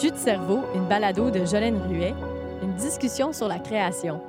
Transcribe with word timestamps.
Jus 0.00 0.12
de 0.12 0.16
cerveau, 0.16 0.60
une 0.76 0.86
balado 0.86 1.28
de 1.28 1.44
Jolène 1.44 1.80
Ruet, 1.88 2.14
une 2.62 2.72
discussion 2.76 3.32
sur 3.32 3.48
la 3.48 3.58
création. 3.58 4.20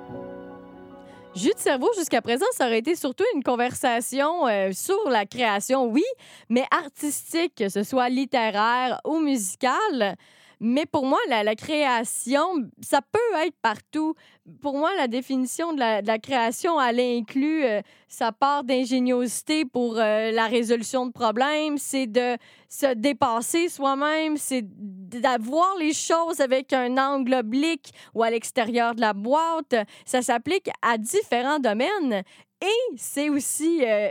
Jus 1.36 1.54
de 1.54 1.60
cerveau, 1.60 1.92
jusqu'à 1.96 2.24
présent, 2.24 2.48
ça 2.54 2.66
aurait 2.66 2.80
été 2.80 2.96
surtout 2.96 3.24
une 3.36 3.44
conversation 3.44 4.48
euh, 4.48 4.72
sur 4.72 4.98
la 5.12 5.28
création, 5.28 5.86
oui, 5.86 6.04
mais 6.50 6.66
artistique, 6.72 7.54
que 7.56 7.70
ce 7.70 7.84
soit 7.84 8.10
littéraire 8.10 9.00
ou 9.06 9.20
musicale. 9.20 10.16
Mais 10.62 10.86
pour 10.86 11.06
moi, 11.06 11.20
la, 11.30 11.56
création, 11.56 12.42
ça 12.82 13.02
peut 13.02 13.38
être 13.46 13.56
partout. 13.62 14.14
Pour 14.62 14.78
moi, 14.78 14.92
la 14.98 15.08
définition 15.08 15.74
de 15.74 15.80
la, 15.80 16.20
création, 16.20 16.82
elle 16.82 17.00
inclut 17.00 17.64
euh, 17.64 17.82
sa 18.10 18.34
part 18.34 18.66
d'ingéniosité 18.66 19.64
pour 19.64 19.98
euh, 19.98 20.32
la 20.32 20.48
résolution 20.48 21.06
de 21.06 21.12
problèmes, 21.14 21.78
c'est 21.78 22.08
de 22.08 22.36
se 22.68 22.94
dépasser 22.94 23.70
soi-même, 23.70 24.36
c'est 24.36 24.64
d'avoir 24.66 25.78
les 25.78 25.94
choses 25.94 26.42
avec 26.42 26.74
un 26.74 26.98
angle 26.98 27.36
oblique 27.36 27.92
ou 28.14 28.24
à 28.24 28.30
l'extérieur 28.30 28.96
de 28.96 29.02
la 29.02 29.14
boîte. 29.14 29.76
Ça 30.06 30.22
s'applique 30.22 30.70
à 30.82 30.98
différents 30.98 31.60
domaines. 31.60 32.24
Et 32.62 32.96
c'est 32.98 33.30
aussi 33.30 33.86
euh, 33.86 34.10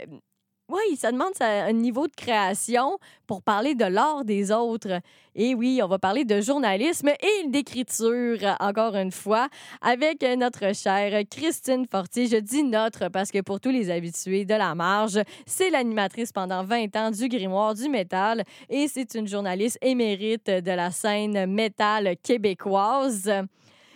oui, 0.68 0.96
ça 0.96 1.12
demande 1.12 1.32
un 1.40 1.72
niveau 1.72 2.06
de 2.08 2.14
création 2.14 2.98
pour 3.26 3.42
parler 3.42 3.74
de 3.74 3.86
l'art 3.86 4.24
des 4.24 4.52
autres. 4.52 5.00
Et 5.34 5.54
oui, 5.54 5.80
on 5.82 5.88
va 5.88 5.98
parler 5.98 6.26
de 6.26 6.42
journalisme 6.42 7.08
et 7.08 7.48
d'écriture, 7.48 8.38
encore 8.60 8.94
une 8.94 9.12
fois, 9.12 9.48
avec 9.80 10.22
notre 10.36 10.74
chère 10.74 11.22
Christine 11.30 11.86
Fortier. 11.90 12.26
Je 12.26 12.36
dis 12.36 12.64
notre 12.64 13.08
parce 13.08 13.30
que 13.30 13.40
pour 13.40 13.60
tous 13.60 13.70
les 13.70 13.90
habitués 13.90 14.44
de 14.44 14.54
la 14.54 14.74
marge, 14.74 15.20
c'est 15.46 15.70
l'animatrice 15.70 16.32
pendant 16.32 16.64
20 16.64 16.96
ans 16.96 17.10
du 17.10 17.28
Grimoire 17.28 17.74
du 17.74 17.88
métal 17.88 18.44
et 18.68 18.88
c'est 18.88 19.14
une 19.14 19.26
journaliste 19.26 19.78
émérite 19.80 20.50
de 20.50 20.72
la 20.72 20.90
scène 20.90 21.46
métal 21.46 22.14
québécoise. 22.22 23.30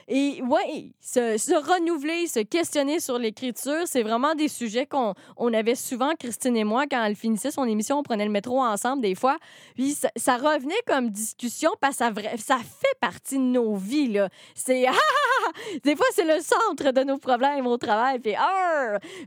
Et 0.09 0.43
oui, 0.43 0.95
se, 1.01 1.55
renouveler, 1.55 2.27
se 2.27 2.41
questionner 2.41 3.01
sur 3.01 3.19
l'écriture, 3.19 3.83
c'est 3.87 4.03
vraiment 4.03 4.35
des 4.35 4.49
sujets 4.49 4.87
qu'on 4.87 5.15
on 5.37 5.53
avait 5.53 5.75
souvent, 5.75 6.13
Christine 6.19 6.57
et 6.57 6.65
moi, 6.65 6.85
quand 6.91 7.05
elle 7.05 7.17
finissait 7.17 7.51
son 7.51 7.65
émission, 7.65 7.99
on 7.99 8.03
prenait 8.03 8.25
le 8.25 8.31
métro 8.31 8.63
ensemble 8.63 9.03
des 9.03 9.15
fois. 9.15 9.39
Puis 9.75 9.97
ça, 10.17 10.37
revenait 10.37 10.75
comme 10.87 11.11
discussion 11.11 11.71
parce 11.81 11.99
que 11.99 12.05
ça, 12.39 12.59
fait 12.59 12.99
partie 13.01 13.39
de 13.39 13.43
nos 13.43 13.77
vies. 13.77 14.19
C'est 14.55 14.87
ah, 14.89 14.93
ah, 14.93 15.47
ah, 15.47 15.79
des 15.85 15.97
fois, 15.97 16.07
c'est 16.13 16.25
le 16.25 16.41
centre 16.41 16.93
de 16.93 17.05
nos 17.05 17.19
problèmes 17.19 17.67
au 17.67 17.77
travail. 17.77 18.19
Puis 18.19 18.35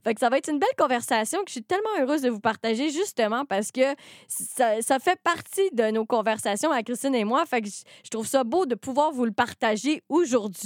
Fait 0.03 0.13
que 0.13 0.19
ça 0.19 0.29
va 0.29 0.37
être 0.37 0.49
une 0.49 0.59
belle 0.59 0.69
conversation 0.77 1.39
que 1.39 1.49
je 1.49 1.53
suis 1.53 1.63
tellement 1.63 1.89
heureuse 1.99 2.21
de 2.21 2.29
vous 2.29 2.39
partager 2.39 2.89
justement 2.89 3.45
parce 3.45 3.71
que 3.71 3.95
ça, 4.27 4.81
ça 4.81 4.99
fait 4.99 5.19
partie 5.23 5.69
de 5.71 5.91
nos 5.91 6.05
conversations 6.05 6.71
à 6.71 6.83
Christine 6.83 7.15
et 7.15 7.23
moi. 7.23 7.45
Fait 7.45 7.61
que 7.61 7.69
je 7.69 8.09
trouve 8.09 8.27
ça 8.27 8.43
beau 8.43 8.65
de 8.65 8.75
pouvoir 8.75 9.11
vous 9.11 9.25
le 9.25 9.31
partager 9.31 10.03
aujourd'hui 10.09 10.64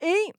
et 0.00 0.32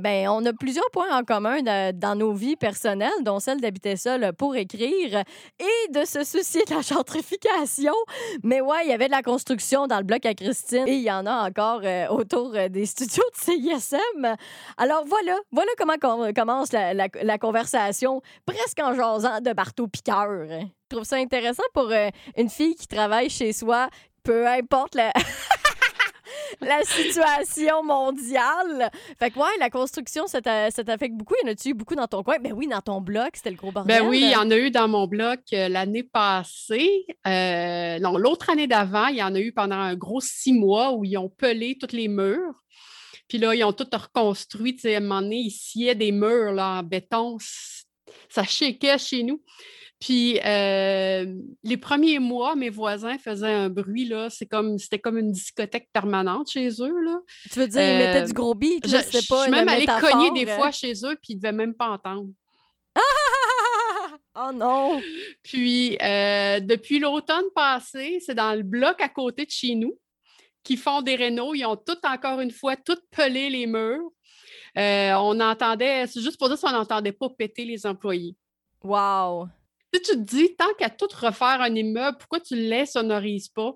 ben, 0.00 0.28
on 0.28 0.44
a 0.44 0.52
plusieurs 0.52 0.90
points 0.90 1.16
en 1.16 1.22
commun 1.22 1.62
dans 1.92 2.18
nos 2.18 2.32
vies 2.32 2.56
personnelles, 2.56 3.12
dont 3.22 3.38
celle 3.38 3.60
d'habiter 3.60 3.96
seul 3.96 4.32
pour 4.32 4.56
écrire 4.56 5.22
et 5.60 5.92
de 5.92 6.04
se 6.04 6.24
soucier 6.24 6.64
de 6.64 6.74
la 6.74 6.80
gentrification. 6.80 7.94
Mais 8.42 8.60
ouais, 8.60 8.84
il 8.84 8.90
y 8.90 8.92
avait 8.92 9.06
de 9.06 9.12
la 9.12 9.22
construction 9.22 9.86
dans 9.86 9.98
le 9.98 10.02
bloc 10.02 10.26
à 10.26 10.34
Christine 10.34 10.88
et 10.88 10.94
il 10.94 11.02
y 11.02 11.12
en 11.12 11.26
a 11.26 11.48
encore 11.48 11.82
euh, 11.84 12.08
autour 12.08 12.54
euh, 12.56 12.68
des 12.68 12.86
studios 12.86 13.22
de 13.36 13.44
CISM. 13.44 14.34
Alors 14.78 15.04
voilà, 15.06 15.38
voilà 15.52 15.70
comment 15.78 16.32
commence 16.34 16.72
la, 16.72 17.38
conversation, 17.38 18.20
presque 18.46 18.80
en 18.80 18.94
jasant 18.94 19.40
de 19.40 19.52
Barteau 19.52 19.86
Piqueur. 19.86 20.48
Je 20.48 20.66
trouve 20.88 21.04
ça 21.04 21.16
intéressant 21.16 21.62
pour 21.72 21.90
euh, 21.90 22.08
une 22.36 22.50
fille 22.50 22.74
qui 22.74 22.88
travaille 22.88 23.30
chez 23.30 23.52
soi, 23.52 23.88
peu 24.24 24.48
importe 24.48 24.96
la. 24.96 25.12
la 26.60 26.82
situation 26.82 27.82
mondiale. 27.82 28.90
Fait 29.18 29.30
que, 29.30 29.38
ouais, 29.38 29.58
la 29.58 29.70
construction, 29.70 30.26
ça 30.26 30.40
t'affecte 30.40 31.14
beaucoup. 31.14 31.34
Y 31.42 31.46
en 31.46 31.50
a-tu 31.50 31.70
eu 31.70 31.74
beaucoup 31.74 31.94
dans 31.94 32.06
ton 32.06 32.22
coin? 32.22 32.36
Ben 32.40 32.52
oui, 32.52 32.66
dans 32.66 32.80
ton 32.80 33.00
bloc, 33.00 33.30
c'était 33.34 33.50
le 33.50 33.56
gros 33.56 33.72
bordel. 33.72 33.98
Ben 33.98 34.08
oui, 34.08 34.20
il 34.22 34.30
y 34.30 34.36
en 34.36 34.50
a 34.50 34.56
eu 34.56 34.70
dans 34.70 34.88
mon 34.88 35.06
bloc 35.06 35.40
euh, 35.52 35.68
l'année 35.68 36.02
passée. 36.02 37.06
Euh, 37.26 37.98
non, 37.98 38.16
l'autre 38.16 38.50
année 38.50 38.66
d'avant, 38.66 39.06
il 39.08 39.16
y 39.16 39.22
en 39.22 39.34
a 39.34 39.40
eu 39.40 39.52
pendant 39.52 39.76
un 39.76 39.94
gros 39.94 40.20
six 40.20 40.52
mois 40.52 40.92
où 40.92 41.04
ils 41.04 41.16
ont 41.16 41.28
pelé 41.28 41.76
tous 41.78 41.94
les 41.94 42.08
murs. 42.08 42.54
Puis 43.28 43.38
là, 43.38 43.54
ils 43.54 43.64
ont 43.64 43.72
tout 43.72 43.86
reconstruit. 43.92 44.78
À 44.84 44.88
un 44.88 45.00
moment 45.00 45.22
donné, 45.22 45.36
ils 45.36 45.50
sciaient 45.50 45.94
des 45.94 46.12
murs 46.12 46.52
là, 46.52 46.78
en 46.78 46.82
béton. 46.82 47.38
Ça 48.28 48.44
shakeait 48.44 48.98
chez 48.98 49.22
nous. 49.22 49.42
Puis 50.04 50.38
euh, 50.44 51.24
les 51.62 51.78
premiers 51.78 52.18
mois, 52.18 52.56
mes 52.56 52.68
voisins 52.68 53.16
faisaient 53.16 53.54
un 53.54 53.70
bruit, 53.70 54.04
là. 54.04 54.28
C'est 54.28 54.44
comme, 54.44 54.78
c'était 54.78 54.98
comme 54.98 55.16
une 55.16 55.32
discothèque 55.32 55.88
permanente 55.94 56.50
chez 56.50 56.68
eux, 56.82 57.00
là. 57.00 57.20
Tu 57.50 57.58
veux 57.58 57.66
dire, 57.66 57.80
ils 57.80 57.96
mettaient 57.96 58.22
euh, 58.24 58.26
du 58.26 58.34
gros 58.34 58.54
beat, 58.54 58.86
je, 58.86 58.98
sais 58.98 59.22
pas. 59.26 59.38
Je 59.38 59.42
suis 59.44 59.50
même 59.50 59.66
allée 59.66 59.86
cogner 59.86 60.30
des 60.32 60.44
fois 60.44 60.70
chez 60.72 60.92
eux, 61.06 61.16
puis 61.22 61.32
ils 61.32 61.36
ne 61.36 61.40
devaient 61.40 61.52
même 61.52 61.72
pas 61.72 61.88
entendre. 61.88 62.28
oh 64.36 64.50
non! 64.52 65.00
Puis 65.42 65.96
euh, 66.02 66.60
depuis 66.60 66.98
l'automne 66.98 67.46
passé, 67.54 68.18
c'est 68.20 68.34
dans 68.34 68.54
le 68.54 68.62
bloc 68.62 69.00
à 69.00 69.08
côté 69.08 69.46
de 69.46 69.50
chez 69.50 69.74
nous 69.74 69.98
qui 70.62 70.76
font 70.76 71.00
des 71.00 71.16
rénaux. 71.16 71.54
Ils 71.54 71.64
ont 71.64 71.76
tout, 71.76 71.96
encore 72.04 72.40
une 72.40 72.50
fois, 72.50 72.76
tout 72.76 72.98
pelé 73.10 73.48
les 73.48 73.66
murs. 73.66 74.12
on 74.76 75.40
entendait, 75.40 76.06
c'est 76.08 76.20
juste 76.20 76.36
pour 76.36 76.50
dire 76.50 76.60
qu'on 76.60 76.72
n'entendait 76.72 77.12
pas 77.12 77.30
péter 77.30 77.64
les 77.64 77.86
employés. 77.86 78.36
Wow! 78.82 79.48
Si 79.94 80.02
tu 80.02 80.10
te 80.12 80.16
dis, 80.16 80.56
tant 80.56 80.72
qu'à 80.76 80.90
tout 80.90 81.08
refaire 81.14 81.60
un 81.60 81.74
immeuble, 81.74 82.16
pourquoi 82.18 82.40
tu 82.40 82.54
ne 82.54 82.68
l'insonorises 82.68 83.48
pas? 83.48 83.74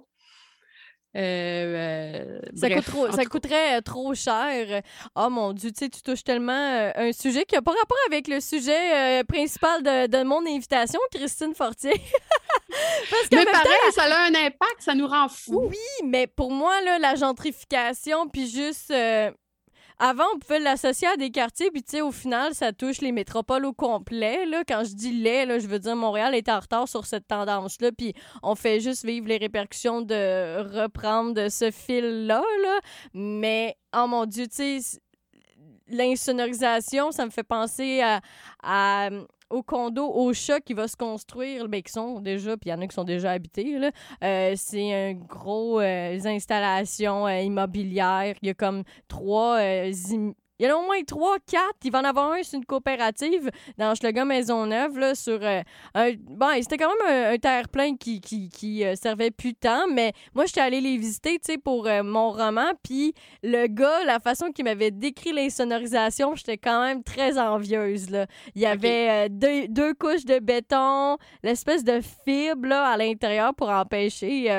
Euh, 1.16 1.20
euh, 1.20 3.10
ça, 3.12 3.24
coûterait 3.24 3.78
euh, 3.78 3.80
trop 3.80 4.14
cher. 4.14 4.82
Oh 5.16 5.30
mon 5.30 5.52
Dieu, 5.52 5.72
tu 5.72 5.88
tu 5.88 6.02
touches 6.02 6.22
tellement 6.22 6.92
un 6.94 7.12
sujet 7.12 7.44
qui 7.44 7.54
n'a 7.54 7.62
pas 7.62 7.70
rapport 7.70 7.98
avec 8.08 8.28
le 8.28 8.40
sujet 8.40 9.24
principal 9.24 9.82
de, 9.82 10.22
mon 10.24 10.44
invitation, 10.46 11.00
Christine 11.12 11.54
Fortier. 11.54 11.94
mais 13.32 13.44
pareil, 13.46 13.92
ça 13.92 14.04
a 14.04 14.26
un 14.26 14.34
impact, 14.34 14.80
ça 14.80 14.94
nous 14.94 15.06
rend 15.06 15.28
fous. 15.28 15.68
Oui, 15.70 16.04
mais 16.04 16.26
pour 16.26 16.50
moi, 16.50 16.80
là, 16.82 16.98
la 16.98 17.14
gentrification, 17.14 18.28
puis 18.28 18.48
juste 18.48 18.92
avant, 19.98 20.24
on 20.34 20.38
pouvait 20.38 20.60
l'associer 20.60 21.08
à 21.08 21.16
des 21.16 21.30
quartiers, 21.30 21.70
puis 21.70 21.82
tu 21.82 21.90
sais, 21.90 22.00
au 22.00 22.12
final, 22.12 22.54
ça 22.54 22.72
touche 22.72 23.00
les 23.00 23.10
métropoles 23.12 23.64
au 23.64 23.72
complet. 23.72 24.46
Là. 24.46 24.62
Quand 24.66 24.84
je 24.84 24.94
dis 24.94 25.12
les, 25.12 25.44
là, 25.44 25.58
je 25.58 25.66
veux 25.66 25.78
dire 25.78 25.96
Montréal 25.96 26.34
est 26.34 26.48
en 26.48 26.60
retard 26.60 26.88
sur 26.88 27.04
cette 27.04 27.26
tendance-là, 27.26 27.90
puis 27.90 28.14
on 28.42 28.54
fait 28.54 28.80
juste 28.80 29.04
vivre 29.04 29.26
les 29.26 29.38
répercussions 29.38 30.02
de 30.02 30.80
reprendre 30.80 31.48
ce 31.48 31.70
fil-là. 31.70 32.42
Là. 32.62 32.78
Mais, 33.12 33.76
oh 33.96 34.06
mon 34.06 34.26
Dieu, 34.26 34.46
tu 34.46 34.80
sais, 34.80 35.00
l'insonorisation, 35.88 37.10
ça 37.10 37.24
me 37.24 37.30
fait 37.30 37.42
penser 37.42 38.02
à 38.62 39.10
au 39.50 39.62
condo 39.62 40.06
au 40.06 40.32
chat 40.32 40.60
qui 40.60 40.74
va 40.74 40.88
se 40.88 40.96
construire, 40.96 41.68
ben, 41.68 41.82
qui 41.82 41.92
sont 41.92 42.20
déjà, 42.20 42.56
puis 42.56 42.70
il 42.70 42.72
y 42.72 42.74
en 42.74 42.80
a 42.80 42.86
qui 42.86 42.94
sont 42.94 43.04
déjà 43.04 43.32
habités. 43.32 43.76
Euh, 44.22 44.54
c'est 44.56 44.92
un 44.92 45.14
gros 45.14 45.80
euh, 45.80 46.18
installations 46.24 47.26
euh, 47.26 47.40
immobilières. 47.40 48.34
Il 48.42 48.48
y 48.48 48.50
a 48.50 48.54
comme 48.54 48.82
trois 49.08 49.58
il 50.58 50.66
y 50.66 50.70
en 50.70 50.74
a 50.74 50.78
au 50.78 50.84
moins 50.84 51.02
trois, 51.04 51.38
quatre. 51.38 51.78
Il 51.84 51.92
va 51.92 52.00
en 52.00 52.04
avoir 52.04 52.32
un 52.32 52.42
sur 52.42 52.58
une 52.58 52.64
coopérative 52.64 53.50
dans 53.76 53.94
Maison 54.02 54.24
Maisonneuve, 54.26 54.98
là, 54.98 55.14
sur 55.14 55.38
euh, 55.42 55.62
un. 55.94 56.12
Bon, 56.18 56.48
c'était 56.60 56.76
quand 56.76 56.90
même 57.04 57.32
un, 57.34 57.38
terre-plein 57.38 57.96
qui, 57.96 58.20
qui, 58.20 58.48
qui 58.48 58.84
euh, 58.84 58.94
servait 58.96 59.30
plus 59.30 59.54
tant, 59.54 59.86
mais 59.88 60.12
moi, 60.34 60.46
j'étais 60.46 60.60
allée 60.60 60.80
les 60.80 60.96
visiter, 60.96 61.38
tu 61.38 61.52
sais, 61.52 61.58
pour 61.58 61.86
euh, 61.86 62.02
mon 62.02 62.30
roman. 62.30 62.72
Puis 62.82 63.14
le 63.42 63.66
gars, 63.68 64.04
la 64.04 64.18
façon 64.18 64.50
qu'il 64.50 64.64
m'avait 64.64 64.90
décrit 64.90 65.32
l'insonorisation, 65.32 66.34
j'étais 66.34 66.58
quand 66.58 66.82
même 66.82 67.02
très 67.02 67.38
envieuse, 67.38 68.10
là. 68.10 68.26
Il 68.54 68.62
y 68.62 68.66
avait 68.66 69.28
deux, 69.28 69.68
deux, 69.68 69.94
couches 69.94 70.24
de 70.24 70.38
béton, 70.38 71.16
l'espèce 71.42 71.84
de 71.84 72.00
fibre, 72.24 72.68
là, 72.68 72.86
à 72.86 72.96
l'intérieur 72.96 73.54
pour 73.54 73.68
empêcher 73.68 74.50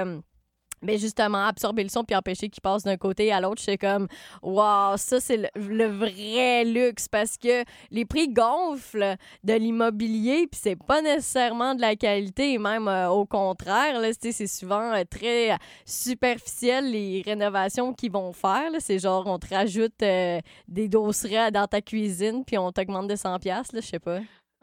mais 0.81 0.97
justement, 0.97 1.45
absorber 1.45 1.83
le 1.83 1.89
son 1.89 2.03
puis 2.03 2.15
empêcher 2.15 2.49
qu'il 2.49 2.61
passe 2.61 2.83
d'un 2.83 2.97
côté 2.97 3.31
à 3.31 3.41
l'autre, 3.41 3.61
c'est 3.63 3.77
comme, 3.77 4.07
wow, 4.41 4.97
ça, 4.97 5.19
c'est 5.19 5.49
le, 5.55 5.85
vrai 5.85 6.63
luxe 6.65 7.07
parce 7.07 7.37
que 7.37 7.63
les 7.91 8.05
prix 8.05 8.29
gonflent 8.29 9.15
de 9.43 9.53
l'immobilier 9.53 10.47
puis 10.47 10.59
c'est 10.61 10.75
pas 10.75 11.01
nécessairement 11.01 11.75
de 11.75 11.81
la 11.81 11.95
qualité, 11.95 12.57
même 12.57 12.87
euh, 12.87 13.09
au 13.09 13.25
contraire, 13.25 13.99
c'est 14.19 14.47
souvent 14.47 14.93
euh, 14.93 15.03
très 15.09 15.57
superficiel 15.85 16.91
les 16.91 17.21
rénovations 17.25 17.93
qu'ils 17.93 18.11
vont 18.11 18.33
faire. 18.33 18.71
C'est 18.79 18.99
genre, 18.99 19.25
on 19.27 19.39
te 19.39 19.53
rajoute 19.53 20.01
euh, 20.01 20.39
des 20.67 20.87
dosseraient 20.87 21.51
dans 21.51 21.67
ta 21.67 21.81
cuisine 21.81 22.43
puis 22.45 22.57
on 22.57 22.71
t'augmente 22.71 23.07
de 23.07 23.15
100$, 23.15 23.45
là, 23.47 23.63
je 23.73 23.79
sais 23.79 23.99
pas. 23.99 24.19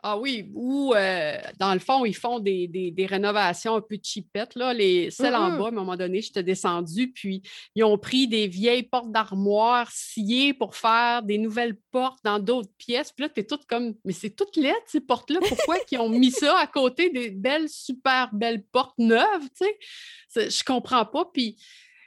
Ah 0.08 0.16
oui, 0.16 0.48
ou 0.54 0.94
euh, 0.94 1.36
dans 1.58 1.74
le 1.74 1.80
fond, 1.80 2.04
ils 2.04 2.14
font 2.14 2.38
des, 2.38 2.94
rénovations 3.10 3.74
un 3.74 3.80
peu 3.80 3.98
cheapettes. 4.00 4.54
Là. 4.54 4.72
Les, 4.72 5.10
celles 5.10 5.34
en 5.34 5.58
bas, 5.58 5.64
à 5.64 5.68
un 5.68 5.72
moment 5.72 5.96
donné, 5.96 6.22
j'étais 6.22 6.44
descendue, 6.44 7.10
puis 7.10 7.42
ils 7.74 7.82
ont 7.82 7.98
pris 7.98 8.28
des 8.28 8.46
vieilles 8.46 8.84
portes 8.84 9.10
d'armoire 9.10 9.90
sciées 9.90 10.54
pour 10.54 10.76
faire 10.76 11.24
des 11.24 11.38
nouvelles 11.38 11.74
portes 11.90 12.20
dans 12.22 12.38
d'autres 12.38 12.70
pièces. 12.78 13.10
Puis 13.10 13.24
là, 13.24 13.30
tu 13.30 13.40
es 13.40 13.44
toute 13.44 13.66
comme, 13.66 13.94
mais 14.04 14.12
c'est 14.12 14.30
toutes 14.30 14.54
lettres, 14.54 14.78
ces 14.86 15.00
portes-là. 15.00 15.40
Pourquoi 15.48 15.76
ils 15.90 15.98
ont 15.98 16.08
mis 16.08 16.30
ça 16.30 16.56
à 16.56 16.68
côté 16.68 17.10
des 17.10 17.30
belles, 17.30 17.68
super 17.68 18.32
belles 18.32 18.62
portes 18.62 18.98
neuves? 18.98 19.48
Tu 19.58 19.66
sais? 20.28 20.50
Je 20.50 20.62
comprends 20.62 21.04
pas. 21.04 21.28
Puis 21.34 21.56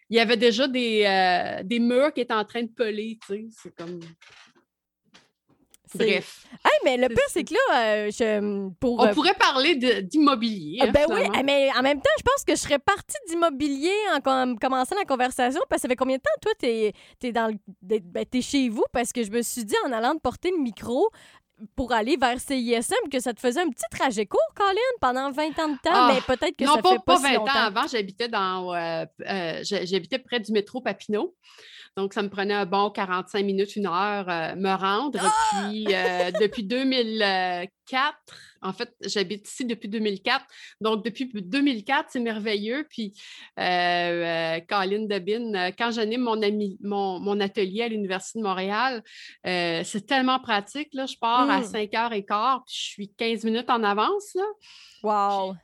il 0.09 0.15
y 0.15 0.21
avait 0.21 0.37
déjà 0.37 0.69
des, 0.69 1.03
euh, 1.05 1.63
des 1.63 1.79
murs 1.79 2.13
qui 2.13 2.21
étaient 2.21 2.33
en 2.33 2.45
train 2.45 2.63
de 2.63 2.71
peler, 2.71 3.19
tu 3.27 3.35
sais. 3.35 3.45
C'est 3.61 3.75
comme. 3.75 3.99
Bref. 5.95 6.45
Hey, 6.63 6.79
mais 6.85 6.97
le 6.97 7.07
pire, 7.07 7.17
c'est 7.29 7.43
que 7.43 7.53
là, 7.53 7.81
euh, 7.81 8.11
je, 8.11 8.69
pour. 8.79 8.99
On 8.99 9.07
euh, 9.07 9.13
pourrait 9.13 9.33
parler 9.33 9.75
d'immobilier. 9.75 10.79
Hein, 10.81 10.91
ben 10.91 11.05
oui, 11.09 11.21
mais 11.43 11.69
en 11.77 11.81
même 11.81 11.97
temps, 11.97 12.09
je 12.17 12.23
pense 12.23 12.43
que 12.45 12.55
je 12.55 12.59
serais 12.59 12.79
partie 12.79 13.17
d'immobilier 13.27 13.95
en 14.13 14.55
commençant 14.55 14.95
la 14.95 15.05
conversation 15.05 15.61
parce 15.69 15.81
que 15.81 15.87
ça 15.87 15.89
fait 15.89 15.95
combien 15.95 16.17
de 16.17 16.21
temps, 16.21 16.29
toi, 16.41 16.51
t'es 16.59 16.93
es 17.23 17.31
dans 17.31 17.51
ben, 17.81 18.25
es 18.31 18.41
chez 18.41 18.69
vous? 18.69 18.85
Parce 18.91 19.11
que 19.11 19.23
je 19.23 19.31
me 19.31 19.41
suis 19.41 19.65
dit, 19.65 19.75
en 19.85 19.91
allant 19.91 20.13
te 20.13 20.19
porter 20.19 20.51
le 20.51 20.61
micro, 20.61 21.09
pour 21.75 21.91
aller 21.91 22.17
vers 22.17 22.39
CISM 22.39 23.09
que 23.11 23.19
ça 23.19 23.33
te 23.33 23.39
faisait 23.39 23.61
un 23.61 23.69
petit 23.69 23.85
trajet 23.91 24.25
court, 24.25 24.39
Colin, 24.55 24.75
pendant 25.01 25.31
20 25.31 25.59
ans 25.59 25.69
de 25.69 25.77
temps, 25.81 25.91
ah, 25.93 26.11
mais 26.13 26.21
peut-être 26.21 26.55
que 26.55 26.65
ça 26.65 26.75
fait 26.75 26.81
pas, 26.81 26.99
pas 26.99 27.17
20 27.17 27.37
ans 27.39 27.47
avant, 27.47 27.87
j'habitais 27.87 28.27
dans 28.27 28.73
euh, 28.73 29.05
j'habitais 29.63 30.19
près 30.19 30.39
du 30.39 30.51
métro 30.51 30.81
Papineau. 30.81 31.35
Donc, 31.97 32.13
ça 32.13 32.21
me 32.21 32.29
prenait 32.29 32.53
un 32.53 32.65
bon 32.65 32.89
45 32.89 33.43
minutes, 33.43 33.75
une 33.75 33.87
heure 33.87 34.29
euh, 34.29 34.55
me 34.55 34.73
rendre. 34.73 35.19
Ah! 35.21 35.67
Puis, 35.69 35.87
euh, 35.89 36.31
depuis 36.39 36.63
2004, 37.89 38.15
en 38.61 38.73
fait, 38.73 38.93
j'habite 39.01 39.47
ici 39.47 39.65
depuis 39.65 39.87
2004. 39.87 40.45
Donc, 40.81 41.03
depuis 41.03 41.29
2004, 41.33 42.09
c'est 42.09 42.19
merveilleux. 42.19 42.85
Puis, 42.89 43.13
euh, 43.59 44.59
Colin 44.67 45.05
Debin, 45.05 45.71
quand 45.77 45.91
j'anime 45.91 46.21
mon, 46.21 46.39
mon, 46.81 47.19
mon, 47.19 47.39
atelier 47.39 47.83
à 47.83 47.87
l'Université 47.87 48.39
de 48.39 48.43
Montréal, 48.43 49.03
c'est 49.43 50.05
tellement 50.05 50.39
pratique. 50.39 50.89
Là. 50.93 51.05
Je 51.05 51.15
pars 51.19 51.49
à 51.49 51.61
5h15, 51.61 52.59
mmh. 52.59 52.63
puis 52.65 52.75
je 52.75 52.81
suis 52.81 53.13
15 53.13 53.43
minutes 53.45 53.69
en 53.69 53.83
avance. 53.83 54.35
Là. 54.35 54.43
Wow! 55.03 55.55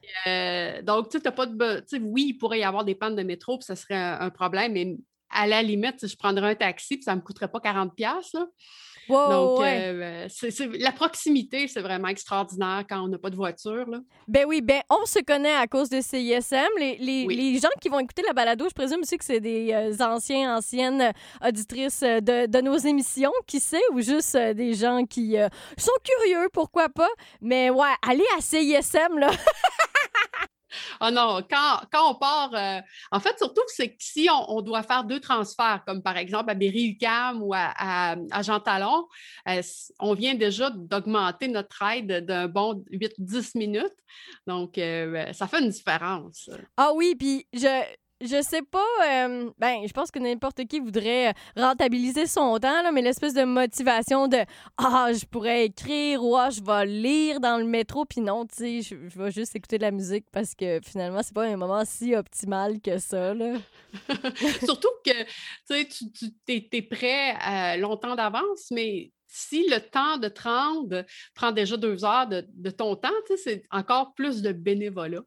donc, 0.84 1.10
tu 1.10 1.20
sais, 1.20 1.32
pas 1.32 1.46
de. 1.46 1.84
Oui, 2.02 2.28
il 2.30 2.34
pourrait 2.38 2.60
y 2.60 2.64
avoir 2.64 2.86
des 2.86 2.96
pannes 2.96 3.16
de 3.16 3.24
métro, 3.24 3.58
puis 3.58 3.66
ça 3.66 3.76
serait 3.76 3.96
un 3.96 4.30
problème, 4.30 4.74
mais 4.74 4.98
à 5.30 5.48
la 5.48 5.62
limite, 5.62 6.08
je 6.08 6.16
prendrais 6.16 6.52
un 6.52 6.56
taxi, 6.56 6.96
puis 6.96 7.04
ça 7.04 7.12
ne 7.12 7.18
me 7.18 7.22
coûterait 7.22 7.50
pas 7.50 7.60
40$. 7.60 7.92
Là. 8.34 8.46
Donc, 9.10 9.62
euh, 9.62 10.28
la 10.80 10.92
proximité, 10.92 11.68
c'est 11.68 11.82
vraiment 11.82 12.08
extraordinaire 12.08 12.84
quand 12.90 13.04
on 13.04 13.08
n'a 13.08 13.18
pas 13.18 13.30
de 13.30 13.36
voiture. 13.36 13.88
Là. 13.90 14.00
Ben 14.28 14.46
oui, 14.48 14.62
ben 14.62 14.82
on 14.90 15.06
se 15.06 15.20
connaît 15.20 15.56
à 15.56 15.68
cause 15.68 15.90
de 15.90 16.02
CISM. 16.02 16.56
Les, 16.78 16.98
les, 17.00 17.60
gens 17.60 17.70
qui 17.82 17.90
vont 17.90 18.00
écouter 18.00 18.24
la 18.26 18.34
balado, 18.34 18.68
je 18.68 18.74
présume 18.74 19.02
aussi 19.02 19.18
que 19.18 19.26
c'est 19.26 19.40
des 19.40 19.72
euh, 19.74 20.06
anciens, 20.06 20.58
anciennes 20.58 21.12
auditrices 21.46 22.04
euh, 22.04 22.20
de, 22.20 22.48
de, 22.48 22.62
nos 22.62 22.78
émissions, 22.78 23.32
qui 23.46 23.60
sait, 23.60 23.82
ou 23.94 24.02
juste 24.02 24.36
des 24.36 24.74
gens 24.74 25.06
qui 25.06 25.36
sont 25.78 25.92
curieux, 26.04 26.50
pourquoi 26.52 26.90
pas? 26.90 27.10
Mais 27.42 27.70
ouais, 27.70 27.94
aller 28.08 28.26
à 28.38 28.42
CISM, 28.42 29.20
là. 29.20 29.32
Ah 31.00 31.12
non, 31.12 31.42
quand, 31.50 32.10
on 32.10 32.16
part, 32.16 32.54
euh, 32.54 32.80
en 33.12 33.20
fait, 33.20 33.38
surtout, 33.38 33.62
c'est 33.68 33.90
que 33.90 33.96
si 34.00 34.28
on, 34.30 34.62
doit 34.62 34.84
faire 34.84 35.04
deux 35.04 35.20
transferts, 35.20 35.84
comme 35.86 36.02
par 36.02 36.18
exemple 36.18 36.50
à 36.50 36.54
Berry-UQAM 36.54 37.42
ou 37.42 37.54
à, 37.54 38.16
Jean 38.42 38.60
Talon, 38.60 39.08
euh, 39.50 39.62
on 40.00 40.14
vient 40.14 40.36
déjà 40.36 40.70
d'augmenter 40.70 41.48
notre 41.48 41.82
aide 41.84 42.26
d'un 42.26 42.48
bon 42.48 42.84
8-10 42.92 43.58
minutes. 43.58 43.96
Donc, 44.48 44.78
euh, 44.78 45.32
ça 45.34 45.48
fait 45.48 45.60
une 45.60 45.70
différence. 45.70 46.50
Ah 46.78 46.92
oui, 46.94 47.16
puis 47.16 47.48
je, 47.54 47.84
je 48.22 48.42
sais 48.42 48.62
pas. 48.62 48.86
Euh, 49.06 49.52
ben, 49.58 49.86
je 49.86 49.92
pense 49.92 50.10
que 50.10 50.20
n'importe 50.20 50.66
qui 50.66 50.80
voudrait 50.80 51.34
rentabiliser 51.56 52.28
son 52.28 52.58
temps, 52.60 52.82
là, 52.82 52.92
mais 52.92 53.02
l'espèce 53.02 53.34
de 53.34 53.44
motivation 53.44 54.28
de 54.28 54.38
Ah, 54.78 55.10
je 55.14 55.26
pourrais 55.26 55.66
écrire 55.66 56.24
ou 56.24 56.36
Ah, 56.36 56.50
je 56.50 56.62
vais 56.62 56.86
lire 56.86 57.40
dans 57.40 57.58
le 57.58 57.66
métro, 57.66 58.06
puis 58.06 58.22
non, 58.22 58.46
tu 58.46 58.56
sais, 58.56 58.82
je, 58.82 58.96
vais 58.96 59.32
juste 59.32 59.56
écouter 59.56 59.78
de 59.78 59.84
la 59.84 59.92
musique 59.92 60.26
parce 60.32 60.56
que 60.56 60.80
finalement, 60.84 61.22
c'est 61.24 61.34
pas 61.34 61.46
un 61.46 61.58
moment 61.58 61.84
si 61.86 62.16
optimal 62.16 62.80
que 62.80 62.98
ça. 63.00 63.34
Là. 63.34 63.56
Surtout 64.66 64.90
que 65.06 65.24
tu, 65.84 66.12
tu 66.46 66.70
es, 66.72 66.82
prêt 66.82 67.36
à 67.40 67.78
longtemps 67.78 68.16
d'avance, 68.16 68.72
mais 68.72 69.12
si 69.28 69.68
le 69.70 69.80
temps 69.80 70.18
de 70.18 70.30
te 70.30 70.44
rendre 70.44 71.04
prend 71.34 71.52
déjà 71.52 71.76
deux 71.76 72.06
heures 72.06 72.28
de, 72.28 72.46
de 72.54 72.70
ton 72.70 72.96
temps, 72.96 73.10
c'est 73.36 73.64
encore 73.72 74.14
plus 74.14 74.42
de 74.42 74.54
bénévolat. 74.54 75.22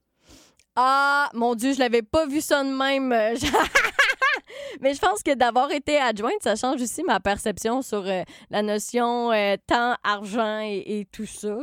Ah, 0.81 1.29
mon 1.35 1.57
Dieu, 1.57 1.73
je 1.73 1.81
l'avais 1.81 2.03
pas 2.03 2.25
vu 2.29 2.41
ça 2.41 2.63
de 2.63 2.69
même. 2.69 3.09
Mais 4.81 4.95
je 4.95 5.01
pense 5.01 5.25
que 5.25 5.35
d'avoir 5.35 5.73
été 5.73 5.99
adjointe, 5.99 6.41
ça 6.41 6.55
change 6.55 6.81
aussi 6.81 7.03
ma 7.03 7.19
perception 7.19 7.83
sur 7.83 8.07
euh, 8.07 8.23
la 8.49 8.63
notion 8.63 9.33
euh, 9.33 9.57
temps, 9.67 9.97
argent 10.05 10.61
et, 10.61 11.05
tout 11.11 11.27
ça. 11.27 11.57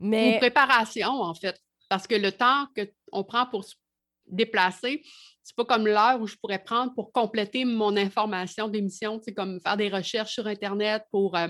Mais... 0.00 0.34
Une 0.34 0.38
préparation, 0.38 1.08
en 1.08 1.32
fait. 1.32 1.58
Parce 1.88 2.06
que 2.06 2.14
le 2.14 2.30
temps 2.30 2.66
qu'on 2.76 3.24
prend 3.24 3.46
pour 3.46 3.64
se 3.64 3.74
déplacer, 4.26 5.02
c'est 5.42 5.56
pas 5.56 5.64
comme 5.64 5.86
l'heure 5.86 6.20
où 6.20 6.26
je 6.26 6.36
pourrais 6.36 6.62
prendre 6.62 6.92
pour 6.92 7.12
compléter 7.12 7.64
mon 7.64 7.96
information 7.96 8.68
d'émission, 8.68 9.18
c'est 9.24 9.32
comme 9.32 9.60
faire 9.62 9.78
des 9.78 9.88
recherches 9.88 10.34
sur 10.34 10.46
Internet 10.46 11.04
pour 11.10 11.36
euh, 11.36 11.48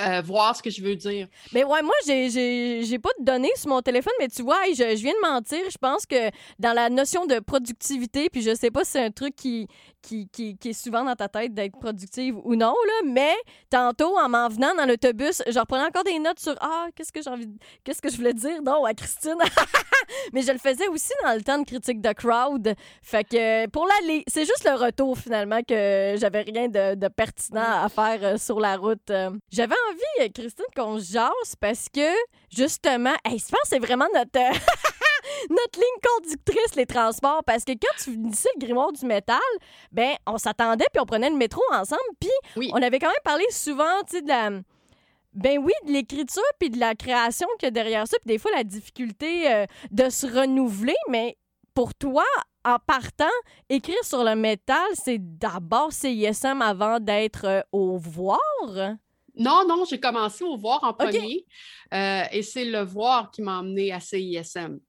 euh, 0.00 0.20
voir 0.22 0.54
ce 0.56 0.62
que 0.62 0.70
je 0.70 0.82
veux 0.82 0.96
dire. 0.96 1.28
Mais 1.52 1.64
ouais, 1.64 1.82
moi, 1.82 1.94
j'ai 2.06 2.98
pas 2.98 3.10
de 3.18 3.24
données 3.24 3.50
sur 3.56 3.70
mon 3.70 3.80
téléphone, 3.82 4.12
mais 4.18 4.28
tu 4.28 4.42
vois, 4.42 4.58
je, 4.74 4.94
viens 4.96 5.12
de 5.12 5.28
mentir. 5.28 5.60
Je 5.70 5.78
pense 5.78 6.06
que 6.06 6.30
dans 6.58 6.72
la 6.72 6.90
notion 6.90 7.26
de 7.26 7.38
productivité, 7.38 8.28
puis 8.30 8.42
je 8.42 8.54
sais 8.54 8.70
pas 8.70 8.84
si 8.84 8.92
c'est 8.92 9.04
un 9.04 9.10
truc 9.10 9.34
qui, 9.34 9.66
qui, 10.08 10.58
est 10.64 10.72
souvent 10.72 11.04
dans 11.04 11.14
ta 11.14 11.28
tête 11.28 11.54
d'être 11.54 11.78
productive 11.78 12.36
ou 12.44 12.54
non, 12.54 12.74
là, 12.86 13.10
mais 13.10 13.34
tantôt, 13.70 14.16
en 14.18 14.28
m'en 14.28 14.48
venant 14.48 14.74
dans 14.74 14.86
l'autobus, 14.86 15.42
je 15.46 15.58
reprenais 15.58 15.84
encore 15.84 16.04
des 16.04 16.18
notes 16.18 16.38
sur 16.38 16.54
Ah, 16.60 16.86
qu'est-ce 16.94 17.12
que 17.12 17.22
j'ai 17.22 17.30
envie 17.30 17.48
qu'est-ce 17.84 18.00
que 18.00 18.10
je 18.10 18.16
voulais 18.16 18.34
dire 18.34 18.62
non 18.62 18.84
à 18.84 18.94
Christine? 18.94 19.36
mais 20.32 20.42
je 20.42 20.52
le 20.52 20.58
faisais 20.58 20.88
aussi 20.88 21.12
dans 21.24 21.34
le 21.34 21.42
temps 21.42 21.58
de 21.58 21.64
critique 21.64 22.00
de 22.00 22.12
crowd. 22.12 22.74
Fait 23.02 23.24
que 23.24 23.66
pour 23.68 23.86
l'aller, 23.86 24.24
c'est 24.26 24.44
juste 24.44 24.64
le 24.64 24.74
retour 24.74 25.18
finalement 25.18 25.60
que 25.62 26.14
j'avais 26.18 26.42
rien 26.42 26.68
de, 26.68 27.08
pertinent 27.08 27.84
à 27.84 27.88
faire 27.88 28.18
euh, 28.22 28.36
sur 28.36 28.60
la 28.60 28.76
route. 28.76 29.12
J'avais 29.50 29.74
envie, 29.90 30.32
Christine, 30.32 30.64
qu'on 30.76 30.98
jase 30.98 31.56
parce 31.60 31.88
que 31.88 32.08
justement, 32.50 33.14
je 33.26 33.30
pense 33.30 33.50
que 33.50 33.68
c'est 33.68 33.78
vraiment 33.78 34.06
notre. 34.14 34.38
notre 35.50 35.78
ligne 35.78 36.10
conductrice, 36.16 36.74
les 36.76 36.86
transports, 36.86 37.42
parce 37.44 37.64
que 37.64 37.72
quand 37.72 37.94
tu 37.98 38.12
finissais 38.12 38.48
le 38.56 38.66
grimoire 38.66 38.92
du 38.92 39.04
métal, 39.06 39.38
ben 39.92 40.14
on 40.26 40.38
s'attendait 40.38 40.86
puis 40.92 41.00
on 41.00 41.06
prenait 41.06 41.30
le 41.30 41.36
métro 41.36 41.62
ensemble, 41.72 42.00
puis 42.20 42.70
on 42.72 42.82
avait 42.82 42.98
quand 42.98 43.08
même 43.08 43.16
parlé 43.24 43.44
souvent, 43.50 44.02
tu 44.08 44.16
sais, 44.16 44.22
de 44.22 44.28
la... 44.28 44.50
Ben 45.34 45.58
oui, 45.58 45.72
de 45.86 45.92
l'écriture 45.92 46.42
puis 46.58 46.70
de 46.70 46.80
la 46.80 46.94
création 46.94 47.46
qu'il 47.58 47.66
y 47.66 47.68
a 47.68 47.70
derrière 47.70 48.08
ça, 48.08 48.16
puis 48.18 48.34
des 48.34 48.38
fois 48.38 48.50
la 48.50 48.64
difficulté 48.64 49.52
euh, 49.52 49.66
de 49.90 50.08
se 50.10 50.26
renouveler, 50.26 50.96
mais 51.08 51.36
pour 51.74 51.94
toi, 51.94 52.24
en 52.64 52.78
partant, 52.84 53.24
écrire 53.68 54.02
sur 54.02 54.24
le 54.24 54.34
métal, 54.34 54.86
c'est 54.94 55.18
d'abord 55.18 55.92
CISM 55.92 56.60
avant 56.60 56.98
d'être 56.98 57.44
euh, 57.46 57.60
au 57.72 57.98
voir? 57.98 58.38
Non, 59.36 59.62
non, 59.66 59.84
j'ai 59.88 60.00
commencé 60.00 60.42
au 60.42 60.56
voir 60.56 60.82
en 60.82 60.92
premier. 60.92 61.46
Euh, 61.94 62.24
et 62.32 62.42
c'est 62.42 62.64
le 62.64 62.80
voir 62.80 63.30
qui 63.30 63.42
m'a 63.42 63.60
emmené 63.60 63.92
à 63.92 64.00
CISM. 64.00 64.80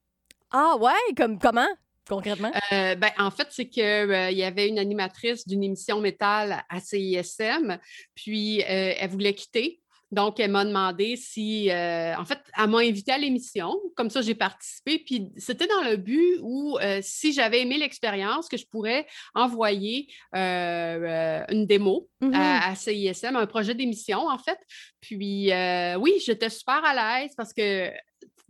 Ah 0.51 0.75
ouais, 0.77 1.13
comme 1.15 1.37
comment? 1.37 1.67
Concrètement? 2.09 2.51
Euh, 2.73 2.95
ben, 2.95 3.11
en 3.19 3.29
fait, 3.29 3.47
c'est 3.51 3.69
qu'il 3.69 3.83
euh, 3.83 4.31
y 4.31 4.43
avait 4.43 4.67
une 4.67 4.79
animatrice 4.79 5.47
d'une 5.47 5.63
émission 5.63 6.01
métal 6.01 6.63
à 6.67 6.79
CISM, 6.79 7.77
puis 8.15 8.63
euh, 8.63 8.95
elle 8.97 9.09
voulait 9.09 9.35
quitter. 9.35 9.79
Donc, 10.11 10.39
elle 10.39 10.49
m'a 10.49 10.65
demandé 10.65 11.15
si, 11.15 11.69
en 11.71 12.25
fait, 12.25 12.39
elle 12.57 12.69
m'a 12.71 12.79
invité 12.79 13.11
à 13.11 13.19
l'émission. 13.19 13.79
Comme 13.95 14.09
ça, 14.09 14.23
j'ai 14.23 14.33
participé. 14.33 14.97
Puis, 14.97 15.29
c'était 15.37 15.67
dans 15.67 15.83
le 15.83 15.97
but 15.97 16.39
où, 16.41 16.79
si 17.03 17.31
j'avais 17.31 17.61
aimé 17.61 17.77
l'expérience, 17.77 18.49
que 18.49 18.57
je 18.57 18.65
pourrais 18.65 19.05
envoyer 19.35 20.07
une 20.33 21.67
démo 21.67 22.09
à, 22.23 22.25
mm-hmm. 22.25 22.71
à, 22.71 22.75
CISM, 22.75 23.35
un 23.35 23.45
projet 23.45 23.75
d'émission, 23.75 24.27
en 24.27 24.39
fait. 24.39 24.57
Puis, 24.99 25.51
oui, 25.99 26.13
j'étais 26.25 26.49
super 26.49 26.83
à 26.83 27.21
l'aise 27.21 27.33
parce 27.37 27.53
que 27.53 27.91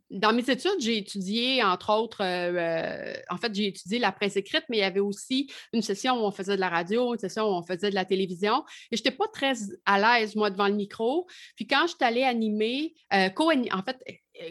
dans 0.09 0.33
mes 0.33 0.49
études, 0.49 0.79
j'ai 0.79 0.97
étudié, 0.97 1.63
entre 1.63 1.93
autres, 1.93 2.23
euh, 2.23 2.53
euh, 2.55 3.13
en 3.29 3.37
fait, 3.37 3.53
j'ai 3.53 3.67
étudié 3.67 3.99
la 3.99 4.11
presse 4.11 4.35
écrite, 4.35 4.63
mais 4.69 4.77
il 4.77 4.81
y 4.81 4.83
avait 4.83 4.99
aussi 4.99 5.51
une 5.71 5.81
session 5.81 6.15
où 6.15 6.25
on 6.25 6.31
faisait 6.31 6.55
de 6.55 6.61
la 6.61 6.69
radio, 6.69 7.13
une 7.13 7.19
session 7.19 7.43
où 7.43 7.53
on 7.53 7.63
faisait 7.63 7.89
de 7.89 7.95
la 7.95 8.05
télévision. 8.05 8.63
Et 8.91 8.97
je 8.97 9.01
n'étais 9.01 9.15
pas 9.15 9.27
très 9.27 9.53
à 9.85 10.19
l'aise, 10.19 10.35
moi, 10.35 10.49
devant 10.49 10.67
le 10.67 10.73
micro. 10.73 11.27
Puis 11.55 11.67
quand 11.67 11.83
je 11.83 11.95
suis 11.95 11.97
allée 12.01 12.23
animer, 12.23 12.95
euh, 13.13 13.29
en 13.37 13.83
fait, 13.83 14.03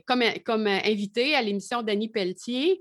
comme, 0.06 0.22
comme 0.44 0.66
invitée 0.66 1.34
à 1.34 1.42
l'émission 1.42 1.82
d'Annie 1.82 2.08
Pelletier, 2.08 2.80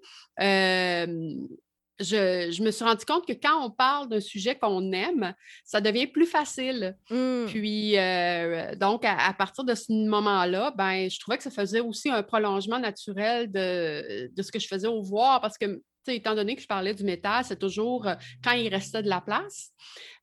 je, 2.00 2.62
me 2.62 2.72
suis 2.72 2.84
rendu 2.84 3.06
compte 3.06 3.26
que 3.26 3.34
quand 3.34 3.66
on 3.66 3.72
parle 3.72 4.10
d'un 4.10 4.20
sujet 4.20 4.56
qu'on 4.56 4.92
aime, 4.92 5.34
ça 5.66 5.82
devient 5.82 6.08
plus 6.08 6.26
facile. 6.26 6.96
Mmh. 7.10 7.46
Puis, 7.48 7.98
euh, 7.98 8.76
donc, 8.76 9.04
à, 9.06 9.34
partir 9.34 9.64
de 9.64 9.74
ce 9.74 9.92
moment-là, 9.92 10.74
ben, 10.78 11.10
je 11.10 11.20
trouvais 11.20 11.38
que 11.38 11.44
ça 11.44 11.52
faisait 11.52 11.80
aussi 11.80 12.10
un 12.10 12.24
prolongement 12.24 12.80
naturel 12.80 13.52
de, 13.52 14.32
de 14.34 14.42
ce 14.42 14.52
que 14.52 14.60
je 14.60 14.68
faisais 14.68 14.88
au 14.88 15.02
voir 15.02 15.42
parce 15.42 15.58
que 15.58 15.82
étant 16.16 16.36
donné 16.36 16.56
que 16.56 16.62
je 16.62 16.68
parlais 16.68 16.94
du 16.94 17.04
métal, 17.04 17.44
c'est 17.46 17.60
toujours 17.60 18.08
euh, 18.08 18.16
quand 18.44 18.52
il 18.52 18.70
restait 18.70 19.04
de 19.04 19.10
la 19.10 19.22
place. 19.22 19.72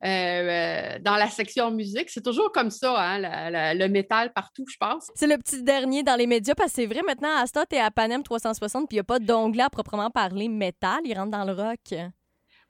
Euh, 0.04 0.08
euh, 0.08 0.98
dans 1.00 1.16
la 1.16 1.28
section 1.28 1.70
musique, 1.70 2.10
c'est 2.10 2.22
toujours 2.22 2.52
comme 2.52 2.70
ça, 2.70 2.94
hein, 2.98 3.74
le 3.74 3.86
métal 3.88 4.32
partout, 4.32 4.64
je 4.70 4.76
pense. 4.78 5.10
C'est 5.14 5.26
le 5.26 5.38
petit 5.38 5.62
dernier 5.62 6.02
dans 6.02 6.16
les 6.16 6.26
médias, 6.26 6.54
parce 6.54 6.70
que 6.70 6.76
c'est 6.76 6.86
vrai, 6.86 7.02
maintenant, 7.06 7.36
à 7.36 7.46
Stott 7.46 7.72
et 7.72 7.80
à 7.80 7.90
Panem 7.90 8.22
360, 8.22 8.88
puis 8.88 8.96
il 8.96 8.98
n'y 8.98 9.00
a 9.00 9.04
pas 9.04 9.18
d'onglet 9.18 9.62
à 9.62 9.70
proprement 9.70 10.10
parler 10.10 10.48
métal, 10.48 11.00
il 11.04 11.14
rentre 11.14 11.30
dans 11.30 11.44
le 11.44 11.52
rock. 11.52 11.94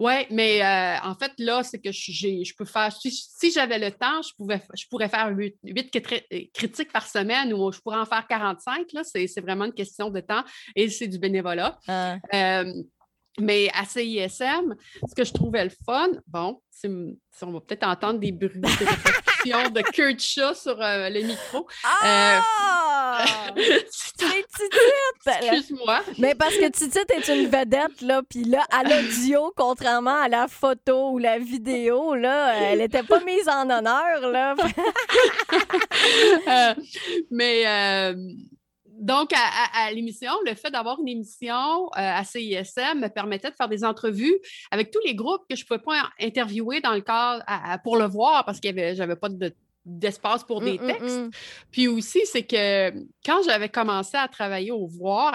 Oui, 0.00 0.26
mais 0.30 0.62
euh, 0.62 0.98
en 1.04 1.14
fait, 1.14 1.32
là, 1.38 1.62
c'est 1.62 1.78
que 1.78 1.92
je 1.92 2.54
peux 2.56 2.64
faire, 2.64 2.92
si, 2.92 3.52
j'avais 3.52 3.78
le 3.78 3.92
temps, 3.92 4.22
je, 4.22 4.34
pouvais, 4.36 4.60
je 4.74 4.86
pourrais 4.88 5.08
faire 5.08 5.28
8, 5.28 5.56
critiques 6.52 6.92
par 6.92 7.06
semaine 7.06 7.52
ou 7.52 7.70
je 7.70 7.80
pourrais 7.80 7.98
en 7.98 8.04
faire 8.04 8.26
45. 8.26 8.86
C'est 9.04 9.40
vraiment 9.40 9.66
une 9.66 9.72
question 9.72 10.10
de 10.10 10.20
temps 10.20 10.42
et 10.74 10.88
c'est 10.88 11.06
du 11.06 11.18
bénévolat. 11.18 11.78
Ah. 11.86 12.16
Euh, 12.32 12.72
mais 13.40 13.68
à 13.74 13.84
CISM, 13.84 14.74
ce 15.08 15.14
que 15.14 15.24
je 15.24 15.32
trouvais 15.32 15.64
le 15.64 15.70
fun, 15.84 16.08
bon, 16.26 16.60
on 16.84 17.52
va 17.52 17.60
peut-être 17.60 17.86
entendre 17.86 18.20
des 18.20 18.32
bruits 18.32 18.60
de 18.60 18.68
de 19.70 19.82
Kurt 19.92 20.20
Shaw 20.20 20.54
sur 20.54 20.80
euh, 20.80 21.10
le 21.10 21.22
micro. 21.22 21.66
Ah! 22.02 22.42
Excuse-moi. 25.26 26.00
Mais 26.18 26.34
parce 26.34 26.56
que 26.56 26.68
Titi 26.70 26.98
est 26.98 27.28
une 27.28 27.46
vedette, 27.46 28.00
là, 28.00 28.22
puis 28.28 28.44
là, 28.44 28.64
à 28.70 28.82
l'audio, 28.82 29.52
contrairement 29.56 30.20
à 30.22 30.28
la 30.28 30.48
photo 30.48 31.10
ou 31.10 31.18
la 31.18 31.38
vidéo, 31.38 32.14
là, 32.14 32.54
elle 32.54 32.78
n'était 32.78 33.02
pas 33.02 33.20
mise 33.20 33.48
en 33.48 33.68
honneur, 33.70 34.20
là. 34.30 34.54
Euh, 36.46 36.74
mais... 37.30 37.64
Euh, 38.94 39.00
donc, 39.00 39.32
à, 39.32 39.92
l'émission, 39.92 40.32
le 40.46 40.54
fait 40.54 40.70
d'avoir 40.70 40.98
une 41.00 41.08
émission 41.08 41.86
euh, 41.86 41.88
à 41.94 42.24
CISM 42.24 43.00
me 43.00 43.08
permettait 43.08 43.50
de 43.50 43.56
faire 43.56 43.68
des 43.68 43.84
entrevues 43.84 44.38
avec 44.70 44.90
tous 44.90 45.00
les 45.04 45.14
groupes 45.14 45.42
que 45.48 45.56
je 45.56 45.62
ne 45.62 45.66
pouvais 45.66 45.80
pas 45.80 46.10
interviewer 46.20 46.80
dans 46.80 46.94
le 46.94 47.00
cadre 47.00 47.44
pour 47.82 47.96
le 47.96 48.06
voir 48.06 48.44
parce 48.44 48.60
que 48.60 48.68
j'avais 48.94 49.16
pas 49.16 49.28
d'espace 49.84 50.44
pour 50.44 50.60
des 50.60 50.78
mm, 50.78 50.82
mm, 50.82 50.86
textes. 50.86 51.20
Mm. 51.20 51.30
Puis 51.70 51.88
aussi, 51.88 52.22
c'est 52.26 52.44
que 52.44 52.90
quand 53.24 53.42
j'avais 53.44 53.68
commencé 53.68 54.16
à 54.16 54.28
travailler 54.28 54.70
au 54.70 54.86
voir, 54.86 55.34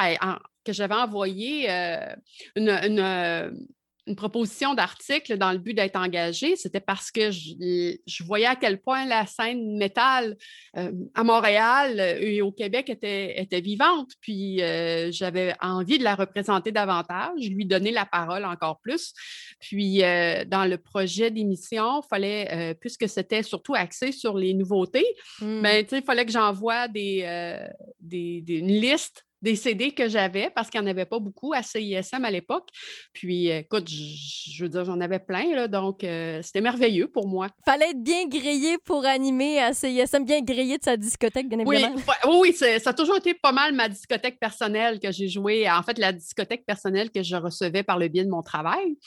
que 0.66 0.74
j'avais 0.74 0.96
envoyé 0.96 1.70
euh, 1.70 2.16
une, 2.56 2.70
une 2.70 3.70
proposition 4.15 4.74
d'article 4.74 5.38
dans 5.38 5.51
le 5.51 5.58
but 5.58 5.74
d'être 5.74 5.96
engagé, 5.96 6.56
c'était 6.56 6.79
parce 6.79 7.12
que 7.12 7.32
je, 7.32 8.24
voyais 8.24 8.46
à 8.46 8.56
quel 8.56 8.79
point 8.79 9.06
la 9.06 9.25
scène 9.25 9.77
métal 9.77 10.36
euh, 10.77 10.91
à 11.15 11.24
Montréal 11.24 12.00
euh, 12.00 12.20
et 12.20 12.41
au 12.41 12.51
Québec 12.51 12.89
était, 12.89 13.39
était 13.39 13.62
vivante. 13.62 14.12
Puis 14.22 14.62
euh, 14.62 15.12
j'avais 15.12 15.53
envie 15.62 15.98
de 15.98 16.03
la 16.03 16.15
représenter 16.15 16.72
davantage, 16.72 17.50
lui 17.50 17.65
donner 17.65 17.91
la 17.91 18.06
parole 18.06 18.46
encore 18.46 18.79
plus. 18.79 19.13
Puis 19.60 20.00
dans 20.00 20.70
le 20.70 20.77
projet 20.77 21.32
d'émission, 21.32 22.01
il 22.03 22.08
fallait, 22.10 22.75
puisque 22.79 23.08
c'était 23.08 23.44
surtout 23.44 23.75
axé 23.75 24.12
sur 24.12 24.38
les 24.38 24.53
nouveautés, 24.53 25.06
mmh. 25.41 25.62
ben, 25.62 25.86
il 25.91 26.03
fallait 26.03 26.25
que 26.25 26.32
j'envoie 26.32 26.88
des, 26.88 27.60
des, 28.00 28.41
des, 28.41 28.56
une 28.56 28.68
liste 28.68 29.25
des 29.41 29.55
CD 29.55 29.91
que 29.91 30.10
j'avais 30.10 30.50
parce 30.50 30.69
qu'il 30.69 30.81
n'y 30.81 30.88
en 30.88 30.89
avait 30.89 31.05
pas 31.05 31.19
beaucoup 31.19 31.53
à 31.53 31.63
CISM 31.63 32.25
à 32.25 32.31
l'époque. 32.31 32.67
Puis, 33.13 33.50
écoute, 33.50 33.89
je, 33.89 34.63
veux 34.63 34.69
dire, 34.69 34.86
j'en 34.86 35.00
avais 35.00 35.19
plein, 35.19 35.55
là, 35.55 35.67
donc 35.67 36.03
euh, 36.03 36.41
c'était 36.41 36.62
merveilleux 36.62 37.08
pour 37.08 37.27
moi. 37.27 37.48
Fallait 37.65 37.91
être 37.91 38.03
bien 38.03 38.27
grillé 38.27 38.77
pour 38.86 39.05
animer 39.05 39.60
à 39.60 39.74
CISM, 39.74 40.25
bien 40.25 40.41
grillé 40.41 40.77
de 40.77 40.84
sa 40.84 40.98
discothèque, 40.98 41.48
bien 41.48 41.60
évidemment. 41.60 41.96
Oui, 42.25 42.39
oui 42.41 42.53
ça 42.53 42.89
a 42.89 42.93
toujours 42.93 43.17
été 43.17 43.34
pas 43.34 43.51
mal 43.51 43.74
ma 43.74 43.88
discothèque 43.88 44.39
personnelle 44.39 45.00
que 45.00 45.12
j'ai 45.12 45.27
jouée. 45.27 45.69
En 45.69 45.84
fait, 45.84 45.98
la 45.98 46.12
discothèque 46.12 46.65
personnelle 46.65 47.12
que 47.12 47.24
je 47.24 47.36
recevais 47.36 47.84
par 47.84 47.98
le 47.98 48.08
biais 48.08 48.25
de 48.25 48.29
mon 48.29 48.41
travail, 48.41 48.98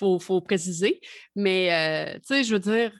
il 0.00 0.18
faut, 0.20 0.40
préciser. 0.40 1.00
Mais, 1.36 1.72
euh, 1.72 2.14
tu 2.14 2.34
sais, 2.34 2.44
je 2.44 2.52
veux 2.52 2.60
dire, 2.60 2.92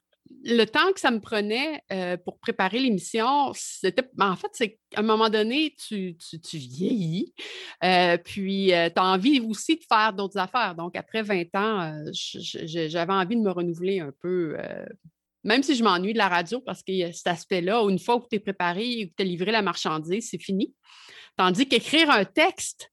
le 0.43 0.65
temps 0.65 0.93
que 0.93 1.01
ça 1.01 1.11
me 1.11 1.21
prenait 1.21 1.83
euh, 1.93 2.17
pour 2.17 2.39
préparer 2.39 2.79
l'émission, 2.79 3.53
c'était. 3.55 4.09
Ben, 4.15 4.31
en 4.31 4.37
fait, 4.37 4.49
c'est 4.53 4.79
qu'à 4.91 5.01
un 5.01 5.03
moment 5.03 5.31
donné, 5.31 5.75
tu, 5.87 6.17
vieillis, 6.53 7.35
euh, 7.83 8.17
puis 8.19 8.73
euh, 8.73 8.89
tu 8.89 9.01
as 9.01 9.05
envie 9.05 9.41
aussi 9.41 9.77
de 9.77 9.85
faire 9.89 10.13
d'autres 10.13 10.39
affaires. 10.39 10.75
Donc, 10.75 10.97
après 10.97 11.23
20 11.23 11.55
ans, 11.55 12.03
j'avais 12.13 13.13
envie 13.13 13.37
de 13.37 13.43
me 13.43 13.51
renouveler 13.51 14.01
un 14.01 14.13
peu. 14.21 14.57
même 15.45 15.63
si 15.63 15.75
je 15.75 15.85
m'ennuie 15.85 16.13
de 16.13 16.19
la 16.19 16.29
radio, 16.29 16.61
parce 16.61 16.83
qu'il 16.83 16.97
y 16.97 17.05
a 17.05 17.13
cet 17.13 17.27
aspect-là, 17.29 17.83
une 17.89 17.99
fois 17.99 18.21
que 18.21 18.27
tu 18.31 18.37
es 18.37 18.41
préparé 18.41 18.91
et 18.91 19.09
que 19.09 19.15
tu 19.17 19.23
as 19.23 19.27
livré 19.27 19.53
la 19.53 19.63
marchandise, 19.63 20.29
c'est 20.31 20.43
fini. 20.43 20.75
Tandis 21.37 21.67
qu'écrire 21.67 22.11
un 22.11 22.25
texte, 22.25 22.93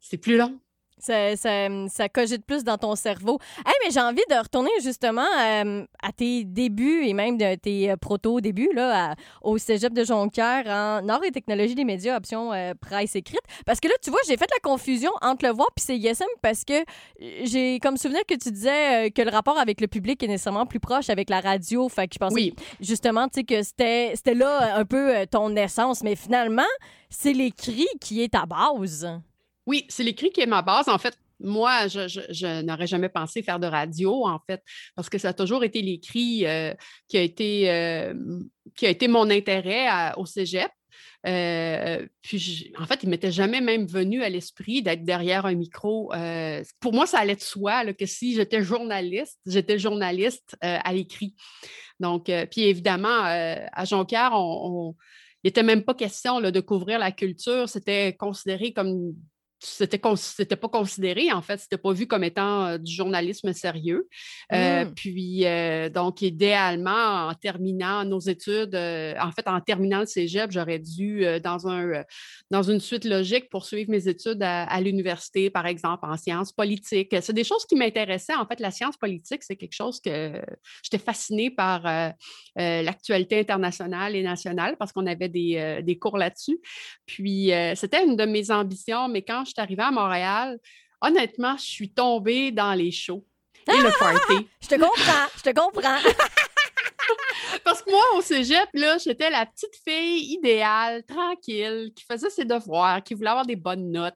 c'est 0.00 0.18
plus 0.18 0.36
long. 0.36 0.60
Ça, 0.98 1.36
ça, 1.36 1.68
ça, 1.88 2.08
cogite 2.08 2.46
plus 2.46 2.64
dans 2.64 2.78
ton 2.78 2.94
cerveau. 2.96 3.38
Hey, 3.58 3.74
mais 3.84 3.90
j'ai 3.90 4.00
envie 4.00 4.22
de 4.30 4.34
retourner 4.34 4.70
justement 4.82 5.26
euh, 5.38 5.84
à 6.02 6.10
tes 6.10 6.44
débuts 6.44 7.04
et 7.04 7.12
même 7.12 7.36
de 7.36 7.54
tes 7.56 7.90
euh, 7.90 7.96
proto-débuts 7.96 8.70
là, 8.74 9.14
au 9.42 9.58
cégep 9.58 9.92
de 9.92 10.04
Jonquière 10.04 10.64
en 10.66 11.06
art 11.08 11.22
et 11.22 11.30
technologie 11.32 11.74
des 11.74 11.84
médias, 11.84 12.16
option 12.16 12.50
euh, 12.54 12.72
presse 12.80 13.14
écrite. 13.14 13.42
Parce 13.66 13.78
que 13.78 13.88
là, 13.88 13.94
tu 14.02 14.10
vois, 14.10 14.20
j'ai 14.26 14.38
fait 14.38 14.48
la 14.50 14.60
confusion 14.62 15.10
entre 15.20 15.44
le 15.44 15.52
voir 15.52 15.68
puis 15.76 15.84
c'est 15.84 15.98
ISM 15.98 16.26
parce 16.40 16.64
que 16.64 16.82
j'ai 17.44 17.78
comme 17.80 17.98
souvenir 17.98 18.22
que 18.26 18.34
tu 18.34 18.50
disais 18.50 19.10
que 19.10 19.20
le 19.20 19.30
rapport 19.30 19.58
avec 19.58 19.82
le 19.82 19.88
public 19.88 20.22
est 20.22 20.28
nécessairement 20.28 20.64
plus 20.64 20.80
proche 20.80 21.10
avec 21.10 21.28
la 21.28 21.40
radio. 21.40 21.90
Fait 21.90 22.08
que 22.08 22.14
je 22.14 22.18
pensais 22.18 22.34
oui. 22.34 22.54
justement 22.80 23.28
que 23.28 23.62
c'était 23.62 24.14
là 24.34 24.76
un 24.76 24.84
peu 24.86 25.26
ton 25.30 25.54
essence. 25.56 26.02
Mais 26.02 26.16
finalement, 26.16 26.62
c'est 27.10 27.34
l'écrit 27.34 27.88
qui 28.00 28.22
est 28.22 28.32
ta 28.32 28.46
base. 28.46 29.06
Oui, 29.66 29.84
c'est 29.88 30.04
l'écrit 30.04 30.30
qui 30.30 30.40
est 30.40 30.46
ma 30.46 30.62
base. 30.62 30.88
En 30.88 30.98
fait, 30.98 31.18
moi, 31.40 31.86
je, 31.88 32.62
n'aurais 32.62 32.86
jamais 32.86 33.08
pensé 33.08 33.42
faire 33.42 33.60
de 33.60 33.66
radio, 33.66 34.26
en 34.26 34.40
fait, 34.48 34.62
parce 34.94 35.08
que 35.08 35.18
ça 35.18 35.28
a 35.28 35.32
toujours 35.32 35.64
été 35.64 35.82
l'écrit 35.82 36.46
euh, 36.46 36.72
qui, 37.08 37.18
a 37.18 37.20
été, 37.20 37.70
euh, 37.70 38.14
qui 38.74 38.86
a 38.86 38.90
été 38.90 39.08
mon 39.08 39.28
intérêt 39.30 40.12
au 40.16 40.26
cégep. 40.26 40.70
Euh, 41.26 42.06
puis, 42.22 42.72
en 42.78 42.86
fait, 42.86 43.02
il 43.02 43.08
m'était 43.08 43.32
jamais 43.32 43.60
même 43.60 43.86
venu 43.86 44.22
à 44.22 44.28
l'esprit 44.28 44.82
d'être 44.82 45.04
derrière 45.04 45.44
un 45.44 45.54
micro. 45.54 46.12
pour 46.80 46.92
moi, 46.92 47.06
ça 47.06 47.18
allait 47.18 47.36
de 47.36 47.40
soi 47.40 47.92
que 47.92 48.06
si 48.06 48.34
j'étais 48.34 48.62
journaliste, 48.62 49.38
j'étais 49.46 49.78
journaliste 49.78 50.56
à 50.60 50.92
l'écrit. 50.92 51.34
Donc, 51.98 52.30
puis 52.50 52.62
évidemment, 52.62 53.22
à 53.22 53.84
Jonquière, 53.84 54.30
on, 54.34 54.94
il 55.42 55.48
n'était 55.48 55.62
même 55.62 55.82
pas 55.82 55.94
question 55.94 56.40
de 56.40 56.60
couvrir 56.60 56.98
la 56.98 57.12
culture. 57.12 57.68
C'était 57.68 58.14
considéré 58.14 58.72
comme 58.72 59.14
c'était 59.58 60.00
c'était 60.16 60.56
pas 60.56 60.68
considéré 60.68 61.32
en 61.32 61.40
fait 61.40 61.58
c'était 61.58 61.78
pas 61.78 61.92
vu 61.92 62.06
comme 62.06 62.24
étant 62.24 62.66
euh, 62.66 62.78
du 62.78 62.92
journalisme 62.92 63.52
sérieux. 63.52 64.06
Euh, 64.52 64.84
mmh. 64.84 64.94
puis 64.94 65.46
euh, 65.46 65.88
donc 65.88 66.20
idéalement 66.20 67.28
en 67.28 67.34
terminant 67.34 68.04
nos 68.04 68.20
études 68.20 68.74
en 68.74 69.32
fait 69.32 69.48
en 69.48 69.60
terminant 69.60 70.00
le 70.00 70.06
cégep 70.06 70.50
j'aurais 70.50 70.78
dû 70.78 71.24
dans 71.42 71.68
un 71.68 72.04
dans 72.50 72.62
une 72.62 72.80
suite 72.80 73.04
logique 73.04 73.48
poursuivre 73.48 73.90
mes 73.90 74.08
études 74.08 74.42
à, 74.42 74.80
l'université 74.80 75.48
par 75.48 75.66
exemple 75.66 76.04
en 76.06 76.16
sciences 76.16 76.52
politiques. 76.52 77.14
C'est 77.20 77.32
des 77.32 77.44
choses 77.44 77.64
qui 77.64 77.76
m'intéressaient. 77.76 78.34
En 78.34 78.46
fait 78.46 78.60
la 78.60 78.70
science 78.70 78.96
politique 78.96 79.42
c'est 79.42 79.56
quelque 79.56 79.72
chose 79.72 80.00
que 80.00 80.32
j'étais 80.82 81.02
fascinée 81.02 81.50
par 81.50 81.82
l'actualité 82.56 83.40
internationale 83.40 84.14
et 84.14 84.22
nationale 84.22 84.76
parce 84.78 84.92
qu'on 84.92 85.06
avait 85.06 85.28
des, 85.28 85.80
des 85.82 85.98
cours 85.98 86.18
là-dessus. 86.18 86.58
Puis 87.06 87.50
c'était 87.74 88.04
une 88.04 88.16
de 88.16 88.24
mes 88.24 88.50
ambitions 88.50 89.08
mais 89.08 89.22
quand 89.22 89.45
je 89.46 89.52
suis 89.52 89.60
arrivée 89.60 89.82
à 89.82 89.90
Montréal, 89.90 90.58
honnêtement, 91.00 91.56
je 91.56 91.64
suis 91.64 91.90
tombée 91.90 92.50
dans 92.50 92.74
les 92.74 92.90
shows 92.90 93.24
et 93.68 93.80
le 93.80 93.98
party. 93.98 94.48
je 94.60 94.68
te 94.68 94.74
comprends, 94.74 95.26
je 95.36 95.42
te 95.42 95.50
comprends. 95.50 95.98
Parce 97.64 97.82
que 97.82 97.90
moi, 97.90 98.02
au 98.16 98.22
cégep, 98.22 98.68
là, 98.74 98.98
j'étais 98.98 99.30
la 99.30 99.46
petite 99.46 99.74
fille 99.84 100.34
idéale, 100.34 101.02
tranquille, 101.04 101.92
qui 101.94 102.04
faisait 102.04 102.30
ses 102.30 102.44
devoirs, 102.44 103.02
qui 103.02 103.14
voulait 103.14 103.30
avoir 103.30 103.46
des 103.46 103.56
bonnes 103.56 103.90
notes. 103.90 104.14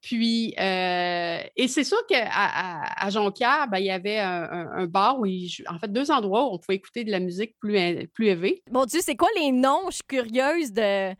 Puis, 0.00 0.54
euh, 0.58 1.38
et 1.56 1.68
c'est 1.68 1.84
sûr 1.84 1.98
qu'à 2.06 2.28
à, 2.30 3.06
à 3.06 3.10
Jonquière, 3.10 3.68
ben, 3.70 3.78
il 3.78 3.86
y 3.86 3.90
avait 3.90 4.18
un, 4.18 4.86
bar 4.86 5.20
où, 5.20 5.26
en 5.26 5.78
fait, 5.78 5.92
deux 5.92 6.10
endroits 6.10 6.46
où 6.46 6.54
on 6.54 6.58
pouvait 6.58 6.76
écouter 6.76 7.04
de 7.04 7.10
la 7.10 7.20
musique 7.20 7.54
plus, 7.58 8.08
plus 8.08 8.28
élevée. 8.28 8.62
Bon 8.70 8.84
Dieu, 8.86 9.00
c'est 9.02 9.16
quoi 9.16 9.28
les 9.36 9.52
noms? 9.52 9.90
Je 9.90 9.96
suis 9.96 10.04
curieuse 10.08 10.72
de, 10.72 11.14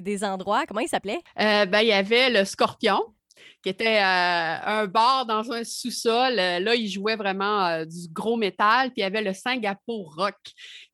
des 0.00 0.24
endroits? 0.24 0.66
Comment 0.66 0.80
ils 0.80 0.88
s'appelaient? 0.88 1.20
Euh, 1.40 1.66
ben, 1.66 1.80
il 1.80 1.88
y 1.88 1.92
avait 1.92 2.30
le 2.30 2.44
Scorpion 2.44 3.00
qui 3.62 3.68
était 3.68 3.98
euh, 3.98 4.56
un 4.64 4.86
bar 4.86 5.26
dans 5.26 5.52
un 5.52 5.64
sous-sol. 5.64 6.38
Euh, 6.38 6.60
là, 6.60 6.74
il 6.74 6.88
jouait 6.88 7.16
vraiment 7.16 7.66
euh, 7.66 7.84
du 7.84 8.08
gros 8.12 8.36
métal. 8.36 8.88
Puis 8.88 8.98
il 8.98 9.00
y 9.02 9.04
avait 9.04 9.22
le 9.22 9.32
Singapour 9.32 10.14
Rock, 10.16 10.36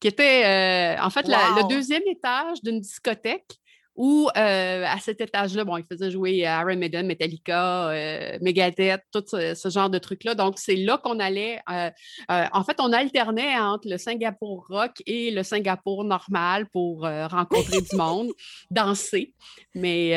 qui 0.00 0.08
était 0.08 0.96
en 1.00 1.10
fait 1.10 1.26
le 1.28 1.68
deuxième 1.68 2.02
étage 2.06 2.62
d'une 2.62 2.80
discothèque 2.80 3.58
où 3.96 4.28
euh, 4.36 4.84
à 4.86 4.98
cet 4.98 5.20
étage-là, 5.20 5.64
bon, 5.64 5.76
il 5.78 5.84
faisait 5.84 6.10
jouer 6.10 6.38
Iron 6.38 6.76
Maiden, 6.76 7.06
Metallica, 7.06 7.88
euh, 7.88 8.38
Megadeth, 8.42 9.02
tout 9.12 9.24
ce, 9.26 9.68
genre 9.70 9.90
de 9.90 9.98
trucs-là. 9.98 10.34
Donc, 10.34 10.58
c'est 10.58 10.76
là 10.76 10.98
qu'on 10.98 11.18
allait. 11.18 11.60
Euh, 11.70 11.90
en 12.28 12.62
fait, 12.62 12.76
on 12.78 12.92
alternait 12.92 13.56
entre 13.58 13.88
le 13.88 13.98
Singapour 13.98 14.66
rock 14.68 15.02
et 15.06 15.30
le 15.30 15.42
Singapour 15.42 16.04
normal 16.04 16.66
pour 16.72 17.02
rencontrer 17.02 17.80
du 17.80 17.96
monde, 17.96 18.28
danser. 18.70 19.34
Mais. 19.74 20.10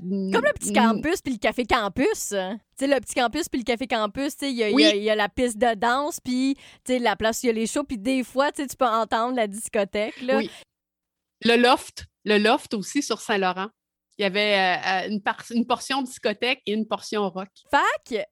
Comme 0.00 0.44
le 0.44 0.52
petit 0.54 0.72
campus 0.72 1.20
puis 1.22 1.34
le 1.34 1.38
café 1.38 1.64
campus. 1.64 2.34
Tu 2.78 2.84
sais, 2.84 2.86
le 2.86 3.00
petit 3.00 3.14
campus 3.14 3.48
puis 3.48 3.60
le 3.60 3.64
café 3.64 3.86
campus, 3.86 4.34
il 4.42 4.50
y, 4.50 5.02
y, 5.02 5.10
a 5.10 5.14
la 5.14 5.28
piste 5.28 5.58
de 5.58 5.74
danse, 5.74 6.20
puis 6.20 6.56
la 6.88 7.16
place 7.16 7.42
où 7.42 7.46
il 7.46 7.48
y 7.48 7.50
a 7.50 7.52
les 7.52 7.66
shows, 7.66 7.84
puis 7.84 7.98
des 7.98 8.22
fois, 8.22 8.52
tu 8.52 8.66
peux 8.78 8.86
entendre 8.86 9.36
la 9.36 9.46
discothèque. 9.46 10.20
Là. 10.22 10.38
Oui. 10.38 10.50
Le 11.44 11.56
loft, 11.56 12.06
le 12.26 12.38
loft 12.38 12.74
aussi 12.74 13.02
sur 13.02 13.20
Saint-Laurent. 13.20 13.68
Il 14.18 14.22
y 14.22 14.24
avait 14.24 14.58
euh, 14.58 15.08
une, 15.08 15.22
une, 15.50 15.66
portion 15.66 16.02
discothèque 16.02 16.60
et 16.66 16.72
une 16.72 16.86
portion 16.86 17.28
rock. 17.30 17.48
Fac, 17.70 18.26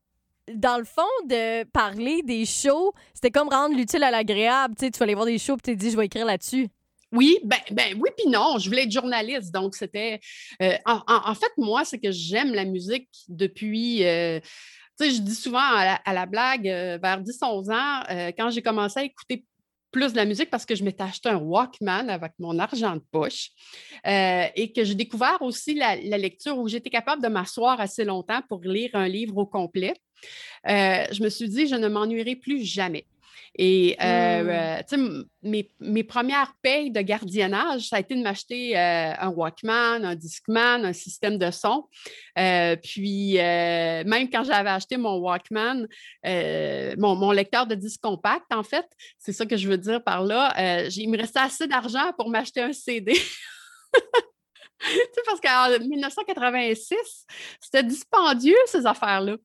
dans 0.52 0.78
le 0.78 0.84
fond, 0.84 1.02
de 1.26 1.64
parler 1.64 2.22
des 2.22 2.44
shows, 2.44 2.92
c'était 3.14 3.30
comme 3.30 3.48
rendre 3.48 3.76
l'utile 3.76 4.02
à 4.02 4.10
l'agréable. 4.10 4.74
Tu 4.76 4.86
sais, 4.86 4.90
tu 4.90 4.98
vas 4.98 5.04
aller 5.04 5.14
voir 5.14 5.26
des 5.26 5.38
shows, 5.38 5.56
puis 5.56 5.72
tu 5.72 5.78
te 5.78 5.84
dis, 5.84 5.90
je 5.90 5.96
vais 5.96 6.06
écrire 6.06 6.26
là-dessus. 6.26 6.68
Oui, 7.12 7.38
ben, 7.44 7.58
ben 7.70 7.96
oui, 8.00 8.10
puis 8.16 8.28
non, 8.28 8.58
je 8.58 8.68
voulais 8.68 8.84
être 8.84 8.90
journaliste. 8.90 9.52
Donc, 9.52 9.76
c'était. 9.76 10.20
Euh, 10.60 10.76
en, 10.84 11.34
fait, 11.34 11.52
moi, 11.56 11.84
c'est 11.84 11.98
que 11.98 12.10
j'aime 12.10 12.52
la 12.52 12.64
musique 12.64 13.08
depuis. 13.28 14.04
Euh, 14.04 14.40
tu 14.98 15.06
sais, 15.06 15.10
je 15.12 15.20
dis 15.20 15.34
souvent 15.34 15.60
à 15.60 16.12
la, 16.12 16.26
blague, 16.26 16.68
euh, 16.68 16.98
vers 17.00 17.20
10-11 17.20 17.72
ans, 17.72 18.32
quand 18.36 18.50
j'ai 18.50 18.62
commencé 18.62 19.00
à 19.00 19.04
écouter 19.04 19.44
plus 19.94 20.12
de 20.12 20.16
la 20.16 20.24
musique 20.24 20.50
parce 20.50 20.66
que 20.66 20.74
je 20.74 20.82
m'étais 20.82 21.04
acheté 21.04 21.28
un 21.28 21.36
Walkman 21.36 22.08
avec 22.10 22.32
mon 22.40 22.58
argent 22.58 22.96
de 22.96 23.02
poche 23.12 23.50
et 24.04 24.72
que 24.74 24.82
j'ai 24.82 24.96
découvert 24.96 25.40
aussi 25.40 25.74
la, 25.74 25.94
la 25.94 26.18
lecture 26.18 26.58
où 26.58 26.66
j'étais 26.66 26.90
capable 26.90 27.22
de 27.22 27.28
m'asseoir 27.28 27.80
assez 27.80 28.04
longtemps 28.04 28.40
pour 28.48 28.60
lire 28.62 28.90
un 28.94 29.06
livre 29.06 29.36
au 29.38 29.46
complet. 29.46 29.94
je 30.66 31.22
me 31.22 31.28
suis 31.28 31.48
dit, 31.48 31.68
je 31.68 31.76
ne 31.76 31.86
m'ennuierai 31.86 32.34
plus 32.34 32.64
jamais. 32.64 33.06
Et 33.56 33.96
euh, 34.02 34.80
mmh. 34.92 35.24
mes, 35.42 35.70
mes, 35.80 36.04
premières 36.04 36.54
payes 36.62 36.90
de 36.90 37.00
gardiennage, 37.00 37.88
ça 37.88 37.96
a 37.96 38.00
été 38.00 38.14
de 38.14 38.22
m'acheter 38.22 38.76
euh, 38.76 39.12
un 39.18 39.28
Walkman, 39.28 40.04
un 40.04 40.14
Discman, 40.14 40.84
un 40.84 40.92
système 40.92 41.38
de 41.38 41.50
son. 41.50 41.88
Euh, 42.38 42.76
puis, 42.76 43.34
même 43.34 44.28
quand 44.30 44.44
j'avais 44.44 44.70
acheté 44.70 44.96
mon 44.96 45.18
Walkman, 45.18 45.86
mon, 46.24 47.16
mon, 47.16 47.30
lecteur 47.30 47.66
de 47.66 47.74
disque 47.74 48.00
compact, 48.00 48.52
en 48.52 48.62
fait, 48.62 48.86
c'est 49.18 49.32
ça 49.32 49.46
que 49.46 49.56
je 49.56 49.68
veux 49.68 49.78
dire 49.78 50.02
par 50.02 50.24
là, 50.24 50.88
il 50.88 51.08
me 51.08 51.16
restait 51.16 51.40
assez 51.40 51.66
d'argent 51.66 52.12
pour 52.18 52.28
m'acheter 52.28 52.60
un 52.60 52.72
CD. 52.72 53.14
parce 55.26 55.40
qu'en 55.40 55.78
1986, 55.78 56.96
c'était 57.60 57.82
dispendieux, 57.82 58.56
ces 58.66 58.86
affaires-là. 58.86 59.36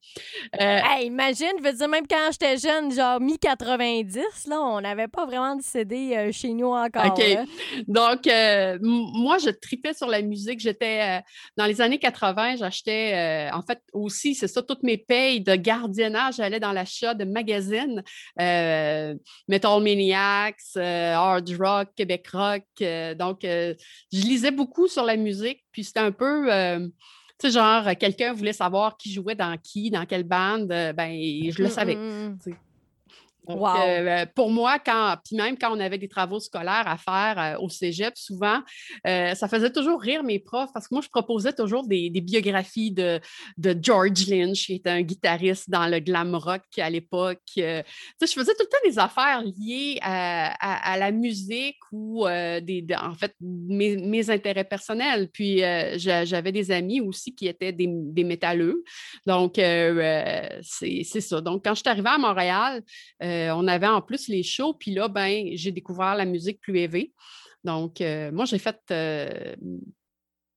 Euh, 0.61 0.79
imagine, 1.03 1.51
je 1.59 1.63
veux 1.63 1.73
dire, 1.73 1.87
même 1.87 2.07
quand 2.07 2.29
j'étais 2.31 2.57
jeune, 2.57 2.91
genre 2.91 3.19
mi-90, 3.19 4.49
là, 4.49 4.61
on 4.61 4.81
n'avait 4.81 5.07
pas 5.07 5.25
vraiment 5.25 5.55
de 5.55 5.61
CD 5.61 6.15
euh, 6.15 6.31
chez 6.31 6.49
nous 6.49 6.67
encore. 6.67 7.05
OK. 7.05 7.23
Donc, 7.87 8.27
euh, 8.27 8.77
moi, 8.81 9.37
je 9.37 9.49
tripais 9.49 9.93
sur 9.93 10.07
la 10.07 10.21
musique. 10.21 10.59
J'étais, 10.59 11.21
dans 11.57 11.65
les 11.65 11.81
années 11.81 11.99
80, 11.99 12.57
j'achetais, 12.57 13.49
en 13.53 13.61
fait, 13.61 13.81
aussi, 13.93 14.35
c'est 14.35 14.47
ça, 14.47 14.61
toutes 14.61 14.83
mes 14.83 14.97
payes 14.97 15.41
de 15.41 15.55
gardiennage, 15.55 16.35
j'allais 16.35 16.59
dans 16.59 16.71
l'achat 16.71 17.13
de 17.13 17.25
magazines, 17.25 18.03
Metal 18.37 19.81
Maniacs, 19.81 20.75
Hard 20.75 21.49
Rock, 21.59 21.89
Québec 21.95 22.27
Rock. 22.31 22.63
donc, 23.17 23.39
je 23.43 23.75
lisais 24.11 24.51
beaucoup 24.51 24.87
sur 24.87 25.03
la 25.03 25.15
musique. 25.15 25.28
Puis 25.71 25.83
c'était 25.83 25.99
un 25.99 26.11
peu, 26.11 26.51
euh, 26.51 26.87
tu 27.39 27.47
sais, 27.47 27.51
genre, 27.51 27.85
quelqu'un 27.97 28.33
voulait 28.33 28.53
savoir 28.53 28.97
qui 28.97 29.11
jouait 29.11 29.35
dans 29.35 29.57
qui, 29.57 29.89
dans 29.89 30.05
quelle 30.05 30.23
bande, 30.23 30.71
euh, 30.71 30.93
ben, 30.93 31.11
je 31.11 31.61
le 31.61 31.67
mmh, 31.67 31.71
savais. 31.71 31.97
Mmh. 33.49 33.63
Euh, 33.87 34.25
pour 34.35 34.51
moi, 34.51 34.77
quand, 34.77 35.17
puis 35.25 35.35
même 35.35 35.57
quand 35.57 35.75
on 35.75 35.79
avait 35.79 35.97
des 35.97 36.07
travaux 36.07 36.39
scolaires 36.39 36.87
à 36.87 36.97
faire 36.97 37.39
euh, 37.39 37.63
au 37.63 37.69
cégep, 37.69 38.15
souvent, 38.15 38.59
euh, 39.07 39.33
ça 39.33 39.47
faisait 39.47 39.71
toujours 39.71 39.99
rire 39.99 40.23
mes 40.23 40.37
profs 40.37 40.69
parce 40.71 40.87
que 40.87 40.93
moi, 40.93 41.01
je 41.03 41.09
proposais 41.09 41.53
toujours 41.53 41.87
des, 41.87 42.09
biographies 42.21 42.91
de, 42.91 43.19
de, 43.57 43.75
George 43.81 44.27
Lynch, 44.27 44.67
qui 44.67 44.75
était 44.75 44.89
un 44.89 45.01
guitariste 45.01 45.69
dans 45.69 45.87
le 45.87 45.99
glam 45.99 46.35
rock 46.35 46.61
à 46.77 46.89
l'époque. 46.89 47.41
je 47.55 47.83
faisais 48.19 48.53
tout 48.53 48.63
le 48.63 48.69
temps 48.69 48.77
des 48.85 48.99
affaires 48.99 49.41
liées 49.41 49.97
à, 50.01 50.97
la 50.97 51.11
musique 51.11 51.77
ou 51.91 52.25
des, 52.27 52.85
en 53.01 53.15
fait, 53.15 53.33
mes, 53.41 54.29
intérêts 54.29 54.63
personnels. 54.63 55.29
Puis 55.31 55.61
j'avais 55.95 56.51
des 56.51 56.71
amis 56.71 57.01
aussi 57.01 57.33
qui 57.33 57.47
étaient 57.47 57.71
des, 57.71 57.87
des 57.87 58.23
métalleux. 58.23 58.83
Donc, 59.25 59.53
c'est 59.55 61.03
ça. 61.03 61.41
Donc, 61.41 61.63
quand 61.63 61.73
je 61.73 61.79
suis 61.79 61.89
arrivée 61.89 62.09
à 62.09 62.17
Montréal, 62.17 62.83
euh, 63.39 63.55
on 63.55 63.67
avait 63.67 63.87
en 63.87 64.01
plus 64.01 64.27
les 64.27 64.43
shows, 64.43 64.73
puis 64.73 64.91
là, 64.91 65.07
ben, 65.07 65.49
j'ai 65.53 65.71
découvert 65.71 66.15
la 66.15 66.25
musique 66.25 66.59
plus 66.59 66.77
élevée. 66.79 67.13
Donc, 67.63 68.01
euh, 68.01 68.31
moi, 68.31 68.45
j'ai 68.45 68.59
fait. 68.59 68.79
Euh, 68.91 69.55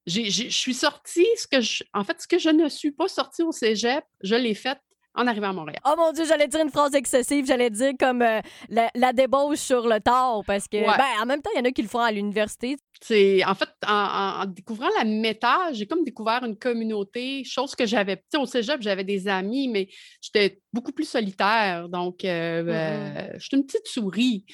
je 0.06 0.48
suis 0.50 0.74
sortie, 0.74 1.26
ce 1.36 1.46
que 1.46 1.60
je, 1.60 1.84
en 1.94 2.04
fait, 2.04 2.20
ce 2.20 2.26
que 2.26 2.38
je 2.38 2.50
ne 2.50 2.68
suis 2.68 2.90
pas 2.90 3.08
sortie 3.08 3.42
au 3.42 3.52
cégep, 3.52 4.04
je 4.22 4.34
l'ai 4.34 4.54
fait 4.54 4.78
en 5.14 5.26
arrivant 5.26 5.50
à 5.50 5.52
Montréal. 5.52 5.80
Oh 5.84 5.94
mon 5.96 6.12
Dieu, 6.12 6.24
j'allais 6.26 6.48
dire 6.48 6.60
une 6.60 6.70
phrase 6.70 6.94
excessive. 6.94 7.46
J'allais 7.46 7.70
dire 7.70 7.92
comme 7.98 8.24
la, 8.68 9.12
débauche 9.12 9.58
sur 9.58 9.86
le 9.86 10.00
tard 10.00 10.40
parce 10.46 10.66
que, 10.66 10.78
ben, 10.78 11.22
en 11.22 11.26
même 11.26 11.40
temps, 11.40 11.50
il 11.54 11.58
y 11.58 11.60
en 11.60 11.64
a 11.64 11.70
qui 11.70 11.82
le 11.82 11.88
font 11.88 12.00
à 12.00 12.10
l'université. 12.10 12.76
C'est 13.02 13.44
en 13.44 13.54
fait, 13.56 13.68
en, 13.84 14.46
découvrant 14.46 14.88
la 14.96 15.02
méta, 15.02 15.72
j'ai 15.72 15.86
comme 15.86 16.04
découvert 16.04 16.44
une 16.44 16.56
communauté, 16.56 17.42
chose 17.42 17.74
que 17.74 17.84
j'avais. 17.84 18.22
Au 18.36 18.46
cégep, 18.46 18.80
j'avais 18.80 19.02
des 19.02 19.26
amis, 19.26 19.66
mais 19.66 19.88
j'étais 20.20 20.60
beaucoup 20.72 20.92
plus 20.92 21.08
solitaire. 21.08 21.88
Donc, 21.88 22.24
euh, 22.24 22.62
mmh 22.62 22.68
euh, 22.68 23.38
j'étais 23.38 23.56
une 23.56 23.66
petite 23.66 23.88
souris. 23.88 24.44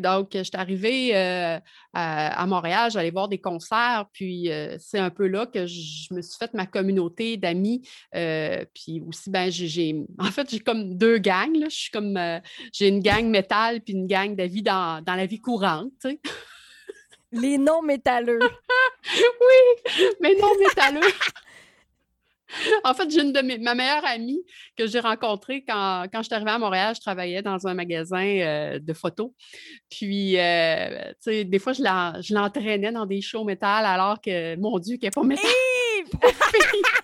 Donc, 0.00 0.30
j'étais 0.32 0.58
arrivée 0.58 1.16
euh, 1.16 1.58
à, 1.94 2.46
Montréal, 2.46 2.90
j'allais 2.90 3.12
voir 3.12 3.28
des 3.28 3.40
concerts, 3.40 4.06
puis 4.12 4.50
c'est 4.78 4.98
un 4.98 5.10
peu 5.10 5.26
là 5.26 5.46
que 5.46 5.66
je 5.66 6.12
me 6.12 6.20
suis 6.20 6.36
faite 6.38 6.52
ma 6.52 6.66
communauté 6.66 7.38
d'amis. 7.38 7.88
puis 8.12 9.00
aussi, 9.06 9.30
ben, 9.30 9.50
j'ai, 9.50 9.94
en 10.18 10.30
fait, 10.30 10.50
j'ai 10.50 10.60
comme 10.60 10.94
deux 10.94 11.18
gangs. 11.18 11.64
Je 11.64 11.74
suis 11.74 11.90
comme, 11.90 12.20
j'ai 12.72 12.88
une 12.88 13.00
gang 13.00 13.24
métal, 13.24 13.80
puis 13.80 13.94
une 13.94 14.06
gang 14.06 14.36
d'avis 14.36 14.62
dans, 14.62 15.02
dans 15.02 15.14
la 15.14 15.24
vie 15.24 15.40
courante. 15.40 16.06
Les 17.32 17.58
non-métalleux. 17.58 18.38
oui, 19.14 19.84
mais 20.20 20.34
non-métalleux. 20.34 21.12
en 22.84 22.94
fait, 22.94 23.10
j'ai 23.10 23.20
une 23.20 23.32
de 23.32 23.40
mes, 23.40 23.58
ma 23.58 23.74
meilleure 23.74 24.04
amie 24.04 24.40
que 24.76 24.86
j'ai 24.86 25.00
rencontrée 25.00 25.64
quand, 25.66 26.06
quand 26.12 26.20
je 26.20 26.26
suis 26.26 26.34
arrivée 26.34 26.50
à 26.50 26.58
Montréal, 26.58 26.94
je 26.94 27.00
travaillais 27.00 27.42
dans 27.42 27.66
un 27.66 27.74
magasin 27.74 28.24
euh, 28.24 28.78
de 28.78 28.92
photos. 28.92 29.30
Puis, 29.90 30.38
euh, 30.38 31.08
tu 31.22 31.32
sais, 31.32 31.44
des 31.44 31.58
fois, 31.58 31.72
je 31.72 32.34
l'entraînais 32.34 32.92
dans 32.92 33.06
des 33.06 33.20
shows 33.20 33.44
métal 33.44 33.84
alors 33.84 34.20
que, 34.20 34.56
mon 34.56 34.78
Dieu, 34.78 34.96
qu'elle 34.96 35.08
n'est 35.08 35.10
pas 35.10 35.22
métal. 35.22 35.50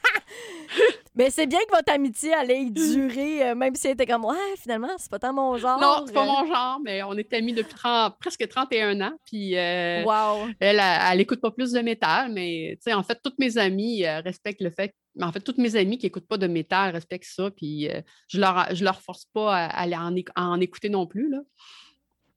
Mais 1.17 1.31
c'est 1.31 1.47
bien 1.47 1.61
que 1.61 1.77
votre 1.77 1.93
amitié 1.93 2.35
allait 2.35 2.71
durer, 2.71 3.51
euh, 3.51 3.55
même 3.55 3.77
si 3.77 3.87
elle 3.87 3.93
était 3.93 4.07
comme, 4.07 4.25
ouais, 4.25 4.57
finalement, 4.61 4.89
c'est 4.99 5.11
pas 5.11 5.21
tant 5.21 5.33
mon 5.33 5.57
genre. 5.57 5.81
Non, 5.81 6.05
c'est 6.07 6.13
pas 6.13 6.25
mon 6.25 6.45
genre, 6.47 6.81
mais 6.85 7.05
on 7.05 7.15
est 7.15 7.33
amis 7.33 7.53
depuis 7.53 7.77
presque 8.19 8.49
31 8.49 9.01
ans. 9.01 9.13
Puis, 9.25 9.57
euh, 9.57 10.03
wow. 10.03 10.49
elle, 10.59 10.81
elle, 10.81 11.21
écoute 11.21 11.41
pas 11.41 11.53
plus 11.53 11.71
de 11.71 11.81
métal, 11.81 12.33
mais, 12.33 12.77
tu 12.77 12.91
sais, 12.91 12.95
en 12.95 13.05
fait, 13.05 13.21
toutes 13.23 13.39
mes 13.39 13.59
amies 13.59 14.05
euh, 14.05 14.21
respectent 14.21 14.63
le 14.63 14.71
fait 14.71 14.95
en 15.23 15.31
fait, 15.31 15.39
toutes 15.39 15.59
mes 15.59 15.77
amies 15.77 15.97
qui 15.97 16.07
n'écoutent 16.07 16.27
pas 16.27 16.39
de 16.39 16.49
métal 16.49 16.91
respectent 16.91 17.31
ça, 17.33 17.49
puis 17.49 17.89
je 18.27 18.41
leur, 18.41 18.75
je 18.75 18.83
leur 18.83 19.01
force 19.01 19.27
pas 19.33 19.55
à, 19.55 19.67
aller 19.67 19.95
en, 19.95 20.13
en, 20.35 20.61
écouter 20.61 20.89
non 20.89 21.07
plus. 21.07 21.31
Là. 21.31 21.39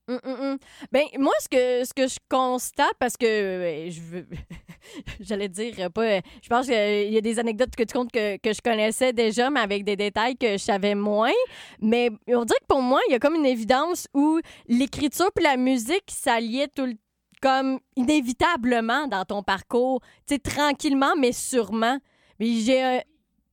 Hum, 0.09 0.19
hum, 0.23 0.39
hum. 0.39 0.57
Ben, 0.89 1.05
moi, 1.19 1.33
ce 1.41 1.49
que, 1.49 1.83
ce 1.83 1.93
que 1.93 2.07
je 2.07 2.17
constate, 2.29 2.93
parce 2.97 3.17
que 3.17 3.25
euh, 3.25 3.89
je 3.91 3.99
veux. 3.99 4.25
J'allais 5.19 5.49
dire, 5.49 5.73
euh, 5.79 5.89
pas. 5.89 6.03
Euh, 6.03 6.21
je 6.41 6.47
pense 6.47 6.65
qu'il 6.65 7.11
y 7.11 7.17
a 7.17 7.21
des 7.21 7.39
anecdotes 7.39 7.75
que 7.75 7.83
tu 7.83 7.93
comptes 7.93 8.11
que, 8.11 8.37
que, 8.37 8.53
je 8.53 8.61
connaissais 8.61 9.11
déjà, 9.11 9.49
mais 9.49 9.59
avec 9.59 9.83
des 9.83 9.97
détails 9.97 10.37
que 10.37 10.53
je 10.53 10.63
savais 10.63 10.95
moins. 10.95 11.33
Mais 11.81 12.09
on 12.29 12.45
dirait 12.45 12.59
que 12.61 12.67
pour 12.69 12.81
moi, 12.81 13.01
il 13.09 13.11
y 13.11 13.15
a 13.15 13.19
comme 13.19 13.35
une 13.35 13.45
évidence 13.45 14.07
où 14.13 14.39
l'écriture 14.69 15.29
puis 15.35 15.43
la 15.43 15.57
musique 15.57 16.05
s'alliaient 16.09 16.69
tout 16.73 16.85
le 16.85 16.93
comme 17.41 17.79
inévitablement 17.95 19.07
dans 19.07 19.23
ton 19.23 19.43
parcours, 19.43 20.01
tu 20.27 20.35
sais, 20.35 20.39
tranquillement, 20.39 21.15
mais 21.17 21.31
sûrement. 21.31 21.99
Mais 22.39 22.47
j'ai 22.61 23.01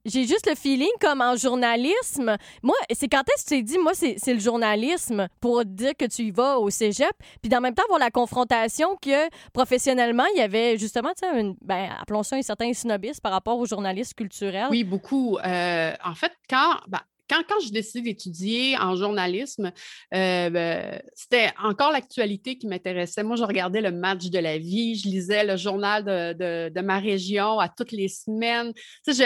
j'ai 0.04 0.26
juste 0.26 0.48
le 0.48 0.54
feeling 0.54 0.90
comme 1.00 1.20
en 1.20 1.36
journalisme. 1.36 2.36
Moi, 2.62 2.74
c'est 2.92 3.08
quand 3.08 3.22
est-ce 3.22 3.44
que 3.44 3.48
tu 3.48 3.56
t'es 3.56 3.62
dit, 3.62 3.78
moi, 3.78 3.92
c'est 3.94 4.34
le 4.34 4.40
journalisme 4.40 5.28
pour 5.40 5.64
dire 5.64 5.92
que 5.98 6.04
tu 6.04 6.22
y 6.22 6.30
vas 6.30 6.58
au 6.58 6.70
cégep, 6.70 7.12
puis 7.42 7.54
en 7.56 7.60
même 7.60 7.74
temps 7.74 7.84
avoir 7.84 7.98
la 7.98 8.10
confrontation 8.10 8.96
que 9.00 9.28
professionnellement, 9.52 10.24
il 10.34 10.38
y 10.38 10.42
avait 10.42 10.78
justement, 10.78 11.10
tu 11.10 11.26
sais, 11.26 11.54
ben, 11.62 11.90
appelons 12.00 12.22
ça 12.22 12.36
un 12.36 12.42
certain 12.42 12.72
snobisme 12.72 13.20
par 13.20 13.32
rapport 13.32 13.58
aux 13.58 13.66
journalistes 13.66 14.14
culturels? 14.14 14.68
Oui, 14.70 14.84
beaucoup. 14.84 15.38
Euh, 15.44 15.92
en 16.04 16.14
fait, 16.14 16.32
quand, 16.48 16.76
ben, 16.88 17.00
quand, 17.28 17.42
quand 17.48 17.60
j'ai 17.60 17.70
décidé 17.70 18.12
d'étudier 18.12 18.76
en 18.78 18.96
journalisme, 18.96 19.72
euh, 20.14 20.50
ben, 20.50 21.00
c'était 21.14 21.50
encore 21.62 21.92
l'actualité 21.92 22.56
qui 22.58 22.66
m'intéressait. 22.66 23.22
Moi, 23.22 23.36
je 23.36 23.44
regardais 23.44 23.80
le 23.80 23.92
match 23.92 24.26
de 24.26 24.38
la 24.38 24.58
vie, 24.58 24.96
je 24.96 25.08
lisais 25.08 25.44
le 25.44 25.56
journal 25.56 26.04
de, 26.04 26.68
de, 26.68 26.80
ma 26.80 26.98
région 26.98 27.58
à 27.58 27.68
toutes 27.68 27.92
les 27.92 28.08
semaines. 28.08 28.72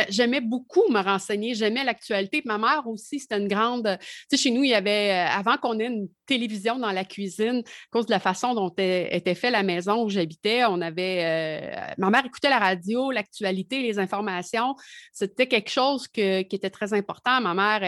j'aimais 0.09 0.41
beaucoup 0.41 0.89
me 0.91 1.01
renseigner, 1.01 1.55
j'aimais 1.55 1.85
l'actualité. 1.85 2.43
Ma 2.45 2.59
mère 2.59 2.87
aussi, 2.87 3.19
c'était 3.19 3.39
une 3.39 3.49
grande. 3.49 3.99
Tu 4.31 4.37
sais, 4.37 4.43
chez 4.45 4.51
nous, 4.51 4.63
il 4.63 4.71
y 4.71 4.75
avait, 4.75 5.11
euh, 5.11 5.39
avant 5.39 5.57
qu'on 5.57 5.79
ait 5.81 5.87
une 5.87 6.09
télévision 6.27 6.79
dans 6.79 6.93
la 6.93 7.05
cuisine, 7.05 7.63
à 7.65 7.91
cause 7.91 8.07
de 8.07 8.13
la 8.13 8.21
façon 8.21 8.55
dont 8.55 8.69
était 8.79 9.35
fait 9.35 9.51
la 9.51 9.63
maison 9.63 10.05
où 10.05 10.09
j'habitais, 10.09 10.65
on 10.67 10.81
avait. 10.81 11.25
Euh, 11.25 11.93
ma 11.99 12.11
mère 12.11 12.25
écoutait 12.25 12.51
la 12.51 12.59
radio, 12.59 13.11
l'actualité, 13.11 13.83
les 13.83 13.99
informations. 13.99 14.77
C'était 15.13 15.49
quelque 15.49 15.71
chose 15.71 16.07
qui 16.07 16.21
était 16.21 16.71
très 16.71 16.93
important. 16.93 17.41
Ma 17.41 17.55
mère 17.55 17.88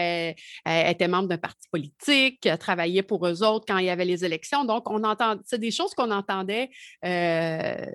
elle, 0.65 0.91
était 0.91 1.07
membre 1.07 1.29
d'un 1.29 1.37
parti 1.37 1.67
politique, 1.71 2.47
travaillait 2.59 3.03
pour 3.03 3.25
eux 3.27 3.43
autres 3.43 3.65
quand 3.67 3.77
il 3.77 3.85
y 3.85 3.89
avait 3.89 4.05
les 4.05 4.25
élections. 4.25 4.65
Donc, 4.65 4.89
on 4.89 5.03
entend, 5.03 5.37
c'est 5.45 5.59
des 5.59 5.71
choses 5.71 5.93
qu'on 5.93 6.11
entendait 6.11 6.69
euh, 7.05 7.85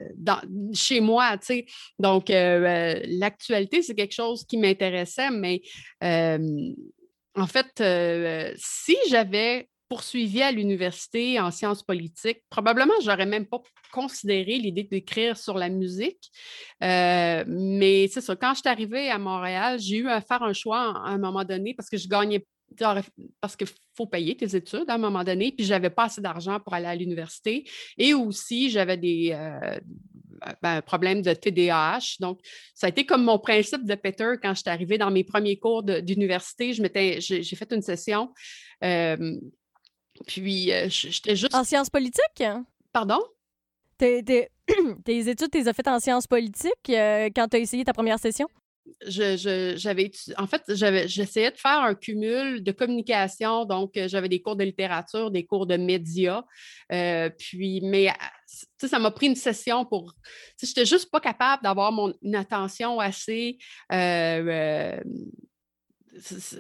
chez 0.72 1.00
moi, 1.00 1.36
tu 1.38 1.46
sais. 1.46 1.66
Donc, 1.98 2.30
euh, 2.30 2.34
euh, 2.34 3.02
l'actualité, 3.06 3.82
c'est 3.82 3.94
quelque 3.94 4.14
chose 4.14 4.44
qui 4.46 4.56
m'intéressait, 4.56 5.30
mais 5.30 5.62
en 6.02 7.46
fait, 7.46 8.56
si 8.56 8.96
j'avais 9.08 9.68
poursuivi 9.88 10.42
à 10.42 10.52
l'université 10.52 11.38
en 11.40 11.50
sciences 11.50 11.82
politiques, 11.82 12.42
probablement, 12.50 12.94
je 13.02 13.10
n'aurais 13.10 13.26
même 13.26 13.46
pas 13.46 13.60
considéré 13.92 14.58
l'idée 14.58 14.84
d'écrire 14.84 15.36
sur 15.36 15.54
la 15.54 15.68
musique. 15.68 16.30
mais 16.80 18.08
c'est 18.08 18.20
ça, 18.20 18.36
quand 18.36 18.54
je 18.54 18.60
suis 18.60 18.68
arrivée 18.68 19.10
à 19.10 19.18
Montréal, 19.18 19.78
j'ai 19.78 19.98
eu 19.98 20.08
à 20.08 20.20
faire 20.20 20.42
un 20.42 20.52
choix 20.52 20.78
à 20.78 21.10
un 21.10 21.18
moment 21.18 21.44
donné 21.44 21.74
parce 21.74 21.88
que 21.88 21.96
je 21.96 22.08
gagnais 22.08 22.44
parce 23.40 23.56
qu'il 23.56 23.68
faut 23.94 24.06
payer 24.06 24.36
tes 24.36 24.56
études 24.56 24.84
à 24.88 24.94
un 24.94 24.98
moment 24.98 25.24
donné, 25.24 25.52
puis 25.52 25.64
je 25.64 25.70
n'avais 25.70 25.90
pas 25.90 26.04
assez 26.04 26.20
d'argent 26.20 26.60
pour 26.60 26.74
aller 26.74 26.86
à 26.86 26.94
l'université. 26.94 27.68
Et 27.96 28.14
aussi, 28.14 28.70
j'avais 28.70 28.96
des 28.96 29.30
euh, 29.32 29.78
ben, 30.62 30.82
problèmes 30.82 31.22
de 31.22 31.32
TDAH. 31.32 32.16
Donc, 32.20 32.40
ça 32.74 32.86
a 32.86 32.90
été 32.90 33.06
comme 33.06 33.24
mon 33.24 33.38
principe 33.38 33.84
de 33.84 33.94
Peter 33.94 34.34
quand 34.42 34.54
je 34.54 34.60
suis 34.60 34.70
arrivée 34.70 34.98
dans 34.98 35.10
mes 35.10 35.24
premiers 35.24 35.58
cours 35.58 35.82
d'université. 35.82 36.72
J'ai 36.72 37.56
fait 37.56 37.72
une 37.72 37.82
session. 37.82 38.32
Euh, 38.84 39.36
puis, 40.26 40.72
euh, 40.72 40.86
j'étais 40.88 41.36
juste. 41.36 41.54
En 41.54 41.64
sciences 41.64 41.90
politiques? 41.90 42.44
Pardon? 42.92 43.20
tes 43.98 44.18
études, 45.06 45.50
tu 45.50 45.58
les 45.58 45.68
as 45.68 45.72
faites 45.72 45.88
en 45.88 46.00
sciences 46.00 46.26
politiques 46.26 46.72
quand 46.86 47.48
tu 47.48 47.56
as 47.56 47.58
essayé 47.58 47.82
ta 47.82 47.94
première 47.94 48.18
session? 48.18 48.46
j'avais 49.06 50.10
en 50.38 50.46
fait 50.46 50.62
j'essayais 50.68 51.50
de 51.50 51.56
faire 51.56 51.80
un 51.80 51.94
cumul 51.94 52.62
de 52.62 52.72
communication 52.72 53.64
donc 53.64 53.96
euh, 53.96 54.08
j'avais 54.08 54.28
des 54.28 54.40
cours 54.40 54.56
de 54.56 54.64
littérature 54.64 55.30
des 55.30 55.44
cours 55.44 55.66
de 55.66 55.76
médias 55.76 56.44
euh, 56.92 57.30
puis 57.30 57.80
mais 57.82 58.12
ça 58.78 58.98
m'a 58.98 59.10
pris 59.10 59.26
une 59.26 59.34
session 59.34 59.84
pour 59.84 60.14
j'étais 60.62 60.86
juste 60.86 61.10
pas 61.10 61.20
capable 61.20 61.62
d'avoir 61.62 61.92
mon 61.92 62.14
attention 62.34 63.00
assez 63.00 63.58
euh, 63.92 65.00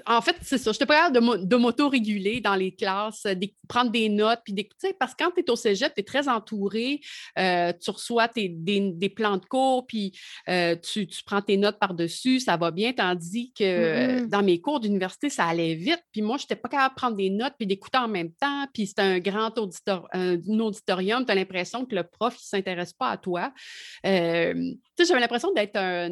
en 0.06 0.20
fait, 0.20 0.36
c'est 0.42 0.58
ça. 0.58 0.72
Je 0.72 0.78
pas 0.78 1.08
capable 1.10 1.46
de, 1.46 1.56
m'auto-réguler 1.56 2.40
dans 2.40 2.54
les 2.54 2.74
classes, 2.74 3.24
euh, 3.26 3.34
prendre 3.68 3.90
des 3.90 4.08
notes, 4.08 4.40
puis 4.44 4.52
d'écouter. 4.52 4.94
Parce 4.98 5.14
que 5.14 5.24
quand 5.24 5.30
tu 5.30 5.40
es 5.40 5.50
au 5.50 5.56
cégep, 5.56 5.94
tu 5.94 6.00
es 6.00 6.04
très 6.04 6.28
entouré. 6.28 7.00
Euh, 7.38 7.72
tu 7.80 7.90
reçois 7.90 8.28
des, 8.28 9.12
plans 9.14 9.36
de 9.36 9.46
cours, 9.46 9.86
puis 9.86 10.12
euh, 10.48 10.76
tu, 10.76 11.08
prends 11.24 11.42
tes 11.42 11.56
notes 11.56 11.78
par-dessus, 11.78 12.40
ça 12.40 12.56
va 12.56 12.70
bien. 12.70 12.92
Tandis 12.92 13.52
que 13.52 14.26
dans 14.26 14.42
mes 14.42 14.60
cours 14.60 14.80
d'université, 14.80 15.30
ça 15.30 15.44
allait 15.46 15.74
vite. 15.74 16.02
Puis 16.12 16.22
moi, 16.22 16.36
je 16.36 16.44
n'étais 16.44 16.56
pas 16.56 16.68
capable 16.68 16.94
de 16.94 17.00
prendre 17.00 17.16
des 17.16 17.30
notes, 17.30 17.54
puis 17.58 17.66
d'écouter 17.66 17.98
en 17.98 18.08
même 18.08 18.32
temps. 18.32 18.66
Puis 18.72 18.88
c'était 18.88 19.02
un 19.02 19.18
grand 19.18 19.56
auditorium. 19.58 21.24
Tu 21.24 21.32
as 21.32 21.34
l'impression 21.34 21.84
que 21.84 21.94
le 21.94 22.04
prof 22.04 22.34
ne 22.34 22.40
s'intéresse 22.40 22.92
pas 22.92 23.10
à 23.10 23.16
toi. 23.16 23.52
J'avais 25.04 25.20
l'impression 25.20 25.52
d'être 25.52 25.76
un, 25.76 26.10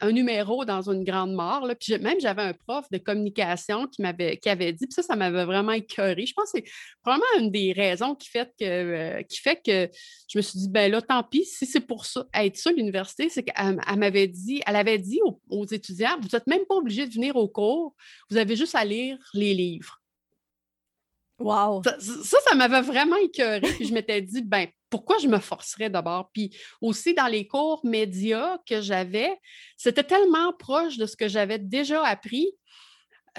un 0.00 0.12
numéro 0.12 0.64
dans 0.64 0.90
une 0.90 1.04
grande 1.04 1.32
mort. 1.32 1.66
Là. 1.66 1.74
Puis 1.74 1.98
même, 1.98 2.20
j'avais 2.20 2.42
un 2.42 2.52
prof 2.52 2.86
de 2.90 2.98
communication 2.98 3.86
qui 3.86 4.02
m'avait 4.02 4.36
qui 4.38 4.48
avait 4.48 4.72
dit, 4.72 4.86
puis 4.86 4.94
ça, 4.94 5.02
ça 5.02 5.16
m'avait 5.16 5.44
vraiment 5.44 5.72
écœuré. 5.72 6.26
Je 6.26 6.32
pense 6.34 6.52
que 6.52 6.58
c'est 6.58 6.70
probablement 7.02 7.44
une 7.44 7.50
des 7.50 7.72
raisons 7.72 8.14
qui 8.14 8.28
fait 8.28 8.52
que, 8.58 8.64
euh, 8.64 9.22
qui 9.22 9.40
fait 9.40 9.60
que 9.64 9.88
je 10.28 10.38
me 10.38 10.42
suis 10.42 10.58
dit, 10.58 10.68
ben 10.68 10.90
là, 10.90 11.00
tant 11.00 11.22
pis, 11.22 11.44
si 11.44 11.66
c'est 11.66 11.80
pour 11.80 12.06
ça, 12.06 12.26
être 12.34 12.56
ça, 12.56 12.72
l'université, 12.72 13.28
c'est 13.28 13.42
qu'elle 13.42 13.78
m'avait 13.96 14.28
dit, 14.28 14.62
elle 14.66 14.76
avait 14.76 14.98
dit 14.98 15.20
aux, 15.50 15.66
étudiants, 15.66 16.16
vous 16.20 16.28
n'êtes 16.32 16.46
même 16.46 16.64
pas 16.68 16.74
obligés 16.76 17.06
de 17.06 17.12
venir 17.12 17.36
au 17.36 17.48
cours, 17.48 17.94
vous 18.30 18.36
avez 18.36 18.56
juste 18.56 18.74
à 18.74 18.84
lire 18.84 19.18
les 19.34 19.54
livres. 19.54 20.00
Wow! 21.38 21.82
Ça, 21.84 21.98
ça, 22.00 22.54
m'avait 22.54 22.80
vraiment 22.80 23.16
écœuré. 23.16 23.60
Puis 23.60 23.86
je 23.86 23.92
m'étais 23.92 24.22
dit, 24.22 24.42
ben, 24.42 24.68
pourquoi 24.94 25.18
je 25.18 25.26
me 25.26 25.40
forcerais 25.40 25.90
d'abord? 25.90 26.30
Puis 26.32 26.56
aussi 26.80 27.14
dans 27.14 27.26
les 27.26 27.48
cours 27.48 27.84
médias 27.84 28.58
que 28.64 28.80
j'avais, 28.80 29.40
c'était 29.76 30.04
tellement 30.04 30.52
proche 30.52 30.98
de 30.98 31.06
ce 31.06 31.16
que 31.16 31.26
j'avais 31.26 31.58
déjà 31.58 32.06
appris 32.06 32.46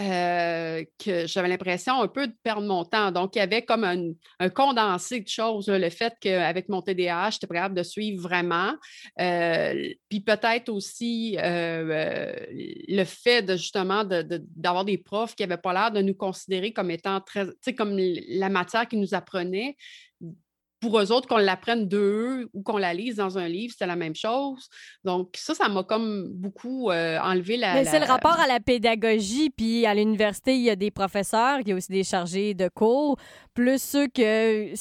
euh, 0.02 0.84
que 1.00 1.26
j'avais 1.28 1.48
l'impression 1.48 2.02
un 2.02 2.10
peu 2.10 2.28
de 2.28 2.34
perdre 2.44 2.68
mon 2.68 2.84
temps. 2.84 3.10
Donc, 3.14 3.38
il 3.38 3.40
y 3.40 3.42
avait 3.42 3.62
comme 3.62 3.86
un, 3.86 4.50
condensé 4.50 5.22
de 5.22 5.30
choses. 5.30 5.70
le 5.70 5.90
fait 5.90 6.14
qu'avec 6.20 6.68
mon 6.68 6.82
TDAH, 6.82 7.30
j'étais 7.30 7.48
capable 7.48 7.76
de 7.76 7.84
suivre 7.84 8.22
vraiment. 8.22 8.74
Euh, 9.22 9.94
puis 10.10 10.20
peut-être 10.20 10.68
aussi 10.68 11.38
euh, 11.40 12.36
le 12.52 13.04
fait 13.06 13.44
de 13.44 13.56
justement 13.56 14.04
d'avoir 14.04 14.84
des 14.84 14.98
profs 14.98 15.36
qui 15.36 15.44
n'avaient 15.44 15.62
pas 15.62 15.72
l'air 15.72 15.92
de 15.92 16.02
nous 16.02 16.16
considérer 16.16 16.74
comme 16.74 16.92
étant 16.92 17.22
très, 17.22 17.46
tu 17.46 17.54
sais, 17.62 17.74
comme 17.74 17.98
la 17.98 18.50
matière 18.50 18.90
qu'ils 18.90 19.00
nous 19.00 19.14
apprenaient 19.14 19.78
pour 20.86 21.00
eux 21.00 21.12
autres, 21.12 21.28
qu'on 21.28 21.38
l'apprenne 21.38 21.88
d'eux 21.88 22.48
ou 22.54 22.62
qu'on 22.62 22.78
la 22.78 22.94
lise 22.94 23.16
dans 23.16 23.40
un 23.40 23.48
livre, 23.48 23.74
c'est 23.76 23.88
la 23.88 23.96
même 23.96 24.16
chose. 24.16 24.70
Donc, 25.04 25.30
ça, 25.36 25.56
ça 25.56 25.68
m'a 25.68 25.84
comme 25.84 26.30
beaucoup 26.34 26.92
euh, 26.92 27.18
enlevé 27.20 27.58
la. 27.58 27.74
Mais 27.74 27.86
c'est 27.86 28.00
le 28.00 28.06
rapport 28.06 28.40
à 28.40 28.46
la 28.46 28.60
pédagogie. 28.60 29.50
Puis 29.50 29.86
à 29.86 29.96
l'université, 29.96 30.56
il 30.56 30.62
y 30.62 30.70
a 30.70 30.76
des 30.76 30.92
professeurs, 30.92 31.60
il 31.62 31.70
y 31.70 31.72
a 31.72 31.76
aussi 31.76 31.92
des 31.92 32.04
chargés 32.04 32.54
de 32.54 32.68
cours, 32.68 33.18
plus 33.54 33.82
ceux 33.82 34.08
que 34.08 34.74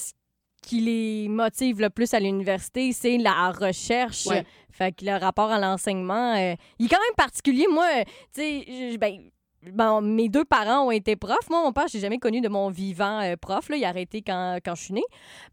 qui 0.66 0.80
les 0.80 1.28
motive 1.28 1.80
le 1.80 1.90
plus 1.90 2.14
à 2.14 2.20
l'université, 2.20 2.92
c'est 2.92 3.18
la 3.18 3.50
recherche. 3.50 4.28
Fait 4.70 4.92
que 4.92 5.04
le 5.04 5.16
rapport 5.18 5.50
à 5.50 5.60
l'enseignement, 5.60 6.34
euh, 6.34 6.54
il 6.78 6.86
est 6.86 6.88
quand 6.88 6.98
même 6.98 7.16
particulier. 7.16 7.66
Moi, 7.70 7.86
tu 8.34 8.40
sais, 8.40 8.98
ben, 8.98 9.18
Bon, 9.72 10.02
mes 10.02 10.28
deux 10.28 10.44
parents 10.44 10.86
ont 10.86 10.90
été 10.90 11.16
profs. 11.16 11.48
Moi, 11.48 11.62
mon 11.62 11.72
père, 11.72 11.86
j'ai 11.88 11.98
jamais 11.98 12.18
connu 12.18 12.40
de 12.40 12.48
mon 12.48 12.68
vivant 12.70 13.20
euh, 13.20 13.36
prof. 13.36 13.68
Là. 13.68 13.76
Il 13.76 13.84
a 13.84 13.88
arrêté 13.88 14.22
quand, 14.22 14.58
quand 14.64 14.74
je 14.74 14.82
suis 14.82 14.94
née. 14.94 15.04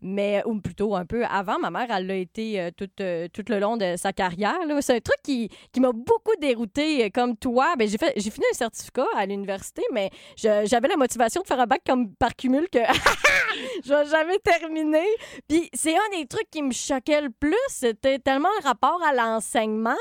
Mais, 0.01 0.43
ou 0.45 0.59
plutôt 0.59 0.95
un 0.95 1.05
peu 1.05 1.23
avant. 1.25 1.59
Ma 1.59 1.69
mère, 1.69 1.87
elle 1.89 2.07
l'a 2.07 2.15
été 2.15 2.59
euh, 2.59 2.71
tout, 2.75 2.89
euh, 2.99 3.27
tout, 3.31 3.43
le 3.47 3.59
long 3.59 3.77
de 3.77 3.95
sa 3.97 4.11
carrière. 4.11 4.57
C'est 4.81 4.95
un 4.95 4.99
truc 4.99 5.17
qui, 5.23 5.49
qui 5.71 5.79
m'a 5.79 5.91
beaucoup 5.91 6.35
dérouté 6.39 7.09
comme 7.11 7.37
toi. 7.37 7.75
Ben, 7.77 7.87
j'ai, 7.87 7.97
fini 7.97 8.45
un 8.51 8.55
certificat 8.55 9.05
à 9.15 9.25
l'université, 9.25 9.83
mais 9.93 10.09
j'avais 10.35 10.87
la 10.87 10.97
motivation 10.97 11.41
de 11.41 11.47
faire 11.47 11.59
un 11.59 11.67
bac 11.67 11.81
comme 11.85 12.13
par 12.15 12.35
cumul 12.35 12.67
que 12.69 12.79
je 13.85 13.93
n'ai 13.93 14.09
jamais 14.09 14.39
terminé. 14.39 15.03
Puis 15.47 15.69
c'est 15.73 15.95
un 15.95 16.17
des 16.17 16.25
trucs 16.25 16.49
qui 16.49 16.61
me 16.61 16.71
choquait 16.71 17.21
le 17.21 17.29
plus. 17.29 17.55
C'était 17.69 18.19
tellement 18.19 18.49
le 18.61 18.67
rapport 18.67 19.01
à 19.03 19.13
l'enseignement. 19.13 19.95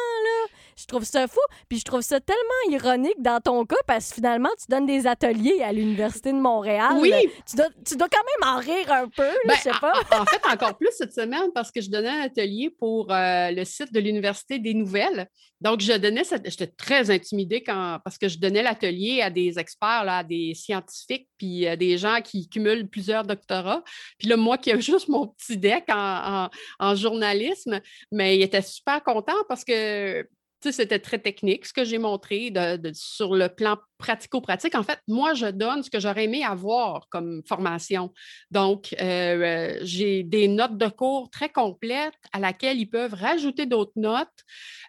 Je 0.80 0.86
trouve 0.86 1.04
ça 1.04 1.28
fou. 1.28 1.40
Puis 1.68 1.78
je 1.78 1.84
trouve 1.84 2.00
ça 2.00 2.20
tellement 2.20 2.70
ironique 2.70 3.20
dans 3.20 3.40
ton 3.40 3.64
cas 3.66 3.76
parce 3.86 4.08
que 4.08 4.14
finalement, 4.16 4.48
tu 4.58 4.66
donnes 4.68 4.86
des 4.86 5.06
ateliers 5.06 5.62
à 5.62 5.72
l'Université 5.72 6.32
de 6.32 6.38
Montréal. 6.38 6.92
Oui. 6.96 7.12
Tu 7.48 7.56
dois, 7.56 7.68
tu 7.84 7.96
dois 7.96 8.08
quand 8.08 8.18
même 8.18 8.54
en 8.54 8.58
rire 8.58 8.92
un 8.92 9.08
peu, 9.08 9.28
ben, 9.46 9.54
je 9.56 9.62
sais 9.62 9.78
pas. 9.80 9.92
En, 10.12 10.24
fait, 10.24 10.40
encore 10.46 10.76
plus 10.78 10.90
cette 10.96 11.12
semaine 11.12 11.50
parce 11.54 11.70
que 11.70 11.80
je 11.80 11.90
donnais 11.90 12.08
un 12.08 12.22
atelier 12.22 12.70
pour 12.70 13.12
euh, 13.12 13.50
le 13.50 13.64
site 13.64 13.92
de 13.92 14.00
l'Université 14.00 14.58
des 14.58 14.74
Nouvelles. 14.74 15.28
Donc, 15.60 15.80
je 15.82 15.92
donnais, 15.92 16.22
j'étais 16.44 16.68
très 16.68 17.10
intimidée 17.10 17.62
quand, 17.62 17.98
parce 18.02 18.16
que 18.16 18.28
je 18.28 18.38
donnais 18.38 18.62
l'atelier 18.62 19.20
à 19.20 19.28
des 19.28 19.58
experts, 19.58 20.04
là, 20.04 20.18
à 20.18 20.24
des 20.24 20.54
scientifiques, 20.54 21.28
puis 21.36 21.66
à 21.66 21.76
des 21.76 21.98
gens 21.98 22.22
qui 22.22 22.48
cumulent 22.48 22.88
plusieurs 22.88 23.24
doctorats. 23.24 23.84
Puis 24.18 24.28
là, 24.28 24.38
moi 24.38 24.56
qui 24.56 24.70
ai 24.70 24.80
juste 24.80 25.08
mon 25.08 25.26
petit 25.26 25.58
deck 25.58 25.84
en, 25.90 26.48
en 26.78 26.94
journalisme, 26.94 27.80
mais 28.10 28.36
il 28.36 28.42
était 28.42 28.62
super 28.62 29.02
content 29.02 29.36
parce 29.48 29.64
que 29.64 30.26
c'était 30.62 30.98
très 30.98 31.18
technique 31.18 31.66
ce 31.66 31.72
que 31.72 31.84
j'ai 31.84 31.98
montré 31.98 32.52
sur 32.94 33.34
le 33.34 33.48
plan 33.48 33.76
pratico-pratique. 34.00 34.74
En 34.74 34.82
fait, 34.82 34.98
moi, 35.06 35.34
je 35.34 35.46
donne 35.46 35.82
ce 35.82 35.90
que 35.90 36.00
j'aurais 36.00 36.24
aimé 36.24 36.42
avoir 36.42 37.08
comme 37.10 37.42
formation. 37.46 38.12
Donc, 38.50 38.94
euh, 39.00 39.78
j'ai 39.82 40.24
des 40.24 40.48
notes 40.48 40.76
de 40.76 40.88
cours 40.88 41.30
très 41.30 41.50
complètes 41.50 42.14
à 42.32 42.40
laquelle 42.40 42.78
ils 42.78 42.88
peuvent 42.88 43.14
rajouter 43.14 43.66
d'autres 43.66 43.92
notes 43.96 44.28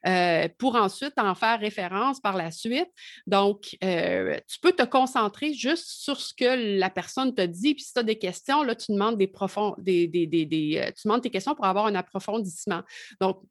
euh, 0.08 0.48
pour 0.58 0.76
ensuite 0.76 1.14
en 1.18 1.36
faire 1.36 1.60
référence 1.60 2.20
par 2.20 2.36
la 2.36 2.50
suite. 2.52 2.90
Donc, 3.28 3.78
euh, 3.84 4.40
tu 4.48 4.60
peux 4.62 4.72
te 4.72 4.84
concentrer 4.84 5.54
juste 5.54 5.86
sur 5.88 6.20
ce 6.20 6.34
que 6.34 6.80
la 6.80 6.90
personne 6.90 7.36
te 7.36 7.46
dit. 7.46 7.76
Puis 7.76 7.84
si 7.84 7.94
tu 7.94 8.00
as 8.00 8.04
des 8.04 8.18
questions, 8.18 8.64
là, 8.64 8.76
tu 8.76 8.92
demandes 8.94 9.18
des 9.18 9.28
profonds, 9.28 9.76
des, 9.78 10.08
des, 10.08 10.28
tu 10.28 11.08
demandes 11.08 11.22
tes 11.22 11.30
questions 11.30 11.54
pour 11.54 11.66
avoir 11.66 11.86
un 11.86 11.96
approfondissement. 11.96 12.82
Donc, 13.20 13.42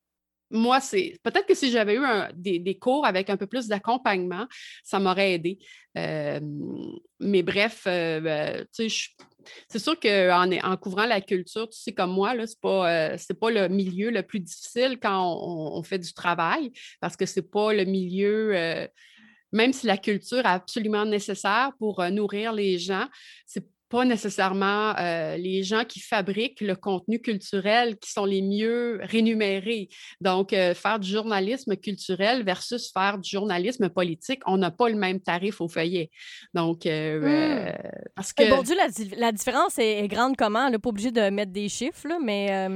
moi, 0.50 0.80
c'est 0.80 1.18
peut-être 1.22 1.46
que 1.46 1.54
si 1.54 1.70
j'avais 1.70 1.94
eu 1.94 2.02
des, 2.34 2.78
cours 2.78 3.06
avec 3.06 3.30
un 3.30 3.36
peu 3.36 3.46
plus 3.46 3.68
d'accompagnement, 3.68 4.46
ça 4.82 4.98
m'aurait 4.98 5.34
aidé. 5.34 5.58
mais 5.94 7.42
bref, 7.42 7.84
euh, 7.86 8.20
ben, 8.20 8.66
c'est 8.72 9.78
sûr 9.78 9.98
qu'en 9.98 10.50
en 10.50 10.76
couvrant 10.76 11.06
la 11.06 11.20
culture, 11.20 11.68
tu 11.68 11.78
sais, 11.78 11.92
comme 11.92 12.12
moi, 12.12 12.32
ce 12.32 12.36
n'est 12.36 12.46
pas, 12.60 13.12
euh, 13.12 13.16
pas 13.40 13.50
le 13.50 13.68
milieu 13.68 14.10
le 14.10 14.22
plus 14.22 14.40
difficile 14.40 14.98
quand 15.00 15.38
on, 15.42 15.82
fait 15.82 15.98
du 15.98 16.12
travail, 16.12 16.72
parce 17.00 17.16
que 17.16 17.26
ce 17.26 17.40
n'est 17.40 17.46
pas 17.46 17.72
le 17.72 17.84
milieu. 17.84 18.56
Euh, 18.56 18.86
même 19.52 19.72
si 19.72 19.86
la 19.86 19.96
culture 19.96 20.38
est 20.38 20.44
absolument 20.44 21.04
nécessaire 21.04 21.72
pour 21.78 22.04
nourrir 22.10 22.52
les 22.52 22.78
gens, 22.78 23.08
c'est 23.46 23.66
pas 23.90 24.04
nécessairement 24.04 24.94
euh, 24.98 25.36
les 25.36 25.64
gens 25.64 25.84
qui 25.84 25.98
fabriquent 25.98 26.60
le 26.60 26.76
contenu 26.76 27.20
culturel 27.20 27.98
qui 27.98 28.12
sont 28.12 28.24
les 28.24 28.40
mieux 28.40 29.00
rémunérés. 29.02 29.88
Donc, 30.20 30.52
euh, 30.52 30.74
faire 30.74 31.00
du 31.00 31.10
journalisme 31.10 31.76
culturel 31.76 32.44
versus 32.44 32.92
faire 32.92 33.18
du 33.18 33.28
journalisme 33.28 33.88
politique, 33.90 34.42
on 34.46 34.56
n'a 34.56 34.70
pas 34.70 34.88
le 34.88 34.94
même 34.94 35.20
tarif 35.20 35.60
au 35.60 35.68
feuillet. 35.68 36.08
Donc, 36.54 36.86
euh, 36.86 37.72
mmh. 37.72 38.12
parce 38.14 38.32
que... 38.32 38.48
Bon 38.48 38.62
Dieu, 38.62 38.76
la, 39.16 39.32
différence 39.32 39.78
est, 39.78 40.06
grande 40.06 40.36
comment? 40.36 40.66
On 40.66 40.70
n'est 40.70 40.78
pas 40.78 40.90
obligé 40.90 41.10
de 41.10 41.28
mettre 41.28 41.52
des 41.52 41.68
chiffres, 41.68 42.06
mais... 42.22 42.68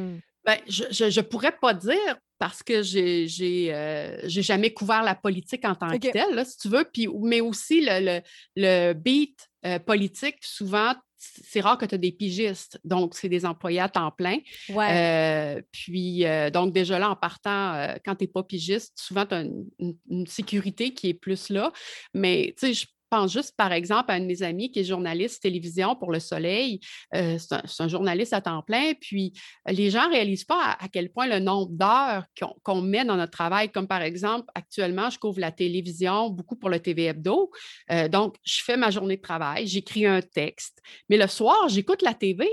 Ben, 0.44 0.58
je 0.68 1.04
ne 1.04 1.22
pourrais 1.22 1.56
pas 1.58 1.72
dire 1.72 2.18
parce 2.38 2.62
que 2.62 2.82
j'ai 2.82 3.26
n'ai 3.40 3.72
euh, 3.72 4.28
jamais 4.28 4.72
couvert 4.72 5.02
la 5.02 5.14
politique 5.14 5.64
en 5.64 5.74
tant 5.74 5.88
que 5.98 6.10
telle, 6.10 6.44
si 6.44 6.58
tu 6.58 6.68
veux, 6.68 6.84
puis, 6.84 7.08
mais 7.22 7.40
aussi 7.40 7.80
le, 7.82 8.20
le, 8.56 8.92
beat 8.92 9.48
euh, 9.66 9.78
politique, 9.78 10.36
souvent, 10.40 10.94
c'est 11.16 11.60
rare 11.60 11.78
que 11.78 11.86
tu 11.86 11.94
aies 11.94 11.98
des 11.98 12.12
pigistes, 12.12 12.78
donc 12.84 13.14
c'est 13.14 13.30
des 13.30 13.46
employés 13.46 13.80
à 13.80 13.88
temps 13.88 14.10
plein. 14.10 14.38
Ouais. 14.68 15.56
Euh, 15.56 15.62
puis, 15.72 16.24
donc 16.52 16.74
déjà 16.74 16.98
là, 16.98 17.10
en 17.10 17.16
partant, 17.16 17.94
quand 18.04 18.14
tu 18.16 18.24
n'es 18.24 18.28
pas 18.28 18.42
pigiste, 18.42 18.92
souvent 18.96 19.24
tu 19.24 19.34
as 19.34 19.40
une, 19.40 19.96
une, 20.10 20.26
sécurité 20.26 20.92
qui 20.92 21.08
est 21.08 21.14
plus 21.14 21.48
là. 21.48 21.72
Mais 22.12 22.54
tu 22.58 22.66
sais, 22.66 22.74
je 22.74 22.86
pense 23.10 23.32
juste, 23.32 23.54
par 23.56 23.72
exemple, 23.72 24.10
à 24.10 24.14
un 24.14 24.20
de 24.20 24.26
mes 24.26 24.42
amis 24.42 24.70
qui 24.70 24.80
est 24.80 24.84
journaliste 24.84 25.42
télévision 25.42 25.96
pour 25.96 26.12
Le 26.12 26.20
Soleil. 26.20 26.80
Euh, 27.14 27.38
c'est 27.38 27.82
un, 27.82 27.88
journaliste 27.88 28.32
à 28.32 28.40
temps 28.40 28.62
plein. 28.62 28.92
Puis, 29.00 29.32
les 29.66 29.90
gens 29.90 30.08
ne 30.08 30.12
réalisent 30.12 30.44
pas 30.44 30.76
à, 30.78 30.88
quel 30.88 31.10
point 31.10 31.26
le 31.26 31.38
nombre 31.38 31.70
d'heures 31.72 32.24
qu'on 32.62 32.80
met 32.80 33.04
dans 33.04 33.16
notre 33.16 33.32
travail, 33.32 33.70
comme 33.70 33.86
par 33.86 34.02
exemple, 34.02 34.46
actuellement, 34.54 35.10
je 35.10 35.18
couvre 35.18 35.40
la 35.40 35.52
télévision 35.52 36.30
beaucoup 36.30 36.56
pour 36.56 36.70
le 36.70 36.80
TV 36.80 37.04
Hebdo. 37.04 37.50
Euh, 37.90 38.08
donc, 38.08 38.36
je 38.44 38.62
fais 38.62 38.76
ma 38.76 38.90
journée 38.90 39.16
de 39.16 39.22
travail, 39.22 39.66
j'écris 39.66 40.06
un 40.06 40.20
texte. 40.20 40.80
Mais 41.08 41.16
le 41.16 41.26
soir, 41.26 41.68
j'écoute 41.68 42.02
la 42.02 42.14
TV. 42.14 42.48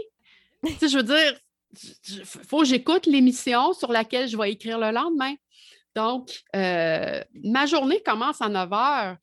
je 0.64 0.98
veux 0.98 1.04
dire, 1.04 1.40
il 2.10 2.26
faut 2.26 2.60
que 2.60 2.66
j'écoute 2.66 3.06
l'émission 3.06 3.74
sur 3.74 3.92
laquelle 3.92 4.28
je 4.28 4.38
vais 4.38 4.52
écrire 4.52 4.78
le 4.78 4.92
lendemain. 4.92 5.34
Donc, 5.96 6.42
euh, 6.56 7.22
ma 7.44 7.66
journée 7.66 8.02
commence 8.06 8.42
à 8.42 8.50
9 8.50 8.74
heures. 8.74 9.18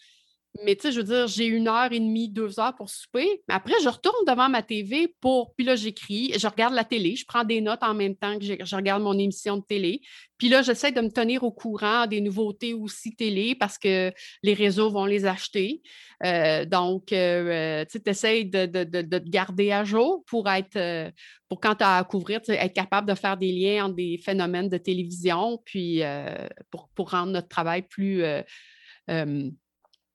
Mais 0.64 0.74
tu 0.76 0.82
sais, 0.82 0.92
je 0.92 0.98
veux 1.00 1.04
dire, 1.04 1.26
j'ai 1.28 1.46
une 1.46 1.68
heure 1.68 1.92
et 1.92 2.00
demie, 2.00 2.28
deux 2.28 2.58
heures 2.58 2.74
pour 2.74 2.90
souper. 2.90 3.42
Après, 3.48 3.74
je 3.82 3.88
retourne 3.88 4.24
devant 4.26 4.48
ma 4.48 4.62
TV 4.62 5.14
pour. 5.20 5.54
Puis 5.54 5.64
là, 5.64 5.76
j'écris, 5.76 6.32
je 6.36 6.46
regarde 6.46 6.74
la 6.74 6.84
télé, 6.84 7.16
je 7.16 7.24
prends 7.26 7.44
des 7.44 7.60
notes 7.60 7.82
en 7.82 7.94
même 7.94 8.16
temps 8.16 8.38
que 8.38 8.44
je, 8.44 8.76
regarde 8.76 9.02
mon 9.02 9.18
émission 9.18 9.56
de 9.58 9.62
télé. 9.62 10.00
Puis 10.36 10.48
là, 10.48 10.62
j'essaie 10.62 10.92
de 10.92 11.00
me 11.00 11.10
tenir 11.10 11.42
au 11.44 11.52
courant 11.52 12.06
des 12.06 12.20
nouveautés 12.20 12.74
aussi 12.74 13.14
télé 13.14 13.54
parce 13.54 13.78
que 13.78 14.12
les 14.42 14.54
réseaux 14.54 14.90
vont 14.90 15.04
les 15.04 15.26
acheter. 15.26 15.82
Euh, 16.24 16.64
donc, 16.64 17.12
euh, 17.12 17.84
tu 17.90 18.00
essaies 18.06 18.44
de, 18.44 18.66
te 18.66 19.28
garder 19.28 19.70
à 19.72 19.84
jour 19.84 20.24
pour 20.26 20.48
être, 20.48 21.12
pour 21.48 21.60
quand 21.60 21.76
tu 21.76 21.84
as 21.84 21.98
à 21.98 22.04
couvrir, 22.04 22.40
être 22.48 22.74
capable 22.74 23.08
de 23.08 23.14
faire 23.14 23.36
des 23.36 23.52
liens 23.52 23.86
entre 23.86 23.96
des 23.96 24.18
phénomènes 24.18 24.68
de 24.68 24.78
télévision, 24.78 25.60
puis 25.64 26.02
euh, 26.02 26.46
pour, 26.70 26.88
pour, 26.94 27.10
rendre 27.10 27.32
notre 27.32 27.48
travail 27.48 27.82
plus 27.82 28.22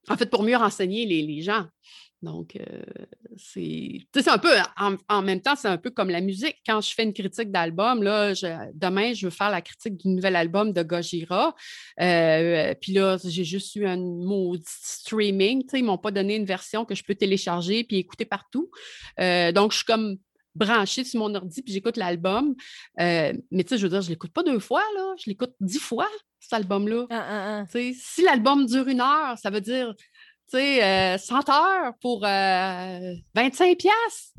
en 0.09 0.17
fait, 0.17 0.29
pour 0.29 0.43
mieux 0.43 0.57
renseigner 0.57 1.05
les, 1.05 1.41
gens. 1.41 1.65
Donc, 2.21 2.55
euh, 2.55 2.81
c'est 3.35 4.27
un 4.27 4.37
peu, 4.37 4.49
en, 5.09 5.21
même 5.21 5.41
temps, 5.41 5.55
c'est 5.57 5.67
un 5.67 5.77
peu 5.77 5.89
comme 5.89 6.09
la 6.09 6.21
musique. 6.21 6.55
Quand 6.65 6.79
je 6.79 6.93
fais 6.93 7.03
une 7.03 7.13
critique 7.13 7.51
d'album, 7.51 8.01
là, 8.01 8.33
demain, 8.73 9.13
je 9.13 9.27
veux 9.27 9.31
faire 9.31 9.49
la 9.49 9.61
critique 9.61 9.97
du 9.97 10.07
nouvel 10.07 10.37
album 10.37 10.71
de 10.71 10.83
Gojira. 10.83 11.53
Euh, 11.99 12.73
puis 12.79 12.93
là, 12.93 13.17
j'ai 13.23 13.43
juste 13.43 13.75
eu 13.75 13.85
un 13.85 13.97
mot 13.97 14.55
streaming. 14.65 15.63
Ils 15.73 15.81
ne 15.81 15.87
m'ont 15.87 15.97
pas 15.97 16.11
donné 16.11 16.35
une 16.37 16.45
version 16.45 16.85
que 16.85 16.95
je 16.95 17.03
peux 17.03 17.15
télécharger 17.15 17.83
puis 17.83 17.97
écouter 17.97 18.25
partout. 18.25 18.71
Euh, 19.19 19.51
donc, 19.51 19.71
je 19.73 19.77
suis 19.77 19.85
comme 19.85 20.17
branchée 20.55 21.03
sur 21.03 21.19
mon 21.19 21.33
ordi 21.33 21.61
puis 21.61 21.73
j'écoute 21.73 21.97
l'album. 21.97 22.55
mais 22.97 23.33
tu 23.51 23.67
sais, 23.67 23.77
je 23.77 23.83
veux 23.83 23.89
dire, 23.89 24.01
je 24.01 24.07
ne 24.07 24.13
l'écoute 24.13 24.31
pas 24.31 24.43
deux 24.43 24.59
fois, 24.59 24.83
là. 24.95 25.13
Je 25.17 25.29
l'écoute 25.29 25.53
dix 25.59 25.79
fois 25.79 26.09
cet 26.39 26.53
album-là. 26.53 27.05
Ah, 27.09 27.25
ah, 27.29 27.63
ah. 27.63 27.79
Si 27.95 28.21
l'album 28.21 28.65
dure 28.65 28.87
une 28.87 29.01
heure, 29.01 29.37
ça 29.37 29.49
veut 29.49 29.61
dire 29.61 29.93
100 30.51 30.57
euh, 30.57 31.17
heures 31.51 31.93
pour 32.01 32.21
25 32.21 32.27
euh, 32.27 33.75
pièces. 33.75 34.33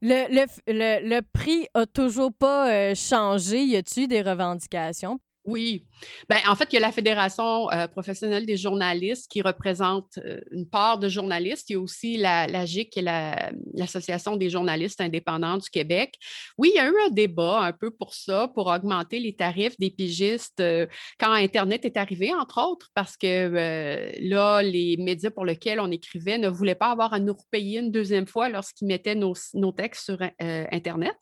Le, 0.00 0.32
le, 0.32 0.46
le, 0.68 1.08
le, 1.08 1.22
prix 1.22 1.66
a 1.74 1.86
toujours 1.86 2.32
pas 2.32 2.70
euh, 2.70 2.94
changé. 2.94 3.64
Y 3.64 3.76
a-t-il 3.76 4.08
des 4.08 4.22
revendications? 4.22 5.18
Oui. 5.48 5.86
Ben, 6.28 6.38
en 6.46 6.54
fait, 6.54 6.68
il 6.70 6.74
y 6.74 6.76
a 6.76 6.80
la 6.80 6.92
Fédération 6.92 7.70
euh, 7.72 7.88
professionnelle 7.88 8.44
des 8.44 8.58
journalistes 8.58 9.30
qui 9.30 9.40
représente 9.40 10.18
euh, 10.18 10.40
une 10.50 10.68
part 10.68 10.98
de 10.98 11.08
journalistes. 11.08 11.70
Il 11.70 11.72
y 11.72 11.76
a 11.76 11.80
aussi 11.80 12.18
la, 12.18 12.46
la 12.46 12.66
GIC, 12.66 12.90
qui 12.90 13.00
est 13.00 13.52
l'Association 13.74 14.36
des 14.36 14.50
journalistes 14.50 15.00
indépendants 15.00 15.56
du 15.56 15.70
Québec. 15.70 16.14
Oui, 16.58 16.70
il 16.74 16.76
y 16.76 16.80
a 16.80 16.86
eu 16.86 16.94
un 17.06 17.10
débat 17.10 17.60
un 17.60 17.72
peu 17.72 17.90
pour 17.90 18.12
ça, 18.12 18.48
pour 18.54 18.66
augmenter 18.66 19.20
les 19.20 19.34
tarifs 19.34 19.78
des 19.78 19.90
pigistes 19.90 20.60
euh, 20.60 20.86
quand 21.18 21.32
Internet 21.32 21.86
est 21.86 21.96
arrivé, 21.96 22.32
entre 22.34 22.62
autres, 22.62 22.90
parce 22.94 23.16
que 23.16 24.12
là, 24.20 24.62
les 24.62 24.96
médias 24.98 25.30
pour 25.30 25.46
lesquels 25.46 25.80
on 25.80 25.90
écrivait 25.90 26.36
ne 26.36 26.48
voulaient 26.48 26.74
pas 26.74 26.90
avoir 26.90 27.14
à 27.14 27.20
nous 27.20 27.34
repayer 27.34 27.80
une 27.80 27.90
deuxième 27.90 28.26
fois 28.26 28.50
lorsqu'ils 28.50 28.86
mettaient 28.86 29.14
nos, 29.14 29.34
nos 29.54 29.72
textes 29.72 30.04
sur 30.04 30.18
Internet. 30.38 31.16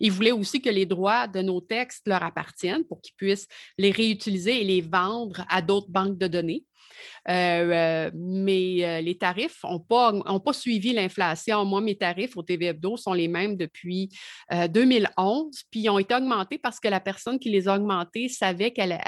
Ils 0.00 0.12
voulaient 0.12 0.32
aussi 0.32 0.60
que 0.60 0.70
les 0.70 0.86
droits 0.86 1.26
de 1.26 1.40
nos 1.40 1.60
textes 1.60 2.06
leur 2.06 2.22
appartiennent 2.22 2.84
pour 2.84 3.00
qu'ils 3.00 3.14
puissent 3.14 3.48
les 3.76 3.90
réutiliser 3.90 4.60
et 4.60 4.64
les 4.64 4.80
vendre 4.80 5.44
à 5.48 5.62
d'autres 5.62 5.90
banques 5.90 6.18
de 6.18 6.26
données. 6.26 6.64
Euh, 7.28 7.32
euh, 7.32 8.10
mais 8.14 8.84
euh, 8.84 9.00
les 9.00 9.16
tarifs 9.16 9.62
n'ont 9.64 9.80
pas, 9.80 10.12
pas 10.44 10.52
suivi 10.52 10.92
l'inflation. 10.92 11.64
Moi, 11.64 11.80
mes 11.80 11.96
tarifs 11.96 12.36
au 12.36 12.42
TV 12.42 12.66
Hebdo 12.66 12.96
sont 12.96 13.12
les 13.12 13.28
mêmes 13.28 13.56
depuis 13.56 14.10
2011, 14.50 15.64
puis 15.70 15.80
ils 15.80 15.90
ont 15.90 15.98
été 15.98 16.14
augmentés 16.14 16.58
parce 16.58 16.80
que 16.80 16.88
la 16.88 17.00
personne 17.00 17.38
qui 17.38 17.50
les 17.50 17.68
a 17.68 17.76
augmentés 17.76 18.28
savait 18.28 18.72
qu'elle 18.72 18.98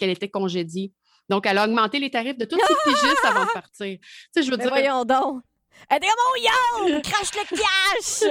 était 0.00 0.28
congédiée. 0.28 0.92
Donc, 1.28 1.46
elle 1.46 1.58
a 1.58 1.64
augmenté 1.64 1.98
les 1.98 2.10
tarifs 2.10 2.38
de 2.38 2.46
toutes 2.46 2.60
ses 2.66 2.74
pigistes 2.84 3.24
avant 3.24 3.44
de 3.44 3.50
partir. 3.54 3.98
Tu 4.34 4.42
je 4.42 4.50
veux 4.50 4.56
dire, 4.56 4.70
voyons 4.70 5.04
donc. 5.04 5.42
Elle 5.90 6.00
dit 6.00 6.06
mon 6.06 6.92
yo, 6.92 7.00
crache 7.02 7.30
le 7.34 7.56
cash! 7.56 8.30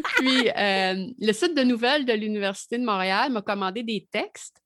Puis, 0.16 0.50
euh, 0.50 1.06
le 1.18 1.32
site 1.32 1.56
de 1.56 1.62
nouvelles 1.62 2.04
de 2.04 2.12
l'Université 2.12 2.78
de 2.78 2.84
Montréal 2.84 3.32
m'a 3.32 3.42
commandé 3.42 3.82
des 3.82 4.06
textes. 4.10 4.62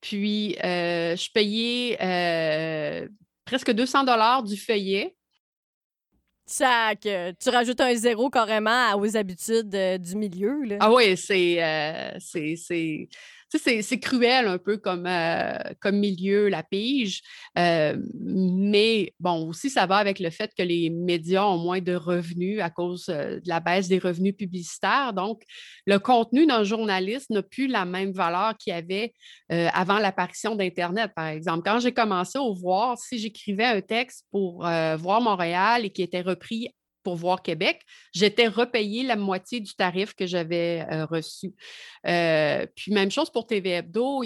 Puis, 0.00 0.56
euh, 0.64 1.16
je 1.16 1.30
payais 1.30 1.98
euh, 2.00 3.08
presque 3.44 3.70
200 3.72 4.04
dollars 4.04 4.42
du 4.42 4.56
feuillet. 4.56 5.14
Sac, 6.46 7.00
tu 7.00 7.48
rajoutes 7.48 7.80
un 7.80 7.94
zéro 7.94 8.28
carrément 8.28 8.94
aux 8.98 9.16
habitudes 9.16 9.70
du 9.70 10.16
milieu. 10.16 10.62
Là. 10.64 10.76
Ah 10.80 10.92
oui, 10.92 11.16
c'est 11.16 11.58
c'est 13.58 14.00
cruel 14.00 14.46
un 14.46 14.58
peu 14.58 14.76
comme, 14.76 15.06
euh, 15.06 15.56
milieu, 15.92 16.48
la 16.48 16.62
pige. 16.62 17.22
Euh, 17.58 17.96
mais 18.20 19.12
bon, 19.20 19.48
aussi, 19.48 19.70
ça 19.70 19.86
va 19.86 19.96
avec 19.96 20.18
le 20.18 20.30
fait 20.30 20.50
que 20.56 20.62
les 20.62 20.90
médias 20.90 21.44
ont 21.44 21.58
moins 21.58 21.80
de 21.80 21.94
revenus 21.94 22.60
à 22.60 22.70
cause 22.70 23.06
euh, 23.08 23.40
de 23.40 23.48
la 23.48 23.60
baisse 23.60 23.88
des 23.88 23.98
revenus 23.98 24.36
publicitaires. 24.36 25.12
Donc, 25.12 25.42
le 25.86 25.98
contenu 25.98 26.46
d'un 26.46 26.64
journaliste 26.64 27.30
n'a 27.30 27.42
plus 27.42 27.66
la 27.66 27.84
même 27.84 28.12
valeur 28.12 28.56
qu'il 28.58 28.72
y 28.72 28.76
avait 28.76 29.12
avant 29.48 29.98
l'apparition 29.98 30.56
d'Internet, 30.56 31.12
par 31.14 31.26
exemple. 31.26 31.62
Quand 31.64 31.78
j'ai 31.78 31.92
commencé 31.92 32.38
au 32.38 32.54
voir, 32.54 32.98
si 32.98 33.18
j'écrivais 33.18 33.64
un 33.64 33.80
texte 33.80 34.26
pour 34.30 34.62
voir 34.62 35.20
Montréal 35.20 35.84
et 35.84 35.90
qui 35.90 36.02
était 36.02 36.22
repris 36.22 36.70
pour 37.04 37.14
voir 37.14 37.42
Québec, 37.42 37.82
j'étais 38.12 38.48
repayé 38.48 39.04
la 39.04 39.14
moitié 39.14 39.60
du 39.60 39.74
tarif 39.74 40.14
que 40.14 40.26
j'avais 40.26 40.84
euh, 40.90 41.04
reçu. 41.04 41.52
Euh, 42.06 42.66
puis 42.74 42.92
même 42.92 43.10
chose 43.10 43.30
pour 43.30 43.46
TV 43.46 43.70
Hebdo, 43.70 44.24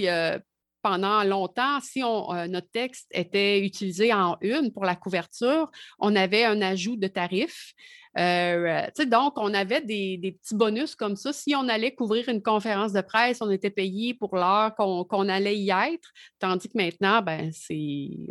pendant 0.80 1.24
longtemps, 1.24 1.80
si 1.80 2.02
on, 2.04 2.32
euh, 2.32 2.46
notre 2.46 2.70
texte 2.70 3.08
était 3.10 3.60
utilisé 3.60 4.14
en 4.14 4.38
une 4.40 4.72
pour 4.72 4.84
la 4.84 4.94
couverture, 4.94 5.70
on 5.98 6.14
avait 6.14 6.44
un 6.44 6.62
ajout 6.62 6.96
de 6.96 7.08
tarif. 7.08 7.74
donc, 8.16 9.34
on 9.36 9.54
avait 9.54 9.82
des, 9.82 10.38
petits 10.40 10.54
bonus 10.54 10.94
comme 10.94 11.16
ça. 11.16 11.32
Si 11.32 11.54
on 11.56 11.68
allait 11.68 11.94
couvrir 11.94 12.28
une 12.28 12.42
conférence 12.42 12.92
de 12.92 13.00
presse, 13.00 13.42
on 13.42 13.50
était 13.50 13.70
payé 13.70 14.14
pour 14.14 14.36
l'heure 14.36 14.74
qu'on 14.76 15.28
allait 15.28 15.58
y 15.58 15.70
être, 15.70 16.10
tandis 16.38 16.68
que 16.68 16.78
maintenant, 16.78 17.22
ben, 17.22 17.50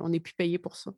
on 0.02 0.10
n'est 0.10 0.22
plus 0.22 0.34
payé 0.34 0.58
pour 0.58 0.76
ça. 0.78 0.92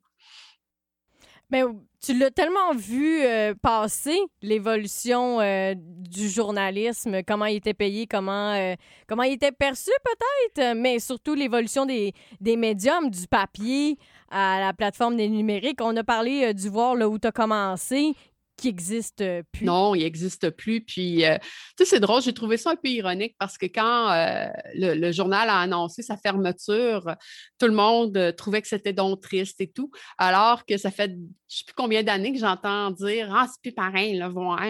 Mais 1.50 1.62
tu 2.04 2.16
l'as 2.16 2.30
tellement 2.30 2.72
vu 2.74 3.22
euh, 3.22 3.54
passer, 3.60 4.18
l'évolution 4.40 5.40
euh, 5.40 5.74
du 5.76 6.28
journalisme, 6.28 7.22
comment 7.26 7.44
il 7.44 7.56
était 7.56 7.74
payé, 7.74 8.06
comment, 8.06 8.54
euh, 8.54 8.74
comment 9.06 9.22
il 9.22 9.34
était 9.34 9.52
perçu 9.52 9.90
peut-être, 10.04 10.76
mais 10.76 10.98
surtout 10.98 11.34
l'évolution 11.34 11.84
des, 11.84 12.14
des 12.40 12.56
médiums, 12.56 13.10
du 13.10 13.26
papier 13.26 13.98
à 14.30 14.60
la 14.60 14.72
plateforme 14.72 15.16
des 15.16 15.28
numériques. 15.28 15.80
On 15.82 15.96
a 15.96 16.04
parlé 16.04 16.54
du 16.54 16.68
voir 16.68 16.94
là 16.94 17.08
où 17.08 17.18
tu 17.18 17.26
as 17.26 17.32
commencé 17.32 18.14
qui 18.60 18.68
n'existe 18.68 19.24
plus. 19.52 19.64
Non, 19.64 19.94
il 19.94 20.02
n'existe 20.02 20.50
plus. 20.50 20.82
Puis, 20.82 21.24
euh, 21.24 21.38
tu 21.76 21.84
sais, 21.84 21.84
c'est 21.84 22.00
drôle, 22.00 22.22
j'ai 22.22 22.34
trouvé 22.34 22.56
ça 22.56 22.70
un 22.70 22.76
peu 22.76 22.88
ironique 22.88 23.34
parce 23.38 23.56
que 23.56 23.66
quand 23.66 24.10
euh, 24.10 24.48
le, 24.74 25.10
journal 25.12 25.48
a 25.48 25.60
annoncé 25.60 26.02
sa 26.02 26.16
fermeture, 26.16 27.14
tout 27.58 27.66
le 27.66 27.72
monde 27.72 28.16
euh, 28.16 28.32
trouvait 28.32 28.60
que 28.60 28.68
c'était 28.68 28.92
donc 28.92 29.22
triste 29.22 29.60
et 29.60 29.70
tout, 29.70 29.90
alors 30.18 30.64
que 30.66 30.76
ça 30.76 30.90
fait 30.90 31.10
je 31.10 31.16
ne 31.16 31.58
sais 31.58 31.64
plus 31.64 31.74
combien 31.74 32.04
d'années 32.04 32.32
que 32.32 32.38
j'entends 32.38 32.92
dire 32.92 33.28
Ah, 33.34 33.46
c'est 33.48 33.60
plus 33.60 33.72
pareil, 33.72 34.16
là, 34.16 34.28
voir. 34.28 34.60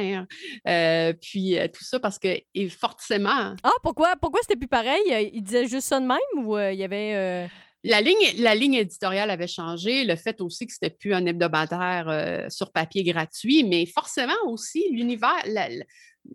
puis 1.21 1.59
tout 1.75 1.85
ça 1.85 2.01
parce 2.01 2.19
que, 2.19 2.39
forcément. 2.71 3.55
Ah, 3.63 3.73
pourquoi, 3.83 4.15
pourquoi 4.17 4.41
c'était 4.43 4.57
plus 4.57 4.69
pareil? 4.69 5.31
Il 5.35 5.43
disait 5.43 5.67
juste 5.67 5.89
ça 5.89 6.01
de 6.01 6.07
même 6.07 6.19
ou 6.37 6.59
il 6.59 6.79
y 6.79 6.85
avait. 6.85 7.51
La 7.83 8.03
ligne, 8.03 8.17
la 8.39 8.55
ligne 8.55 8.75
éditoriale 8.75 9.31
avait 9.31 9.47
changé, 9.47 10.05
le 10.05 10.17
fait 10.17 10.41
aussi 10.43 10.67
que 10.67 10.73
c'était 10.73 10.91
plus 10.91 11.15
un 11.15 11.25
hebdomadaire 11.25 12.09
euh, 12.09 12.49
sur 12.51 12.73
papier 12.73 13.05
gratuit, 13.05 13.65
mais 13.65 13.87
forcément 13.87 14.35
aussi 14.47 14.87
l'univers, 14.91 15.43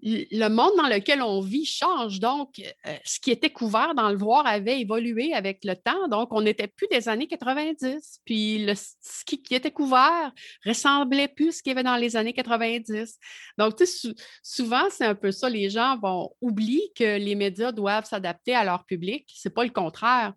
le 0.02 0.48
monde 0.50 0.72
dans 0.78 0.88
lequel 0.88 1.22
on 1.22 1.42
vit 1.42 1.66
change. 1.66 2.20
Donc, 2.20 2.60
euh, 2.60 2.96
ce 3.04 3.20
qui 3.20 3.32
était 3.32 3.50
couvert 3.50 3.94
dans 3.96 4.10
le 4.10 4.18
voir 4.18 4.46
avait 4.48 4.82
évolué 4.82 5.34
avec 5.34 5.64
le 5.64 5.76
temps. 5.76 6.08
Donc, 6.08 6.30
on 6.32 6.42
n'était 6.42 6.68
plus 6.68 6.88
des 6.90 7.08
années 7.08 7.28
90. 7.28 8.22
Puis, 8.26 8.66
ce 8.76 9.24
qui, 9.26 9.42
était 9.52 9.72
couvert 9.72 10.32
ressemblait 10.66 11.28
plus 11.28 11.50
à 11.50 11.52
ce 11.52 11.62
qu'il 11.62 11.70
y 11.70 11.74
avait 11.74 11.84
dans 11.84 11.96
les 11.96 12.16
années 12.16 12.34
90. 12.34 13.20
Donc, 13.58 13.78
tu 13.78 13.86
sais, 13.86 14.10
souvent, 14.42 14.90
c'est 14.90 15.06
un 15.06 15.16
peu 15.16 15.32
ça. 15.32 15.50
Les 15.50 15.70
gens 15.70 15.98
vont 16.00 16.32
oublier 16.42 16.92
que 16.96 17.18
les 17.18 17.36
médias 17.36 17.72
doivent 17.72 18.06
s'adapter 18.06 18.56
à 18.56 18.64
leur 18.64 18.86
public. 18.86 19.30
Ce 19.34 19.48
n'est 19.48 19.54
pas 19.54 19.64
le 19.64 19.72
contraire. 19.72 20.34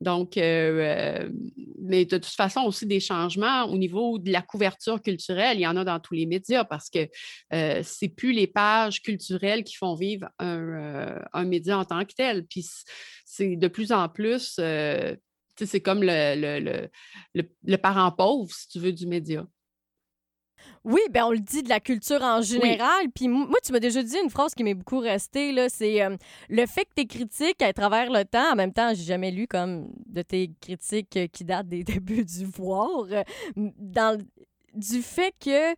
Donc, 0.00 0.38
euh, 0.38 1.20
euh, 1.22 1.30
mais 1.78 2.06
de 2.06 2.16
toute 2.16 2.34
façon, 2.34 2.62
aussi 2.62 2.86
des 2.86 3.00
changements 3.00 3.64
au 3.64 3.76
niveau 3.76 4.18
de 4.18 4.32
la 4.32 4.40
couverture 4.40 5.02
culturelle, 5.02 5.58
il 5.58 5.62
y 5.62 5.66
en 5.66 5.76
a 5.76 5.84
dans 5.84 6.00
tous 6.00 6.14
les 6.14 6.24
médias 6.24 6.64
parce 6.64 6.88
que 6.88 7.08
euh, 7.52 7.82
c'est 7.84 8.08
plus 8.08 8.32
les 8.32 8.46
pages 8.46 9.02
culturelles 9.02 9.62
qui 9.62 9.76
font 9.76 9.94
vivre 9.94 10.28
un, 10.38 11.44
média 11.44 11.78
en 11.78 11.84
tant 11.84 12.04
que 12.04 12.14
tel. 12.14 12.46
Puis 12.46 12.66
c'est 13.26 13.56
de 13.56 13.68
plus 13.68 13.92
en 13.92 14.08
plus, 14.08 14.54
c'est 14.56 15.80
comme 15.82 16.02
le, 16.02 16.88
le, 17.34 17.76
parent 17.76 18.10
pauvre, 18.12 18.50
si 18.50 18.68
tu 18.68 18.78
veux, 18.78 18.92
du 18.92 19.06
média. 19.06 19.46
Oui, 20.84 21.00
ben 21.10 21.24
on 21.24 21.30
le 21.30 21.38
dit 21.38 21.62
de 21.62 21.68
la 21.68 21.80
culture 21.80 22.22
en 22.22 22.40
général. 22.40 23.06
Puis 23.14 23.28
moi, 23.28 23.58
tu 23.62 23.72
m'as 23.72 23.80
déjà 23.80 24.02
dit 24.02 24.16
une 24.22 24.30
phrase 24.30 24.54
qui 24.54 24.64
m'est 24.64 24.74
beaucoup 24.74 24.98
restée, 24.98 25.52
là, 25.52 25.68
c'est 25.68 26.02
euh, 26.02 26.16
le 26.48 26.66
fait 26.66 26.84
que 26.84 26.94
tes 26.94 27.06
critiques 27.06 27.62
à 27.62 27.72
travers 27.72 28.10
le 28.10 28.24
temps, 28.24 28.52
en 28.52 28.56
même 28.56 28.72
temps, 28.72 28.92
j'ai 28.94 29.04
jamais 29.04 29.30
lu 29.30 29.46
comme 29.46 29.88
de 30.06 30.22
tes 30.22 30.50
critiques 30.60 31.16
euh, 31.16 31.26
qui 31.26 31.44
datent 31.44 31.68
des 31.68 31.84
débuts 31.84 32.24
du 32.24 32.44
voir, 32.44 33.06
euh, 33.10 33.22
dans 33.56 34.18
du 34.74 35.02
fait 35.02 35.34
que 35.38 35.74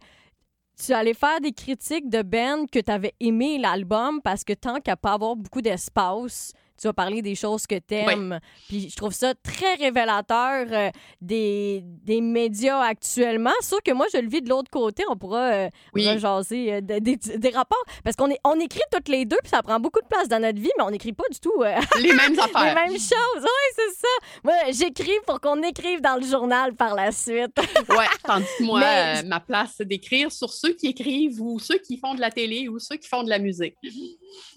tu 0.85 0.93
allais 0.93 1.15
faire 1.15 1.41
des 1.41 1.53
critiques 1.53 2.09
de 2.09 2.23
Ben 2.23 2.67
que 2.67 2.79
tu 2.79 2.91
avais 2.91 3.15
aimé 3.21 3.59
l'album 3.59 4.21
parce 4.23 4.45
que 4.45 4.53
tant 4.53 4.81
qu'à 4.81 4.97
pas 4.97 5.13
avoir 5.13 5.37
beaucoup 5.37 5.63
d'espace, 5.63 6.53
tu 6.81 6.87
vas 6.89 6.93
parler 6.93 7.23
des 7.23 7.35
choses 7.35 7.67
que 7.67 7.77
tu 7.77 7.95
aimes. 7.95 8.39
Puis 8.69 8.91
je 8.91 8.97
trouve 8.97 9.13
ça 9.13 9.35
très 9.35 9.75
révélateur 9.75 10.67
euh, 10.71 10.91
des, 11.21 11.83
des, 11.85 12.21
médias 12.21 12.81
actuellement. 12.81 13.53
Sauf 13.61 13.81
que 13.85 13.93
moi, 13.93 14.07
je 14.13 14.19
le 14.19 14.29
vis 14.29 14.43
de 14.43 14.49
l'autre 14.49 14.71
côté. 14.71 15.05
On 15.09 15.17
pourra 15.17 15.53
euh, 15.53 15.69
jaser 15.95 16.75
euh, 16.75 16.81
des, 16.81 17.51
rapports. 17.51 17.85
Parce 18.05 18.17
qu'on 18.17 18.29
on 18.45 18.59
écrit 18.61 18.81
toutes 18.91 19.09
les 19.09 19.25
deux, 19.25 19.37
puis 19.43 19.51
ça 19.51 19.63
prend 19.63 19.79
beaucoup 19.81 20.01
de 20.01 20.07
place 20.07 20.29
dans 20.29 20.41
notre 20.41 20.61
vie, 20.61 20.71
mais 20.79 20.85
on 20.85 20.91
n'écrit 20.91 21.13
pas 21.13 21.25
du 21.31 21.39
tout 21.39 21.63
les 22.01 22.13
mêmes 22.13 22.39
affaires. 22.39 22.75
les 22.75 22.75
mêmes 22.75 22.99
choses. 22.99 23.43
Oui, 23.43 23.75
c'est 23.77 23.95
ça. 24.01 24.09
Moi, 24.45 24.55
j'écris 24.71 25.19
pour 25.27 25.41
qu'on 25.41 25.63
écrive 25.63 26.01
dans 26.01 26.17
le 26.17 26.27
journal 26.27 26.75
par 26.75 26.95
la 26.95 27.13
suite. 27.13 27.57
oui, 27.89 28.05
tandis 28.25 28.47
que 28.59 28.65
moi, 28.65 29.23
ma 29.25 29.41
place, 29.41 29.75
c'est 29.77 29.87
d'écrire 29.87 30.31
sur 30.33 30.53
ceux 30.53 30.73
qui 30.73 30.89
écrivent 30.89 31.41
ou 31.41 31.59
ceux 31.59 31.79
qui 31.79 31.99
font 31.99 32.15
de 32.15 32.21
la 32.21 32.31
télé 32.31 32.69
ou 32.69 32.79
ceux 32.79 32.97
qui 32.97 33.09
font 33.09 33.23
de 33.23 33.31
la 33.31 33.39
musique. 33.39 33.77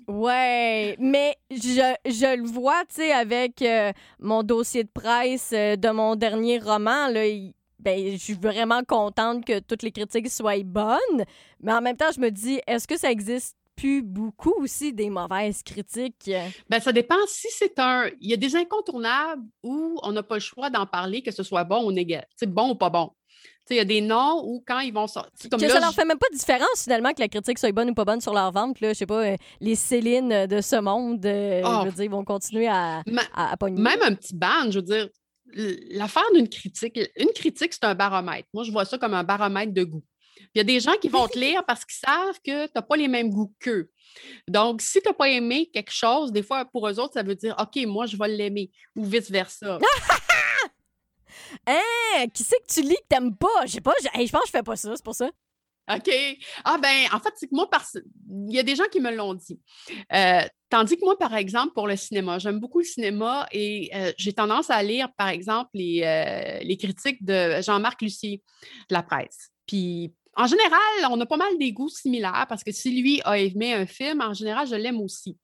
Ouais, 0.07 0.95
mais 0.99 1.35
je, 1.51 1.95
je 2.05 2.37
le 2.37 2.47
vois, 2.47 2.83
tu 2.89 2.95
sais, 2.95 3.11
avec 3.11 3.61
euh, 3.61 3.91
mon 4.19 4.43
dossier 4.43 4.83
de 4.83 4.89
presse 4.89 5.51
euh, 5.53 5.75
de 5.75 5.89
mon 5.89 6.15
dernier 6.15 6.59
roman, 6.59 7.07
là, 7.09 7.23
ben, 7.79 8.11
je 8.11 8.17
suis 8.17 8.33
vraiment 8.33 8.81
contente 8.83 9.45
que 9.45 9.59
toutes 9.59 9.83
les 9.83 9.91
critiques 9.91 10.29
soient 10.31 10.63
bonnes, 10.63 11.23
mais 11.61 11.71
en 11.73 11.81
même 11.81 11.97
temps, 11.97 12.11
je 12.13 12.19
me 12.19 12.31
dis, 12.31 12.59
est-ce 12.65 12.87
que 12.87 12.97
ça 12.97 13.11
existe 13.11 13.55
plus 13.75 14.01
beaucoup 14.01 14.53
aussi 14.61 14.93
des 14.93 15.09
mauvaises 15.09 15.61
critiques? 15.61 16.31
Ben, 16.69 16.79
ça 16.79 16.91
dépend 16.93 17.15
si 17.27 17.47
c'est 17.51 17.77
un. 17.77 18.09
Il 18.21 18.29
y 18.29 18.33
a 18.33 18.37
des 18.37 18.55
incontournables 18.55 19.43
où 19.63 19.99
on 20.01 20.11
n'a 20.13 20.23
pas 20.23 20.35
le 20.35 20.41
choix 20.41 20.69
d'en 20.69 20.85
parler, 20.85 21.21
que 21.21 21.31
ce 21.31 21.43
soit 21.43 21.65
bon 21.65 21.85
ou 21.85 21.91
négatif, 21.91 22.47
bon 22.47 22.71
ou 22.71 22.75
pas 22.75 22.89
bon. 22.89 23.11
Il 23.69 23.77
y 23.77 23.79
a 23.79 23.85
des 23.85 24.01
noms 24.01 24.43
où 24.45 24.63
quand 24.65 24.79
ils 24.79 24.93
vont 24.93 25.07
sortir. 25.07 25.49
Comme 25.49 25.59
que 25.59 25.67
ça 25.67 25.79
leur 25.79 25.93
fait 25.93 26.05
même 26.05 26.19
pas 26.19 26.29
de 26.31 26.37
différence 26.37 26.83
finalement 26.83 27.13
que 27.13 27.19
la 27.19 27.27
critique 27.27 27.57
soit 27.57 27.71
bonne 27.71 27.89
ou 27.89 27.93
pas 27.93 28.05
bonne 28.05 28.21
sur 28.21 28.33
leur 28.33 28.51
vente. 28.51 28.79
Là. 28.79 28.89
Je 28.89 28.93
sais 28.93 29.05
pas, 29.05 29.25
euh, 29.25 29.35
les 29.59 29.75
Céline 29.75 30.45
de 30.45 30.61
ce 30.61 30.75
monde, 30.79 31.25
euh, 31.25 31.61
je 31.63 31.85
veux 31.85 31.93
oh. 31.93 32.01
dire, 32.01 32.11
vont 32.11 32.23
continuer 32.23 32.67
à, 32.67 33.01
à, 33.33 33.57
pogner. 33.57 33.81
Même 33.81 34.01
un 34.03 34.13
petit 34.13 34.35
band, 34.35 34.69
je 34.69 34.79
veux 34.79 34.83
dire, 34.83 35.09
l'affaire 35.91 36.29
d'une 36.33 36.49
critique, 36.49 36.99
une 37.15 37.29
critique, 37.33 37.73
c'est 37.73 37.85
un 37.85 37.95
baromètre. 37.95 38.47
Moi, 38.53 38.63
je 38.63 38.71
vois 38.71 38.85
ça 38.85 38.97
comme 38.97 39.13
un 39.13 39.23
baromètre 39.23 39.73
de 39.73 39.83
goût. 39.83 40.03
Il 40.53 40.59
y 40.59 40.61
a 40.61 40.63
des 40.63 40.79
gens 40.79 40.95
qui 41.01 41.09
vont 41.09 41.27
te 41.27 41.37
lire 41.37 41.63
parce 41.65 41.83
qu'ils 41.83 41.97
savent 41.97 42.39
que 42.45 42.65
tu 42.65 42.71
n'as 42.75 42.81
pas 42.81 42.95
les 42.95 43.07
mêmes 43.07 43.29
goûts 43.29 43.53
qu'eux. 43.59 43.89
Donc, 44.47 44.81
si 44.81 45.01
tu 45.01 45.07
n'as 45.07 45.13
pas 45.13 45.29
aimé 45.29 45.69
quelque 45.73 45.91
chose, 45.91 46.31
des 46.31 46.43
fois, 46.43 46.65
pour 46.65 46.87
eux 46.87 46.99
autres, 46.99 47.13
ça 47.13 47.23
veut 47.23 47.35
dire 47.35 47.55
OK, 47.59 47.83
moi, 47.85 48.05
je 48.05 48.15
vais 48.15 48.27
l'aimer 48.27 48.71
ou 48.95 49.03
vice-versa. 49.03 49.79
Hein? 51.67 52.25
Qui 52.33 52.43
c'est 52.43 52.57
que 52.57 52.73
tu 52.73 52.81
lis 52.81 52.95
que 52.95 53.07
t'aimes 53.09 53.35
pas? 53.35 53.65
Je 53.65 53.71
sais 53.71 53.81
pas, 53.81 53.93
je 54.01 54.31
pense 54.31 54.41
que 54.41 54.47
je 54.47 54.51
fais 54.51 54.63
pas 54.63 54.75
ça, 54.75 54.93
c'est 54.95 55.03
pour 55.03 55.15
ça. 55.15 55.29
OK. 55.93 56.09
Ah 56.63 56.77
ben, 56.81 57.05
en 57.13 57.19
fait, 57.19 57.33
c'est 57.35 57.47
que 57.47 57.53
moi, 57.55 57.69
il 58.47 58.55
y 58.55 58.59
a 58.59 58.63
des 58.63 58.75
gens 58.75 58.85
qui 58.91 58.99
me 58.99 59.11
l'ont 59.15 59.35
dit. 59.35 59.59
Euh, 60.13 60.41
tandis 60.69 60.97
que 60.97 61.05
moi, 61.05 61.17
par 61.17 61.35
exemple, 61.35 61.73
pour 61.73 61.87
le 61.87 61.95
cinéma, 61.95 62.39
j'aime 62.39 62.59
beaucoup 62.59 62.79
le 62.79 62.85
cinéma 62.85 63.47
et 63.51 63.91
euh, 63.93 64.11
j'ai 64.17 64.33
tendance 64.33 64.69
à 64.71 64.81
lire, 64.81 65.09
par 65.15 65.29
exemple, 65.29 65.69
les, 65.75 66.01
euh, 66.03 66.63
les 66.63 66.77
critiques 66.77 67.23
de 67.23 67.61
Jean-Marc 67.61 68.01
Lucier 68.01 68.41
de 68.89 68.95
la 68.95 69.03
presse. 69.03 69.51
Puis 69.67 70.13
en 70.35 70.47
général, 70.47 70.79
on 71.09 71.19
a 71.21 71.25
pas 71.25 71.37
mal 71.37 71.57
des 71.57 71.71
goûts 71.71 71.89
similaires 71.89 72.45
parce 72.49 72.63
que 72.63 72.71
si 72.71 73.01
lui 73.01 73.21
a 73.23 73.37
aimé 73.37 73.73
un 73.73 73.85
film, 73.85 74.21
en 74.21 74.33
général, 74.33 74.67
je 74.67 74.75
l'aime 74.75 74.99
aussi. 74.99 75.37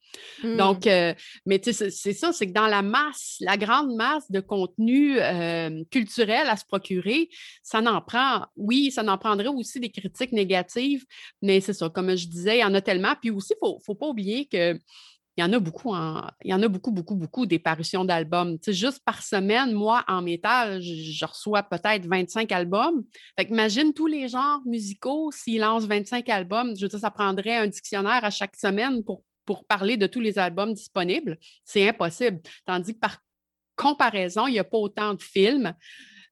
Hmm. 0.44 0.58
Donc, 0.58 0.88
euh, 0.88 1.14
mais 1.46 1.62
c'est 1.64 1.74
ça, 2.14 2.34
c'est 2.34 2.48
que 2.48 2.52
dans 2.52 2.68
la 2.68 2.82
masse, 2.82 3.38
la 3.40 3.56
grande 3.58 3.96
masse 3.96 4.30
de 4.30 4.42
contenu 4.42 5.18
euh, 5.20 5.84
culturel 5.92 6.50
à 6.50 6.58
se 6.58 6.66
procurer, 6.66 7.30
ça 7.64 7.82
n'en 7.82 8.02
prend, 8.02 8.46
oui, 8.58 8.92
ça 8.92 9.04
n'en 9.04 9.18
prendrait 9.18 9.48
aussi 9.48 9.80
des 9.80 9.90
critiques 9.90 10.34
négatives, 10.34 11.06
mais 11.42 11.62
c'est 11.62 11.74
ça, 11.74 11.90
comme 11.90 12.16
je 12.16 12.28
disais, 12.28 12.58
il 12.58 12.62
y 12.62 12.66
en 12.66 12.74
a 12.74 12.82
tellement. 12.82 13.14
Puis 13.22 13.32
aussi, 13.32 13.54
il 13.62 13.68
ne 13.68 13.80
faut 13.86 13.96
pas 13.96 14.08
oublier 14.08 14.48
que 14.48 14.78
il 15.38 15.42
y 15.42 15.44
en 15.44 15.54
a 15.54 15.60
beaucoup, 15.60 15.96
il 16.44 16.52
y 16.52 16.54
en 16.54 16.62
a 16.62 16.68
beaucoup, 16.68 16.92
beaucoup, 16.92 17.16
beaucoup 17.16 17.46
des 17.46 17.60
parutions 17.60 18.04
d'albums. 18.04 18.58
juste 18.68 19.02
par 19.06 19.24
semaine, 19.24 19.72
moi, 19.72 20.04
en 20.08 20.22
métal, 20.22 20.82
je, 20.82 21.26
reçois 21.26 21.64
peut-être 21.64 22.06
25 22.06 22.52
albums. 22.52 23.04
Fait 23.40 23.48
imagine 23.50 23.94
tous 23.94 24.08
les 24.08 24.28
genres 24.28 24.62
musicaux 24.66 25.32
s'ils 25.32 25.62
lancent 25.62 25.86
25 25.86 26.28
albums. 26.30 26.76
Je 26.76 26.82
veux 26.82 26.90
dire, 26.90 27.00
ça 27.00 27.12
prendrait 27.12 27.56
un 27.56 27.68
dictionnaire 27.68 28.26
à 28.26 28.30
chaque 28.30 28.58
semaine 28.58 29.04
pour, 29.06 29.24
pour 29.46 29.66
parler 29.66 29.96
de 29.96 30.06
tous 30.06 30.20
les 30.20 30.38
albums 30.38 30.74
disponibles. 30.74 31.38
C'est 31.64 31.88
impossible. 31.88 32.42
Tandis 32.66 32.94
que 32.94 33.00
par 33.00 33.20
comparaison, 33.78 34.48
il 34.48 34.54
n'y 34.54 34.60
a 34.60 34.66
pas 34.66 34.78
autant 34.78 35.14
de 35.14 35.22
films. 35.22 35.74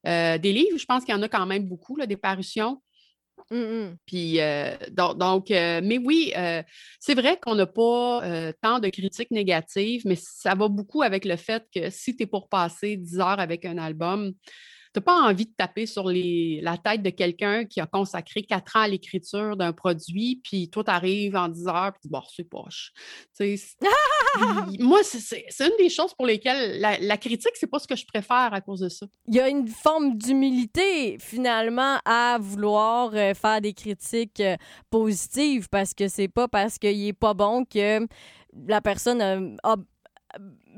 Euh, 0.06 0.36
des 0.36 0.52
livres, 0.52 0.78
je 0.78 0.84
pense 0.84 1.04
qu'il 1.04 1.14
y 1.14 1.18
en 1.18 1.22
a 1.22 1.28
quand 1.28 1.46
même 1.46 1.66
beaucoup, 1.66 1.98
des 2.06 2.16
parutions. 2.16 2.82
Mmh. 3.50 3.96
Puis, 4.06 4.40
euh, 4.40 4.76
donc, 4.92 5.50
euh, 5.50 5.80
mais 5.82 5.98
oui, 5.98 6.32
euh, 6.36 6.62
c'est 7.00 7.14
vrai 7.14 7.36
qu'on 7.40 7.56
n'a 7.56 7.66
pas 7.66 8.52
tant 8.62 8.78
de 8.78 8.88
critiques 8.88 9.30
négatives, 9.32 10.02
mais 10.04 10.16
ça 10.16 10.54
va 10.54 10.68
beaucoup 10.68 11.02
avec 11.02 11.24
le 11.24 11.36
fait 11.36 11.66
que 11.74 11.90
si 11.90 12.14
tu 12.14 12.22
es 12.22 12.26
pour 12.26 12.48
passer 12.48 12.96
10 12.96 13.18
heures 13.18 13.40
avec 13.40 13.64
un 13.64 13.78
album, 13.78 14.32
n'as 14.96 15.02
pas 15.02 15.14
envie 15.14 15.46
de 15.46 15.52
taper 15.56 15.86
sur 15.86 16.10
la 16.10 16.76
tête 16.78 17.02
de 17.02 17.10
quelqu'un 17.10 17.64
qui 17.64 17.80
a 17.80 17.86
consacré 17.86 18.42
quatre 18.42 18.76
ans 18.76 18.80
à 18.80 18.88
l'écriture 18.88 19.56
d'un 19.56 19.72
produit, 19.72 20.40
puis 20.42 20.68
toi, 20.68 20.84
tu 20.84 20.90
arrives 20.90 21.36
en 21.36 21.48
10 21.48 21.68
heures, 21.68 21.92
puis 21.92 22.00
tu 22.02 22.08
dis, 22.08 22.12
bon, 22.12 22.22
c'est 22.34 22.44
poche. 22.44 22.92
moi, 24.78 25.00
c'est 25.02 25.44
une 25.60 25.76
des 25.78 25.88
choses 25.88 26.14
pour 26.14 26.26
lesquelles 26.26 26.80
la, 26.80 26.98
la 26.98 27.16
critique, 27.16 27.52
c'est 27.54 27.66
pas 27.66 27.78
ce 27.78 27.86
que 27.86 27.96
je 27.96 28.06
préfère 28.06 28.52
à 28.52 28.60
cause 28.60 28.80
de 28.80 28.88
ça. 28.88 29.06
Il 29.28 29.34
y 29.34 29.40
a 29.40 29.48
une 29.48 29.68
forme 29.68 30.16
d'humilité, 30.16 31.18
finalement, 31.20 31.98
à 32.04 32.38
vouloir 32.40 33.14
euh, 33.14 33.34
faire 33.34 33.60
des 33.60 33.72
critiques 33.72 34.40
euh, 34.40 34.56
positives, 34.90 35.68
parce 35.68 35.94
que 35.94 36.08
c'est 36.08 36.28
pas 36.28 36.48
parce 36.48 36.78
qu'il 36.78 37.06
est 37.06 37.12
pas 37.12 37.34
bon 37.34 37.64
que 37.64 38.06
la 38.66 38.80
personne 38.80 39.56
a 39.62 39.76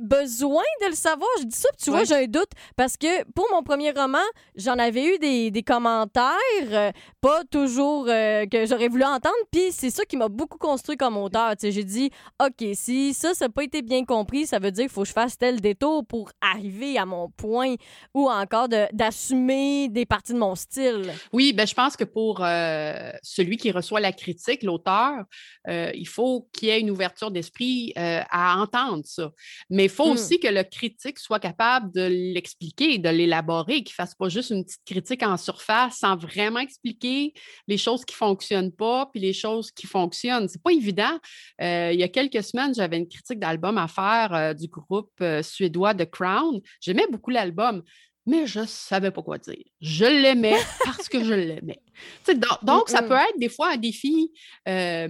besoin 0.02 0.64
de 0.82 0.88
le 0.88 0.94
savoir. 0.94 1.28
Je 1.40 1.44
dis 1.44 1.56
ça, 1.56 1.68
tu 1.82 1.90
vois, 1.90 2.04
j'ai 2.04 2.14
un 2.14 2.26
doute. 2.26 2.50
Parce 2.76 2.96
que 2.96 3.24
pour 3.32 3.46
mon 3.52 3.62
premier 3.62 3.90
roman, 3.90 4.18
j'en 4.56 4.78
avais 4.78 5.14
eu 5.14 5.18
des, 5.18 5.50
des 5.50 5.62
commentaires, 5.62 6.32
euh, 6.70 6.90
pas 7.20 7.44
toujours 7.44 8.06
euh, 8.08 8.46
que 8.46 8.66
j'aurais 8.66 8.88
voulu 8.88 9.04
entendre. 9.04 9.34
Puis 9.50 9.70
c'est 9.70 9.90
ça 9.90 10.04
qui 10.04 10.16
m'a 10.16 10.28
beaucoup 10.28 10.58
construit 10.58 10.96
comme 10.96 11.16
auteur. 11.16 11.54
J'ai 11.60 11.84
dit, 11.84 12.10
OK, 12.40 12.66
si 12.74 13.14
ça, 13.14 13.34
ça 13.34 13.46
n'a 13.46 13.48
pas 13.50 13.64
été 13.64 13.82
bien 13.82 14.04
compris, 14.04 14.46
ça 14.46 14.58
veut 14.58 14.70
dire 14.70 14.84
qu'il 14.84 14.92
faut 14.92 15.02
que 15.02 15.08
je 15.08 15.12
fasse 15.12 15.38
tel 15.38 15.60
détour 15.60 16.04
pour 16.04 16.30
arriver 16.40 16.98
à 16.98 17.06
mon 17.06 17.28
point 17.30 17.74
ou 18.14 18.28
encore 18.28 18.68
d'assumer 18.68 19.88
des 19.88 20.06
parties 20.06 20.32
de 20.32 20.38
mon 20.38 20.54
style. 20.54 21.12
Oui, 21.32 21.52
ben, 21.52 21.66
je 21.66 21.74
pense 21.74 21.96
que 21.96 22.04
pour 22.04 22.42
euh, 22.42 23.12
celui 23.22 23.56
qui 23.56 23.70
reçoit 23.70 24.00
la 24.00 24.12
critique, 24.12 24.62
l'auteur, 24.62 25.24
il 25.68 26.08
faut 26.08 26.48
qu'il 26.52 26.68
y 26.68 26.70
ait 26.72 26.80
une 26.80 26.90
ouverture 26.90 27.30
d'esprit 27.30 27.92
à 27.96 28.58
entendre 28.58 29.02
ça. 29.04 29.30
Mais 29.70 29.88
faut 29.92 30.08
Hmm. 30.08 30.12
aussi 30.12 30.40
que 30.40 30.48
le 30.48 30.62
critique 30.64 31.18
soit 31.18 31.38
capable 31.38 31.92
de 31.92 32.02
l'expliquer, 32.32 32.98
de 32.98 33.08
l'élaborer, 33.08 33.82
qu'il 33.84 33.92
ne 33.92 34.04
fasse 34.04 34.14
pas 34.14 34.28
juste 34.28 34.50
une 34.50 34.64
petite 34.64 34.84
critique 34.84 35.22
en 35.22 35.36
surface 35.36 35.98
sans 35.98 36.16
vraiment 36.16 36.60
expliquer 36.60 37.32
les 37.68 37.78
choses 37.78 38.04
qui 38.04 38.14
ne 38.14 38.18
fonctionnent 38.18 38.72
pas 38.72 39.06
puis 39.12 39.20
les 39.20 39.32
choses 39.32 39.70
qui 39.70 39.86
fonctionnent. 39.86 40.48
C'est 40.48 40.62
pas 40.62 40.72
évident. 40.72 41.18
Euh, 41.60 41.90
il 41.92 42.00
y 42.00 42.02
a 42.02 42.08
quelques 42.08 42.42
semaines, 42.42 42.74
j'avais 42.74 42.98
une 42.98 43.08
critique 43.08 43.38
d'album 43.38 43.78
à 43.78 43.88
faire 43.88 44.34
euh, 44.34 44.54
du 44.54 44.68
groupe 44.68 45.12
euh, 45.20 45.42
suédois 45.42 45.94
The 45.94 46.10
Crown. 46.10 46.60
J'aimais 46.80 47.06
beaucoup 47.10 47.30
l'album. 47.30 47.82
Mais 48.24 48.46
je 48.46 48.60
ne 48.60 48.66
savais 48.66 49.10
pas 49.10 49.22
quoi 49.22 49.38
dire. 49.38 49.64
Je 49.80 50.04
l'aimais 50.04 50.56
parce 50.84 51.08
que 51.08 51.24
je 51.24 51.34
l'aimais. 51.34 51.82
Donc, 52.28 52.64
donc, 52.64 52.88
ça 52.88 53.02
peut 53.02 53.14
être 53.14 53.38
des 53.38 53.48
fois 53.48 53.72
un 53.72 53.76
défi 53.76 54.30
euh, 54.68 55.08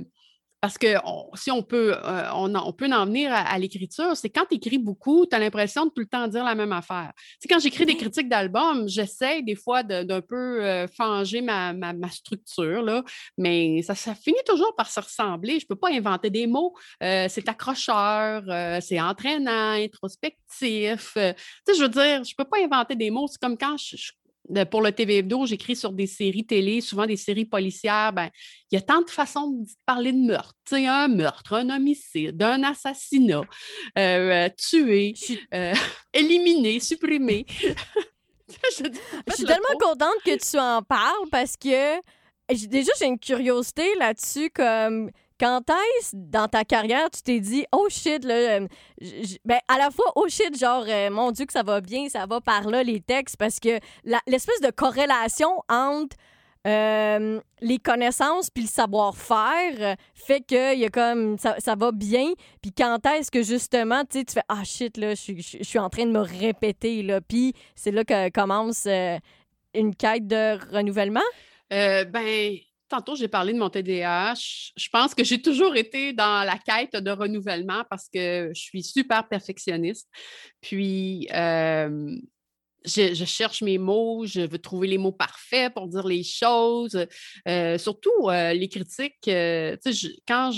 parce 0.63 0.79
que 0.79 0.97
on- 1.05 1.29
si 1.35 1.51
on 1.51 1.61
peut, 1.65 1.93
euh, 1.93 2.31
on, 2.35 2.73
peut 2.73 2.87
en 2.93 3.05
venir 3.05 3.33
à, 3.33 3.39
à 3.41 3.59
l'écriture, 3.59 4.17
c'est 4.17 4.31
quand 4.31 4.45
tu 4.49 4.55
écris 4.57 4.79
beaucoup, 4.79 5.27
tu 5.27 5.35
as 5.35 5.41
l'impression 5.41 5.87
de 5.87 5.91
tout 5.91 6.01
le 6.03 6.07
temps 6.07 6.29
dire 6.29 6.45
la 6.45 6.55
même 6.55 6.71
affaire. 6.73 7.13
Tu 7.17 7.37
sais, 7.41 7.49
quand 7.49 7.59
j'écris 7.59 7.85
des 7.85 7.97
critiques 7.97 8.29
d'albums, 8.29 8.89
j'essaie 8.89 9.43
des 9.43 9.57
fois 9.57 9.83
de- 9.83 10.05
d'un 10.05 10.21
peu 10.21 10.65
euh, 10.65 10.87
fanger 10.87 11.41
ma, 11.43 11.73
ma- 11.73 11.93
ma 11.93 12.09
structure, 12.11 12.81
là, 12.83 13.03
mais 13.37 13.83
ça, 13.83 13.97
ça 13.97 14.15
finit 14.15 14.39
toujours 14.47 14.73
par 14.77 14.89
se 14.89 15.01
ressembler. 15.01 15.59
Je 15.59 15.65
ne 15.65 15.69
peux 15.69 15.77
pas 15.77 15.91
inventer 15.91 16.31
des 16.31 16.47
mots. 16.47 16.75
Euh, 17.03 17.27
c'est 17.29 17.49
accrocheur, 17.49 18.45
c'est 18.81 19.01
entraînant, 19.01 19.73
introspectif. 19.73 21.13
tu 21.15 21.21
sais, 21.21 21.35
je 21.77 21.83
veux 21.83 21.89
dire, 21.89 22.23
je 22.25 22.31
ne 22.33 22.37
peux 22.37 22.45
pas 22.49 22.59
inventer 22.63 22.95
des 22.95 23.11
mots. 23.11 23.27
C'est 23.27 23.41
comme 23.41 23.59
quand 23.59 23.77
je- 23.77 23.97
je 23.97 24.13
pour 24.71 24.83
le 24.83 24.93
TV 24.93 25.19
Hebdo, 25.19 25.47
j'écris 25.47 25.77
sur 25.77 25.93
des 25.93 26.07
séries 26.07 26.45
télé, 26.45 26.81
souvent 26.81 27.07
des 27.07 27.17
séries 27.17 27.45
policières. 27.45 28.13
Ben, 28.13 28.29
il 28.71 28.75
y 28.75 28.79
a 28.79 28.81
tant 28.83 29.01
de 29.01 29.11
façons 29.11 29.49
de 29.51 29.67
parler 29.87 30.13
de 30.13 30.19
meurtre. 30.19 30.55
Tu 30.65 30.77
sais, 30.77 30.87
un 30.87 31.09
meurtre, 31.09 31.55
un 31.55 31.71
homicide, 31.71 32.43
un 32.43 32.63
assassinat, 32.63 33.41
euh, 33.41 33.43
euh, 33.99 34.49
tuer, 34.57 35.15
Je 35.17 35.25
suis, 35.25 35.41
euh, 35.55 35.75
éliminer, 36.13 36.81
supprimer. 36.81 37.47
je 38.79 38.89
dis, 38.89 39.01
je 39.29 39.35
suis 39.35 39.45
tellement 39.45 39.79
contente 39.81 40.17
que 40.25 40.37
tu 40.37 40.59
en 40.59 40.83
parles 40.83 41.29
parce 41.31 41.57
que 41.57 42.01
déjà, 42.67 42.93
j'ai 42.99 43.07
une 43.07 43.19
curiosité 43.19 43.95
là-dessus. 43.99 44.51
Comme 44.51 45.11
quand 45.43 45.61
est-ce 45.71 46.15
dans 46.15 46.47
ta 46.47 46.65
carrière, 46.65 47.11
tu 47.11 47.21
t'es 47.23 47.41
dit, 47.41 47.65
oh 47.73 47.89
shit, 47.91 48.25
là, 48.25 48.35
euh, 48.35 48.67
ben, 49.45 49.59
à 49.67 49.77
la 49.79 49.91
fois, 49.91 50.05
oh 50.15 50.27
shit, 50.29 50.57
genre, 50.57 50.85
euh, 50.87 51.11
mon 51.11 51.33
Dieu, 51.33 51.47
que 51.47 51.53
ça 51.53 51.65
va 51.65 51.81
bien, 51.81 52.09
ça 52.09 52.27
va 52.27 52.41
par 52.41 52.69
là, 52.69 52.85
les 52.85 53.01
textes, 53.01 53.37
parce 53.37 53.59
que 53.59 53.81
l'espèce 54.29 54.61
de 54.61 54.71
corrélation 54.71 55.51
entre. 55.69 56.17
euh, 56.65 57.41
les 57.61 57.79
connaissances 57.79 58.49
puis 58.49 58.63
le 58.63 58.69
savoir-faire 58.69 59.97
fait 60.15 60.43
que 60.43 60.77
y 60.77 60.85
a 60.85 60.91
comme 60.91 61.37
ça, 61.37 61.57
ça 61.59 61.75
va 61.75 61.91
bien 61.91 62.27
puis 62.61 62.71
quand 62.73 63.05
est-ce 63.05 63.33
que 63.33 63.43
justement 63.43 64.05
tu 64.09 64.25
tu 64.25 64.35
fais 64.35 64.45
ah 64.49 64.63
shit 64.63 64.97
là 64.97 65.17
je 65.17 65.41
suis- 65.65 65.79
en 65.81 65.91
train 65.91 66.07
de 66.07 66.13
me 66.13 66.21
répéter 66.21 67.03
là 67.03 67.21
puis 67.21 67.53
c'est 67.75 67.91
là 67.91 68.05
que 68.05 68.31
commence 68.31 68.87
une 69.75 69.93
quête 69.97 70.29
de 70.29 70.57
renouvellement? 70.73 71.29
Ben, 71.69 72.57
tantôt, 72.93 73.17
j'ai 73.17 73.29
parlé 73.29 73.53
de 73.53 73.59
mon 73.59 73.71
TDAH. 73.71 74.73
Je 74.77 74.89
pense 74.91 75.15
que 75.15 75.25
j'ai 75.25 75.41
toujours 75.41 75.77
été 75.77 76.13
dans 76.13 76.47
la 76.47 76.59
quête 76.59 76.95
de 77.03 77.11
renouvellement 77.11 77.85
parce 77.91 78.09
que 78.09 78.51
je 78.55 78.61
suis 78.61 78.83
super 78.83 79.29
perfectionniste. 79.29 80.09
Puis, 80.61 81.27
je, 82.85 83.25
cherche 83.25 83.63
mes 83.63 83.79
mots, 83.79 84.25
je 84.27 84.41
veux 84.43 84.59
trouver 84.59 84.89
les 84.89 84.99
mots 84.99 85.13
parfaits 85.13 85.73
pour 85.75 85.89
dire 85.89 86.07
les 86.07 86.23
choses. 86.23 87.07
Euh, 87.49 87.79
surtout 87.79 88.11
euh, 88.29 88.53
les 88.53 88.69
critiques. 88.69 89.29
euh, 89.29 89.77
je- 89.85 90.09
quand 90.27 90.51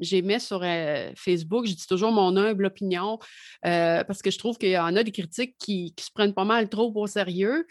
j'émets 0.00 0.38
sur 0.38 0.62
euh, 0.62 1.10
Facebook, 1.16 1.66
je 1.66 1.74
dis 1.74 1.86
toujours 1.86 2.12
mon 2.12 2.36
humble 2.36 2.66
opinion 2.66 3.18
parce 3.62 4.22
que 4.22 4.30
je 4.30 4.38
trouve 4.38 4.58
qu'il 4.58 4.70
y 4.70 4.78
en 4.78 4.96
a 4.96 5.02
des 5.02 5.12
critiques 5.12 5.56
qui, 5.58 5.92
qui 5.94 6.04
se 6.04 6.10
prennent 6.12 6.34
pas 6.34 6.44
mal 6.44 6.68
trop 6.68 6.92
au 6.94 7.06
sérieux. 7.06 7.66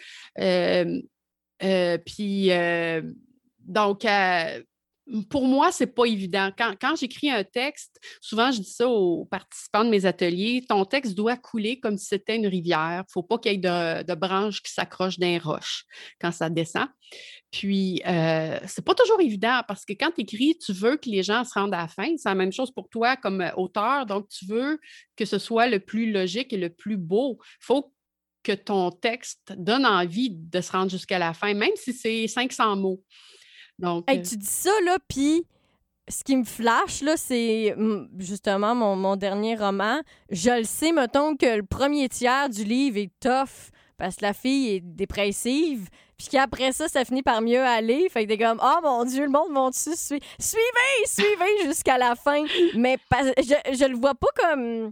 Puis, 2.05 2.51
donc, 3.65 4.05
euh, 4.05 4.61
pour 5.29 5.45
moi, 5.45 5.71
c'est 5.71 5.93
pas 5.93 6.05
évident. 6.05 6.49
Quand, 6.57 6.95
j'écris 6.95 7.29
un 7.29 7.43
texte, 7.43 7.99
souvent 8.21 8.51
je 8.51 8.59
dis 8.59 8.71
ça 8.71 8.87
aux 8.87 9.25
participants 9.25 9.85
de 9.85 9.89
mes 9.89 10.05
ateliers, 10.05 10.65
ton 10.67 10.83
texte 10.83 11.13
doit 11.13 11.37
couler 11.37 11.79
comme 11.79 11.97
si 11.97 12.07
c'était 12.07 12.35
une 12.35 12.47
rivière. 12.47 13.03
Il 13.03 13.09
ne 13.09 13.11
faut 13.11 13.23
pas 13.23 13.37
qu'il 13.37 13.51
y 13.51 13.55
ait 13.55 13.57
de, 13.59 14.03
de 14.03 14.15
branches 14.15 14.63
qui 14.63 14.71
s'accrochent 14.71 15.19
d'un 15.19 15.37
roche 15.37 15.85
quand 16.19 16.31
ça 16.31 16.49
descend. 16.49 16.87
Puis, 17.51 18.01
euh, 18.07 18.59
c'est 18.65 18.83
pas 18.83 18.95
toujours 18.95 19.21
évident 19.21 19.61
parce 19.67 19.85
que 19.85 19.93
quand 19.93 20.11
tu 20.11 20.21
écris, 20.21 20.57
tu 20.57 20.73
veux 20.73 20.97
que 20.97 21.09
les 21.09 21.21
gens 21.21 21.43
se 21.43 21.53
rendent 21.53 21.75
à 21.75 21.81
la 21.83 21.87
fin. 21.87 22.17
C'est 22.17 22.29
la 22.29 22.35
même 22.35 22.51
chose 22.51 22.71
pour 22.71 22.89
toi 22.89 23.15
comme 23.15 23.41
euh, 23.41 23.51
auteur. 23.57 24.07
Donc, 24.07 24.27
tu 24.29 24.45
veux 24.45 24.79
que 25.15 25.25
ce 25.25 25.37
soit 25.37 25.67
le 25.67 25.79
plus 25.79 26.11
logique 26.11 26.51
et 26.51 26.57
le 26.57 26.69
plus 26.69 26.97
beau. 26.97 27.37
Il 27.61 27.65
faut 27.65 27.93
que 28.41 28.51
ton 28.51 28.91
texte 28.91 29.53
donne 29.57 29.85
envie 29.85 30.29
de 30.31 30.61
se 30.61 30.71
rendre 30.71 30.89
jusqu'à 30.89 31.19
la 31.19 31.33
fin, 31.33 31.53
même 31.53 31.75
si 31.75 31.93
c'est 31.93 32.27
500 32.27 32.75
mots. 32.75 33.03
Donc, 33.79 34.03
Hey, 34.09 34.19
euh, 34.19 34.21
tu 34.23 34.37
dis 34.37 34.45
ça 34.45 34.71
là 34.85 34.97
puis 35.07 35.45
ce 36.07 36.23
qui 36.23 36.37
me 36.37 36.43
flash 36.43 37.01
là 37.01 37.17
c'est 37.17 37.73
mm, 37.75 38.07
justement 38.19 38.75
mon, 38.75 38.95
mon 38.95 39.15
dernier 39.15 39.55
roman 39.55 39.99
je 40.29 40.51
le 40.51 40.63
sais 40.63 40.91
mettons 40.91 41.35
que 41.35 41.57
le 41.57 41.63
premier 41.63 42.07
tiers 42.09 42.47
du 42.49 42.63
livre 42.63 42.97
est 42.97 43.11
tough 43.19 43.71
parce 43.97 44.17
que 44.17 44.21
la 44.23 44.33
fille 44.33 44.75
est 44.75 44.79
dépressive 44.81 45.89
puis 46.17 46.27
qu'après 46.31 46.71
ça, 46.71 46.87
ça 46.87 47.03
finit 47.03 47.23
par 47.23 47.41
mieux 47.41 47.59
aller. 47.61 48.07
Fait 48.09 48.23
que 48.23 48.29
t'es 48.29 48.37
comme, 48.37 48.61
oh 48.63 48.79
mon 48.81 49.03
Dieu, 49.03 49.25
le 49.25 49.29
monde 49.29 49.51
monte 49.51 49.73
dessus. 49.73 49.97
Sui- 49.97 50.21
Suivez, 50.39 51.05
suivez 51.05 51.65
jusqu'à 51.65 51.97
la 51.97 52.15
fin. 52.15 52.45
Mais 52.77 52.97
pas- 53.09 53.23
je, 53.37 53.75
je 53.77 53.83
le 53.85 53.97
vois 53.97 54.15
pas 54.15 54.29
comme, 54.37 54.91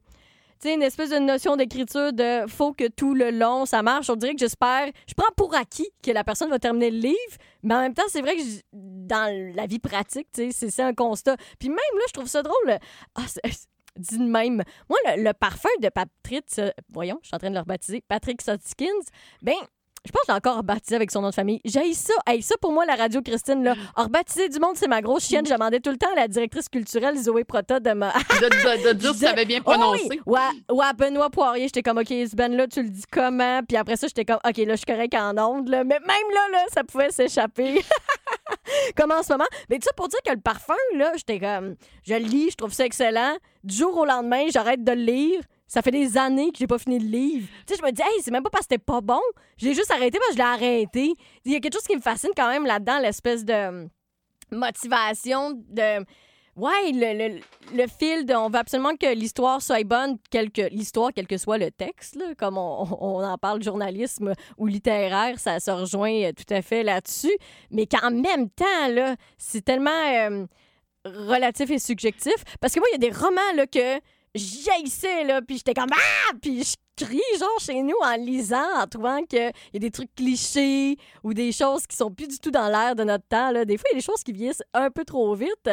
une 0.72 0.84
espèce 0.84 1.09
de 1.09 1.18
notion 1.18 1.55
d'écriture 1.55 2.14
de 2.14 2.45
faut 2.47 2.74
que 2.74 2.88
tout 2.88 3.14
le 3.14 3.32
long 3.32 3.66
ça 3.66 3.82
marche. 3.82 4.09
On 4.09 4.16
dirait 4.16 4.34
que 4.34 4.39
j'espère, 4.39 4.89
je 5.07 5.14
prends 5.16 5.32
pour 5.36 5.55
acquis 5.55 5.89
que 6.03 6.11
la 6.11 6.24
personne 6.24 6.49
va 6.49 6.59
terminer 6.59 6.91
le 6.91 6.99
livre. 6.99 7.38
Mais 7.64 7.76
en 7.76 7.82
même 7.82 7.93
temps, 7.93 8.03
c'est 8.07 8.22
vrai 8.22 8.36
que 8.36 8.41
dans 8.72 9.55
la 9.55 9.66
vie 9.66 9.80
pratique, 9.80 10.28
c'est- 10.34 10.80
un 10.80 10.93
constat. 10.93 11.36
Puis 11.59 11.70
même 11.70 11.78
là, 11.78 12.03
je 12.07 12.14
trouve 12.14 12.28
ça 12.28 12.41
drôle. 12.41 12.78
Ah, 13.16 13.22
Dis 13.95 14.18
de 14.18 14.24
même. 14.24 14.64
Moi, 14.89 14.97
le, 15.18 15.34
parfum 15.34 15.70
de 15.80 15.89
Patrick, 15.89 16.45
euh, 16.57 16.72
voyons, 16.91 17.20
je 17.22 17.28
suis 17.28 17.36
en 17.36 17.38
train 17.38 17.49
de 17.49 17.53
le 17.53 17.59
rebaptiser, 17.59 18.01
Patrick 18.07 18.41
Sotikins, 18.41 18.88
ben, 19.43 19.53
je 20.06 20.12
pense 20.12 20.22
que 20.22 20.28
je 20.28 20.32
l'ai 20.34 20.38
encore 20.38 20.58
rebaptisé 20.58 20.95
avec 20.95 21.12
son 21.12 21.22
nom 21.22 21.30
de 21.30 21.34
famille. 21.34 21.62
J'ai 21.66 21.93
ça. 21.93 22.14
Hey, 22.28 22.41
ça, 22.41 22.56
pour 22.62 22.72
moi, 22.74 22.86
la 22.86 22.95
radio 22.95 23.22
Christine, 23.22 23.64
là, 23.64 23.74
rebaptiser 23.95 24.49
du 24.49 24.60
monde, 24.60 24.76
c'est 24.76 24.88
ma 24.88 25.01
grosse 25.01 25.26
chienne. 25.26 25.45
Je 25.45 25.54
demandais 25.54 25.80
tout 25.80 25.91
le 25.91 25.97
temps 25.97 26.12
à 26.12 26.16
la 26.22 26.28
directrice 26.28 26.68
culturelle, 26.70 27.18
Zoé 27.18 27.43
Prota, 27.43 27.80
de 27.80 27.91
me. 27.91 28.08
de, 28.41 28.82
de- 28.84 28.88
de 28.89 28.93
dire 28.93 29.14
si 29.14 29.20
tu 29.20 29.26
avais 29.28 29.45
bien 29.45 29.60
Oh 29.66 29.72
prononcé. 29.72 30.08
oui! 30.10 30.20
Ouais, 30.26 30.76
ouais, 30.76 30.93
Benoît 30.97 31.30
Poirier, 31.30 31.64
j'étais 31.68 31.84
comme, 31.84 31.97
OK, 31.99 32.08
ce 32.10 32.36
Ben-là, 32.36 32.68
tu 32.68 32.84
le 32.84 32.89
dis 32.89 33.04
comment? 33.12 33.62
Puis 33.68 33.78
après 33.78 33.95
ça, 33.95 34.08
j'étais 34.08 34.26
comme, 34.26 34.39
OK, 34.45 34.58
là, 34.58 34.72
je 34.72 34.76
suis 34.76 34.86
correct 34.86 35.14
en 35.16 35.38
ondes, 35.38 35.70
là. 35.70 35.84
Mais 35.84 35.99
même 35.99 36.08
là, 36.34 36.47
là, 36.51 36.66
ça 36.74 36.84
pouvait 36.84 37.12
s'échapper. 37.12 37.82
comme 38.95 39.12
en 39.12 39.24
ce 39.24 39.32
moment. 39.32 39.45
Mais 39.70 39.78
tout 39.78 39.86
ça 39.86 39.93
pour 39.95 40.08
dire 40.08 40.20
que 40.26 40.32
le 40.32 40.39
parfum, 40.41 40.74
là, 40.97 41.12
j'étais 41.16 41.39
comme, 41.39 41.76
je 42.06 42.14
le 42.14 42.20
lis, 42.26 42.51
je 42.51 42.56
trouve 42.56 42.74
ça 42.74 42.86
excellent. 42.86 43.36
Du 43.64 43.76
jour 43.76 43.95
au 43.97 44.06
lendemain, 44.06 44.45
j'arrête 44.51 44.84
de 44.84 44.91
le 44.91 45.01
lire. 45.01 45.41
Ça 45.74 45.82
fait 45.82 45.90
des 45.90 46.20
années 46.20 46.52
que 46.52 46.60
j'ai 46.60 46.68
pas 46.68 46.78
fini 46.78 47.00
le 47.00 47.08
livre. 47.08 47.48
Tu 47.66 47.74
sais, 47.74 47.80
je 47.82 47.84
me 47.84 47.92
dis, 47.92 48.04
hey, 48.04 48.22
c'est 48.22 48.30
même 48.30 48.44
pas 48.44 48.52
parce 48.52 48.68
que 48.68 48.76
c'était 48.76 48.84
pas 48.84 49.02
bon. 49.02 49.20
J'ai 49.58 49.74
juste 49.74 49.90
arrêté 49.90 50.20
parce 50.20 50.28
que 50.28 50.34
je 50.34 50.38
l'ai 50.38 50.44
arrêté. 50.44 51.16
Il 51.46 51.52
y 51.52 51.56
a 51.56 51.60
quelque 51.60 51.74
chose 51.74 51.88
qui 51.88 51.96
me 51.96 52.02
fascine 52.02 52.30
quand 52.38 52.48
même 52.48 52.68
là-dedans, 52.68 53.00
l'espèce 53.00 53.44
de 53.44 53.70
hum, 53.70 53.90
motivation 54.52 55.54
de. 55.70 56.06
Ouais, 56.56 56.92
le, 56.92 57.18
le, 57.18 57.40
le 57.76 57.88
fil 57.88 58.24
de 58.24 58.36
on 58.36 58.50
veut 58.50 58.60
absolument 58.60 58.96
que 58.96 59.16
l'histoire 59.16 59.64
soit 59.64 59.84
bonne, 59.84 60.20
l'histoire, 60.70 61.10
quel 61.12 61.26
que 61.26 61.38
soit 61.40 61.58
le 61.58 61.72
texte, 61.72 62.18
là, 62.18 62.36
comme 62.38 62.60
on, 62.60 62.88
on 63.02 63.24
en 63.24 63.40
parle 63.40 63.64
journalisme 63.64 64.34
ou 64.60 64.68
littéraire, 64.68 65.40
ça 65.40 65.60
se 65.60 65.72
rejoint 65.72 66.26
euh, 66.26 66.34
tout 66.34 66.54
à 66.54 66.62
fait 66.62 66.84
là-dessus. 66.84 67.36
Mais 67.72 67.88
qu'en 67.88 68.12
même 68.12 68.48
temps, 68.52 68.88
là, 68.92 69.16
c'est 69.40 69.66
tellement 69.66 69.90
euh, 69.90 70.46
relatif 71.04 71.72
et 71.72 71.80
subjectif. 71.80 72.36
Parce 72.62 72.76
que 72.76 72.80
moi, 72.80 72.88
il 72.92 73.02
y 73.02 73.08
a 73.08 73.10
des 73.10 73.18
romans 73.18 73.42
là, 73.56 73.66
que 73.66 74.00
j'haïssais, 74.36 75.24
là, 75.24 75.42
puis 75.42 75.58
j'étais 75.58 75.74
comme 75.74 75.92
Ah! 75.92 76.32
Puis 76.42 76.64
je 76.64 76.76
crie, 76.96 77.22
genre, 77.40 77.60
chez 77.60 77.82
nous, 77.82 77.96
en 78.04 78.16
lisant, 78.16 78.82
en 78.82 78.88
trouvant 78.88 79.24
qu'il 79.24 79.52
y 79.74 79.78
a 79.78 79.80
des 79.80 79.92
trucs 79.92 80.14
clichés 80.16 80.98
ou 81.24 81.34
des 81.34 81.52
choses 81.52 81.88
qui 81.88 81.96
sont 81.96 82.12
plus 82.12 82.28
du 82.28 82.38
tout 82.40 82.52
dans 82.52 82.70
l'air 82.70 82.96
de 82.96 83.04
notre 83.04 83.28
temps. 83.28 83.52
Là. 83.52 83.66
Des 83.66 83.78
fois, 83.78 83.86
il 83.92 83.96
y 83.96 83.98
a 83.98 84.00
des 84.00 84.06
choses 84.06 84.24
qui 84.24 84.32
vieillissent 84.32 84.64
un 84.74 84.90
peu 84.90 85.04
trop 85.04 85.34
vite, 85.36 85.70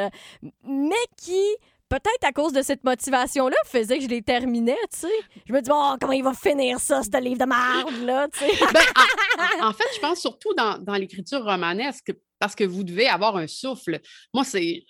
mais 0.64 1.04
qui, 1.16 1.42
peut-être 1.88 2.24
à 2.24 2.32
cause 2.32 2.52
de 2.52 2.62
cette 2.62 2.84
motivation-là, 2.84 3.56
faisait 3.66 3.98
que 3.98 4.04
je 4.04 4.08
les 4.08 4.22
terminais, 4.22 4.78
tu 4.92 5.00
sais. 5.00 5.12
Je 5.46 5.52
me 5.52 5.60
dis, 5.60 5.70
bon, 5.70 5.96
comment 6.00 6.12
il 6.12 6.24
va 6.24 6.32
finir 6.32 6.80
ça, 6.80 7.02
ce 7.02 7.20
livre 7.20 7.38
de 7.38 7.46
merde, 7.46 8.04
là, 8.04 8.28
tu 8.28 8.38
sais? 8.38 8.50
Ben, 9.38 9.66
en, 9.66 9.72
fait, 9.72 9.84
je 9.94 10.00
pense 10.00 10.20
surtout 10.20 10.52
dans, 10.54 10.78
dans 10.78 10.94
l'écriture 10.94 11.42
romanesque, 11.42 12.12
parce 12.38 12.54
que 12.54 12.64
vous 12.64 12.84
devez 12.84 13.06
avoir 13.06 13.36
un 13.36 13.46
souffle. 13.46 14.00
Moi, 14.34 14.44
c'est. 14.44 14.84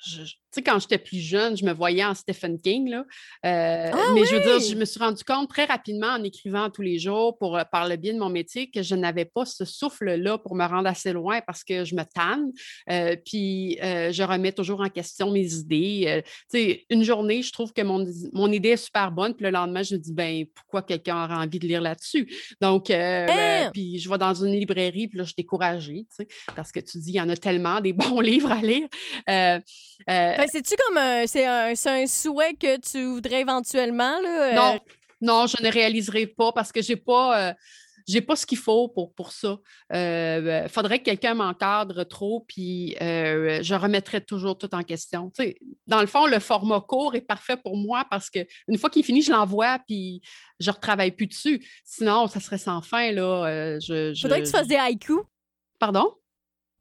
Sais, 0.52 0.62
quand 0.62 0.78
j'étais 0.78 0.98
plus 0.98 1.20
jeune, 1.20 1.56
je 1.56 1.64
me 1.64 1.72
voyais 1.72 2.04
en 2.04 2.14
Stephen 2.14 2.60
King, 2.60 2.88
là. 2.88 3.04
Euh, 3.46 3.90
ah 3.92 4.12
mais 4.14 4.24
je 4.24 4.34
veux 4.34 4.40
dire, 4.40 4.60
je 4.60 4.74
me 4.74 4.84
suis 4.84 4.98
rendu 4.98 5.22
compte 5.24 5.48
très 5.48 5.64
rapidement 5.64 6.08
en 6.08 6.22
écrivant 6.24 6.70
tous 6.70 6.82
les 6.82 6.98
jours 6.98 7.38
pour, 7.38 7.56
euh, 7.56 7.62
par 7.70 7.88
le 7.88 7.96
biais 7.96 8.12
de 8.12 8.18
mon 8.18 8.28
métier 8.28 8.70
que 8.70 8.82
je 8.82 8.94
n'avais 8.94 9.24
pas 9.24 9.44
ce 9.44 9.64
souffle-là 9.64 10.38
pour 10.38 10.54
me 10.54 10.64
rendre 10.64 10.88
assez 10.88 11.12
loin 11.12 11.40
parce 11.46 11.62
que 11.62 11.84
je 11.84 11.94
me 11.94 12.02
tanne. 12.02 12.50
Euh, 12.90 13.16
puis 13.24 13.78
je 13.80 14.22
remets 14.22 14.52
toujours 14.52 14.80
en 14.80 14.88
question 14.88 15.30
mes 15.30 15.54
idées. 15.54 16.22
tu 16.50 16.58
sais, 16.58 16.84
une 16.90 17.02
journée, 17.02 17.42
je 17.42 17.52
trouve 17.52 17.72
que 17.72 17.82
mon, 17.82 18.04
mon, 18.32 18.50
idée 18.50 18.70
est 18.70 18.76
super 18.76 19.10
bonne, 19.12 19.34
puis 19.34 19.44
le 19.44 19.50
lendemain, 19.50 19.82
je 19.82 19.94
me 19.94 20.00
dis, 20.00 20.12
ben 20.12 20.44
pourquoi 20.54 20.82
quelqu'un 20.82 21.24
aurait 21.24 21.34
envie 21.34 21.58
de 21.58 21.66
lire 21.66 21.80
là-dessus? 21.80 22.28
Donc, 22.60 22.90
hein? 22.90 23.70
puis 23.72 23.98
je 23.98 24.08
vais 24.08 24.18
dans 24.18 24.34
une 24.34 24.52
librairie, 24.52 25.08
puis 25.08 25.18
là, 25.18 25.24
je 25.24 25.28
suis 25.28 25.36
découragée, 25.36 26.06
tu 26.10 26.24
sais, 26.24 26.28
parce 26.56 26.72
que 26.72 26.80
tu 26.80 26.98
dis, 26.98 27.10
il 27.10 27.16
y 27.16 27.20
en 27.20 27.28
a 27.28 27.36
tellement 27.36 27.80
des 27.80 27.92
bons 28.00 28.20
livres 28.20 28.50
à 28.50 28.60
lire. 28.60 28.88
Ben, 30.40 30.48
c'est-tu 30.50 30.74
comme 30.86 30.96
un, 30.96 31.26
c'est 31.26 31.46
un, 31.46 31.72
un, 31.72 32.06
souhait 32.06 32.54
que 32.54 32.78
tu 32.78 33.04
voudrais 33.04 33.42
éventuellement? 33.42 34.18
Là, 34.20 34.42
euh? 34.42 34.54
Non, 34.54 34.80
non, 35.20 35.46
je 35.46 35.62
ne 35.62 35.70
réaliserai 35.70 36.26
pas 36.26 36.52
parce 36.52 36.72
que 36.72 36.80
j'ai 36.82 36.96
pas. 36.96 37.50
Euh, 37.50 37.54
j'ai 38.08 38.22
pas 38.22 38.34
ce 38.34 38.44
qu'il 38.44 38.58
faut 38.58 38.88
pour, 38.88 39.14
pour 39.14 39.30
ça. 39.30 39.58
Il 39.92 39.96
euh, 39.96 40.68
faudrait 40.68 40.98
que 40.98 41.04
quelqu'un 41.04 41.34
m'encadre 41.34 42.02
trop, 42.08 42.44
puis 42.48 42.96
je 42.98 43.74
remettrais 43.74 44.22
toujours 44.22 44.58
tout 44.58 44.74
en 44.74 44.82
question. 44.82 45.30
dans 45.86 46.00
le 46.00 46.06
fond, 46.06 46.26
le 46.26 46.40
format 46.40 46.80
court 46.80 47.14
est 47.14 47.20
parfait 47.20 47.56
pour 47.56 47.76
moi 47.76 48.04
parce 48.10 48.30
qu'une 48.30 48.78
fois 48.78 48.90
qu'il 48.90 49.04
finit, 49.04 49.22
je 49.22 49.30
l'envoie, 49.30 49.78
puis 49.86 50.22
je 50.58 50.70
ne 50.70 50.74
retravaille 50.74 51.12
plus 51.12 51.28
dessus. 51.28 51.64
Sinon, 51.84 52.26
ça 52.26 52.40
serait 52.40 52.58
sans 52.58 52.80
fin. 52.80 53.12
Là, 53.12 53.78
je, 53.78 54.18
Faudrait 54.20 54.40
que 54.40 54.46
tu 54.46 54.52
fasses 54.52 54.66
des 54.66 54.76
haïkus. 54.76 55.20
Pardon? 55.78 56.12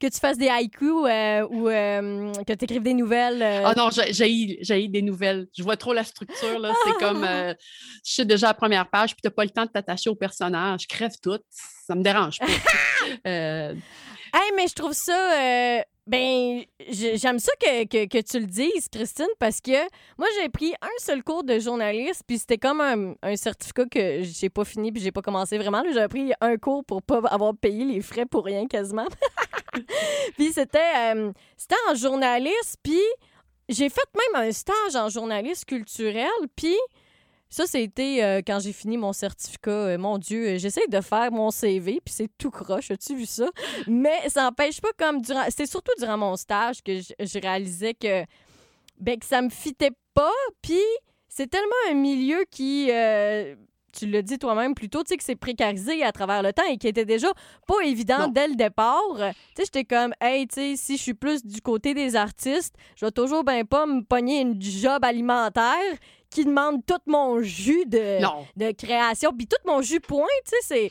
Que 0.00 0.06
tu 0.06 0.18
fasses 0.18 0.38
des 0.38 0.48
haïkus 0.48 1.04
euh, 1.06 1.46
ou 1.50 1.68
euh, 1.68 2.32
que 2.46 2.52
tu 2.54 2.64
écrives 2.64 2.82
des 2.82 2.94
nouvelles. 2.94 3.42
Euh. 3.42 3.62
Ah 3.66 3.74
non, 3.76 3.90
j'ai 3.90 4.88
des 4.88 5.02
nouvelles. 5.02 5.46
Je 5.56 5.62
vois 5.62 5.76
trop 5.76 5.92
la 5.92 6.04
structure. 6.04 6.58
là. 6.58 6.72
C'est 6.84 6.92
comme, 6.98 7.24
je 7.24 8.12
suis 8.12 8.26
déjà 8.26 8.48
à 8.48 8.50
la 8.50 8.54
première 8.54 8.88
page, 8.88 9.14
puis 9.14 9.22
tu 9.22 9.28
n'as 9.28 9.32
pas 9.32 9.44
le 9.44 9.50
temps 9.50 9.66
de 9.66 9.70
t'attacher 9.70 10.10
au 10.10 10.16
personnage. 10.16 10.82
Je 10.82 10.88
crève 10.88 11.12
tout. 11.22 11.38
Ça 11.50 11.94
me 11.94 12.02
dérange 12.02 12.38
pas. 12.38 12.46
hey, 13.24 14.52
mais 14.56 14.66
je 14.68 14.74
trouve 14.74 14.92
ça 14.92 15.84
ben, 16.10 16.64
j'aime 16.88 17.38
ça 17.38 17.52
que, 17.60 18.06
que, 18.06 18.20
tu 18.20 18.40
le 18.40 18.46
dises, 18.46 18.88
Christine, 18.90 19.28
parce 19.38 19.60
que 19.60 19.78
moi, 20.18 20.26
j'ai 20.40 20.48
pris 20.48 20.72
un 20.82 20.98
seul 20.98 21.22
cours 21.22 21.44
de 21.44 21.60
journaliste, 21.60 22.24
puis 22.26 22.38
c'était 22.38 22.58
comme 22.58 22.80
un, 22.80 23.36
certificat 23.36 23.84
que 23.86 24.22
j'ai 24.22 24.48
pas 24.50 24.64
fini, 24.64 24.90
puis 24.90 25.00
j'ai 25.00 25.12
pas 25.12 25.22
commencé 25.22 25.56
vraiment. 25.56 25.84
J'ai 25.92 26.08
pris 26.08 26.32
un 26.40 26.56
cours 26.56 26.84
pour 26.84 27.00
pas 27.00 27.20
avoir 27.30 27.54
payé 27.54 27.84
les 27.84 28.00
frais 28.00 28.26
pour 28.26 28.44
rien 28.44 28.66
quasiment. 28.66 29.06
puis 30.36 30.52
c'était 30.52 31.14
euh, 31.14 31.32
c'était 31.56 31.76
en 31.90 31.94
journaliste, 31.94 32.76
puis 32.82 33.00
j'ai 33.68 33.88
fait 33.88 34.08
même 34.14 34.48
un 34.48 34.52
stage 34.52 34.96
en 34.96 35.08
journaliste 35.08 35.64
culturel, 35.64 36.28
puis 36.56 36.76
ça, 37.52 37.66
c'était 37.66 38.22
euh, 38.22 38.42
quand 38.46 38.60
j'ai 38.60 38.72
fini 38.72 38.96
mon 38.96 39.12
certificat. 39.12 39.70
Euh, 39.70 39.98
mon 39.98 40.18
Dieu, 40.18 40.56
j'essaie 40.58 40.86
de 40.88 41.00
faire 41.00 41.32
mon 41.32 41.50
CV, 41.50 42.00
puis 42.04 42.14
c'est 42.14 42.30
tout 42.38 42.50
croche. 42.50 42.92
As-tu 42.92 43.16
vu 43.16 43.26
ça? 43.26 43.50
Mais 43.88 44.28
ça 44.28 44.44
n'empêche 44.44 44.80
pas 44.80 44.92
comme 44.96 45.20
durant. 45.20 45.44
C'était 45.48 45.66
surtout 45.66 45.92
durant 45.98 46.16
mon 46.16 46.36
stage 46.36 46.80
que 46.80 47.00
je, 47.00 47.38
réalisais 47.40 47.94
que, 47.94 48.24
ben, 49.00 49.18
que 49.18 49.26
ça 49.26 49.42
me 49.42 49.50
fitait 49.50 49.90
pas. 50.14 50.30
Puis 50.62 50.80
c'est 51.28 51.48
tellement 51.48 51.90
un 51.90 51.94
milieu 51.94 52.44
qui. 52.52 52.88
Tu 53.92 54.06
l'as 54.06 54.22
dit 54.22 54.38
toi-même 54.38 54.74
plus 54.74 54.88
tôt, 54.88 55.02
tu 55.02 55.08
sais, 55.08 55.16
que 55.16 55.24
c'est 55.24 55.36
précarisé 55.36 56.02
à 56.02 56.12
travers 56.12 56.42
le 56.42 56.52
temps 56.52 56.64
et 56.70 56.76
qui 56.76 56.88
était 56.88 57.04
déjà 57.04 57.28
pas 57.66 57.80
évident 57.84 58.28
dès 58.28 58.48
le 58.48 58.54
départ. 58.54 59.00
Tu 59.16 59.22
sais, 59.22 59.64
j'étais 59.64 59.84
comme, 59.84 60.12
hey, 60.20 60.46
tu 60.46 60.54
sais, 60.54 60.76
si 60.76 60.96
je 60.96 61.02
suis 61.02 61.14
plus 61.14 61.44
du 61.44 61.60
côté 61.60 61.94
des 61.94 62.16
artistes, 62.16 62.74
je 62.96 63.04
vais 63.06 63.12
toujours 63.12 63.44
ben 63.44 63.64
pas 63.64 63.86
me 63.86 64.02
pogner 64.02 64.40
une 64.40 64.60
job 64.60 65.04
alimentaire 65.04 65.74
qui 66.30 66.44
demande 66.44 66.84
tout 66.86 67.00
mon 67.06 67.40
jus 67.40 67.84
de, 67.86 68.20
de 68.56 68.70
création, 68.72 69.32
puis 69.36 69.46
tout 69.46 69.56
mon 69.66 69.82
jus 69.82 70.00
point, 70.00 70.26
tu 70.44 70.50
sais, 70.50 70.90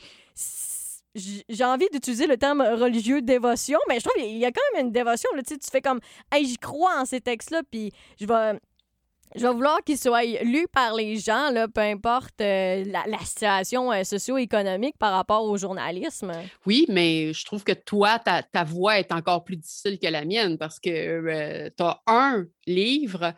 j'ai 1.14 1.64
envie 1.64 1.88
d'utiliser 1.92 2.26
le 2.26 2.36
terme 2.36 2.62
religieux 2.62 3.20
dévotion, 3.20 3.78
mais 3.88 3.98
je 3.98 4.04
trouve 4.04 4.22
qu'il 4.22 4.36
y 4.36 4.44
a 4.44 4.52
quand 4.52 4.60
même 4.74 4.86
une 4.86 4.92
dévotion. 4.92 5.28
Là, 5.34 5.42
tu 5.42 5.56
fais 5.70 5.80
comme, 5.80 5.98
hey, 6.32 6.46
j'y 6.46 6.56
crois 6.56 7.00
en 7.00 7.04
ces 7.04 7.20
textes-là, 7.20 7.62
puis 7.68 7.92
je 8.20 8.26
vais. 8.26 8.60
Je 9.36 9.46
vais 9.46 9.52
vouloir 9.52 9.82
qu'ils 9.84 9.98
soient 9.98 10.24
lus 10.24 10.66
par 10.72 10.94
les 10.94 11.16
gens, 11.16 11.50
là, 11.50 11.68
peu 11.68 11.80
importe 11.80 12.40
euh, 12.40 12.84
la, 12.84 13.18
situation 13.18 13.92
euh, 13.92 14.02
socio-économique 14.02 14.96
par 14.98 15.12
rapport 15.12 15.44
au 15.44 15.56
journalisme. 15.56 16.32
Oui, 16.66 16.84
mais 16.88 17.32
je 17.32 17.44
trouve 17.44 17.62
que 17.62 17.72
toi, 17.72 18.18
ta, 18.18 18.42
ta 18.42 18.64
voix 18.64 18.98
est 18.98 19.12
encore 19.12 19.44
plus 19.44 19.56
difficile 19.56 19.98
que 20.00 20.08
la 20.08 20.24
mienne 20.24 20.58
parce 20.58 20.80
que 20.80 20.90
euh, 20.90 21.70
tu 21.76 21.82
as 21.82 22.02
un 22.08 22.44
livre 22.66 23.34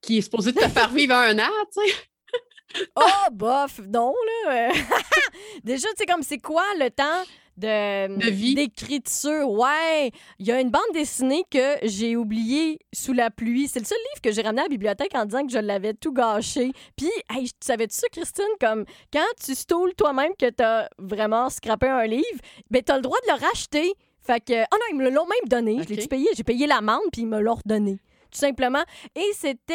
qui 0.00 0.18
est 0.18 0.22
supposé 0.22 0.52
te 0.52 0.68
faire 0.68 0.90
vivre 0.90 1.14
un 1.14 1.36
an, 1.38 1.50
tu 1.72 1.88
sais. 1.88 2.86
oh, 2.96 3.30
bof, 3.32 3.80
non, 3.92 4.14
là. 4.46 4.70
Déjà, 5.64 5.88
tu 5.88 5.94
sais, 5.98 6.06
comme 6.06 6.22
c'est 6.22 6.38
quoi 6.40 6.64
le 6.78 6.88
temps 6.88 7.24
de, 7.56 8.16
de 8.18 8.30
vie. 8.30 8.54
d'écriture. 8.54 9.50
Ouais, 9.50 10.10
il 10.38 10.46
y 10.46 10.52
a 10.52 10.60
une 10.60 10.70
bande 10.70 10.82
dessinée 10.92 11.44
que 11.50 11.76
j'ai 11.82 12.16
oubliée 12.16 12.78
sous 12.92 13.12
la 13.12 13.30
pluie. 13.30 13.68
C'est 13.68 13.80
le 13.80 13.84
seul 13.84 13.98
livre 13.98 14.22
que 14.22 14.32
j'ai 14.32 14.42
ramené 14.42 14.62
à 14.62 14.64
la 14.64 14.68
bibliothèque 14.68 15.14
en 15.14 15.24
disant 15.24 15.46
que 15.46 15.52
je 15.52 15.58
l'avais 15.58 15.94
tout 15.94 16.12
gâché. 16.12 16.72
Puis, 16.96 17.10
hey, 17.30 17.44
tu 17.44 17.52
savais-tu 17.60 17.96
ça, 17.96 18.06
Christine? 18.12 18.44
Comme 18.60 18.84
quand 19.12 19.20
tu 19.44 19.54
stoules 19.54 19.94
toi-même 19.94 20.32
que 20.38 20.50
t'as 20.50 20.88
vraiment 20.98 21.50
scrappé 21.50 21.88
un 21.88 22.06
livre, 22.06 22.40
ben 22.70 22.82
t'as 22.82 22.96
le 22.96 23.02
droit 23.02 23.18
de 23.26 23.32
le 23.32 23.46
racheter. 23.46 23.92
Fait 24.24 24.40
que, 24.40 24.62
oh 24.62 24.76
non, 24.76 24.86
ils 24.92 24.96
me 24.96 25.10
l'ont 25.10 25.26
même 25.26 25.48
donné. 25.48 25.82
Je 25.88 25.94
l'ai 25.94 26.06
payé? 26.06 26.28
J'ai 26.36 26.44
payé 26.44 26.66
l'amende, 26.66 27.02
puis 27.12 27.22
ils 27.22 27.28
me 27.28 27.40
l'ont 27.40 27.54
redonné 27.54 27.98
tout 28.32 28.38
simplement. 28.38 28.82
Et 29.14 29.30
c'était 29.34 29.74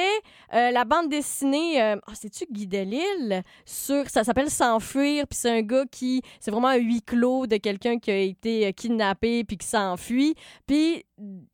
euh, 0.54 0.72
la 0.72 0.84
bande 0.84 1.10
dessinée, 1.10 1.82
euh, 1.82 1.96
oh, 2.08 2.12
c'est-tu 2.14 2.46
Guy 2.52 2.68
Delisle? 2.68 3.44
Sur, 3.66 4.10
ça 4.10 4.24
s'appelle 4.24 4.50
S'enfuir, 4.50 5.28
puis 5.28 5.38
c'est 5.38 5.52
un 5.52 5.62
gars 5.62 5.86
qui, 5.90 6.22
c'est 6.40 6.52
vraiment 6.52 6.70
un 6.70 6.78
huis 6.78 7.02
clos 7.02 7.48
de 7.48 7.58
quelqu'un 7.58 8.00
qui 8.00 8.12
a 8.12 8.18
été 8.18 8.68
euh, 8.68 8.72
kidnappé 8.72 9.44
puis 9.44 9.58
qui 9.58 9.68
s'enfuit. 9.68 10.36
Puis 10.66 11.06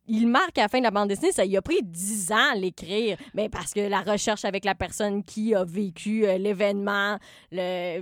il 0.07 0.27
marque 0.27 0.57
à 0.57 0.63
la 0.63 0.67
fin 0.67 0.79
de 0.79 0.83
la 0.83 0.91
bande 0.91 1.07
dessinée, 1.07 1.31
ça 1.31 1.45
il 1.45 1.55
a 1.55 1.61
pris 1.61 1.79
10 1.81 2.31
ans 2.31 2.51
à 2.51 2.55
l'écrire, 2.55 3.17
mais 3.33 3.47
parce 3.47 3.73
que 3.73 3.79
la 3.79 4.01
recherche 4.01 4.43
avec 4.43 4.65
la 4.65 4.75
personne 4.75 5.23
qui 5.23 5.55
a 5.55 5.63
vécu 5.63 6.25
euh, 6.25 6.37
l'événement, 6.37 7.17
le... 7.51 8.01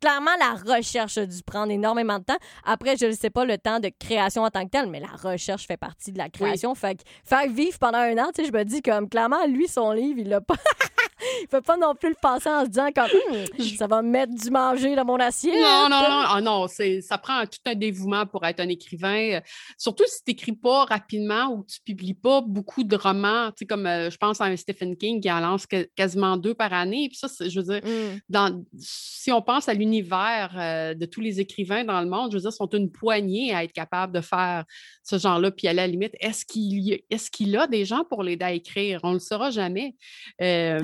clairement 0.00 0.30
la 0.38 0.76
recherche 0.76 1.18
a 1.18 1.26
dû 1.26 1.42
prendre 1.42 1.72
énormément 1.72 2.18
de 2.18 2.24
temps. 2.24 2.38
Après, 2.64 2.96
je 2.96 3.06
ne 3.06 3.12
sais 3.12 3.30
pas 3.30 3.44
le 3.44 3.58
temps 3.58 3.80
de 3.80 3.90
création 3.98 4.42
en 4.42 4.50
tant 4.50 4.64
que 4.64 4.70
tel, 4.70 4.88
mais 4.88 5.00
la 5.00 5.30
recherche 5.30 5.66
fait 5.66 5.76
partie 5.76 6.12
de 6.12 6.18
la 6.18 6.28
création. 6.28 6.74
Fait 6.74 7.02
faire 7.24 7.48
vivre 7.50 7.78
pendant 7.78 7.98
un 7.98 8.16
an, 8.18 8.30
tu 8.34 8.42
sais, 8.42 8.48
je 8.48 8.56
me 8.56 8.64
dis 8.64 8.80
comme 8.80 9.08
clairement 9.08 9.44
lui 9.46 9.66
son 9.66 9.90
livre, 9.90 10.20
il 10.20 10.28
l'a 10.28 10.40
pas 10.40 10.54
il 11.44 11.48
peut 11.48 11.60
pas 11.60 11.76
non 11.76 11.94
plus 11.94 12.08
le 12.08 12.16
passer 12.20 12.48
en 12.48 12.64
se 12.64 12.70
disant 12.70 12.88
comme 12.94 13.04
hmm, 13.04 13.62
ça 13.76 13.86
va 13.86 14.00
mettre 14.00 14.32
du 14.34 14.50
manger 14.50 14.96
dans 14.96 15.04
mon 15.04 15.16
assiette. 15.16 15.54
Non, 15.54 15.88
non, 15.90 16.00
non, 16.00 16.24
ah 16.26 16.40
non, 16.40 16.66
ça 16.68 17.18
prend 17.18 17.44
tout 17.44 17.58
un 17.66 17.74
dévouement 17.74 18.24
pour 18.24 18.44
être 18.46 18.60
un 18.60 18.68
écrivain. 18.68 19.40
Surtout 19.76 20.04
si 20.06 20.24
tu 20.24 20.30
n'écris 20.30 20.52
pas 20.52 20.84
rapidement 20.84 21.52
ou 21.52 21.64
tu 21.64 21.80
ne 21.80 21.94
publies 21.94 22.14
pas 22.14 22.40
beaucoup 22.40 22.82
de 22.82 22.96
romans, 22.96 23.48
tu 23.48 23.58
sais, 23.58 23.66
comme 23.66 23.86
euh, 23.86 24.08
je 24.10 24.16
pense 24.16 24.40
à 24.40 24.44
un 24.44 24.56
Stephen 24.56 24.96
King 24.96 25.20
qui 25.20 25.30
en 25.30 25.40
lance 25.40 25.66
quasiment 25.94 26.38
deux 26.38 26.54
par 26.54 26.72
année. 26.72 27.08
Puis 27.10 27.18
ça, 27.18 27.28
je 27.46 27.60
veux 27.60 27.66
dire, 27.66 27.82
mmh. 27.84 28.18
dans, 28.30 28.64
si 28.78 29.30
on 29.30 29.42
pense 29.42 29.68
à 29.68 29.74
l'univers 29.74 30.54
euh, 30.56 30.94
de 30.94 31.04
tous 31.04 31.20
les 31.20 31.40
écrivains 31.40 31.84
dans 31.84 32.00
le 32.00 32.08
monde, 32.08 32.30
je 32.30 32.36
veux 32.38 32.42
dire, 32.42 32.52
sont 32.52 32.68
une 32.68 32.90
poignée 32.90 33.54
à 33.54 33.64
être 33.64 33.72
capable 33.72 34.14
de 34.14 34.22
faire 34.22 34.64
ce 35.02 35.18
genre-là. 35.18 35.50
Puis 35.50 35.68
à 35.68 35.74
la 35.74 35.86
limite, 35.86 36.14
est-ce 36.20 36.46
qu'il 36.46 36.92
est 36.92 37.04
qu'il 37.34 37.56
a 37.56 37.66
des 37.66 37.84
gens 37.84 38.04
pour 38.04 38.22
l'aider 38.22 38.44
à 38.44 38.52
écrire? 38.52 39.00
On 39.02 39.10
ne 39.10 39.14
le 39.14 39.20
saura 39.20 39.50
jamais. 39.50 39.96
Euh, 40.40 40.80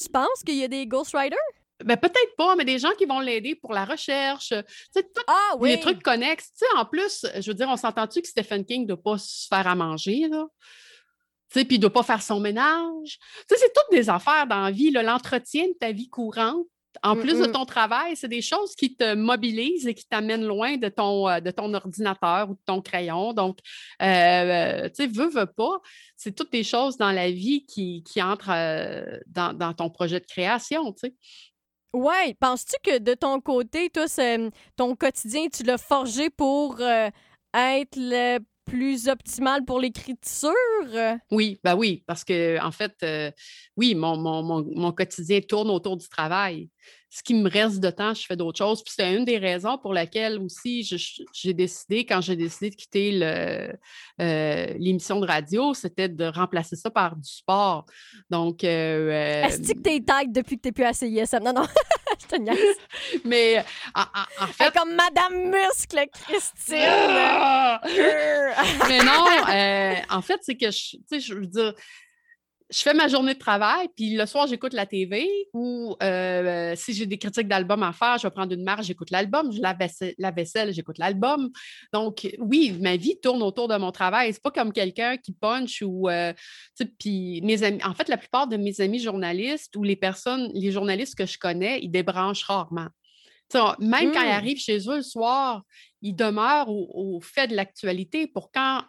tu 0.00 0.08
penses 0.08 0.42
qu'il 0.44 0.56
y 0.56 0.64
a 0.64 0.68
des 0.68 0.86
ghostwriters? 0.86 1.38
Ben, 1.84 1.96
peut-être 1.96 2.36
pas, 2.36 2.56
mais 2.56 2.64
des 2.64 2.78
gens 2.78 2.92
qui 2.98 3.06
vont 3.06 3.20
l'aider 3.20 3.54
pour 3.54 3.72
la 3.72 3.84
recherche. 3.84 4.52
Tu 4.94 5.02
ah, 5.26 5.56
oui. 5.58 5.70
Les 5.70 5.80
trucs 5.80 6.02
connexes. 6.02 6.52
en 6.76 6.84
plus, 6.84 7.26
je 7.38 7.50
veux 7.50 7.54
dire, 7.54 7.68
on 7.68 7.76
s'entend-tu 7.76 8.20
que 8.20 8.28
Stephen 8.28 8.64
King 8.64 8.82
ne 8.82 8.88
doit 8.88 9.02
pas 9.02 9.18
se 9.18 9.46
faire 9.46 9.66
à 9.66 9.74
manger, 9.74 10.28
là? 10.28 10.46
puis 11.50 11.66
il 11.68 11.76
ne 11.76 11.80
doit 11.80 11.92
pas 11.92 12.02
faire 12.02 12.22
son 12.22 12.38
ménage. 12.38 13.18
c'est 13.48 13.72
toutes 13.74 13.90
des 13.90 14.08
affaires 14.08 14.46
dans 14.46 14.60
la 14.60 14.70
vie, 14.70 14.90
l'entretien 14.90 15.66
de 15.66 15.74
ta 15.78 15.90
vie 15.90 16.08
courante. 16.08 16.66
En 17.02 17.16
plus 17.16 17.38
de 17.38 17.46
ton 17.46 17.64
travail, 17.64 18.16
c'est 18.16 18.28
des 18.28 18.42
choses 18.42 18.74
qui 18.74 18.96
te 18.96 19.14
mobilisent 19.14 19.86
et 19.86 19.94
qui 19.94 20.06
t'amènent 20.06 20.44
loin 20.44 20.76
de 20.76 20.88
ton, 20.88 21.28
euh, 21.28 21.40
de 21.40 21.50
ton 21.50 21.72
ordinateur 21.72 22.50
ou 22.50 22.54
de 22.54 22.60
ton 22.66 22.80
crayon. 22.82 23.32
Donc, 23.32 23.58
euh, 24.02 24.06
euh, 24.06 24.88
tu 24.88 25.04
sais, 25.04 25.06
veux, 25.06 25.28
veux 25.28 25.46
pas, 25.46 25.80
c'est 26.16 26.34
toutes 26.34 26.52
des 26.52 26.64
choses 26.64 26.96
dans 26.96 27.12
la 27.12 27.30
vie 27.30 27.64
qui, 27.64 28.02
entrent 28.20 28.50
dans, 29.28 29.52
dans, 29.52 29.72
ton 29.72 29.88
projet 29.88 30.20
de 30.20 30.26
création, 30.26 30.92
tu 30.92 31.08
sais. 31.08 31.14
Oui, 31.92 32.34
penses-tu 32.38 32.76
que 32.84 32.98
de 32.98 33.14
ton 33.14 33.40
côté, 33.40 33.90
toi, 33.90 34.04
ton 34.76 34.94
quotidien, 34.94 35.48
tu 35.48 35.64
l'as 35.64 35.78
forgé 35.78 36.30
pour 36.30 36.80
euh, 36.80 37.10
être 37.52 37.96
le 37.96 38.38
plus 38.70 39.08
optimal 39.08 39.64
pour 39.64 39.80
l'écriture? 39.80 40.52
Oui, 41.30 41.58
ben 41.64 41.74
oui, 41.74 42.04
parce 42.06 42.24
que 42.24 42.62
en 42.62 42.70
fait, 42.70 42.94
euh, 43.02 43.30
oui, 43.76 43.94
mon, 43.94 44.16
mon, 44.16 44.42
mon, 44.42 44.92
quotidien 44.92 45.40
tourne 45.40 45.70
autour 45.70 45.96
du 45.96 46.08
travail. 46.08 46.70
ce 47.08 47.22
qui 47.22 47.34
me 47.34 47.50
reste 47.50 47.80
de 47.80 47.90
temps, 47.90 48.14
je 48.14 48.24
fais 48.24 48.36
d'autres 48.36 48.58
choses. 48.58 48.82
Puis 48.84 48.94
c'est 48.96 49.14
une 49.14 49.24
des 49.24 49.38
raisons 49.38 49.76
pour 49.78 49.92
laquelle 49.92 50.38
aussi 50.38 50.88
j'ai 51.32 51.52
décidé, 51.52 52.06
quand 52.06 52.20
j'ai 52.20 52.36
décidé 52.36 52.70
de 52.70 52.76
quitter 52.76 53.20
euh, 53.22 54.66
l'émission 54.78 55.18
de 55.18 55.26
radio, 55.26 55.74
c'était 55.74 56.08
de 56.08 56.24
remplacer 56.26 56.76
ça 56.76 56.90
par 56.90 57.16
du 57.16 57.28
sport. 57.28 57.86
Donc. 58.30 58.62
Euh, 58.62 59.44
Est-ce 59.44 59.72
que 59.72 59.80
t'es 59.80 60.00
tête 60.00 60.30
depuis 60.30 60.56
que 60.56 60.62
t'es 60.62 60.72
plus 60.72 60.84
à 60.84 60.92
CISM? 60.92 61.42
Non, 61.42 61.52
non, 61.52 61.66
te 62.26 62.36
niaise. 62.36 62.76
Mais 63.24 63.64
en, 63.94 64.46
fait. 64.48 64.72
comme 64.72 64.94
Madame 64.94 65.50
Muscle, 65.50 66.06
Christine! 66.12 66.76
Ah! 66.86 67.80
Mais 68.88 68.98
non, 69.02 69.24
euh, 69.50 69.94
en 70.10 70.22
fait, 70.22 70.40
c'est 70.42 70.56
que, 70.56 70.70
je, 70.70 70.96
je 71.18 71.34
veux 71.34 71.46
dire, 71.46 71.74
je 72.70 72.82
fais 72.82 72.94
ma 72.94 73.08
journée 73.08 73.34
de 73.34 73.38
travail, 73.38 73.88
puis 73.96 74.14
le 74.14 74.24
soir, 74.26 74.46
j'écoute 74.46 74.74
la 74.74 74.86
TV 74.86 75.28
ou 75.52 75.96
euh, 76.02 76.74
si 76.76 76.92
j'ai 76.94 77.04
des 77.04 77.18
critiques 77.18 77.48
d'albums 77.48 77.82
à 77.82 77.92
faire, 77.92 78.16
je 78.18 78.26
vais 78.26 78.30
prendre 78.30 78.52
une 78.52 78.62
marge, 78.62 78.86
j'écoute 78.86 79.10
l'album. 79.10 79.50
Je 79.52 79.60
lave 79.60 79.76
la 80.18 80.30
vaisselle, 80.30 80.72
j'écoute 80.72 80.98
l'album. 80.98 81.50
Donc, 81.92 82.28
oui, 82.38 82.76
ma 82.80 82.96
vie 82.96 83.18
tourne 83.20 83.42
autour 83.42 83.66
de 83.66 83.76
mon 83.76 83.90
travail. 83.90 84.32
C'est 84.32 84.42
pas 84.42 84.52
comme 84.52 84.72
quelqu'un 84.72 85.16
qui 85.16 85.32
punch 85.32 85.82
ou. 85.82 86.08
Euh, 86.08 86.32
puis 86.98 87.40
mes 87.42 87.62
amis, 87.64 87.82
en 87.82 87.94
fait, 87.94 88.08
la 88.08 88.16
plupart 88.16 88.46
de 88.46 88.56
mes 88.56 88.80
amis 88.80 89.00
journalistes 89.00 89.74
ou 89.74 89.82
les 89.82 89.96
personnes, 89.96 90.50
les 90.54 90.70
journalistes 90.70 91.16
que 91.16 91.26
je 91.26 91.38
connais, 91.38 91.80
ils 91.82 91.90
débranchent 91.90 92.44
rarement. 92.44 92.88
même 93.80 94.12
quand 94.12 94.22
ils 94.22 94.28
mmh. 94.28 94.32
arrivent 94.32 94.60
chez 94.60 94.78
eux 94.88 94.96
le 94.96 95.02
soir, 95.02 95.64
ils 96.02 96.14
demeurent 96.14 96.68
au, 96.68 97.16
au 97.16 97.20
fait 97.20 97.48
de 97.48 97.56
l'actualité 97.56 98.28
pour 98.28 98.52
quand, 98.52 98.84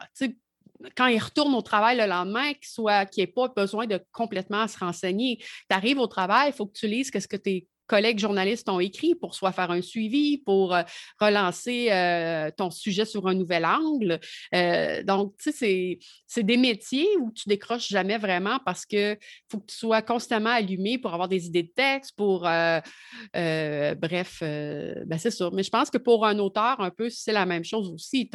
quand 0.96 1.08
il 1.08 1.20
retourne 1.20 1.54
au 1.54 1.62
travail 1.62 1.98
le 1.98 2.06
lendemain, 2.06 2.54
qu'il 2.54 2.68
soit 2.68 3.06
qu'il 3.06 3.32
pas 3.32 3.48
besoin 3.50 3.88
de 3.88 4.00
complètement 4.12 4.68
se 4.68 4.78
renseigner. 4.78 5.38
Tu 5.38 5.76
arrives 5.76 6.00
au 6.00 6.08
travail, 6.08 6.50
il 6.50 6.54
faut 6.54 6.66
que 6.66 6.78
tu 6.78 6.88
lises 6.88 7.12
ce 7.14 7.28
que 7.28 7.38
tes 7.38 7.68
collègues 7.92 8.20
journalistes 8.20 8.70
ont 8.70 8.80
écrit 8.80 9.16
pour 9.16 9.36
soit 9.36 9.52
faire 9.52 9.70
un 9.70 9.82
suivi, 9.82 10.38
pour 10.38 10.74
euh, 10.74 10.82
relancer 11.20 11.90
euh, 11.92 12.50
ton 12.56 12.72
sujet 12.72 13.04
sur 13.04 13.28
un 13.28 13.34
nouvel 13.34 13.66
angle. 13.66 14.18
Euh, 14.56 15.04
donc, 15.04 15.36
tu 15.38 15.52
sais, 15.52 16.00
c'est 16.26 16.44
des 16.44 16.56
métiers 16.56 17.10
où 17.20 17.34
tu 17.34 17.50
décroches 17.50 17.90
jamais 17.90 18.18
vraiment 18.18 18.60
parce 18.66 18.86
que 18.86 19.18
faut 19.50 19.60
que 19.60 19.66
tu 19.66 19.76
sois 19.76 20.02
constamment 20.02 20.52
allumé 20.52 21.00
pour 21.00 21.14
avoir 21.14 21.28
des 21.28 21.48
idées 21.48 21.64
de 21.64 21.74
texte, 21.76 22.16
pour 22.16 22.42
bref, 22.44 24.38
ben 24.42 25.18
c'est 25.18 25.32
ça. 25.32 25.50
Mais 25.52 25.64
je 25.64 25.70
pense 25.70 25.90
que 25.90 25.98
pour 25.98 26.26
un 26.26 26.40
auteur, 26.40 26.80
un 26.80 26.92
peu, 26.92 27.10
c'est 27.10 27.34
la 27.34 27.46
même 27.46 27.66
chose 27.66 27.90
aussi. 27.90 28.30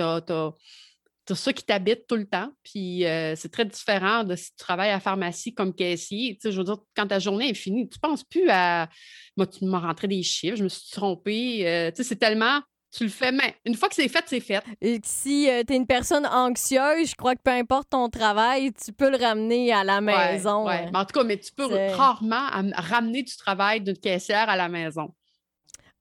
Tu 1.27 1.33
as 1.33 1.37
ça 1.37 1.53
qui 1.53 1.65
t'habite 1.65 2.07
tout 2.07 2.17
le 2.17 2.27
temps. 2.27 2.51
Puis 2.63 3.05
euh, 3.05 3.35
c'est 3.37 3.51
très 3.51 3.65
différent 3.65 4.25
de 4.25 4.37
si 4.37 4.51
tu 4.51 4.57
travailles 4.57 4.91
à 4.91 4.95
la 4.95 5.01
pharmacie 5.01 5.53
comme 5.55 5.75
caissier. 5.75 6.35
Tu 6.35 6.41
sais, 6.43 6.53
je 6.53 6.59
veux 6.59 6.65
dire, 6.65 6.79
quand 6.97 7.07
ta 7.07 7.19
journée 7.19 7.51
est 7.51 7.55
finie, 7.55 7.89
tu 7.89 7.99
ne 8.03 8.09
penses 8.09 8.25
plus 8.25 8.49
à. 8.49 8.89
Moi, 9.37 9.47
tu 9.47 9.65
m'as 9.65 9.81
rentré 9.81 10.09
des 10.09 10.23
chiffres, 10.23 10.57
je 10.57 10.65
me 10.65 10.69
suis 10.69 10.91
trompée. 10.91 11.67
Euh, 11.67 11.91
tu 11.91 11.97
sais, 11.97 12.05
c'est 12.05 12.17
tellement. 12.17 12.61
Tu 12.97 13.03
le 13.03 13.11
fais, 13.11 13.33
mais 13.33 13.55
une 13.67 13.75
fois 13.75 13.89
que 13.89 13.95
c'est 13.95 14.09
fait, 14.09 14.25
c'est 14.27 14.41
fait. 14.41 14.63
Et 14.81 15.01
si 15.05 15.51
euh, 15.51 15.63
tu 15.67 15.75
es 15.75 15.77
une 15.77 15.87
personne 15.87 16.25
anxieuse, 16.25 17.11
je 17.11 17.15
crois 17.15 17.35
que 17.35 17.43
peu 17.43 17.51
importe 17.51 17.91
ton 17.91 18.09
travail, 18.09 18.73
tu 18.73 18.93
peux 18.93 19.11
le 19.11 19.19
ramener 19.19 19.73
à 19.73 19.85
la 19.85 20.01
maison. 20.01 20.67
Ouais, 20.67 20.87
en 20.95 21.05
tout 21.05 21.19
cas, 21.19 21.25
mais 21.25 21.37
tu 21.37 21.53
peux 21.53 21.67
rarement 21.95 22.47
ramener 22.75 23.23
du 23.23 23.37
travail 23.37 23.83
d'une 23.83 23.99
caissière 23.99 24.49
à 24.49 24.57
la 24.57 24.69
maison 24.69 25.13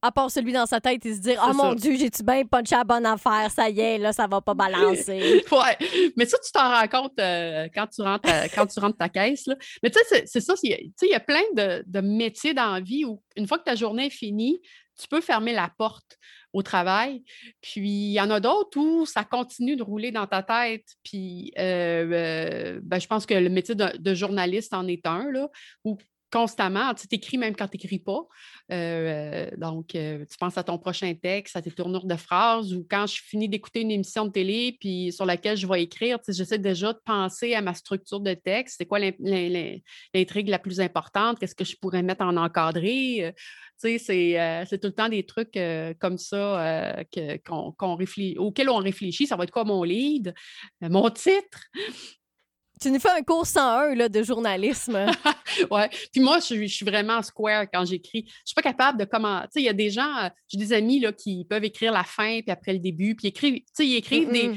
à 0.05 0.11
part 0.11 0.29
celui 0.29 0.53
dans 0.53 0.65
sa 0.65 0.79
tête, 0.79 1.01
il 1.05 1.15
se 1.15 1.21
dit 1.21 1.35
Oh 1.47 1.53
mon 1.53 1.73
Dieu, 1.73 1.95
j'ai-tu 1.97 2.23
bien 2.23 2.43
punché 2.45 2.75
la 2.75 2.83
bonne 2.83 3.05
affaire, 3.05 3.49
ça 3.51 3.69
y 3.69 3.79
est, 3.79 3.97
là, 3.97 4.13
ça 4.13 4.27
va 4.27 4.41
pas 4.41 4.53
balancer. 4.53 5.43
ouais. 5.51 6.11
Mais 6.15 6.25
ça, 6.25 6.37
tu 6.43 6.51
t'en 6.51 6.69
rends 6.69 6.87
compte 6.87 7.19
euh, 7.19 7.67
quand, 7.73 7.87
tu 7.87 8.01
rentres 8.01 8.29
quand 8.53 8.67
tu 8.67 8.79
rentres 8.79 8.97
ta 8.97 9.09
caisse. 9.09 9.47
Là. 9.47 9.55
Mais 9.83 9.89
tu 9.89 9.99
sais, 10.07 10.23
c'est 10.25 10.41
ça, 10.41 10.53
il 10.63 10.91
y 11.03 11.13
a 11.13 11.19
plein 11.19 11.43
de, 11.55 11.83
de 11.85 12.01
métiers 12.01 12.53
dans 12.53 12.73
la 12.73 12.79
vie 12.79 13.05
où, 13.05 13.21
une 13.35 13.47
fois 13.47 13.57
que 13.57 13.63
ta 13.63 13.75
journée 13.75 14.07
est 14.07 14.09
finie, 14.11 14.61
tu 14.99 15.07
peux 15.07 15.21
fermer 15.21 15.53
la 15.53 15.71
porte 15.77 16.17
au 16.53 16.63
travail. 16.63 17.23
Puis 17.61 17.81
il 17.81 18.13
y 18.13 18.21
en 18.21 18.29
a 18.29 18.39
d'autres 18.39 18.79
où 18.79 19.05
ça 19.05 19.23
continue 19.23 19.75
de 19.75 19.83
rouler 19.83 20.11
dans 20.11 20.25
ta 20.25 20.41
tête. 20.41 20.85
Puis 21.03 21.51
euh, 21.57 22.09
euh, 22.11 22.79
ben, 22.81 22.99
je 22.99 23.07
pense 23.07 23.25
que 23.25 23.33
le 23.33 23.49
métier 23.49 23.75
de, 23.75 23.97
de, 23.97 24.13
journaliste 24.13 24.73
en 24.73 24.87
est 24.87 25.05
un, 25.05 25.29
là, 25.31 25.49
où 25.83 25.97
constamment. 26.35 26.93
Tu 26.93 27.07
écris 27.11 27.37
même 27.37 27.55
quand 27.55 27.69
tu 27.69 27.77
n'écris 27.77 27.99
pas. 27.99 28.27
Euh, 28.69 29.49
donc, 29.55 29.95
euh, 29.95 30.25
tu 30.29 30.37
penses 30.37 30.57
à 30.57 30.63
ton 30.63 30.77
prochain 30.77 31.13
texte, 31.13 31.55
à 31.55 31.61
tes 31.61 31.71
tournures 31.71 32.05
de 32.05 32.17
phrases, 32.17 32.73
ou 32.73 32.85
quand 32.89 33.07
je 33.07 33.21
finis 33.21 33.47
d'écouter 33.47 33.81
une 33.81 33.91
émission 33.91 34.25
de 34.25 34.31
télé 34.31 34.75
puis 34.77 35.13
sur 35.13 35.25
laquelle 35.25 35.55
je 35.55 35.65
vais 35.65 35.83
écrire, 35.83 36.19
j'essaie 36.27 36.59
déjà 36.59 36.91
de 36.91 36.99
penser 37.05 37.53
à 37.53 37.61
ma 37.61 37.73
structure 37.73 38.19
de 38.19 38.33
texte. 38.33 38.75
C'est 38.77 38.85
quoi 38.85 38.99
l'intrigue 38.99 40.49
la 40.49 40.59
plus 40.59 40.81
importante? 40.81 41.39
Qu'est-ce 41.39 41.55
que 41.55 41.63
je 41.63 41.77
pourrais 41.77 42.03
mettre 42.03 42.25
en 42.25 42.35
encadré? 42.35 43.27
Euh, 43.27 43.31
c'est 43.97 44.79
tout 44.81 44.87
le 44.87 44.93
temps 44.93 45.09
des 45.09 45.25
trucs 45.25 45.57
comme 45.99 46.17
ça 46.17 47.01
auxquels 48.37 48.69
on 48.69 48.77
réfléchit. 48.77 49.25
Ça 49.25 49.37
va 49.37 49.45
être 49.45 49.51
quoi 49.51 49.63
mon 49.63 49.83
lead, 49.83 50.33
mon 50.81 51.09
titre? 51.11 51.59
Tu 52.81 52.91
nous 52.91 52.99
fais 52.99 53.11
un 53.11 53.21
cours 53.21 53.45
101 53.45 53.95
là, 53.95 54.09
de 54.09 54.23
journalisme. 54.23 55.05
oui. 55.71 55.81
Puis 56.11 56.21
moi, 56.21 56.39
je, 56.39 56.65
suis 56.65 56.85
vraiment 56.85 57.21
square 57.21 57.65
quand 57.71 57.85
j'écris. 57.85 58.25
Je 58.27 58.33
ne 58.33 58.45
suis 58.45 58.55
pas 58.55 58.61
capable 58.61 58.99
de 58.99 59.05
comment. 59.05 59.41
Tu 59.43 59.47
sais, 59.51 59.61
il 59.61 59.65
y 59.65 59.69
a 59.69 59.73
des 59.73 59.89
gens, 59.89 60.17
euh, 60.23 60.29
j'ai 60.47 60.57
des 60.57 60.73
amis 60.73 60.99
là, 60.99 61.13
qui 61.13 61.45
peuvent 61.45 61.63
écrire 61.63 61.91
la 61.91 62.03
fin 62.03 62.41
puis 62.41 62.51
après 62.51 62.73
le 62.73 62.79
début. 62.79 63.15
Puis 63.15 63.27
écrivent, 63.27 63.61
ils 63.79 63.95
écrivent 63.95 64.31
des, 64.31 64.51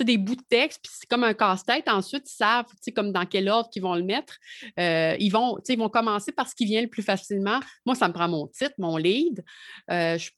des 0.00 0.18
bouts 0.18 0.36
de 0.36 0.42
texte, 0.48 0.80
puis 0.82 0.92
c'est 0.94 1.08
comme 1.08 1.24
un 1.24 1.34
casse-tête. 1.34 1.88
Ensuite, 1.88 2.30
ils 2.30 2.36
savent 2.36 2.66
comme 2.94 3.12
dans 3.12 3.26
quel 3.26 3.48
ordre 3.48 3.70
ils 3.74 3.82
vont 3.82 3.94
le 3.94 4.02
mettre. 4.02 4.38
Euh, 4.78 5.16
ils, 5.18 5.30
vont, 5.30 5.58
ils 5.68 5.78
vont 5.78 5.88
commencer 5.88 6.32
par 6.32 6.48
ce 6.48 6.54
qui 6.54 6.64
vient 6.64 6.82
le 6.82 6.88
plus 6.88 7.02
facilement. 7.02 7.60
Moi, 7.86 7.94
ça 7.94 8.08
me 8.08 8.12
prend 8.12 8.28
mon 8.28 8.46
titre, 8.46 8.74
mon 8.78 8.96
lead. 8.96 9.44
Euh, 9.90 10.18
je 10.18 10.30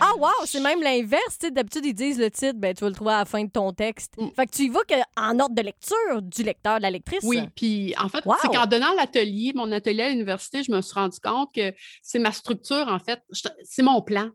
ah, 0.00 0.12
wow! 0.18 0.30
C'est 0.44 0.60
même 0.60 0.82
l'inverse. 0.82 1.38
D'habitude, 1.38 1.84
ils 1.84 1.94
disent 1.94 2.18
le 2.18 2.30
titre, 2.30 2.58
ben, 2.58 2.74
tu 2.74 2.82
vas 2.82 2.88
le 2.88 2.94
trouver 2.94 3.12
à 3.12 3.18
la 3.18 3.24
fin 3.24 3.44
de 3.44 3.50
ton 3.50 3.72
texte. 3.72 4.14
Mm. 4.16 4.28
Fait 4.34 4.46
que 4.46 4.52
tu 4.52 4.62
y 4.62 4.68
vas 4.68 4.80
en 5.16 5.38
ordre 5.38 5.54
de 5.54 5.62
lecture 5.62 6.22
du 6.22 6.42
lecteur, 6.42 6.78
de 6.78 6.82
la 6.82 6.90
lectrice. 6.90 7.22
Oui, 7.24 7.42
puis 7.54 7.94
en 7.98 8.08
fait, 8.08 8.24
c'est 8.40 8.48
qu'en 8.48 8.66
donnant 8.66 8.94
l'atelier, 8.94 9.52
mon 9.54 9.70
atelier 9.72 10.04
à 10.04 10.08
l'université, 10.10 10.62
je 10.62 10.72
me 10.72 10.80
suis 10.80 10.94
rendu 10.94 11.18
compte 11.20 11.52
que 11.54 11.74
c'est 12.02 12.18
ma 12.18 12.32
structure, 12.32 12.86
en 12.88 12.98
fait. 12.98 13.20
C'est 13.64 13.82
mon 13.82 14.00
plan. 14.02 14.30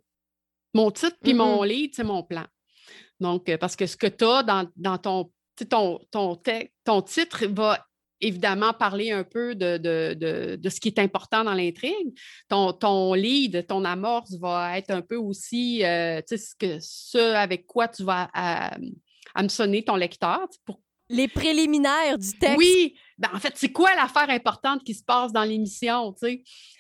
Mon 0.74 0.92
titre 0.92 1.18
puis 1.22 1.34
mon 1.34 1.64
lead, 1.64 1.94
c'est 1.96 2.04
mon 2.04 2.24
plan. 2.24 2.46
Donc, 3.20 3.50
euh, 3.50 3.58
parce 3.58 3.76
que 3.76 3.86
ce 3.86 3.98
que 3.98 4.08
tu 4.08 4.26
as 4.26 4.44
dans, 4.44 4.70
dans 4.76 4.98
ton, 4.98 5.32
ton, 5.70 6.00
ton, 6.12 6.42
ton 6.84 7.02
titre 7.02 7.46
va 7.48 7.86
évidemment 8.22 8.74
parler 8.74 9.12
un 9.12 9.24
peu 9.24 9.56
de, 9.56 9.78
de, 9.78 10.70
ce 10.70 10.80
qui 10.80 10.88
est 10.88 11.00
important 11.00 11.44
dans 11.44 11.54
l'intrigue. 11.54 12.18
Ton, 12.48 12.74
ton 12.74 13.14
lead, 13.14 13.66
ton 13.68 13.84
amorce 13.84 14.36
va 14.40 14.78
être 14.78 14.92
un 14.92 15.02
peu 15.02 15.16
aussi 15.16 15.84
euh, 15.84 16.22
ce, 16.28 16.38
ce 16.80 17.34
avec 17.34 17.66
quoi 17.68 17.88
tu 17.88 18.04
vas 18.04 18.30
hameçonner 19.34 19.84
ton 19.84 19.96
lecteur. 19.96 20.48
Les 21.12 21.28
préliminaires 21.28 22.18
du 22.18 22.32
texte. 22.32 22.58
Oui, 22.58 22.96
ben, 23.18 23.30
en 23.34 23.40
fait, 23.40 23.54
c'est 23.56 23.72
quoi 23.72 23.94
l'affaire 23.94 24.30
importante 24.30 24.84
qui 24.84 24.96
se 24.96 25.04
passe 25.04 25.32
dans 25.32 25.44
l'émission? 25.44 26.16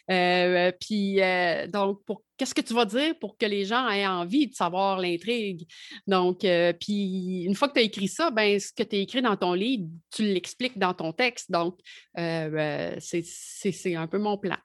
Euh, 0.09 0.71
puis, 0.79 1.21
euh, 1.21 1.67
donc, 1.67 2.03
pour 2.05 2.23
qu'est-ce 2.36 2.55
que 2.55 2.61
tu 2.61 2.73
vas 2.73 2.86
dire 2.86 3.13
pour 3.19 3.38
que 3.38 3.45
les 3.45 3.63
gens 3.63 3.88
aient 3.89 4.07
envie 4.07 4.47
de 4.47 4.55
savoir 4.55 4.99
l'intrigue? 4.99 5.67
Donc, 6.07 6.43
euh, 6.43 6.73
puis 6.73 7.43
une 7.43 7.53
fois 7.53 7.67
que 7.67 7.73
tu 7.73 7.79
as 7.82 7.84
écrit 7.84 8.07
ça, 8.07 8.32
ben, 8.32 8.59
ce 8.59 8.73
que 8.73 8.82
tu 8.82 8.95
as 8.95 8.99
écrit 8.99 9.21
dans 9.21 9.38
ton 9.38 9.53
livre, 9.53 9.88
tu 10.09 10.23
l'expliques 10.23 10.79
dans 10.79 10.95
ton 10.95 11.13
texte. 11.13 11.51
Donc, 11.51 11.77
c'est 12.15 13.95
un 13.95 14.07
peu 14.07 14.17
mon 14.17 14.38
plan. 14.38 14.57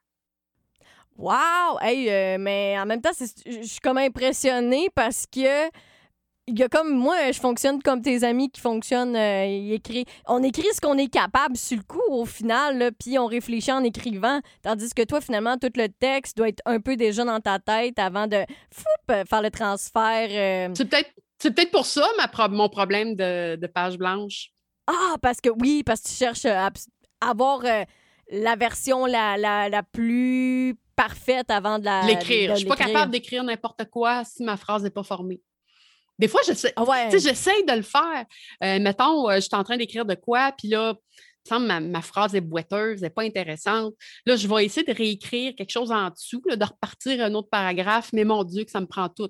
Wow! 1.15 1.79
Hey, 1.81 2.37
mais 2.39 2.75
en 2.79 2.85
même 2.85 3.01
temps, 3.01 3.11
je 3.19 3.61
suis 3.63 3.79
comme 3.79 3.97
impressionnée 3.97 4.89
parce 4.95 5.27
que 5.27 5.69
il 6.47 6.57
y 6.57 6.63
a 6.63 6.69
comme 6.69 6.93
moi, 6.93 7.31
je 7.31 7.39
fonctionne 7.39 7.81
comme 7.83 8.01
tes 8.01 8.23
amis 8.23 8.49
qui 8.49 8.61
fonctionnent. 8.61 9.15
Euh, 9.15 9.75
on 10.27 10.41
écrit 10.41 10.67
ce 10.73 10.79
qu'on 10.79 10.97
est 10.97 11.11
capable 11.11 11.57
sur 11.57 11.77
le 11.77 11.83
coup 11.83 12.01
au 12.09 12.25
final, 12.25 12.91
puis 12.97 13.19
on 13.19 13.25
réfléchit 13.25 13.71
en 13.71 13.83
écrivant. 13.83 14.39
Tandis 14.63 14.93
que 14.93 15.03
toi, 15.03 15.19
finalement, 15.19 15.57
tout 15.57 15.71
le 15.75 15.87
texte 15.87 16.37
doit 16.37 16.47
être 16.47 16.61
un 16.65 16.79
peu 16.79 16.95
déjà 16.95 17.25
dans 17.25 17.41
ta 17.41 17.59
tête 17.59 17.99
avant 17.99 18.27
de 18.27 18.45
faire 19.07 19.41
le 19.41 19.51
transfert. 19.51 20.29
Euh. 20.31 20.73
C'est 20.73 20.89
peut-être 20.89 21.11
c'est 21.39 21.51
peut-être 21.51 21.71
pour 21.71 21.85
ça 21.85 22.07
ma 22.17 22.47
mon 22.47 22.69
problème 22.69 23.15
de, 23.15 23.67
page 23.67 23.97
blanche. 23.97 24.49
Ah, 24.87 25.15
parce 25.21 25.41
que 25.41 25.49
oui, 25.49 25.83
parce 25.83 26.01
que 26.01 26.07
tu 26.07 26.15
cherches 26.15 26.45
à 26.45 26.69
avoir 27.21 27.63
euh, 27.65 27.83
la 28.31 28.55
version 28.55 29.05
la, 29.05 29.37
la, 29.37 29.83
plus 29.83 30.75
parfaite 30.95 31.51
avant 31.51 31.77
de 31.77 31.85
la. 31.85 32.05
L'écrire. 32.07 32.51
Je 32.51 32.59
suis 32.59 32.67
pas 32.67 32.77
capable 32.77 33.11
d'écrire 33.11 33.43
n'importe 33.43 33.83
quoi 33.91 34.23
si 34.23 34.43
ma 34.43 34.55
phrase 34.55 34.83
n'est 34.83 34.89
pas 34.89 35.03
formée. 35.03 35.41
Des 36.19 36.27
fois, 36.27 36.41
j'essaie 36.45 36.73
ah 36.75 37.09
j'essaie 37.11 37.63
de 37.63 37.73
le 37.73 37.83
faire. 37.83 38.25
Euh, 38.63 38.79
mettons, 38.79 39.29
euh, 39.29 39.35
je 39.35 39.41
suis 39.41 39.55
en 39.55 39.63
train 39.63 39.77
d'écrire 39.77 40.05
de 40.05 40.15
quoi, 40.15 40.51
puis 40.57 40.67
là, 40.67 40.95
ma, 41.51 41.79
ma 41.79 42.01
phrase 42.01 42.35
est 42.35 42.41
boiteuse, 42.41 43.01
n'est 43.01 43.09
pas 43.09 43.23
intéressante. 43.23 43.93
Là, 44.25 44.35
je 44.35 44.47
vais 44.47 44.65
essayer 44.65 44.85
de 44.85 44.97
réécrire 44.97 45.53
quelque 45.55 45.71
chose 45.71 45.91
en 45.91 46.09
dessous, 46.09 46.41
de 46.45 46.65
repartir 46.65 47.23
un 47.23 47.33
autre 47.33 47.49
paragraphe, 47.49 48.11
mais 48.13 48.23
mon 48.23 48.43
Dieu, 48.43 48.63
que 48.63 48.71
ça 48.71 48.81
me 48.81 48.87
prend 48.87 49.09
tout. 49.09 49.29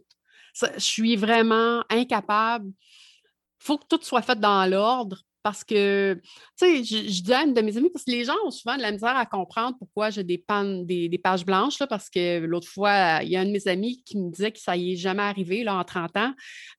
je 0.54 0.80
suis 0.80 1.16
vraiment 1.16 1.84
incapable. 1.90 2.68
Il 2.68 3.66
faut 3.66 3.78
que 3.78 3.86
tout 3.90 4.00
soit 4.02 4.22
fait 4.22 4.40
dans 4.40 4.70
l'ordre 4.70 5.22
parce 5.48 5.64
que, 5.64 6.20
tu 6.60 6.66
sais, 6.66 6.84
je, 6.84 7.10
je 7.10 7.24
dis 7.24 7.34
à 7.34 7.44
une 7.44 7.54
de 7.54 7.62
mes 7.62 7.78
amies, 7.78 7.90
parce 7.90 8.04
que 8.04 8.12
les 8.12 8.26
gens 8.26 8.36
ont 8.46 8.52
souvent 8.52 8.76
de 8.76 8.82
la 8.82 8.92
misère 8.92 9.16
à 9.16 9.26
comprendre 9.26 9.78
pourquoi 9.80 10.10
j'ai 10.10 10.26
des, 10.26 10.38
pannes, 10.38 10.86
des, 10.86 11.22
pages 11.24 11.46
blanches, 11.46 11.80
là, 11.80 11.88
parce 11.88 12.10
que 12.10 12.40
l'autre 12.40 12.68
fois, 12.68 13.24
il 13.24 13.30
y 13.30 13.38
a 13.38 13.40
un 13.40 13.46
de 13.46 13.52
mes 13.52 13.66
amis 13.70 14.04
qui 14.04 14.18
me 14.18 14.30
disait 14.30 14.52
que 14.52 14.60
ça 14.60 14.76
y 14.76 14.92
est 14.92 14.96
jamais 14.98 15.24
arrivé 15.24 15.64
là, 15.64 15.76
en 15.76 15.86
30 15.86 16.18
ans. 16.18 16.34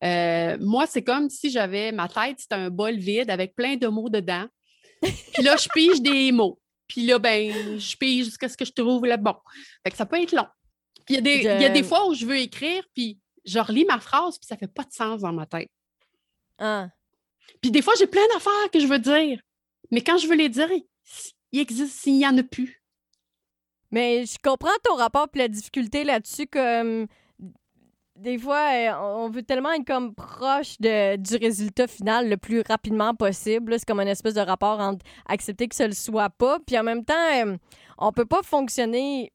Euh, 0.05 0.59
moi, 0.61 0.87
c'est 0.87 1.01
comme 1.01 1.31
si 1.31 1.49
j'avais 1.49 1.93
ma 1.93 2.09
tête, 2.09 2.41
c'était 2.41 2.57
un 2.57 2.69
bol 2.69 2.95
vide 2.99 3.31
avec 3.31 3.57
plein 3.57 3.77
de 3.77 3.87
mots 3.87 4.11
dedans. 4.11 4.45
Puis 5.01 5.43
là, 5.43 5.57
je 5.57 5.69
pige 5.73 6.03
des 6.03 6.31
mots. 6.31 6.61
Puis 6.89 7.07
là, 7.07 7.19
ben, 7.19 7.79
je 7.79 7.97
pige 7.97 8.27
jusqu'à 8.27 8.51
ce 8.51 8.57
que 8.59 8.67
je 8.67 8.73
trouve 8.73 9.07
le 9.07 9.17
bon. 9.17 9.37
Fait 9.83 9.93
que 9.93 9.97
ça 9.97 10.05
peut 10.05 10.21
être 10.21 10.33
long. 10.33 10.47
Puis 11.07 11.15
il 11.15 11.17
y, 11.17 11.19
a 11.19 11.23
des, 11.23 11.63
y 11.63 11.65
a 11.65 11.71
des 11.71 11.85
fois 11.85 12.07
où 12.07 12.13
je 12.13 12.27
veux 12.27 12.37
écrire, 12.37 12.85
puis 12.95 13.19
je 13.47 13.61
relis 13.61 13.87
ma 13.87 13.99
phrase, 13.99 14.39
puis 14.39 14.47
ça 14.47 14.59
fait 14.59 14.69
pas 14.69 14.85
de 14.85 14.93
sens 14.93 15.23
dans 15.23 15.33
ma 15.33 15.47
tête. 15.47 15.71
Ah. 16.59 16.89
Puis 17.61 17.71
des 17.71 17.83
fois, 17.83 17.95
j'ai 17.99 18.07
plein 18.07 18.27
d'affaires 18.35 18.71
que 18.73 18.81
je 18.81 18.87
veux 18.87 18.99
dire. 18.99 19.41
Mais 19.91 20.03
quand 20.03 20.19
je 20.19 20.27
veux 20.27 20.37
les 20.37 20.49
dire, 20.49 20.69
il 21.53 21.61
existe, 21.61 22.07
il 22.07 22.19
n'y 22.19 22.27
en 22.27 22.37
a 22.39 22.43
plus. 22.43 22.83
Mais 23.91 24.27
je 24.27 24.37
comprends 24.43 24.71
ton 24.85 24.97
rapport 24.97 25.29
et 25.35 25.39
la 25.39 25.49
difficulté 25.49 26.05
là-dessus, 26.05 26.47
comme 26.47 27.07
des 28.19 28.37
fois, 28.37 28.71
euh, 28.73 28.93
on 29.01 29.31
veut 29.31 29.43
tellement 29.43 29.73
être 29.73 29.87
comme 29.87 30.15
proche 30.15 30.79
de, 30.81 31.17
du 31.17 31.37
résultat 31.37 31.87
final 31.87 32.29
le 32.29 32.37
plus 32.37 32.63
rapidement 32.67 33.15
possible. 33.15 33.79
C'est 33.79 33.87
comme 33.87 34.01
un 34.01 34.07
espèce 34.07 34.35
de 34.35 34.41
rapport 34.41 34.81
entre 34.81 35.05
accepter 35.27 35.69
que 35.69 35.77
ce 35.77 35.85
ne 35.85 35.93
soit 35.93 36.31
pas, 36.31 36.59
puis 36.67 36.79
en 36.79 36.83
même 36.83 37.05
temps, 37.05 37.15
euh, 37.15 37.57
on 37.97 38.13
peut 38.13 38.27
pas 38.27 38.43
fonctionner 38.43 39.33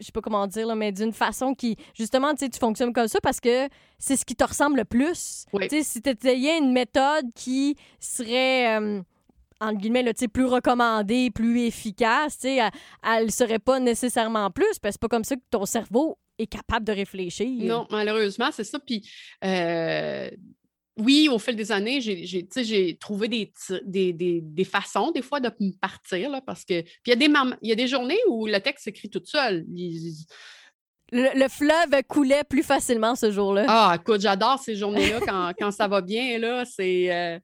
je 0.00 0.06
sais 0.06 0.12
pas 0.12 0.20
comment 0.20 0.46
dire, 0.46 0.66
là, 0.66 0.74
mais 0.74 0.92
d'une 0.92 1.12
façon 1.12 1.54
qui, 1.54 1.76
justement, 1.94 2.34
tu 2.34 2.48
fonctionnes 2.58 2.92
comme 2.92 3.08
ça 3.08 3.20
parce 3.20 3.40
que 3.40 3.68
c'est 3.98 4.16
ce 4.16 4.24
qui 4.24 4.34
te 4.34 4.44
ressemble 4.44 4.78
le 4.78 4.84
plus. 4.84 5.44
sais 5.68 5.82
Si 5.82 6.02
tu 6.02 6.10
essayais 6.10 6.58
une 6.58 6.72
méthode 6.72 7.26
qui 7.34 7.76
serait, 8.00 8.78
euh, 8.80 9.02
entre 9.60 9.78
guillemets, 9.78 10.02
là, 10.02 10.12
plus 10.32 10.46
recommandée, 10.46 11.30
plus 11.30 11.60
efficace, 11.60 12.44
elle, 12.44 12.70
elle 13.06 13.30
serait 13.30 13.58
pas 13.58 13.78
nécessairement 13.78 14.50
plus, 14.50 14.78
parce 14.80 14.94
que 14.96 15.00
c'est 15.00 15.00
pas 15.00 15.08
comme 15.08 15.24
ça 15.24 15.36
que 15.36 15.42
ton 15.50 15.66
cerveau 15.66 16.18
est 16.38 16.46
capable 16.46 16.86
de 16.86 16.92
réfléchir. 16.92 17.48
Non, 17.64 17.86
malheureusement, 17.90 18.48
c'est 18.52 18.64
ça. 18.64 18.78
Puis, 18.78 19.08
euh, 19.44 20.30
oui, 20.98 21.28
au 21.30 21.38
fil 21.38 21.56
des 21.56 21.72
années, 21.72 22.00
j'ai 22.00 22.96
trouvé 22.98 23.28
des, 23.28 23.52
des, 24.12 24.64
façons, 24.64 25.10
des 25.12 25.22
fois, 25.22 25.40
de 25.40 25.50
partir, 25.80 26.30
là, 26.30 26.40
parce 26.40 26.64
que. 26.64 26.82
Puis 26.82 27.02
il 27.06 27.10
y, 27.10 27.12
a 27.12 27.16
des 27.16 27.32
il 27.62 27.68
y 27.68 27.72
a 27.72 27.76
des 27.76 27.88
journées 27.88 28.18
où 28.28 28.46
le 28.46 28.58
texte 28.58 28.84
s'écrit 28.84 29.08
tout 29.08 29.22
seul. 29.24 29.64
Le, 31.12 31.48
fleuve 31.48 32.02
coulait 32.08 32.44
plus 32.44 32.62
facilement 32.62 33.14
ce 33.16 33.30
jour-là. 33.30 33.64
Ah, 33.68 33.96
écoute, 34.00 34.20
j'adore 34.20 34.58
ces 34.58 34.76
journées-là 34.76 35.20
quand, 35.26 35.52
quand, 35.58 35.70
ça 35.70 35.88
va 35.88 36.00
bien. 36.00 36.38
Là, 36.38 36.64
c'est. 36.64 37.12
Euh, 37.12 37.38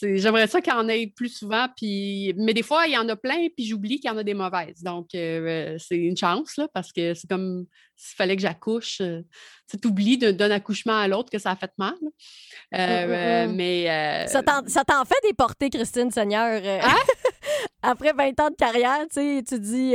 J'aimerais 0.00 0.46
ça 0.46 0.60
qu'il 0.60 0.72
y 0.72 0.76
en 0.76 0.88
ait 0.88 1.06
plus 1.06 1.28
souvent, 1.28 1.66
puis... 1.76 2.32
mais 2.36 2.54
des 2.54 2.62
fois, 2.62 2.86
il 2.86 2.92
y 2.92 2.98
en 2.98 3.08
a 3.08 3.16
plein, 3.16 3.48
puis 3.54 3.66
j'oublie 3.66 4.00
qu'il 4.00 4.10
y 4.10 4.14
en 4.14 4.16
a 4.16 4.24
des 4.24 4.34
mauvaises. 4.34 4.82
Donc, 4.82 5.14
euh, 5.14 5.76
c'est 5.78 5.96
une 5.96 6.16
chance, 6.16 6.56
là, 6.56 6.66
parce 6.72 6.92
que 6.92 7.14
c'est 7.14 7.28
comme 7.28 7.66
s'il 7.96 8.16
fallait 8.16 8.36
que 8.36 8.42
j'accouche. 8.42 9.00
Euh, 9.00 9.22
tu 9.70 9.86
oublies 9.86 10.18
d'un 10.18 10.50
accouchement 10.50 10.98
à 10.98 11.08
l'autre 11.08 11.30
que 11.30 11.38
ça 11.38 11.50
a 11.52 11.56
fait 11.56 11.70
mal. 11.78 11.94
Euh, 12.74 13.04
hum, 13.04 13.10
hum, 13.10 13.50
hum. 13.50 13.56
mais. 13.56 14.26
Ça 14.28 14.42
t'en 14.42 15.04
fait 15.04 15.14
des 15.22 15.34
portées, 15.34 15.70
Christine 15.70 16.10
Seigneur. 16.10 16.60
Hein? 16.64 16.96
Après 17.82 18.12
20 18.12 18.40
ans 18.40 18.50
de 18.50 18.54
carrière, 18.56 19.06
tu 19.10 19.58
dis 19.58 19.94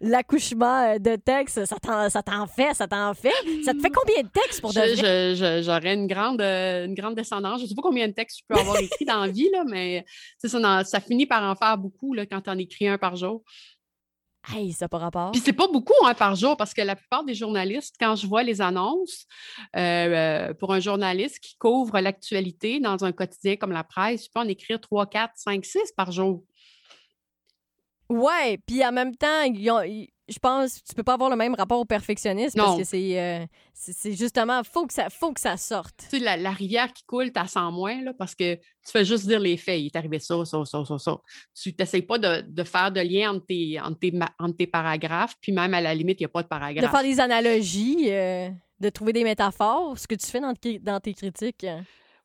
l'accouchement 0.00 0.98
de 0.98 1.16
texte, 1.16 1.64
ça 1.64 1.76
t'en 2.22 2.46
fait, 2.46 2.74
ça 2.74 2.86
t'en 2.86 3.14
fait. 3.14 3.32
Ça 3.64 3.72
te 3.72 3.80
fait 3.80 3.90
combien 3.90 4.22
de 4.22 4.28
textes 4.28 4.60
pour 4.60 4.72
de 4.72 5.62
J'aurais 5.62 5.94
une 5.94 6.06
grande, 6.06 6.40
une 6.40 6.94
grande 6.94 7.14
descendance. 7.14 7.58
Je 7.58 7.64
ne 7.64 7.68
sais 7.68 7.74
pas 7.74 7.82
combien 7.82 8.08
de 8.08 8.12
textes 8.12 8.40
je 8.40 8.44
peux 8.48 8.60
avoir 8.60 8.78
écrit 8.78 9.04
dans 9.04 9.20
la 9.20 9.28
vie, 9.28 9.50
là, 9.50 9.64
mais 9.66 10.04
ça, 10.38 10.84
ça 10.84 11.00
finit 11.00 11.26
par 11.26 11.42
en 11.42 11.54
faire 11.54 11.78
beaucoup 11.78 12.14
là, 12.14 12.26
quand 12.26 12.42
tu 12.42 12.50
en 12.50 12.58
écris 12.58 12.88
un 12.88 12.98
par 12.98 13.16
jour. 13.16 13.42
Hey, 14.48 14.72
ça 14.72 14.88
par 14.88 15.00
rapport. 15.00 15.30
Puis 15.30 15.40
c'est 15.44 15.52
pas 15.52 15.68
beaucoup 15.68 15.94
hein, 16.04 16.14
par 16.14 16.34
jour 16.34 16.56
parce 16.56 16.74
que 16.74 16.82
la 16.82 16.96
plupart 16.96 17.24
des 17.24 17.34
journalistes, 17.34 17.94
quand 18.00 18.16
je 18.16 18.26
vois 18.26 18.42
les 18.42 18.60
annonces 18.60 19.26
euh, 19.76 19.80
euh, 19.80 20.54
pour 20.54 20.72
un 20.72 20.80
journaliste 20.80 21.38
qui 21.38 21.56
couvre 21.56 22.00
l'actualité 22.00 22.80
dans 22.80 23.04
un 23.04 23.12
quotidien 23.12 23.54
comme 23.56 23.70
la 23.70 23.84
presse, 23.84 24.24
tu 24.24 24.30
peux 24.34 24.40
en 24.40 24.48
écrire 24.48 24.80
3, 24.80 25.06
4, 25.06 25.32
5, 25.36 25.64
6 25.64 25.92
par 25.96 26.10
jour. 26.10 26.42
Ouais, 28.12 28.58
puis 28.66 28.84
en 28.84 28.92
même 28.92 29.16
temps, 29.16 29.44
je 30.28 30.38
pense 30.38 30.78
que 30.78 30.88
tu 30.88 30.94
peux 30.94 31.02
pas 31.02 31.14
avoir 31.14 31.30
le 31.30 31.36
même 31.36 31.54
rapport 31.54 31.80
au 31.80 31.84
perfectionnisme 31.84 32.58
parce 32.58 32.76
que 32.76 32.84
c'est 32.84 33.18
euh, 33.18 33.46
c'est 33.72 34.12
justement 34.12 34.62
faut 34.64 34.86
que 34.86 34.92
ça 34.92 35.08
faut 35.10 35.32
que 35.32 35.40
ça 35.40 35.56
sorte. 35.56 36.06
Tu 36.10 36.18
sais 36.18 36.36
la, 36.36 36.50
rivière 36.50 36.92
qui 36.92 37.04
coule, 37.04 37.32
tu 37.32 37.48
sens 37.48 37.72
moins 37.72 38.02
là 38.02 38.12
parce 38.12 38.34
que 38.34 38.54
tu 38.54 38.90
fais 38.92 39.04
juste 39.04 39.26
dire 39.26 39.40
les 39.40 39.56
faits, 39.56 39.80
il 39.80 39.86
est 39.86 39.96
arrivé 39.96 40.18
ça 40.18 40.44
ça 40.44 40.64
ça 40.64 40.84
ça 40.84 40.98
ça. 40.98 41.16
Tu 41.60 41.74
t'essayes 41.74 42.02
pas 42.02 42.18
de, 42.18 42.64
faire 42.64 42.92
de 42.92 43.00
lien 43.00 43.32
entre 43.32 43.46
tes, 43.46 43.80
entre 43.80 44.56
tes, 44.56 44.66
paragraphes, 44.66 45.36
puis 45.40 45.52
même 45.52 45.74
à 45.74 45.80
la 45.80 45.94
limite, 45.94 46.20
il 46.20 46.24
n'y 46.24 46.26
a 46.26 46.30
pas 46.30 46.42
de 46.42 46.48
paragraphe. 46.48 46.84
De 46.84 46.90
faire 46.90 47.02
des 47.02 47.20
analogies, 47.20 48.10
euh, 48.10 48.48
de 48.80 48.88
trouver 48.90 49.12
des 49.12 49.24
métaphores, 49.24 49.98
ce 49.98 50.06
que 50.06 50.14
tu 50.14 50.26
fais 50.26 50.40
dans, 50.40 50.54
dans 50.80 51.00
tes 51.00 51.14
critiques. 51.14 51.66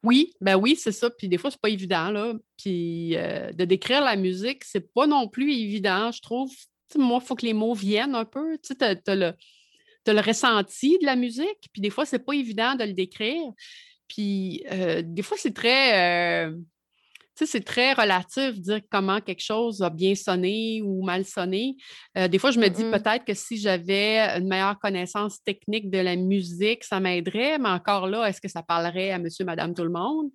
Oui, 0.03 0.33
ben 0.41 0.55
oui, 0.55 0.75
c'est 0.75 0.91
ça. 0.91 1.09
Puis 1.09 1.27
des 1.27 1.37
fois, 1.37 1.51
c'est 1.51 1.61
pas 1.61 1.69
évident, 1.69 2.11
là. 2.11 2.33
Puis 2.57 3.15
euh, 3.15 3.51
de 3.51 3.65
décrire 3.65 4.01
la 4.01 4.15
musique, 4.15 4.63
c'est 4.63 4.93
pas 4.93 5.07
non 5.07 5.27
plus 5.27 5.51
évident, 5.53 6.11
je 6.11 6.21
trouve. 6.21 6.51
moi, 6.95 7.19
il 7.21 7.25
faut 7.25 7.35
que 7.35 7.45
les 7.45 7.53
mots 7.53 7.73
viennent 7.73 8.15
un 8.15 8.25
peu. 8.25 8.57
Tu 8.59 8.73
as, 8.79 9.15
le, 9.15 9.33
le 10.05 10.21
ressenti 10.21 10.97
de 10.99 11.05
la 11.05 11.15
musique, 11.15 11.69
puis 11.73 11.81
des 11.81 11.89
fois, 11.89 12.05
c'est 12.05 12.23
pas 12.23 12.33
évident 12.33 12.75
de 12.75 12.83
le 12.83 12.93
décrire. 12.93 13.51
Puis 14.07 14.63
euh, 14.71 15.01
des 15.03 15.21
fois, 15.23 15.37
c'est 15.39 15.53
très. 15.53 16.45
Euh, 16.47 16.55
c'est 17.45 17.63
très 17.63 17.93
relatif 17.93 18.59
dire 18.59 18.81
comment 18.89 19.21
quelque 19.21 19.43
chose 19.43 19.81
a 19.81 19.89
bien 19.89 20.15
sonné 20.15 20.81
ou 20.83 21.03
mal 21.03 21.25
sonné. 21.25 21.75
Euh, 22.17 22.27
des 22.27 22.39
fois, 22.39 22.51
je 22.51 22.59
me 22.59 22.67
dis 22.67 22.83
peut-être 22.83 23.25
que 23.25 23.33
si 23.33 23.57
j'avais 23.57 24.19
une 24.37 24.47
meilleure 24.47 24.79
connaissance 24.79 25.43
technique 25.43 25.89
de 25.89 25.99
la 25.99 26.15
musique, 26.15 26.83
ça 26.83 26.99
m'aiderait, 26.99 27.59
mais 27.59 27.69
encore 27.69 28.07
là, 28.07 28.25
est-ce 28.27 28.41
que 28.41 28.47
ça 28.47 28.63
parlerait 28.63 29.11
à 29.11 29.19
monsieur, 29.19 29.45
madame, 29.45 29.73
tout 29.73 29.83
le 29.83 29.91
monde? 29.91 30.29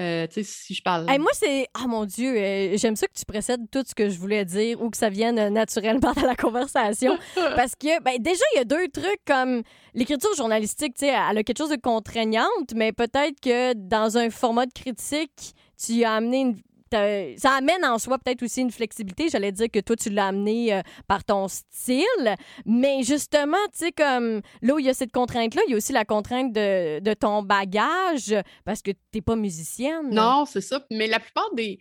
Euh, 0.00 0.26
si 0.30 0.74
je 0.74 0.82
parle. 0.82 1.06
moi, 1.20 1.30
c'est. 1.34 1.68
Ah 1.74 1.86
mon 1.86 2.04
Dieu, 2.04 2.36
euh, 2.36 2.76
j'aime 2.76 2.96
ça 2.96 3.06
que 3.06 3.12
tu 3.16 3.24
précèdes 3.24 3.60
tout 3.70 3.84
ce 3.86 3.94
que 3.94 4.08
je 4.08 4.18
voulais 4.18 4.44
dire 4.44 4.82
ou 4.82 4.90
que 4.90 4.96
ça 4.96 5.08
vienne 5.08 5.48
naturellement 5.50 6.12
dans 6.12 6.26
la 6.26 6.34
conversation. 6.34 7.16
parce 7.56 7.76
que, 7.76 8.02
ben, 8.02 8.20
déjà, 8.20 8.42
il 8.54 8.58
y 8.58 8.60
a 8.60 8.64
deux 8.64 8.88
trucs 8.88 9.24
comme 9.24 9.62
l'écriture 9.94 10.34
journalistique, 10.36 10.94
tu 10.98 11.06
sais, 11.06 11.12
elle 11.12 11.38
a 11.38 11.42
quelque 11.44 11.58
chose 11.58 11.70
de 11.70 11.80
contraignante, 11.80 12.74
mais 12.74 12.92
peut-être 12.92 13.40
que 13.40 13.74
dans 13.74 14.18
un 14.18 14.30
format 14.30 14.66
de 14.66 14.72
critique, 14.72 15.54
tu 15.76 16.04
as 16.04 16.12
amené 16.12 16.40
une 16.40 16.56
ça 17.36 17.52
amène 17.52 17.84
en 17.84 17.98
soi 17.98 18.18
peut-être 18.18 18.42
aussi 18.42 18.60
une 18.60 18.70
flexibilité. 18.70 19.28
J'allais 19.28 19.52
dire 19.52 19.70
que 19.70 19.80
toi, 19.80 19.96
tu 19.96 20.10
l'as 20.10 20.28
amené 20.28 20.74
euh, 20.74 20.82
par 21.06 21.24
ton 21.24 21.48
style. 21.48 22.36
Mais 22.64 23.02
justement, 23.02 23.58
tu 23.72 23.86
sais, 23.86 23.92
comme 23.92 24.40
là 24.62 24.74
où 24.74 24.78
il 24.78 24.86
y 24.86 24.88
a 24.88 24.94
cette 24.94 25.12
contrainte-là, 25.12 25.62
il 25.66 25.72
y 25.72 25.74
a 25.74 25.76
aussi 25.76 25.92
la 25.92 26.04
contrainte 26.04 26.52
de, 26.52 27.14
ton 27.14 27.42
bagage 27.42 28.34
parce 28.64 28.82
que 28.82 28.90
tu 28.90 28.98
n'es 29.14 29.20
pas 29.20 29.36
musicienne. 29.36 30.10
Non, 30.10 30.44
c'est 30.46 30.60
ça. 30.60 30.84
Mais 30.90 31.06
la 31.06 31.20
plupart 31.20 31.52
des, 31.54 31.78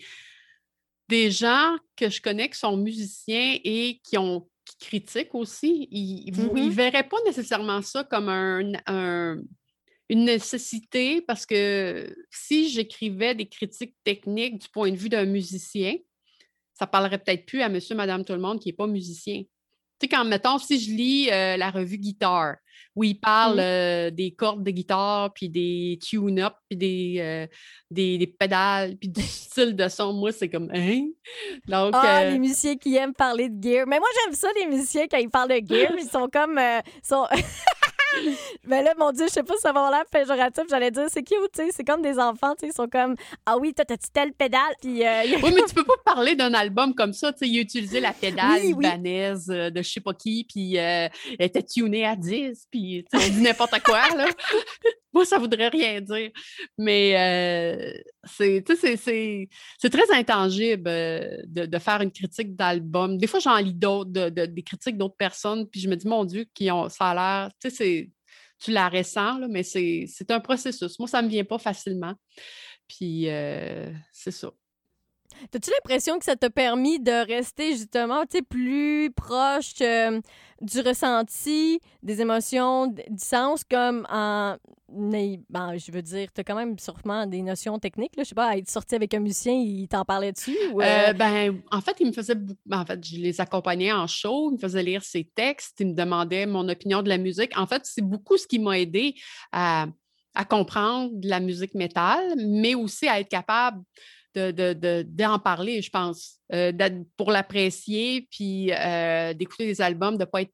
des 1.10 1.32
gens 1.32 1.76
que 1.96 2.10
je 2.10 2.22
connais 2.22 2.50
qui 2.50 2.60
sont 2.60 2.78
musiciens 2.78 3.58
et 3.64 4.00
qui 4.04 4.18
ont 4.18 4.48
critiquent 4.80 5.36
aussi, 5.36 5.88
ils 5.92 6.32
ne 6.36 6.46
mm-hmm. 6.46 6.70
verraient 6.70 7.08
pas 7.08 7.18
nécessairement 7.26 7.82
ça 7.82 8.04
comme 8.04 8.30
un 8.30 9.38
une 10.10 10.26
nécessité 10.26 11.22
parce 11.22 11.46
que 11.46 12.16
si 12.30 12.70
j'écrivais 12.70 13.36
des 13.36 13.48
critiques 13.48 13.96
techniques 14.04 14.60
du 14.60 14.70
point 14.70 14.92
de 14.92 14.96
vue 14.96 15.10
d'un 15.10 15.26
musicien, 15.26 15.96
ça 16.74 16.88
parlerait 16.88 17.20
peut-être 17.20 17.46
plus 17.46 17.62
à 17.62 17.70
monsieur, 17.70 17.96
madame, 17.96 18.26
tout 18.26 18.34
le 18.34 18.40
monde 18.40 18.60
qui 18.60 18.70
n'est 18.70 18.74
pas 18.74 18.88
musicien. 18.88 19.44
Tu 19.44 19.48
sais, 20.02 20.08
quand, 20.08 20.26
mettons, 20.26 20.58
si 20.58 20.80
je 20.80 20.92
lis 20.92 21.30
euh, 21.32 21.56
la 21.56 21.70
revue 21.70 21.98
Guitare, 21.98 22.56
où 22.96 23.04
il 23.04 23.20
parle 23.20 23.60
euh, 23.60 24.10
des 24.10 24.34
cordes 24.34 24.64
de 24.64 24.72
guitare, 24.72 25.32
puis 25.34 25.50
des 25.50 26.00
tune-up, 26.02 26.54
puis 26.70 26.78
des, 26.78 27.16
euh, 27.20 27.48
des, 27.90 28.28
pédales, 28.28 28.98
puis 28.98 29.10
du 29.10 29.22
style 29.22 29.76
de 29.76 29.88
son, 29.88 30.14
moi, 30.14 30.32
c'est 30.32 30.50
comme, 30.50 30.70
hein? 30.74 31.08
Donc, 31.68 31.94
ah, 31.96 32.26
les 32.26 32.40
musiciens 32.40 32.76
qui 32.76 32.96
aiment 32.96 33.14
parler 33.14 33.50
de 33.50 33.64
gear. 33.64 33.86
Mais 33.88 34.00
moi, 34.00 34.10
j'aime 34.26 34.36
ça, 34.36 34.50
les 34.56 34.66
musiciens, 34.66 35.08
quand 35.08 35.18
ils 35.18 35.30
parlent 35.30 35.50
de 35.50 35.66
gear, 35.66 35.92
ils 35.98 36.10
sont 36.10 36.28
comme... 36.32 36.60
sont... 37.04 37.26
mais 38.66 38.84
là, 38.84 38.94
mon 38.98 39.12
Dieu, 39.12 39.26
je 39.28 39.34
sais 39.34 39.44
pas 39.44 39.56
si 39.56 39.62
ça 39.62 39.72
va 39.72 39.82
avoir 39.82 39.92
l'air 39.92 40.06
péjoratif. 40.12 40.64
J'allais 40.70 40.92
dire, 40.92 41.06
c'est 41.10 41.24
cute, 41.24 41.38
tu 41.54 41.62
sais. 41.62 41.70
C'est 41.72 41.84
comme 41.84 42.02
des 42.02 42.20
enfants, 42.20 42.54
tu 42.56 42.62
sais. 42.62 42.68
Ils 42.68 42.76
sont 42.76 42.88
comme, 42.88 43.16
ah 43.46 43.58
oui, 43.58 43.74
toi, 43.74 43.86
t'as-tu 43.86 44.10
telle 44.12 44.34
pédale? 44.34 44.62
Puis, 44.82 45.06
euh, 45.06 45.24
oui, 45.44 45.54
mais 45.56 45.64
tu 45.68 45.76
peux 45.76 45.84
pas 45.84 45.98
parler 46.06 46.36
d'un 46.36 46.54
album 46.54 46.94
comme 46.94 47.14
ça. 47.14 47.32
Tu 47.32 47.40
sais, 47.40 47.48
il 47.48 47.58
a 47.60 47.62
utilisé 47.62 48.00
la 48.00 48.14
pédale 48.14 48.62
libanaise 48.62 49.50
euh, 49.50 49.70
de 49.70 49.82
je 49.82 49.90
sais 49.90 50.02
pas 50.02 50.14
qui, 50.14 50.46
puis 50.48 50.78
euh, 50.78 51.08
elle 51.40 51.46
était 51.46 51.64
tunée 51.64 52.06
à 52.06 52.16
10, 52.16 52.68
puis 52.72 53.06
on 53.14 53.18
dit 53.18 53.42
n'importe 53.42 53.82
quoi, 53.84 54.02
là. 54.16 54.26
Moi, 55.16 55.26
ça 55.26 55.38
voudrait 55.38 55.70
rien 55.70 56.02
dire. 56.02 56.32
Mais 56.78 58.04
c'est, 58.26 58.64
c'est 58.68 59.90
très 59.90 60.12
intangible 60.14 60.84
de, 60.84 61.66
de, 61.66 61.80
faire 61.80 62.02
une 62.02 62.12
critique 62.12 62.56
d'album. 62.56 63.18
Des 63.18 63.28
fois, 63.28 63.40
j'en 63.40 63.58
lis 63.58 63.74
d'autres, 63.74 64.12
de, 64.12 64.46
des 64.46 64.64
critiques 64.64 64.98
d'autres 64.98 65.16
personnes, 65.16 65.68
puis 65.70 65.80
je 65.80 65.90
me 65.90 65.96
dis, 65.96 66.08
mon 66.08 66.26
Dieu, 66.26 66.46
qui 66.54 66.72
ont, 66.72 66.90
ça 66.90 67.12
a 67.12 67.50
l'air, 67.50 67.52
tu 68.60 68.72
la 68.72 68.90
ressens, 68.90 69.40
là, 69.40 69.48
mais 69.50 69.64
c'est 69.64 70.32
un 70.32 70.40
processus. 70.40 70.98
Moi, 71.00 71.08
ça 71.08 71.22
ne 71.22 71.28
me 71.28 71.32
vient 71.32 71.44
pas 71.44 71.60
facilement. 71.60 72.14
Puis, 72.88 73.28
c'est 74.12 74.32
ça. 74.32 74.52
As-tu 75.54 75.70
l'impression 75.70 76.20
que 76.20 76.26
ça 76.26 76.36
t'a 76.36 76.50
permis 76.50 77.00
de 77.00 77.26
rester 77.28 77.74
justement 77.74 78.24
plus 78.50 79.12
proche 79.12 79.74
euh, 79.82 80.20
du 80.62 80.80
ressenti, 80.80 81.80
des 82.02 82.22
émotions, 82.22 82.88
du 82.88 83.04
sens, 83.18 83.64
comme 83.64 84.06
en. 84.10 84.58
Ben, 84.96 85.76
je 85.76 85.92
veux 85.92 86.04
dire, 86.04 86.32
tu 86.32 86.42
as 86.42 86.44
quand 86.44 86.56
même 86.56 86.78
sûrement 86.78 87.26
des 87.26 87.42
notions 87.42 87.80
techniques. 87.80 88.16
Là. 88.16 88.24
Je 88.24 88.30
sais 88.30 88.36
pas, 88.36 88.56
être 88.56 88.70
sorti 88.70 88.94
avec 88.94 89.12
un 89.16 89.20
musicien, 89.20 89.54
il 89.54 89.88
t'en 89.88 90.06
parlait 90.06 90.32
dessus? 90.32 90.56
Ou, 90.72 90.82
euh? 90.82 90.86
Euh, 90.86 91.14
ben, 91.14 91.62
en 91.72 91.82
fait, 91.82 91.96
il 92.00 92.08
me 92.08 92.12
faisait. 92.12 92.36
Ben, 92.66 92.82
en 92.82 92.86
fait, 92.86 93.04
je 93.04 93.18
les 93.18 93.42
accompagnais 93.42 93.92
en 93.92 94.06
show, 94.06 94.52
il 94.52 94.56
me 94.56 94.60
faisait 94.60 94.84
lire 94.84 95.04
ses 95.04 95.24
textes, 95.24 95.80
il 95.80 95.88
me 95.88 95.94
demandait 95.94 96.46
mon 96.46 96.70
opinion 96.70 97.02
de 97.02 97.10
la 97.10 97.18
musique. 97.18 97.58
En 97.58 97.66
fait, 97.66 97.82
c'est 97.86 98.04
beaucoup 98.04 98.38
ce 98.38 98.46
qui 98.46 98.60
m'a 98.60 98.80
aidé 98.80 99.16
à, 99.52 99.88
à 100.36 100.46
comprendre 100.46 101.12
la 101.24 101.40
musique 101.40 101.74
métal, 101.74 102.36
mais 102.38 102.76
aussi 102.76 103.08
à 103.08 103.20
être 103.20 103.30
capable 103.30 103.82
d'en 104.36 104.52
de, 104.52 105.04
de, 105.04 105.38
parler, 105.44 105.82
je 105.82 105.90
pense, 105.90 106.40
euh, 106.54 106.72
pour 107.18 107.32
l'apprécier, 107.32 108.28
puis 108.32 108.72
euh, 108.72 109.34
d'écouter 109.34 109.66
des 109.66 109.82
albums, 109.82 110.16
de 110.16 110.24
ne 110.24 110.26
pas, 110.26 110.42
être 110.42 110.54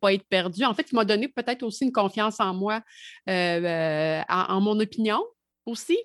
pas 0.00 0.12
être 0.12 0.26
perdu. 0.28 0.64
En 0.64 0.74
fait, 0.74 0.86
il 0.90 0.94
m'a 0.94 1.04
donné 1.04 1.28
peut-être 1.28 1.62
aussi 1.62 1.84
une 1.84 1.92
confiance 1.92 2.40
en 2.40 2.54
moi, 2.54 2.80
euh, 3.28 4.22
en, 4.28 4.60
mon 4.60 4.78
opinion 4.80 5.22
aussi. 5.66 5.98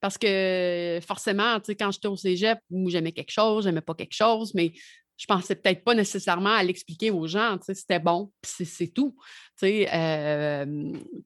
Parce 0.00 0.18
que 0.18 0.98
forcément, 1.06 1.58
quand 1.78 1.90
j'étais 1.92 2.08
au 2.08 2.16
cégep, 2.16 2.58
j'aimais 2.86 3.12
quelque 3.12 3.30
chose, 3.30 3.64
j'aimais 3.64 3.80
pas 3.80 3.94
quelque 3.94 4.14
chose, 4.14 4.52
mais 4.54 4.72
je 5.20 5.26
pensais 5.26 5.54
peut-être 5.54 5.84
pas 5.84 5.92
nécessairement 5.92 6.54
à 6.54 6.62
l'expliquer 6.62 7.10
aux 7.10 7.26
gens. 7.26 7.58
C'était 7.60 7.98
bon, 7.98 8.32
c'est 8.42 8.88
tout. 8.88 9.14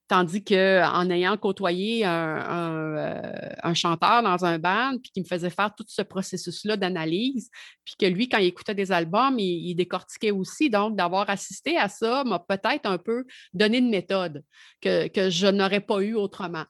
Tandis 0.08 0.42
qu'en 0.42 1.10
ayant 1.10 1.36
côtoyé 1.36 2.04
euh, 2.04 3.22
un, 3.62 3.74
chanteur 3.74 4.24
dans 4.24 4.44
un 4.44 4.58
band, 4.58 4.98
puis 5.00 5.12
qui 5.12 5.20
me 5.20 5.24
faisait 5.24 5.48
faire 5.48 5.72
tout 5.76 5.84
ce 5.86 6.02
processus-là 6.02 6.76
d'analyse, 6.76 7.48
puis 7.84 7.94
que 7.96 8.06
lui, 8.06 8.28
quand 8.28 8.38
il 8.38 8.46
écoutait 8.46 8.74
des 8.74 8.90
albums, 8.90 9.38
il, 9.38 9.76
décortiquait 9.76 10.32
aussi. 10.32 10.70
Donc, 10.70 10.96
d'avoir 10.96 11.30
assisté 11.30 11.78
à 11.78 11.88
ça 11.88 12.24
m'a 12.24 12.40
peut-être 12.40 12.86
un 12.86 12.98
peu 12.98 13.24
donné 13.52 13.78
une 13.78 13.90
méthode 13.90 14.42
que, 14.80 15.08
je 15.30 15.46
n'aurais 15.46 15.80
pas 15.80 16.00
eu 16.00 16.14
autrement. 16.14 16.64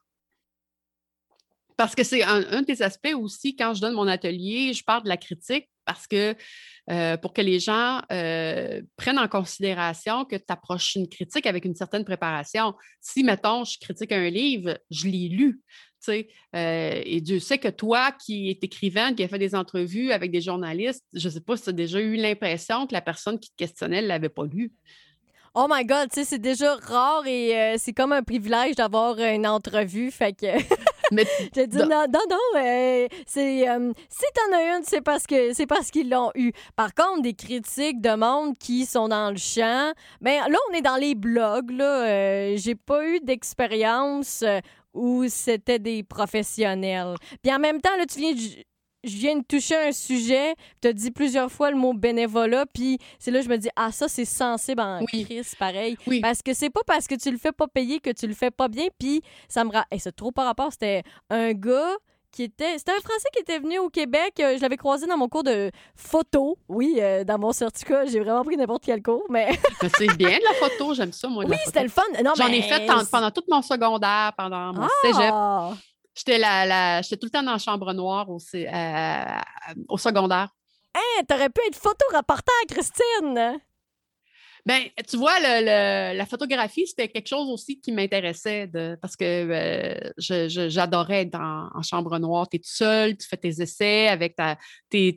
Parce 1.79 1.95
que 1.95 2.05
c'est 2.05 2.23
un, 2.23 2.45
un, 2.51 2.61
des 2.61 2.83
aspects 2.83 3.15
aussi, 3.17 3.57
quand 3.57 3.73
je 3.73 3.81
donne 3.81 3.95
mon 3.95 4.09
atelier, 4.09 4.75
je 4.75 4.85
parle 4.85 5.05
de 5.05 5.09
la 5.09 5.17
critique 5.17 5.71
parce 5.85 6.07
que 6.07 6.35
euh, 6.91 7.17
pour 7.17 7.33
que 7.33 7.41
les 7.41 7.61
gens 7.61 8.03
euh, 8.13 8.83
prennent 8.97 9.19
en 9.19 9.29
considération 9.29 10.25
que 10.25 10.37
tu 10.37 10.45
approches 10.49 10.97
une 10.97 11.09
critique 11.09 11.47
avec 11.47 11.65
une 11.65 11.75
certaine 11.75 12.05
préparation. 12.05 12.75
Si, 13.01 13.25
mettons, 13.25 13.65
je 13.65 13.79
critique 13.79 14.13
un 14.13 14.29
livre, 14.29 14.79
je 14.91 15.07
l'ai 15.07 15.29
lu. 15.29 15.61
Euh, 16.11 16.23
et 17.03 17.23
Dieu 17.23 17.39
sait 17.41 17.57
que 17.57 17.69
toi, 17.69 18.13
qui 18.13 18.51
es 18.51 18.59
écrivain, 18.61 19.15
qui 19.15 19.25
a 19.25 19.29
fait 19.29 19.39
des 19.39 19.55
entrevues 19.55 20.13
avec 20.13 20.31
des 20.31 20.43
journalistes, 20.43 21.03
je 21.15 21.29
ne 21.29 21.33
sais 21.33 21.41
pas 21.41 21.57
si 21.57 21.63
tu 21.63 21.71
as 21.71 21.73
déjà 21.73 21.99
eu 21.99 22.17
l'impression 22.17 22.87
que 22.87 22.93
la 22.93 23.01
personne 23.01 23.39
qui 23.39 23.49
te 23.49 23.57
questionnait 23.57 24.03
ne 24.03 24.07
l'avait 24.09 24.29
pas 24.29 24.45
lu. 24.45 24.71
Oh 25.55 25.67
my 25.71 25.87
God, 25.87 26.09
c'est 26.13 26.39
déjà 26.39 26.75
rare 26.75 27.27
et 27.27 27.77
c'est 27.79 27.95
comme 27.95 28.13
un 28.13 28.23
privilège 28.23 28.75
d'avoir 28.75 29.19
une 29.19 29.47
entrevue. 29.47 30.11
Fait 30.11 30.35
que. 30.35 30.47
Mais 31.13 31.27
j'ai 31.55 31.67
dit 31.67 31.79
non, 31.79 31.87
non, 31.89 32.21
non, 32.31 32.37
euh, 32.57 33.07
c'est 33.27 33.69
euh, 33.69 33.93
si 34.09 34.25
t'en 34.35 34.57
as 34.57 34.77
une, 34.77 34.85
c'est 34.85 35.01
parce 35.01 35.27
que 35.27 35.53
c'est 35.53 35.67
parce 35.67 35.91
qu'ils 35.91 36.11
l'ont 36.11 36.31
eu. 36.35 36.53
Par 36.77 36.95
contre, 36.95 37.23
des 37.23 37.35
critiques 37.35 38.01
de 38.01 38.15
monde 38.15 38.57
qui 38.59 38.87
sont 38.87 39.09
dans 39.09 39.31
le 39.31 39.37
champ, 39.37 39.93
ben 40.21 40.41
là, 40.49 40.59
on 40.71 40.75
est 40.75 40.83
dans 40.83 40.97
les 40.97 41.15
blogs. 41.15 41.71
Là, 41.71 42.07
euh, 42.07 42.57
j'ai 42.57 42.75
pas 42.75 43.07
eu 43.07 43.21
d'expérience 43.21 44.45
où 44.93 45.25
c'était 45.29 45.79
des 45.79 46.03
professionnels. 46.03 47.15
Puis 47.43 47.53
en 47.53 47.59
même 47.59 47.81
temps, 47.81 47.97
là, 47.99 48.07
tu 48.07 48.21
viens 48.21 48.35
je 49.05 49.17
viens 49.17 49.37
de 49.37 49.45
toucher 49.45 49.77
un 49.77 49.93
sujet, 49.93 50.55
tu 50.81 50.89
as 50.89 50.93
dit 50.93 51.11
plusieurs 51.11 51.51
fois 51.51 51.71
le 51.71 51.77
mot 51.77 51.93
bénévolat, 51.93 52.67
puis 52.67 52.99
c'est 53.19 53.31
là 53.31 53.39
que 53.41 53.45
je 53.45 53.51
me 53.51 53.59
dis, 53.59 53.69
ah, 53.77 53.93
ça, 53.93 54.09
c'est 54.09 54.25
sensible 54.25 54.81
en 54.81 55.01
oui. 55.01 55.25
crise, 55.25 55.55
pareil. 55.59 55.97
Parce 56.23 56.43
que 56.43 56.55
c'est 56.55 56.71
pas 56.71 56.83
parce 56.87 57.07
que 57.07 57.15
tu 57.15 57.31
le 57.31 57.39
fais 57.39 57.53
pas 57.53 57.67
payer 57.69 58.01
que 58.01 58.11
tu 58.11 58.27
le 58.27 58.35
fais 58.35 58.51
pas 58.51 58.69
bien, 58.69 58.87
puis 58.99 59.23
ça 59.49 59.65
me... 59.65 59.71
Et 59.91 59.99
c'est 59.99 60.15
trop 60.15 60.33
par 60.33 60.47
rapport, 60.47 60.73
c'était 60.73 61.03
un 61.31 61.53
gars 61.53 61.95
qui 62.33 62.45
était... 62.45 62.79
C'était 62.79 62.93
un 62.93 63.01
Français 63.01 63.29
qui 63.33 63.41
était 63.41 63.59
venu 63.59 63.79
au 63.79 63.89
Québec, 63.89 64.35
euh, 64.41 64.57
je 64.57 64.63
l'avais 64.63 64.77
croisé 64.77 65.07
dans 65.07 65.17
mon 65.17 65.29
cours 65.29 65.45
de 65.45 65.71
photo. 65.95 66.57
Oui, 66.69 66.97
euh, 66.99 67.25
dans 67.25 67.39
mon 67.39 67.53
certificat, 67.53 68.07
j'ai 68.07 68.21
vraiment 68.21 68.43
pris 68.45 68.57
n'importe 68.57 68.85
quel 68.85 69.03
cours, 69.03 69.25
mais... 69.31 69.51
c'est 69.99 70.17
bien 70.17 70.39
de 70.39 70.45
la 70.45 70.55
photo, 70.55 70.95
j'aime 70.95 71.13
ça, 71.13 71.29
moi, 71.29 71.45
Oui, 71.47 71.57
c'était 71.65 71.83
le 71.83 71.89
fun. 71.89 72.03
J'en 72.37 72.49
ai 72.49 72.63
fait 72.63 72.87
pendant 73.11 73.31
tout 73.31 73.45
mon 73.49 73.63
secondaire, 73.63 74.33
pendant 74.37 74.73
mon 74.73 74.83
ah! 74.83 74.89
cégep. 75.03 75.94
J'étais 76.15 76.39
la, 76.39 77.03
tout 77.03 77.19
le 77.23 77.31
temps 77.31 77.43
dans 77.43 77.53
la 77.53 77.59
chambre 77.59 77.93
noire 77.93 78.31
au, 78.31 78.39
euh, 78.55 79.25
au 79.89 79.99
secondaire. 79.99 80.49
Hein, 80.95 81.25
t'aurais 81.29 81.51
pu 81.51 81.61
être 81.67 81.77
photo-reporter, 81.77 82.55
Christine! 82.69 83.61
Ben, 84.67 84.81
tu 85.07 85.19
vois, 85.19 85.39
la 85.41 86.25
photographie, 86.25 86.87
c'était 86.87 87.09
quelque 87.09 87.29
chose 87.29 87.51
aussi 87.51 87.81
qui 87.81 87.93
m'intéressait 87.93 88.71
parce 88.99 89.15
que 89.15 89.25
euh, 89.25 90.11
j'adorais 90.17 91.23
être 91.23 91.39
en, 91.39 91.83
chambre 91.83 92.19
noire. 92.19 92.49
Tu 92.49 92.57
es 92.57 92.61
tout 92.61 92.71
seul, 92.71 93.15
tu 93.15 93.29
fais 93.29 93.37
tes 93.37 93.61
essais 93.61 94.09
avec 94.09 94.37
ta, 94.37 94.57
tes, 94.89 95.13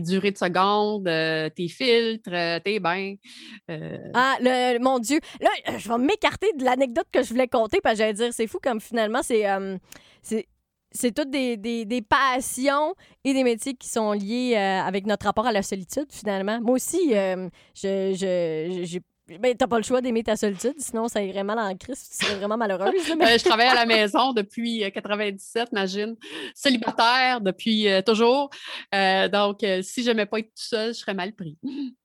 durées 0.00 0.30
de 0.30 0.38
secondes, 0.38 1.06
euh, 1.06 1.50
tes 1.50 1.68
filtres, 1.68 2.62
tes 2.64 2.80
bains. 2.80 3.16
Ah, 4.14 4.36
le, 4.40 4.78
mon 4.78 5.00
Dieu. 5.00 5.20
Là, 5.40 5.50
je 5.76 5.86
vais 5.86 5.98
m'écarter 5.98 6.50
de 6.56 6.64
l'anecdote 6.64 7.08
que 7.12 7.22
je 7.22 7.28
voulais 7.28 7.48
compter 7.48 7.82
parce 7.82 7.96
que 7.96 7.98
j'allais 7.98 8.14
dire, 8.14 8.32
c'est 8.32 8.46
fou 8.46 8.58
comme 8.62 8.80
finalement, 8.80 9.22
c'est 9.22 9.44
c'est 10.90 11.14
toutes 11.14 11.30
des, 11.30 11.56
des, 11.56 12.02
passions 12.02 12.94
et 13.24 13.34
des 13.34 13.44
métiers 13.44 13.74
qui 13.74 13.88
sont 13.88 14.12
liés 14.12 14.54
euh, 14.56 14.80
avec 14.80 15.06
notre 15.06 15.26
rapport 15.26 15.46
à 15.46 15.52
la 15.52 15.62
solitude, 15.62 16.06
finalement. 16.10 16.60
Moi 16.60 16.76
aussi, 16.76 17.14
euh, 17.14 17.48
je, 17.74 18.14
je, 18.84 18.98
ben, 19.38 19.54
t'as 19.54 19.66
pas 19.66 19.76
le 19.76 19.82
choix 19.82 20.00
d'aimer 20.00 20.22
ta 20.22 20.36
solitude, 20.36 20.74
sinon 20.78 21.08
ça 21.08 21.22
irait 21.22 21.44
mal 21.44 21.58
en 21.58 21.76
crise, 21.76 22.08
tu 22.08 22.24
serais 22.24 22.36
vraiment 22.36 22.56
malheureuse. 22.56 22.94
Euh, 23.08 23.38
je 23.38 23.44
travaille 23.44 23.66
à 23.66 23.74
la 23.74 23.86
maison 23.86 24.32
depuis 24.32 24.90
97, 24.90 25.68
imagine. 25.72 26.16
Célibataire 26.54 27.40
depuis 27.40 27.86
toujours. 28.06 28.50
donc, 28.92 29.64
si 29.82 30.02
je 30.02 30.08
n'aimais 30.08 30.26
pas 30.26 30.38
être 30.38 30.48
tout 30.48 30.62
seul, 30.62 30.94
je 30.94 31.00
serais 31.00 31.14
mal 31.14 31.32
pris. 31.32 31.58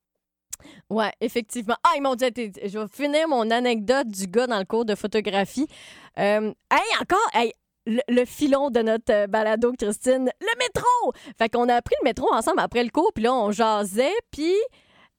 Ouais, 0.89 1.11
effectivement. 1.19 1.75
Ah, 1.83 1.91
ils 1.97 2.01
m'ont 2.01 2.15
dit, 2.15 2.25
je 2.25 2.79
vais 2.79 2.87
finir 2.87 3.27
mon 3.27 3.51
anecdote 3.51 4.07
du 4.07 4.27
gars 4.27 4.47
dans 4.47 4.59
le 4.59 4.63
cours 4.63 4.85
de 4.85 4.95
photographie. 4.95 5.67
hey, 6.15 6.53
encore, 7.01 7.29
hey, 7.33 7.51
le, 7.85 8.25
filon 8.25 8.69
de 8.69 8.81
notre 8.81 9.11
euh, 9.11 9.27
balado, 9.27 9.73
Christine, 9.73 10.31
le 10.39 10.57
métro! 10.59 11.13
Fait 11.37 11.49
qu'on 11.49 11.67
a 11.69 11.81
pris 11.81 11.95
le 12.01 12.05
métro 12.05 12.31
ensemble 12.33 12.59
après 12.59 12.83
le 12.83 12.89
cours, 12.89 13.11
puis 13.13 13.23
là, 13.23 13.33
on 13.33 13.51
jasait, 13.51 14.13
puis 14.31 14.53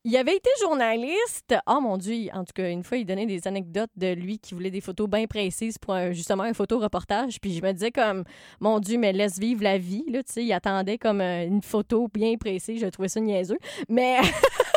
il 0.06 0.14
avait 0.18 0.36
été 0.36 0.50
journaliste. 0.60 1.54
Oh 1.66 1.80
mon 1.80 1.96
Dieu, 1.96 2.28
en 2.34 2.44
tout 2.44 2.52
cas, 2.54 2.68
une 2.68 2.84
fois, 2.84 2.98
il 2.98 3.06
donnait 3.06 3.24
des 3.24 3.48
anecdotes 3.48 3.90
de 3.96 4.12
lui 4.12 4.38
qui 4.38 4.52
voulait 4.52 4.70
des 4.70 4.82
photos 4.82 5.08
bien 5.08 5.26
précises 5.26 5.78
pour 5.78 5.96
justement 6.12 6.42
un 6.42 6.52
photo-reportage. 6.52 7.40
Puis 7.40 7.54
je 7.54 7.62
me 7.62 7.72
disais 7.72 7.90
comme, 7.90 8.24
mon 8.60 8.80
Dieu, 8.80 8.98
mais 8.98 9.14
laisse 9.14 9.38
vivre 9.38 9.62
la 9.62 9.78
vie. 9.78 10.04
Là, 10.10 10.22
tu 10.22 10.32
sais, 10.34 10.44
il 10.44 10.52
attendait 10.52 10.98
comme 10.98 11.22
euh, 11.22 11.46
une 11.46 11.62
photo 11.62 12.08
bien 12.12 12.36
précise. 12.36 12.82
Je 12.82 12.86
trouvais 12.88 13.08
ça 13.08 13.18
niaiseux. 13.18 13.56
Mais 13.88 14.18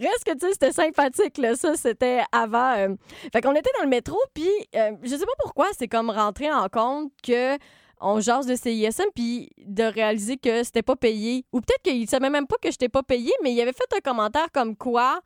Reste 0.00 0.24
que, 0.24 0.32
tu 0.32 0.40
sais, 0.40 0.52
c'était 0.52 0.72
sympathique, 0.72 1.38
là. 1.38 1.54
Ça, 1.54 1.76
c'était 1.76 2.22
avant. 2.32 2.72
Euh, 2.76 2.94
fait 3.32 3.40
qu'on 3.40 3.54
était 3.54 3.70
dans 3.78 3.84
le 3.84 3.90
métro, 3.90 4.18
puis 4.34 4.48
euh, 4.74 4.92
je 5.02 5.14
sais 5.14 5.26
pas 5.26 5.32
pourquoi, 5.42 5.68
c'est 5.78 5.88
comme 5.88 6.10
rentrer 6.10 6.50
en 6.50 6.68
compte 6.68 7.12
que 7.22 7.58
on 8.00 8.18
jase 8.20 8.46
de 8.46 8.54
CISM, 8.56 9.10
puis 9.14 9.50
de 9.58 9.84
réaliser 9.84 10.38
que 10.38 10.62
c'était 10.64 10.82
pas 10.82 10.96
payé. 10.96 11.44
Ou 11.52 11.60
peut-être 11.60 11.82
qu'il 11.82 12.08
savait 12.08 12.30
même 12.30 12.46
pas 12.46 12.56
que 12.56 12.70
j'étais 12.70 12.88
pas 12.88 13.02
payé, 13.02 13.30
mais 13.42 13.52
il 13.52 13.60
avait 13.60 13.74
fait 13.74 13.84
un 13.94 14.00
commentaire 14.00 14.50
comme 14.52 14.74
quoi 14.74 15.20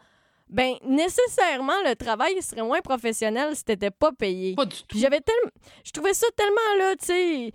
ben 0.50 0.74
nécessairement 0.84 1.80
le 1.84 1.94
travail 1.94 2.40
serait 2.42 2.62
moins 2.62 2.80
professionnel 2.80 3.56
si 3.56 3.64
t'étais 3.64 3.90
pas 3.90 4.12
payé. 4.12 4.54
Pas 4.54 4.66
du 4.66 4.76
tout. 4.86 4.98
J'avais 4.98 5.20
tellement 5.20 5.50
je 5.84 5.90
trouvais 5.90 6.14
ça 6.14 6.26
tellement 6.36 6.78
là, 6.78 6.96
tu 6.96 7.06
sais, 7.06 7.52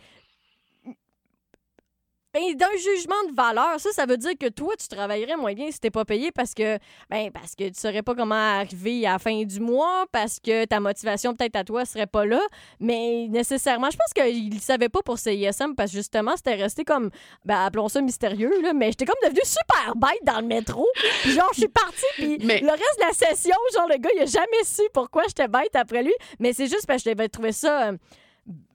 ben, 2.34 2.56
d'un 2.56 2.72
jugement 2.78 3.24
de 3.30 3.36
valeur, 3.36 3.80
ça, 3.80 3.92
ça 3.92 4.06
veut 4.06 4.18
dire 4.18 4.34
que 4.40 4.48
toi, 4.50 4.74
tu 4.80 4.88
travaillerais 4.88 5.36
moins 5.36 5.54
bien 5.54 5.72
si 5.72 5.80
t'es 5.80 5.90
pas 5.90 6.06
payé 6.06 6.32
parce 6.32 6.54
que, 6.54 6.78
ben, 7.10 7.32
parce 7.32 7.56
que 7.56 7.68
tu 7.70 7.80
saurais 7.80 8.04
pas 8.04 8.14
comment 8.14 8.36
arriver 8.36 9.08
à 9.08 9.14
la 9.14 9.20
fin 9.20 9.44
du 9.44 9.60
mois, 9.60 10.06
parce 10.12 10.40
que 10.40 10.66
ta 10.66 10.80
motivation, 10.80 11.34
peut-être 11.34 11.56
à 11.56 11.64
toi, 11.64 11.86
serait 11.86 12.08
pas 12.08 12.26
là. 12.26 12.42
Mais 12.80 13.28
nécessairement, 13.30 13.90
je 13.90 13.98
pense 13.98 14.14
qu'il 14.14 14.60
savait 14.62 14.90
pas 14.90 15.02
pour 15.02 15.18
CISM 15.18 15.74
parce 15.76 15.92
que 15.92 15.98
justement, 15.98 16.36
c'était 16.36 16.56
resté 16.56 16.84
comme, 16.84 17.10
ben, 17.46 17.66
appelons 17.66 17.90
ça 17.90 18.02
mystérieux, 18.02 18.62
là. 18.62 18.74
Mais 18.74 18.88
j'étais 18.88 19.06
comme 19.06 19.16
devenu 19.24 19.42
super 19.44 19.96
bête 19.96 20.24
dans 20.24 20.40
le 20.40 20.48
métro. 20.48 20.86
Puis 21.22 21.32
genre, 21.32 21.50
je 21.54 21.62
suis 21.62 21.68
partie, 21.68 22.06
puis 22.16 22.38
le 22.38 22.72
reste 22.72 23.00
de 23.00 23.06
la 23.08 23.14
session, 23.14 23.56
genre, 23.74 23.88
le 23.90 23.98
gars, 23.98 24.10
il 24.16 24.22
a 24.22 24.26
jamais 24.26 24.64
su 24.64 24.84
pourquoi 24.94 25.24
j'étais 25.28 25.48
bête 25.48 25.76
après 25.76 26.04
lui. 26.04 26.14
Mais 26.40 26.54
c'est 26.54 26.68
juste 26.68 26.86
parce 26.86 27.04
que 27.04 27.10
je 27.10 27.28
trouvé 27.28 27.52
ça. 27.52 27.90
Euh, 27.90 27.98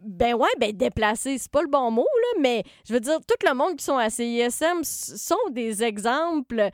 ben 0.00 0.34
ouais, 0.34 0.48
ben 0.58 0.72
déplacé, 0.72 1.38
c'est 1.38 1.50
pas 1.50 1.62
le 1.62 1.68
bon 1.68 1.90
mot, 1.90 2.06
là, 2.06 2.40
mais 2.40 2.62
je 2.86 2.92
veux 2.92 3.00
dire, 3.00 3.18
tout 3.26 3.46
le 3.46 3.54
monde 3.54 3.76
qui 3.76 3.84
sont 3.84 3.96
à 3.96 4.10
CISM 4.10 4.82
sont 4.84 5.50
des 5.50 5.82
exemples 5.82 6.70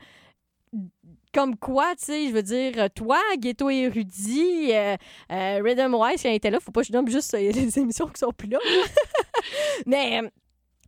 comme 1.33 1.55
quoi, 1.55 1.95
tu 1.95 2.05
sais, 2.05 2.27
je 2.27 2.33
veux 2.33 2.43
dire, 2.43 2.89
toi, 2.93 3.19
Ghetto 3.37 3.69
Érudit, 3.69 4.73
euh, 4.73 4.95
euh, 5.31 5.61
Rhythm 5.63 5.95
Wise, 5.95 6.25
était 6.25 6.49
là, 6.49 6.59
faut 6.59 6.71
pas 6.71 6.81
que 6.81 6.87
je 6.87 6.93
nomme 6.93 7.07
juste 7.07 7.33
les 7.33 7.79
émissions 7.79 8.07
qui 8.07 8.19
sont 8.19 8.31
plus 8.31 8.49
là. 8.49 8.59
mais 9.85 10.21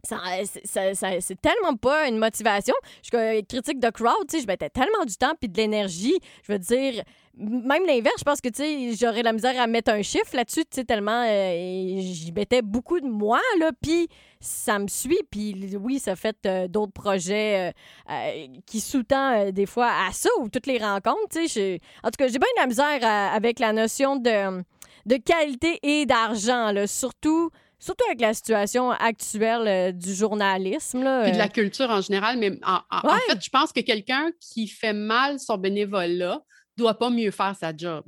c'est 0.03 1.41
tellement 1.41 1.75
pas 1.77 2.07
une 2.07 2.17
motivation. 2.17 2.75
Je 3.03 3.41
critique 3.41 3.79
de 3.79 3.89
crowd, 3.89 4.27
tu 4.27 4.37
sais, 4.37 4.43
je 4.43 4.47
mettais 4.47 4.69
tellement 4.69 5.05
du 5.05 5.15
temps 5.15 5.33
puis 5.39 5.49
de 5.49 5.55
l'énergie. 5.55 6.19
Je 6.45 6.51
veux 6.51 6.59
dire, 6.59 7.03
même 7.35 7.85
l'inverse, 7.85 8.15
je 8.19 8.23
pense 8.23 8.41
que, 8.41 8.49
tu 8.49 8.63
sais, 8.63 8.95
j'aurais 8.99 9.23
la 9.23 9.33
misère 9.33 9.59
à 9.59 9.65
mettre 9.65 9.91
un 9.91 10.01
chiffre 10.01 10.35
là-dessus, 10.35 10.65
tu 10.65 10.75
sais, 10.75 10.83
tellement 10.83 11.25
euh, 11.25 11.99
j'y 11.99 12.31
mettais 12.31 12.61
beaucoup 12.61 12.99
de 12.99 13.07
moi, 13.07 13.39
là, 13.59 13.71
puis 13.81 14.07
ça 14.39 14.77
me 14.77 14.87
suit, 14.87 15.21
puis 15.31 15.75
oui, 15.79 15.99
ça 15.99 16.15
fait 16.15 16.37
euh, 16.45 16.67
d'autres 16.67 16.91
projets 16.91 17.73
euh, 18.09 18.47
qui 18.65 18.81
sous-tend 18.81 19.51
des 19.51 19.65
fois 19.65 19.89
à 20.07 20.11
ça, 20.11 20.29
ou 20.41 20.49
toutes 20.49 20.67
les 20.67 20.77
rencontres, 20.77 21.29
tu 21.31 21.47
sais. 21.47 21.79
En 22.03 22.09
tout 22.09 22.17
cas, 22.17 22.27
j'ai 22.27 22.39
bien 22.39 22.49
de 22.57 22.61
la 22.61 22.67
misère 22.67 23.03
avec 23.33 23.59
la 23.59 23.73
notion 23.73 24.17
de, 24.17 24.63
de 25.05 25.15
qualité 25.15 25.79
et 25.81 26.05
d'argent, 26.05 26.71
là, 26.71 26.87
surtout 26.87 27.49
surtout 27.83 28.05
avec 28.07 28.21
la 28.21 28.33
situation 28.33 28.91
actuelle 28.91 29.95
du 29.97 30.15
journalisme. 30.15 31.03
Là, 31.03 31.23
Puis 31.23 31.33
de 31.33 31.37
la 31.37 31.49
culture 31.49 31.89
en 31.89 31.99
général, 31.99 32.37
mais 32.37 32.57
en, 32.65 32.79
en 32.89 33.09
fait, 33.27 33.43
je 33.43 33.49
pense 33.49 33.73
que 33.73 33.81
quelqu'un 33.81 34.31
qui 34.39 34.67
fait 34.67 34.93
mal 34.93 35.39
son 35.39 35.57
bénévolat 35.57 36.41
doit 36.77 36.93
pas 36.93 37.09
mieux 37.09 37.31
faire 37.31 37.55
sa 37.59 37.75
job. 37.75 38.05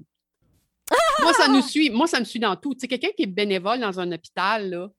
moi, 1.20 1.34
ça 1.34 1.50
nous 1.50 1.62
suit. 1.62 1.90
Moi, 1.90 2.08
ça 2.08 2.20
me 2.20 2.26
suit 2.26 2.40
dans 2.40 2.56
tout. 2.56 2.74
Tu 2.74 2.82
sais, 2.82 2.88
quelqu'un 2.88 3.10
qui 3.18 3.24
est 3.24 3.28
bénévole 3.28 3.80
dans 3.80 4.00
un 4.00 4.12
hôpital, 4.12 4.70
là, 4.70 4.90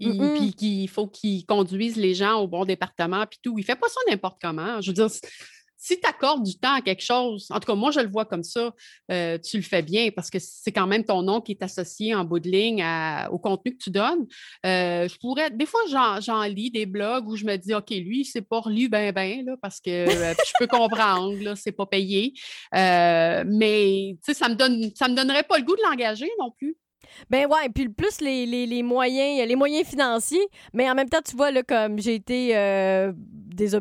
puis 0.00 0.52
qu'il 0.54 0.88
faut 0.88 1.06
qu'il 1.06 1.46
conduise 1.46 1.96
les 1.96 2.14
gens 2.14 2.40
au 2.40 2.48
bon 2.48 2.64
département, 2.64 3.24
puis 3.26 3.38
tout. 3.40 3.56
Il 3.58 3.64
fait 3.64 3.76
pas 3.76 3.88
ça 3.88 4.00
n'importe 4.10 4.38
comment. 4.42 4.80
Je 4.80 4.90
veux 4.90 4.94
dire, 4.94 5.08
si 5.84 6.00
tu 6.00 6.08
accordes 6.08 6.42
du 6.42 6.56
temps 6.56 6.72
à 6.72 6.80
quelque 6.80 7.02
chose, 7.02 7.46
en 7.50 7.60
tout 7.60 7.66
cas, 7.66 7.74
moi, 7.74 7.90
je 7.90 8.00
le 8.00 8.08
vois 8.08 8.24
comme 8.24 8.42
ça, 8.42 8.72
euh, 9.10 9.36
tu 9.36 9.58
le 9.58 9.62
fais 9.62 9.82
bien 9.82 10.10
parce 10.16 10.30
que 10.30 10.38
c'est 10.40 10.72
quand 10.72 10.86
même 10.86 11.04
ton 11.04 11.20
nom 11.20 11.42
qui 11.42 11.52
est 11.52 11.62
associé 11.62 12.14
en 12.14 12.24
bout 12.24 12.40
de 12.40 12.48
ligne 12.48 12.82
au 13.30 13.38
contenu 13.38 13.76
que 13.76 13.84
tu 13.84 13.90
donnes. 13.90 14.26
Euh, 14.64 15.06
je 15.06 15.18
pourrais, 15.18 15.50
des 15.50 15.66
fois, 15.66 15.80
j'en 16.20 16.42
lis 16.44 16.70
des 16.70 16.86
blogs 16.86 17.28
où 17.28 17.36
je 17.36 17.44
me 17.44 17.56
dis, 17.56 17.74
OK, 17.74 17.90
lui, 17.90 18.24
c'est 18.24 18.40
pas 18.40 18.60
relu 18.60 18.88
ben, 18.88 19.12
ben, 19.12 19.44
parce 19.60 19.78
que 19.78 19.90
euh, 19.90 20.34
je 20.46 20.52
peux 20.58 20.66
comprendre, 20.66 21.38
là, 21.42 21.54
c'est 21.54 21.72
pas 21.72 21.84
payé. 21.84 22.32
mais, 22.72 24.16
ça 24.22 24.48
me 24.48 24.54
donne, 24.54 24.90
ça 24.94 25.06
me 25.08 25.14
donnerait 25.14 25.42
pas 25.42 25.58
le 25.58 25.64
goût 25.64 25.76
de 25.76 25.82
l'engager 25.82 26.30
non 26.40 26.50
plus. 26.50 26.78
Ben 27.30 27.46
ouais, 27.46 27.68
puis 27.74 27.88
plus 27.88 28.20
les, 28.20 28.46
les, 28.46 28.66
les, 28.66 28.82
moyens 28.82 29.46
les 29.46 29.56
moyens 29.56 29.86
financiers, 29.86 30.46
mais 30.72 30.90
en 30.90 30.94
même 30.94 31.08
temps, 31.08 31.22
tu 31.24 31.36
vois, 31.36 31.50
là, 31.50 31.62
comme 31.62 31.98
j'ai 31.98 32.14
été 32.14 32.56
euh, 32.56 33.12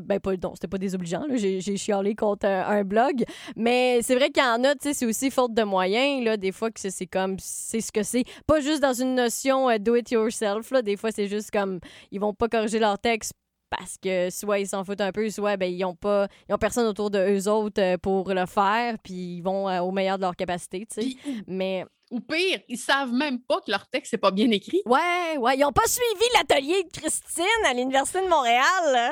ben 0.02 0.20
pas, 0.20 0.32
non, 0.42 0.54
c'était 0.54 0.68
pas 0.68 0.78
désobligeant, 0.78 1.24
j'ai, 1.34 1.60
j'ai 1.60 1.78
chialé 1.78 2.16
contre 2.16 2.46
un, 2.46 2.84
blog, 2.84 3.24
mais 3.56 4.02
c'est 4.02 4.16
vrai 4.16 4.30
qu'il 4.30 4.44
y 4.44 4.46
en 4.46 4.64
a, 4.64 4.74
tu 4.76 4.90
sais, 4.90 4.94
c'est 4.94 5.06
aussi 5.06 5.32
faute 5.32 5.54
de 5.54 5.64
moyens, 5.64 6.24
là, 6.24 6.38
des 6.38 6.52
fois 6.52 6.70
que 6.70 6.80
c'est, 6.80 7.08
comme, 7.08 7.38
c'est 7.40 7.82
ce 7.82 7.92
que 7.92 8.04
c'est, 8.04 8.24
pas 8.46 8.60
juste 8.60 8.82
dans 8.82 8.94
une 8.94 9.16
notion 9.16 9.70
euh, 9.70 9.78
do 9.78 9.96
it 9.96 10.12
yourself, 10.12 10.72
là, 10.72 10.82
des 10.82 10.98
fois 10.98 11.12
c'est 11.12 11.28
juste 11.28 11.52
comme, 11.52 11.80
ils 12.12 12.20
vont 12.20 12.34
pas 12.34 12.48
corriger 12.48 12.80
leur 12.80 13.00
texte 13.00 13.34
parce 13.78 13.98
que 13.98 14.30
soit 14.30 14.60
ils 14.60 14.68
s'en 14.68 14.84
foutent 14.84 15.02
un 15.02 15.12
peu, 15.12 15.30
soit 15.30 15.58
ben, 15.58 15.72
ils 15.72 15.84
ont 15.86 15.96
pas 15.96 16.28
ils 16.50 16.54
ont 16.54 16.58
personne 16.58 16.88
autour 16.88 17.10
de 17.10 17.20
eux 17.20 17.48
autres 17.48 17.82
euh, 17.82 17.98
pour 17.98 18.34
le 18.34 18.46
faire, 18.46 18.98
puis 19.04 19.38
ils 19.38 19.42
vont 19.42 19.68
au 19.82 19.92
meilleur 19.92 20.18
de 20.18 20.24
leur 20.24 20.36
capacité, 20.36 20.86
tu 20.86 21.02
sais. 21.02 21.18
Mais 21.48 21.86
ou 22.12 22.20
pire, 22.20 22.60
ils 22.68 22.78
savent 22.78 23.12
même 23.12 23.40
pas 23.40 23.60
que 23.62 23.72
leur 23.72 23.88
texte 23.88 24.14
n'est 24.14 24.20
pas 24.20 24.30
bien 24.30 24.52
écrit. 24.52 24.82
Ouais, 24.86 25.38
ouais, 25.40 25.56
ils 25.56 25.62
n'ont 25.62 25.72
pas 25.72 25.88
suivi 25.88 26.26
l'atelier 26.36 26.84
de 26.84 26.92
Christine 26.92 27.66
à 27.66 27.74
l'Université 27.74 28.22
de 28.22 28.28
Montréal. 28.28 29.12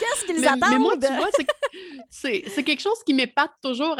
Qu'est-ce 0.00 0.24
qu'ils 0.24 0.44
attendent? 0.44 0.70
Mais 0.70 0.78
moi, 0.78 0.96
tu 0.96 1.06
vois, 1.06 1.28
c'est 2.10 2.64
quelque 2.64 2.80
chose 2.80 3.04
qui 3.06 3.14
m'épate 3.14 3.52
toujours 3.62 3.96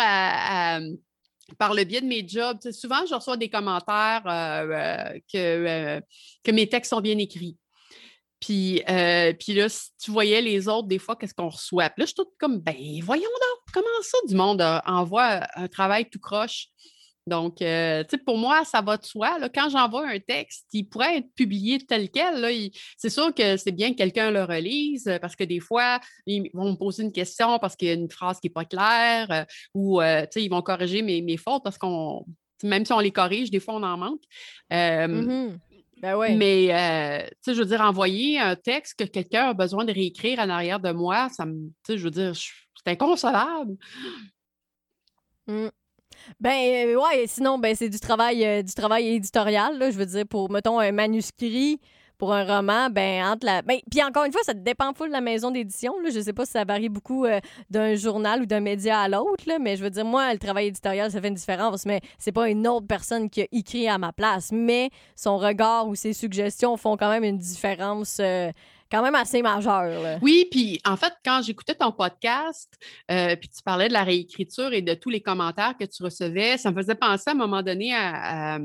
par 1.59 1.75
le 1.75 1.85
biais 1.85 2.01
de 2.01 2.07
mes 2.07 2.27
jobs. 2.27 2.59
souvent, 2.73 3.05
je 3.07 3.15
reçois 3.15 3.37
des 3.37 3.49
commentaires 3.49 4.23
euh, 4.27 4.67
euh, 4.71 5.19
que, 5.33 5.39
euh, 5.39 6.01
que 6.45 6.51
mes 6.51 6.69
textes 6.69 6.91
sont 6.91 7.01
bien 7.01 7.19
écrits. 7.19 7.57
Puis, 8.41 8.83
puis 9.39 9.55
là, 9.55 9.69
si 9.69 9.91
tu 10.03 10.11
voyais 10.11 10.41
les 10.41 10.69
autres, 10.69 10.89
des 10.89 10.99
fois, 10.99 11.17
qu'est-ce 11.17 11.35
qu'on 11.35 11.51
reçoit? 11.51 11.91
Puis 11.91 12.01
là, 12.01 12.05
je 12.05 12.07
suis 12.07 12.15
toute 12.15 12.33
comme, 12.39 12.59
ben, 12.59 12.75
voyons 13.03 13.23
donc, 13.23 13.75
comment 13.75 13.87
ça, 14.03 14.19
du 14.27 14.35
monde 14.35 14.63
envoie 14.87 15.47
un 15.55 15.69
travail 15.69 16.09
tout 16.09 16.21
croche? 16.21 16.69
Donc, 17.27 17.63
euh, 17.63 18.03
tu 18.03 18.11
sais, 18.11 18.19
pour 18.19 18.39
moi, 18.39 18.65
ça 18.65 18.81
va 18.81 18.97
de 18.97 19.05
soi. 19.05 19.39
Là, 19.39 19.49
quand 19.49 19.69
j'envoie 19.69 20.09
un 20.09 20.19
texte, 20.19 20.67
il 20.73 20.85
pourrait 20.85 21.19
être 21.19 21.33
publié 21.35 21.79
tel 21.79 22.11
quel. 22.11 22.71
C'est 22.97 23.11
sûr 23.11 23.33
que 23.35 23.57
c'est 23.57 23.73
bien 23.73 23.93
que 23.93 23.99
quelqu'un 23.99 24.31
le 24.31 24.43
relise 24.43 25.07
euh, 25.07 25.19
parce 25.19 25.37
que 25.37 25.45
des 25.45 25.61
fois, 25.61 26.01
ils 26.27 26.51
vont 26.55 26.73
me 26.73 26.77
poser 26.77 27.03
une 27.03 27.13
question 27.13 27.59
parce 27.59 27.77
qu'il 27.77 27.89
y 27.89 27.91
a 27.93 27.95
une 27.95 28.11
phrase 28.11 28.41
qui 28.41 28.49
n'est 28.49 28.53
pas 28.53 28.65
claire 28.65 29.31
euh, 29.31 29.45
ou, 29.75 30.01
tu 30.01 30.07
sais, 30.31 30.43
ils 30.43 30.49
vont 30.49 30.63
corriger 30.63 31.03
mes, 31.03 31.23
mes 31.23 31.37
fautes 31.37 31.63
parce 31.63 31.79
qu'on, 31.79 32.25
même 32.63 32.85
si 32.85 32.93
on 32.93 33.01
les 33.01 33.13
corrige, 33.13 33.51
des 33.51 33.61
fois, 33.61 33.75
on 33.75 33.83
en 33.83 33.97
manque. 33.97 34.23
Mmh 34.71 35.57
ben 36.01 36.17
ouais. 36.17 36.35
Mais, 36.35 37.29
tu 37.29 37.37
sais, 37.43 37.55
je 37.55 37.61
veux 37.61 37.67
dire, 37.67 37.81
envoyer 37.81 38.39
un 38.39 38.57
texte 38.57 38.99
que 38.99 39.05
quelqu'un 39.05 39.51
a 39.51 39.55
besoin 39.55 39.85
de 39.85 39.93
réécrire 39.93 40.39
en 40.39 40.49
arrière 40.49 40.81
de 40.81 40.93
moi, 40.93 41.29
ça 41.31 41.47
me, 41.47 41.69
tu 41.69 41.73
sais, 41.87 41.99
je 41.99 42.05
veux 42.05 42.11
dire, 42.11 42.33
c'est 42.35 42.91
inconcevable. 42.91 43.77
Mmh. 45.47 45.69
Ben 46.39 46.89
euh, 46.89 46.97
ouais, 46.97 47.27
sinon 47.27 47.59
ben 47.59 47.75
c'est 47.75 47.89
du 47.89 47.99
travail 47.99 48.45
euh, 48.45 48.63
du 48.63 48.73
travail 48.75 49.09
éditorial 49.09 49.79
là, 49.79 49.91
je 49.91 49.97
veux 49.97 50.07
dire 50.07 50.27
pour 50.29 50.51
mettons 50.51 50.79
un 50.79 50.93
manuscrit 50.93 51.81
pour 52.21 52.35
un 52.35 52.45
roman, 52.45 52.91
ben 52.91 53.25
entre 53.25 53.47
la 53.47 53.63
ben 53.63 53.79
puis 53.91 54.03
encore 54.03 54.27
une 54.27 54.33
fois 54.33 54.43
ça 54.45 54.53
dépend 54.53 54.93
full 54.93 55.09
de 55.09 55.13
la 55.13 55.23
maison 55.23 55.51
d'édition 55.51 55.99
là, 56.05 56.11
je 56.15 56.21
sais 56.21 56.35
pas 56.35 56.45
si 56.45 56.53
ça 56.53 56.65
varie 56.67 56.91
beaucoup 56.91 57.25
euh, 57.25 57.41
d'un 57.71 57.95
journal 57.95 58.43
ou 58.43 58.47
d'un 58.47 58.61
média 58.61 59.01
à 59.01 59.09
l'autre 59.09 59.45
là, 59.47 59.59
mais 59.59 59.79
je 59.79 59.83
veux 59.83 59.89
dire 59.89 60.05
moi 60.05 60.31
le 60.31 60.39
travail 60.39 60.67
éditorial 60.67 61.11
ça 61.11 61.19
fait 61.19 61.29
une 61.29 61.35
différence 61.35 61.87
mais 61.87 62.03
c'est 62.19 62.31
pas 62.31 62.51
une 62.51 62.69
autre 62.69 62.87
personne 62.87 63.31
qui 63.31 63.41
a 63.41 63.47
écrit 63.53 63.89
à 63.89 63.97
ma 63.97 64.13
place, 64.13 64.53
mais 64.53 64.91
son 65.17 65.39
regard 65.39 65.89
ou 65.89 65.95
ses 65.95 66.13
suggestions 66.13 66.77
font 66.77 66.99
quand 66.99 67.09
même 67.09 67.25
une 67.25 67.39
différence 67.39 68.21
quand 68.91 69.03
même 69.03 69.15
assez 69.15 69.41
majeur. 69.41 70.19
Oui, 70.21 70.49
puis 70.51 70.81
en 70.85 70.97
fait, 70.97 71.13
quand 71.25 71.43
j'écoutais 71.43 71.75
ton 71.75 71.93
podcast, 71.93 72.77
euh, 73.11 73.37
puis 73.37 73.49
tu 73.49 73.63
parlais 73.63 73.89
de 73.89 73.93
la 73.93 74.03
réécriture 74.03 74.73
et 74.73 74.83
de 74.83 74.95
tous 74.95 75.11
les 75.11 75.21
commentaires 75.21 75.77
que 75.79 75.85
tu 75.85 76.03
recevais, 76.03 76.59
ça 76.59 76.71
me 76.71 76.77
faisait 76.77 76.97
penser 76.97 77.31
à 77.31 77.33
un 77.33 77.37
moment 77.37 77.63
donné 77.63 77.95
à. 77.95 78.59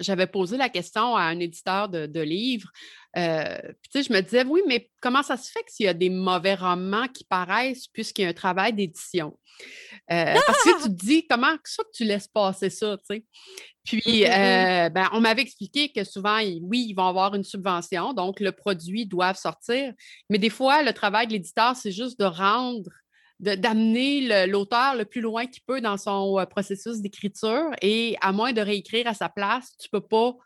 J'avais 0.00 0.26
posé 0.26 0.56
la 0.56 0.68
question 0.68 1.16
à 1.16 1.22
un 1.22 1.38
éditeur 1.38 1.88
de, 1.88 2.20
livres. 2.20 2.70
Euh, 3.16 3.58
puis 3.92 4.02
je 4.02 4.12
me 4.12 4.20
disais, 4.20 4.44
oui, 4.44 4.60
mais 4.66 4.90
comment 5.00 5.22
ça 5.22 5.36
se 5.36 5.50
fait 5.50 5.62
que 5.62 5.70
s'il 5.70 5.86
y 5.86 5.88
a 5.88 5.94
des 5.94 6.10
mauvais 6.10 6.54
romans 6.54 7.06
qui 7.08 7.24
paraissent 7.24 7.86
puisqu'il 7.88 8.22
y 8.22 8.24
a 8.24 8.28
un 8.28 8.34
travail 8.34 8.72
d'édition? 8.72 9.38
Euh, 10.10 10.34
parce 10.46 10.64
que 10.64 10.82
tu 10.82 10.88
te 10.88 11.04
dis, 11.04 11.26
comment 11.26 11.56
ça 11.64 11.84
que 11.84 11.90
tu 11.94 12.04
laisses 12.04 12.28
passer 12.28 12.70
ça, 12.70 12.96
tu 12.98 13.16
sais? 13.16 13.24
Puis, 13.84 13.98
mmh, 13.98 14.26
mmh, 14.26 14.28
mmh. 14.28 14.86
Euh, 14.86 14.88
ben, 14.88 15.08
on 15.12 15.20
m'avait 15.20 15.42
expliqué 15.42 15.92
que 15.92 16.04
souvent, 16.04 16.38
oui, 16.62 16.86
ils 16.88 16.94
vont 16.94 17.06
avoir 17.06 17.34
une 17.34 17.44
subvention, 17.44 18.14
donc 18.14 18.40
le 18.40 18.52
produit 18.52 19.06
doit 19.06 19.34
sortir. 19.34 19.92
Mais 20.30 20.38
des 20.38 20.50
fois, 20.50 20.82
le 20.82 20.92
travail 20.92 21.26
de 21.26 21.32
l'éditeur, 21.32 21.76
c'est 21.76 21.92
juste 21.92 22.18
de 22.18 22.24
rendre, 22.24 22.90
d'amener 23.40 24.46
l'auteur 24.46 24.94
le 24.94 25.04
plus 25.04 25.20
loin 25.20 25.46
qu'il 25.46 25.62
peut 25.62 25.80
dans 25.80 25.96
son 25.96 26.38
euh, 26.38 26.46
processus 26.46 27.00
d'écriture. 27.00 27.70
Et 27.82 28.16
à 28.20 28.32
moins 28.32 28.52
de 28.52 28.60
réécrire 28.60 29.06
à 29.06 29.14
sa 29.14 29.28
place, 29.28 29.76
tu 29.78 29.88
peux 29.88 30.00
pas, 30.00 30.36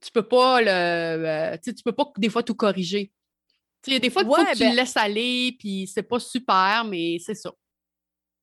tu 0.00 0.10
peux 0.10 0.26
pas 0.26 0.60
le, 0.60 0.68
euh, 0.68 1.56
tu 1.62 1.82
peux 1.84 1.92
pas 1.92 2.12
des 2.18 2.28
fois 2.28 2.42
tout 2.42 2.54
corriger. 2.54 3.12
Il 3.86 3.92
y 3.92 3.96
a 3.96 4.00
des 4.00 4.10
fois, 4.10 4.24
faut 4.24 4.34
que 4.34 4.56
tu 4.56 4.64
le 4.64 4.70
ben 4.70 4.74
laisses 4.74 4.96
aller, 4.96 5.56
puis 5.58 5.86
c'est 5.86 6.02
pas 6.02 6.18
super, 6.18 6.84
mais 6.84 7.18
c'est 7.20 7.36
ça. 7.36 7.52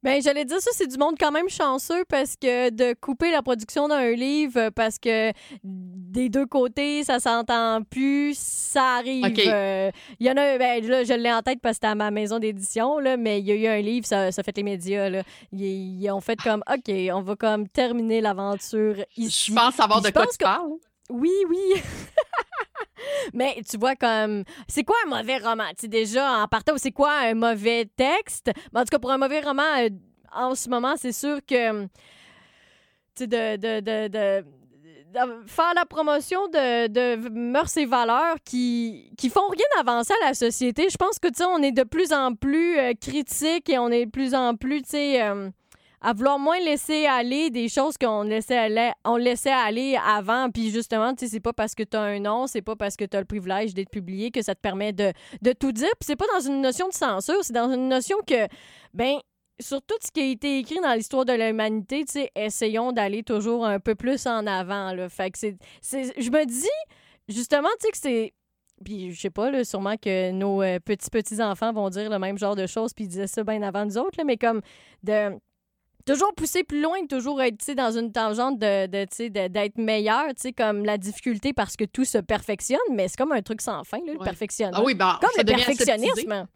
Ben, 0.03 0.21
j'allais 0.21 0.43
dire 0.43 0.59
ça, 0.59 0.69
c'est 0.73 0.87
du 0.87 0.97
monde 0.97 1.15
quand 1.17 1.31
même 1.31 1.47
chanceux 1.47 2.03
parce 2.09 2.35
que 2.35 2.69
de 2.69 2.93
couper 2.99 3.31
la 3.31 3.41
production 3.41 3.87
d'un 3.87 4.11
livre 4.11 4.69
parce 4.69 4.99
que 4.99 5.31
des 5.63 6.29
deux 6.29 6.45
côtés, 6.45 7.03
ça 7.03 7.19
s'entend 7.19 7.81
plus, 7.83 8.37
ça 8.37 8.97
arrive. 8.97 9.23
Euh, 9.47 9.91
il 10.19 10.27
y 10.27 10.29
en 10.29 10.35
a, 10.35 10.57
ben, 10.57 10.85
là, 10.85 11.03
je 11.03 11.13
l'ai 11.13 11.31
en 11.31 11.41
tête 11.41 11.59
parce 11.61 11.73
que 11.73 11.75
c'était 11.75 11.87
à 11.87 11.95
ma 11.95 12.11
maison 12.11 12.39
d'édition, 12.39 12.99
là, 12.99 13.15
mais 13.15 13.39
il 13.39 13.45
y 13.45 13.51
a 13.51 13.55
eu 13.55 13.67
un 13.67 13.81
livre, 13.81 14.05
ça, 14.05 14.31
ça 14.31 14.43
fait 14.43 14.57
les 14.57 14.63
médias, 14.63 15.09
là. 15.09 15.23
Ils, 15.53 16.11
ont 16.11 16.21
fait 16.21 16.39
comme, 16.41 16.63
OK, 16.69 16.93
on 17.13 17.21
va 17.21 17.35
comme 17.35 17.67
terminer 17.69 18.19
l'aventure 18.19 18.95
ici. 19.15 19.51
Je 19.51 19.55
pense 19.55 19.75
savoir 19.75 20.01
de 20.01 20.09
quoi 20.09 20.27
tu 20.27 20.37
parles. 20.37 20.73
Oui, 21.09 21.31
oui. 21.49 21.81
Mais 23.33 23.61
tu 23.69 23.77
vois, 23.77 23.95
comme, 23.95 24.43
c'est 24.67 24.83
quoi 24.83 24.95
un 25.05 25.09
mauvais 25.09 25.37
roman? 25.37 25.69
Tu 25.77 25.87
déjà, 25.87 26.43
en 26.43 26.47
partant, 26.47 26.73
c'est 26.77 26.91
quoi 26.91 27.11
un 27.21 27.33
mauvais 27.33 27.89
texte? 27.95 28.51
en 28.73 28.81
tout 28.81 28.89
cas, 28.91 28.99
pour 28.99 29.11
un 29.11 29.17
mauvais 29.17 29.41
roman, 29.41 29.63
euh, 29.79 29.89
en 30.33 30.55
ce 30.55 30.69
moment, 30.69 30.95
c'est 30.97 31.11
sûr 31.11 31.39
que, 31.45 31.85
tu 33.15 33.27
de, 33.27 33.57
de, 33.57 34.07
de, 34.07 34.45
faire 35.45 35.73
la 35.75 35.85
promotion 35.85 36.47
de, 36.47 36.87
de 36.87 37.29
mœurs 37.29 37.77
et 37.77 37.85
valeurs 37.85 38.35
qui, 38.43 39.11
qui 39.17 39.29
font 39.29 39.47
rien 39.47 39.79
avancer 39.79 40.13
à 40.23 40.27
la 40.27 40.33
société. 40.33 40.89
Je 40.89 40.97
pense 40.97 41.19
que, 41.19 41.27
tu 41.27 41.35
sais, 41.37 41.45
on 41.45 41.61
est 41.61 41.71
de 41.71 41.83
plus 41.83 42.11
en 42.13 42.33
plus 42.33 42.79
euh, 42.79 42.93
critique 42.99 43.69
et 43.69 43.77
on 43.77 43.89
est 43.89 44.05
de 44.05 44.11
plus 44.11 44.33
en 44.33 44.55
plus, 44.55 44.81
tu 44.81 44.89
sais... 44.89 45.21
Euh, 45.21 45.49
à 46.03 46.13
vouloir 46.13 46.37
moins 46.37 46.59
laisser 46.59 47.05
aller 47.05 47.49
des 47.49 47.69
choses 47.69 47.97
qu'on 47.97 48.23
laissait 48.23 48.57
aller, 48.57 48.91
on 49.05 49.15
laissait 49.15 49.51
aller 49.51 49.97
avant. 50.05 50.51
Puis 50.51 50.69
justement, 50.69 51.15
tu 51.15 51.25
sais, 51.25 51.31
c'est 51.31 51.39
pas 51.39 51.53
parce 51.53 51.73
que 51.73 51.83
tu 51.83 51.95
as 51.95 52.01
un 52.01 52.19
nom, 52.19 52.45
c'est 52.45 52.61
pas 52.61 52.75
parce 52.75 52.97
que 52.97 53.05
tu 53.05 53.15
as 53.15 53.21
le 53.21 53.25
privilège 53.25 53.73
d'être 53.73 53.89
publié 53.89 54.29
que 54.29 54.41
ça 54.41 54.53
te 54.53 54.59
permet 54.59 54.91
de, 54.91 55.13
de 55.41 55.53
tout 55.53 55.71
dire. 55.71 55.91
Puis 55.99 56.07
c'est 56.07 56.17
pas 56.17 56.25
dans 56.37 56.45
une 56.45 56.61
notion 56.61 56.89
de 56.89 56.93
censure, 56.93 57.41
c'est 57.41 57.53
dans 57.53 57.71
une 57.71 57.87
notion 57.87 58.17
que, 58.27 58.47
ben, 58.93 59.15
sur 59.61 59.81
tout 59.81 59.95
ce 60.03 60.11
qui 60.11 60.19
a 60.19 60.25
été 60.25 60.59
écrit 60.59 60.81
dans 60.81 60.93
l'histoire 60.93 61.23
de 61.23 61.33
l'humanité, 61.33 62.03
tu 62.03 62.13
sais, 62.13 62.31
essayons 62.35 62.91
d'aller 62.91 63.23
toujours 63.23 63.65
un 63.65 63.79
peu 63.79 63.95
plus 63.95 64.27
en 64.27 64.45
avant. 64.45 64.91
Là. 64.93 65.07
Fait 65.07 65.31
que 65.31 65.37
c'est. 65.37 65.55
Je 65.81 66.29
me 66.29 66.45
dis, 66.45 66.67
justement, 67.29 67.69
tu 67.79 67.85
sais, 67.85 67.91
que 67.91 67.97
c'est 67.97 68.33
puis 68.83 69.13
je 69.13 69.21
sais 69.21 69.29
pas, 69.29 69.49
là, 69.49 69.63
sûrement 69.63 69.95
que 69.95 70.31
nos 70.31 70.61
euh, 70.61 70.79
petits-petits-enfants 70.79 71.71
vont 71.71 71.89
dire 71.89 72.09
le 72.09 72.19
même 72.19 72.37
genre 72.37 72.55
de 72.55 72.67
choses, 72.67 72.93
puis 72.93 73.05
ils 73.05 73.07
disaient 73.07 73.27
ça 73.27 73.43
bien 73.43 73.61
avant 73.61 73.85
nous 73.85 73.97
autres, 73.97 74.17
là, 74.17 74.25
mais 74.25 74.35
comme 74.35 74.61
de 75.03 75.39
toujours 76.05 76.33
pousser 76.35 76.63
plus 76.63 76.81
loin, 76.81 77.05
toujours 77.07 77.41
être 77.41 77.71
dans 77.73 77.97
une 77.97 78.11
tangente 78.11 78.59
de, 78.59 78.87
de 78.87 79.47
d'être 79.47 79.77
meilleur, 79.77 80.25
comme 80.57 80.85
la 80.85 80.97
difficulté 80.97 81.53
parce 81.53 81.75
que 81.75 81.85
tout 81.85 82.05
se 82.05 82.17
perfectionne, 82.17 82.79
mais 82.91 83.07
c'est 83.07 83.17
comme 83.17 83.31
un 83.31 83.41
truc 83.41 83.61
sans 83.61 83.83
fin, 83.83 83.99
là, 84.05 84.13
le 84.13 84.19
perfectionnement. 84.19 84.77
Ah 84.79 84.83
oui, 84.83 84.93
ben, 84.93 85.17
comme 85.21 85.31
le 85.37 85.43
perfectionnisme. 85.43 86.47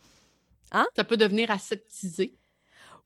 Hein? 0.71 0.87
Ça 0.95 1.03
peut 1.03 1.17
devenir 1.17 1.49
aseptisé. 1.51 2.37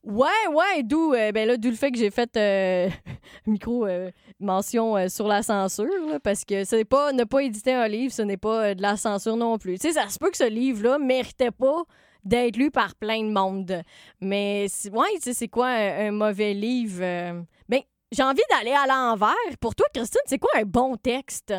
Ouais, 0.02 0.26
ouais, 0.50 0.82
d'où 0.82 1.14
euh, 1.14 1.30
ben 1.30 1.46
là, 1.46 1.56
d'où 1.56 1.70
le 1.70 1.76
fait 1.76 1.92
que 1.92 1.98
j'ai 1.98 2.10
fait 2.10 2.36
euh, 2.36 2.88
micro 3.46 3.86
euh, 3.86 4.10
mention 4.40 5.08
sur 5.08 5.28
la 5.28 5.44
censure, 5.44 5.86
parce 6.24 6.44
que 6.44 6.64
c'est 6.64 6.84
pas 6.84 7.12
ne 7.12 7.22
pas 7.22 7.44
éditer 7.44 7.72
un 7.72 7.86
livre, 7.86 8.12
ce 8.12 8.22
n'est 8.22 8.36
pas 8.36 8.74
de 8.74 8.82
la 8.82 8.96
censure 8.96 9.36
non 9.36 9.58
plus. 9.58 9.78
Tu 9.78 9.86
sais, 9.86 9.92
ça 9.92 10.08
se 10.08 10.18
peut 10.18 10.30
que 10.30 10.36
ce 10.36 10.48
livre-là 10.48 10.98
méritait 10.98 11.52
pas 11.52 11.84
d'être 12.24 12.56
lu 12.56 12.70
par 12.70 12.94
plein 12.94 13.22
de 13.22 13.30
monde. 13.30 13.82
Mais 14.20 14.66
ouais, 14.92 15.18
tu 15.22 15.34
c'est 15.34 15.48
quoi 15.48 15.68
un, 15.68 16.10
mauvais 16.10 16.54
livre? 16.54 17.00
ben, 17.68 17.80
j'ai 18.10 18.22
envie 18.22 18.42
d'aller 18.50 18.72
à 18.72 18.86
l'envers. 18.86 19.56
Pour 19.60 19.74
toi, 19.74 19.86
Christine, 19.94 20.20
c'est 20.26 20.38
quoi 20.38 20.50
un 20.54 20.64
bon 20.64 20.96
texte? 20.96 21.54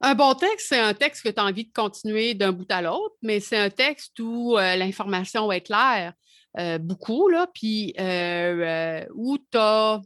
Un 0.00 0.14
bon 0.14 0.34
texte, 0.34 0.68
c'est 0.68 0.78
un 0.78 0.94
texte 0.94 1.24
que 1.24 1.28
tu 1.28 1.40
as 1.40 1.44
envie 1.44 1.64
de 1.64 1.72
continuer 1.72 2.34
d'un 2.34 2.52
bout 2.52 2.70
à 2.70 2.82
l'autre, 2.82 3.16
mais 3.22 3.40
c'est 3.40 3.58
un 3.58 3.70
texte 3.70 4.18
où 4.20 4.56
l'information 4.56 5.50
est 5.50 5.62
claire. 5.62 6.12
Euh, 6.58 6.78
beaucoup, 6.78 7.28
là, 7.28 7.46
puis 7.52 7.94
euh, 8.00 8.02
euh, 8.02 9.06
où 9.14 9.38
tu 9.38 9.58
as 9.58 10.00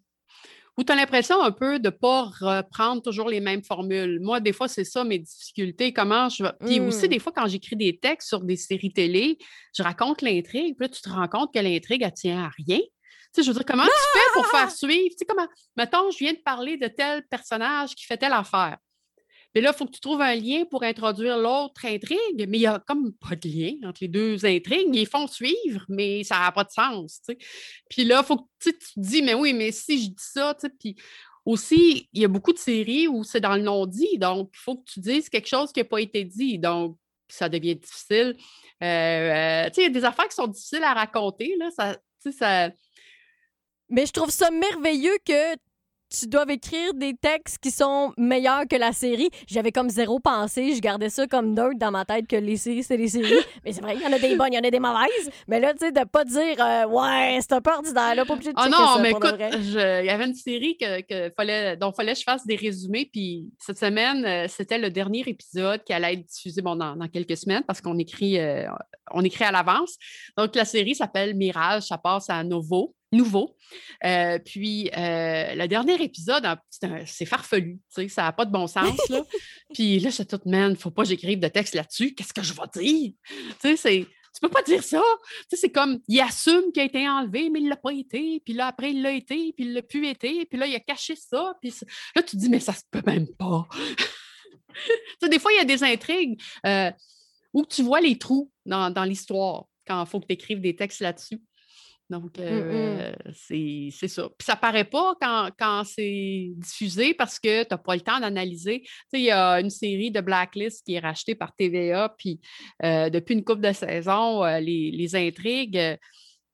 où 0.79 0.85
tu 0.85 0.93
as 0.93 0.97
l'impression 0.97 1.43
un 1.43 1.53
peu 1.53 1.79
de 1.79 1.89
ne 1.89 1.91
pas 1.91 2.31
reprendre 2.41 3.03
toujours 3.03 3.29
les 3.29 3.41
mêmes 3.41 3.63
formules? 3.63 4.21
Moi, 4.21 4.41
des 4.41 4.53
fois, 4.53 4.69
c'est 4.69 4.85
ça 4.85 5.05
mes 5.05 5.19
difficultés. 5.19 5.93
Comment 5.93 6.29
je 6.29 6.45
Puis 6.65 6.81
aussi, 6.81 7.07
mmh. 7.07 7.09
des 7.09 7.19
fois, 7.19 7.33
quand 7.35 7.47
j'écris 7.47 7.77
des 7.77 7.99
textes 7.99 8.29
sur 8.29 8.41
des 8.41 8.57
séries 8.57 8.93
télé, 8.93 9.39
je 9.77 9.83
raconte 9.83 10.23
l'intrigue, 10.23 10.77
puis 10.77 10.87
là, 10.87 10.89
tu 10.89 11.03
te 11.03 11.11
rends 11.11 11.29
compte 11.29 11.53
que 11.53 11.59
l'intrigue, 11.59 12.03
elle 12.03 12.15
tient 12.15 12.45
à 12.45 12.51
rien. 12.57 12.79
Tu 12.79 13.41
sais, 13.41 13.43
je 13.43 13.49
veux 13.49 13.55
dire, 13.55 13.65
comment 13.67 13.85
tu 13.85 13.91
fais 14.13 14.33
pour 14.35 14.47
faire 14.47 14.71
suivre? 14.77 15.11
Tu 15.11 15.17
sais, 15.19 15.25
comment, 15.27 15.47
mettons, 15.77 16.11
je 16.11 16.19
viens 16.19 16.33
de 16.33 16.43
parler 16.45 16.77
de 16.77 16.89
tel 16.89 17.27
personnage 17.29 17.95
qui 17.95 18.05
fait 18.05 18.17
telle 18.17 18.33
affaire. 18.33 18.79
Mais 19.55 19.61
là, 19.61 19.73
il 19.75 19.77
faut 19.77 19.87
que 19.87 19.93
tu 19.93 20.01
trouves 20.01 20.21
un 20.21 20.35
lien 20.35 20.65
pour 20.65 20.83
introduire 20.83 21.37
l'autre 21.37 21.85
intrigue, 21.85 22.47
mais 22.49 22.59
il 22.59 22.61
n'y 22.61 22.67
a 22.67 22.79
comme 22.79 23.13
pas 23.13 23.37
de 23.37 23.49
lien 23.49 23.89
entre 23.89 23.99
les 24.01 24.09
deux 24.09 24.45
intrigues. 24.47 24.95
Ils 24.95 25.07
font 25.07 25.27
suivre, 25.27 25.85
mais 25.89 26.25
ça 26.25 26.39
n'a 26.39 26.53
pas 26.53 26.65
de 26.65 26.71
sens. 26.71 27.21
Puis 27.91 28.05
là, 28.05 28.21
il 28.23 28.27
faut 28.27 28.39
que 28.39 28.49
tu 28.61 28.73
te 28.73 28.85
dis, 28.97 29.23
mais 29.23 29.35
oui, 29.35 29.53
mais 29.53 29.73
si 29.73 30.03
je 30.03 30.09
dis 30.09 30.15
ça, 30.17 30.57
puis 30.79 30.97
aussi, 31.45 32.09
il 32.13 32.23
y 32.23 32.25
a 32.25 32.29
beaucoup 32.29 32.53
de 32.53 32.59
séries 32.59 33.09
où 33.09 33.25
c'est 33.25 33.41
dans 33.41 33.57
le 33.57 33.63
non-dit, 33.63 34.19
donc 34.19 34.51
il 34.55 34.59
faut 34.59 34.77
que 34.77 34.91
tu 34.91 35.01
dises 35.01 35.29
quelque 35.29 35.49
chose 35.49 35.73
qui 35.73 35.81
n'a 35.81 35.85
pas 35.85 36.01
été 36.01 36.25
dit. 36.25 36.59
Donc, 36.59 36.97
ça 37.29 37.49
devient 37.49 37.75
difficile. 37.75 38.37
Euh, 38.83 39.65
euh, 39.67 39.71
il 39.77 39.83
y 39.83 39.87
a 39.87 39.91
des 39.91 40.05
affaires 40.05 40.29
qui 40.29 40.35
sont 40.35 40.47
difficiles 40.47 40.85
à 40.85 40.95
raconter. 40.95 41.55
Là, 41.59 41.71
ça, 41.71 41.97
ça... 42.31 42.71
Mais 43.89 44.07
je 44.07 44.13
trouve 44.13 44.31
ça 44.31 44.51
merveilleux 44.51 45.17
que 45.25 45.57
tu 46.13 46.27
dois 46.27 46.45
écrire 46.49 46.93
des 46.95 47.15
textes 47.15 47.59
qui 47.59 47.71
sont 47.71 48.13
meilleurs 48.19 48.67
que 48.69 48.77
la 48.77 48.93
série. 48.93 49.31
J'avais 49.47 49.73
comme 49.73 49.89
zéro 49.89 50.21
pensée. 50.21 50.75
Je 50.75 50.81
gardais 50.81 51.09
ça 51.09 51.27
comme 51.27 51.55
neutre 51.55 51.79
dans 51.79 51.91
ma 51.91 52.05
tête 52.05 52.27
que 52.27 52.37
les 52.37 52.57
séries, 52.57 52.83
c'est 52.83 52.97
les 52.97 53.09
séries. 53.09 53.33
Mais 53.65 53.73
c'est 53.73 53.81
vrai, 53.81 53.97
il 53.97 54.03
y 54.03 54.07
en 54.07 54.13
a 54.13 54.19
des 54.19 54.37
bonnes, 54.37 54.53
il 54.53 54.57
y 54.57 54.59
en 54.59 54.65
a 54.65 54.71
des 54.71 54.81
mauvaises. 54.81 55.31
Mais 55.49 55.59
là, 55.59 55.73
tu 55.73 55.79
sais, 55.87 55.93
de 55.93 56.05
pas 56.05 56.25
dire 56.25 56.57
euh, 56.61 56.87
Ouais, 56.87 57.39
c'est 57.41 57.53
un 57.53 57.61
peu 57.61 57.73
ordinaire, 57.73 58.15
là, 58.15 58.25
pas 58.25 58.35
obligé 58.35 58.53
de 58.53 58.59
Ah 58.59 58.69
non, 58.69 59.01
mais 59.01 59.11
écoute, 59.11 59.37
il 59.39 59.73
y 59.73 60.11
avait 60.11 60.27
une 60.27 60.35
série 60.35 60.77
que, 60.77 61.31
fallait, 61.37 61.77
dont 61.77 61.91
il 61.91 61.95
fallait 61.95 62.13
que 62.13 62.19
je 62.19 62.25
fasse 62.25 62.47
des 62.47 62.57
résumés. 62.57 63.09
Puis 63.11 63.47
cette 63.59 63.79
semaine, 63.79 64.25
euh, 64.25 64.47
c'était 64.49 64.79
le 64.79 64.91
dernier 64.91 65.25
épisode 65.27 65.83
qui 65.85 65.93
allait 65.93 66.15
être 66.15 66.27
diffusé 66.27 66.61
bon, 66.61 66.77
dans, 66.77 66.97
quelques 67.09 67.37
semaines 67.37 67.63
parce 67.67 67.81
qu'on 67.81 67.99
écrit, 67.99 68.39
euh, 68.39 68.67
on 69.13 69.25
écrit 69.25 69.45
à 69.45 69.51
l'avance. 69.51 69.97
Donc 70.37 70.55
la 70.55 70.65
série 70.65 70.95
s'appelle 70.95 71.35
Mirage, 71.35 71.85
ça 71.85 71.99
passe 71.99 72.29
à 72.29 72.43
Novo 72.45 72.95
nouveau. 73.13 73.57
Euh, 74.05 74.39
puis 74.39 74.91
euh, 74.97 75.55
le 75.55 75.67
dernier 75.67 76.03
épisode, 76.03 76.47
c'est 77.07 77.27
farfelu, 77.27 77.79
ça 78.09 78.23
n'a 78.23 78.33
pas 78.33 78.45
de 78.45 78.51
bon 78.51 78.67
sens. 78.69 79.09
Là. 79.09 79.23
puis 79.75 79.99
là, 80.01 80.11
je 80.11 80.17
suis 80.17 80.27
toute, 80.27 80.47
man, 80.47 80.77
faut 80.77 80.91
pas 80.91 81.03
que 81.03 81.09
j'écrive 81.09 81.39
de 81.39 81.49
texte 81.49 81.75
là-dessus. 81.75 82.15
Qu'est-ce 82.15 82.33
que 82.33 82.43
je 82.43 82.53
vais 82.53 82.83
dire? 82.83 83.13
Tu 83.61 83.77
sais, 83.77 84.07
tu 84.35 84.41
peux 84.41 84.49
pas 84.49 84.63
dire 84.63 84.83
ça. 84.83 85.03
Tu 85.43 85.45
sais, 85.51 85.57
c'est 85.57 85.71
comme, 85.71 86.01
il 86.09 86.21
assume 86.21 86.73
qu'il 86.73 86.83
a 86.83 86.87
été 86.87 87.09
enlevé, 87.09 87.51
mais 87.51 87.61
il 87.61 87.69
l'a 87.69 87.77
pas 87.77 87.93
été. 87.93 88.41
Puis 88.45 88.55
là, 88.55 88.69
après, 88.69 88.93
il 88.93 89.03
l'a 89.03 89.13
été, 89.13 89.53
puis 89.53 89.67
il 89.67 89.75
l'a 89.75 89.83
pu 89.83 90.09
été. 90.09 90.47
Puis 90.47 90.59
là, 90.59 90.67
il 90.67 90.75
a 90.75 90.81
caché 90.81 91.15
ça. 91.17 91.55
Puis 91.61 91.75
là, 92.17 92.23
tu 92.23 92.33
te 92.33 92.37
dis, 92.37 92.49
mais 92.49 92.61
ça 92.61 92.73
se 92.73 92.83
peut 92.91 93.03
même 93.05 93.29
pas. 93.37 93.69
des 95.31 95.39
fois, 95.39 95.53
il 95.53 95.57
y 95.57 95.61
a 95.61 95.65
des 95.65 95.85
intrigues 95.85 96.41
euh, 96.67 96.91
où 97.53 97.67
tu 97.67 97.83
vois 97.83 98.01
les 98.01 98.17
trous 98.17 98.51
dans, 98.65 98.91
dans 98.91 99.05
l'histoire 99.05 99.67
quand 99.87 100.03
il 100.03 100.09
faut 100.09 100.21
que 100.21 100.27
tu 100.27 100.33
écrives 100.33 100.61
des 100.61 100.77
textes 100.77 101.01
là-dessus. 101.01 101.41
Donc, 102.13 102.39
mmh 102.39 102.43
euh, 102.43 103.13
c'est 103.33 104.09
ça. 104.09 104.29
Puis 104.37 104.45
ça 104.45 104.55
paraît 104.55 104.85
pas 104.85 105.15
quand, 105.59 105.83
c'est 105.85 106.53
diffusé 106.57 107.15
parce 107.15 107.39
que 107.39 107.63
tu 107.63 107.69
n'as 107.71 107.79
pas 107.79 107.95
le 107.95 108.03
temps 108.03 108.21
d'analyser. 108.21 108.85
Il 109.15 109.23
y 109.23 109.31
a 109.31 109.59
une 109.61 109.71
série 109.71 110.11
de 110.11 110.21
Blacklist 110.21 110.85
qui 110.85 110.95
est 110.95 110.99
rachetée 110.99 111.35
par 111.35 111.55
TVA, 111.55 112.15
puis 112.19 112.39
euh, 112.85 113.09
depuis 113.09 113.33
une 113.33 113.45
couple 113.45 113.63
de 113.63 113.73
saisons, 113.73 114.45
euh, 114.45 114.61
les, 114.61 115.17
intrigues, 115.17 115.97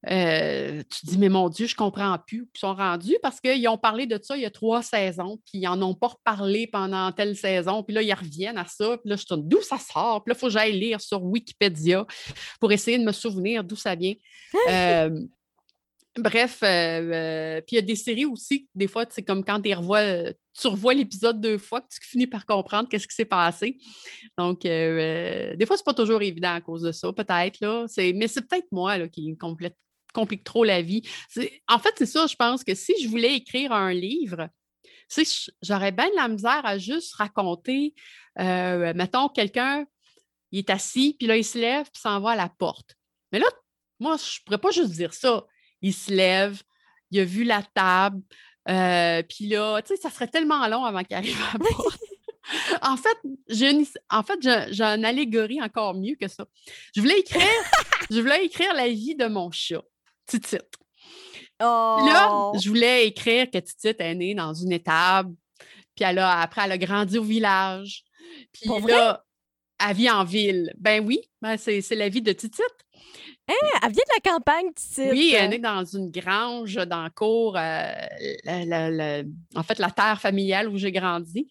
tu 0.04 0.10
te 0.10 1.06
dis, 1.06 1.18
mais 1.18 1.28
mon 1.28 1.48
Dieu, 1.48 1.66
je 1.66 1.74
comprends 1.74 2.16
plus 2.24 2.48
ils 2.54 2.58
sont 2.58 2.74
rendus 2.74 3.18
parce 3.20 3.40
qu'ils 3.40 3.68
ont 3.68 3.78
parlé 3.78 4.06
de 4.06 4.18
ça 4.22 4.36
il 4.36 4.42
y 4.42 4.46
a 4.46 4.50
trois 4.50 4.82
saisons, 4.82 5.38
puis 5.44 5.58
ils 5.58 5.64
n'en 5.64 5.82
ont 5.82 5.94
pas 5.94 6.08
reparlé 6.08 6.68
pendant 6.68 7.10
telle 7.10 7.36
saison, 7.36 7.82
puis 7.82 7.94
là, 7.94 8.02
ils 8.02 8.14
reviennent 8.14 8.58
à 8.58 8.66
ça, 8.66 8.96
puis 8.98 9.10
là, 9.10 9.16
je 9.16 9.24
te 9.24 9.34
d'où 9.34 9.60
ça 9.60 9.78
sort, 9.78 10.22
puis 10.22 10.30
là, 10.30 10.36
il 10.36 10.40
faut 10.40 10.46
que 10.46 10.52
j'aille 10.52 10.78
lire 10.78 11.00
sur 11.00 11.24
Wikipédia 11.24 12.06
pour 12.60 12.70
essayer 12.70 12.96
de 12.96 13.04
me 13.04 13.12
souvenir 13.12 13.64
d'où 13.64 13.74
ça 13.74 13.96
vient. 13.96 14.14
Bref, 16.18 16.62
euh, 16.62 16.66
euh, 16.66 17.60
puis 17.60 17.76
il 17.76 17.76
y 17.76 17.78
a 17.78 17.82
des 17.82 17.94
séries 17.94 18.24
aussi, 18.24 18.68
des 18.74 18.88
fois, 18.88 19.04
c'est 19.08 19.22
comme 19.22 19.44
quand 19.44 19.60
tu 19.60 19.72
revois, 19.72 20.32
tu 20.60 20.66
revois 20.66 20.92
l'épisode 20.92 21.40
deux 21.40 21.58
fois 21.58 21.80
que 21.80 21.86
tu 21.88 22.00
finis 22.02 22.26
par 22.26 22.44
comprendre 22.44 22.88
qu'est-ce 22.88 23.06
qui 23.06 23.14
s'est 23.14 23.24
passé. 23.24 23.78
Donc, 24.36 24.66
euh, 24.66 25.54
des 25.54 25.66
fois, 25.66 25.76
c'est 25.76 25.84
pas 25.84 25.94
toujours 25.94 26.20
évident 26.22 26.54
à 26.54 26.60
cause 26.60 26.82
de 26.82 26.90
ça, 26.90 27.12
peut-être, 27.12 27.60
là. 27.60 27.86
Mais 28.14 28.26
c'est 28.26 28.42
peut-être 28.48 28.66
moi 28.72 29.08
qui 29.08 29.36
complique 30.12 30.44
trop 30.44 30.64
la 30.64 30.82
vie. 30.82 31.02
En 31.68 31.78
fait, 31.78 31.94
c'est 31.96 32.06
ça, 32.06 32.26
je 32.26 32.34
pense 32.34 32.64
que 32.64 32.74
si 32.74 32.94
je 33.00 33.08
voulais 33.08 33.34
écrire 33.34 33.72
un 33.72 33.92
livre, 33.92 34.48
j'aurais 35.62 35.92
bien 35.92 36.10
de 36.10 36.16
la 36.16 36.26
misère 36.26 36.62
à 36.64 36.78
juste 36.78 37.14
raconter, 37.14 37.94
mettons, 38.36 39.28
quelqu'un, 39.28 39.86
il 40.50 40.58
est 40.58 40.70
assis, 40.70 41.14
puis 41.16 41.28
là, 41.28 41.36
il 41.36 41.44
se 41.44 41.58
lève, 41.58 41.84
puis 41.92 42.00
s'en 42.00 42.18
va 42.20 42.30
à 42.30 42.36
la 42.36 42.48
porte. 42.48 42.96
Mais 43.30 43.38
là, 43.38 43.46
moi, 44.00 44.16
je 44.16 44.40
pourrais 44.44 44.58
pas 44.58 44.72
juste 44.72 44.92
dire 44.92 45.14
ça 45.14 45.46
il 45.82 45.94
se 45.94 46.12
lève, 46.12 46.62
il 47.10 47.20
a 47.20 47.24
vu 47.24 47.44
la 47.44 47.62
table, 47.62 48.22
euh, 48.68 49.22
puis 49.22 49.48
là, 49.48 49.80
tu 49.82 49.94
sais, 49.94 50.00
ça 50.00 50.10
serait 50.10 50.28
tellement 50.28 50.66
long 50.68 50.84
avant 50.84 51.02
qu'il 51.02 51.16
arrive 51.16 51.38
à 51.54 51.58
bord. 51.58 51.92
en 52.82 52.96
fait, 52.96 53.16
j'ai 53.48 53.70
une, 53.70 53.86
en 54.10 54.22
fait, 54.22 54.38
j'ai 54.42 54.82
une 54.82 55.04
allégorie 55.04 55.62
encore 55.62 55.94
mieux 55.94 56.16
que 56.20 56.28
ça. 56.28 56.46
Je 56.94 57.00
voulais 57.00 57.18
écrire, 57.18 57.42
je 58.10 58.20
voulais 58.20 58.44
écrire 58.44 58.74
la 58.74 58.88
vie 58.88 59.14
de 59.14 59.26
mon 59.26 59.50
chat, 59.50 59.82
Titite. 60.26 60.76
Là, 61.60 62.28
oh! 62.30 62.52
je 62.60 62.68
voulais 62.68 63.06
écrire 63.06 63.50
que 63.50 63.58
Titite 63.58 64.00
est 64.00 64.14
née 64.14 64.34
dans 64.34 64.54
une 64.54 64.72
étable, 64.72 65.34
puis 65.96 66.04
elle 66.04 66.18
a, 66.18 66.40
après, 66.40 66.62
elle 66.64 66.72
a 66.72 66.78
grandi 66.78 67.18
au 67.18 67.24
village. 67.24 68.04
Puis 68.52 68.68
là, 68.86 69.24
elle 69.80 69.96
vit 69.96 70.10
en 70.10 70.24
ville. 70.24 70.72
Ben 70.78 71.04
oui, 71.04 71.20
ben 71.40 71.56
c'est 71.56 71.82
la 71.92 72.08
vie 72.08 72.22
de 72.22 72.32
Titite. 72.32 72.62
Hein? 73.48 73.78
Elle 73.82 73.92
vient 73.92 74.04
de 74.06 74.24
la 74.24 74.32
campagne, 74.32 74.66
Titite. 74.74 75.10
Oui, 75.10 75.34
elle 75.36 75.54
est 75.54 75.58
dans 75.58 75.84
une 75.84 76.10
grange 76.10 76.74
dans 76.74 77.04
le 77.04 77.10
cours, 77.10 77.56
euh, 77.56 79.22
en 79.54 79.62
fait, 79.62 79.78
la 79.78 79.90
terre 79.90 80.20
familiale 80.20 80.68
où 80.68 80.76
j'ai 80.76 80.92
grandi. 80.92 81.48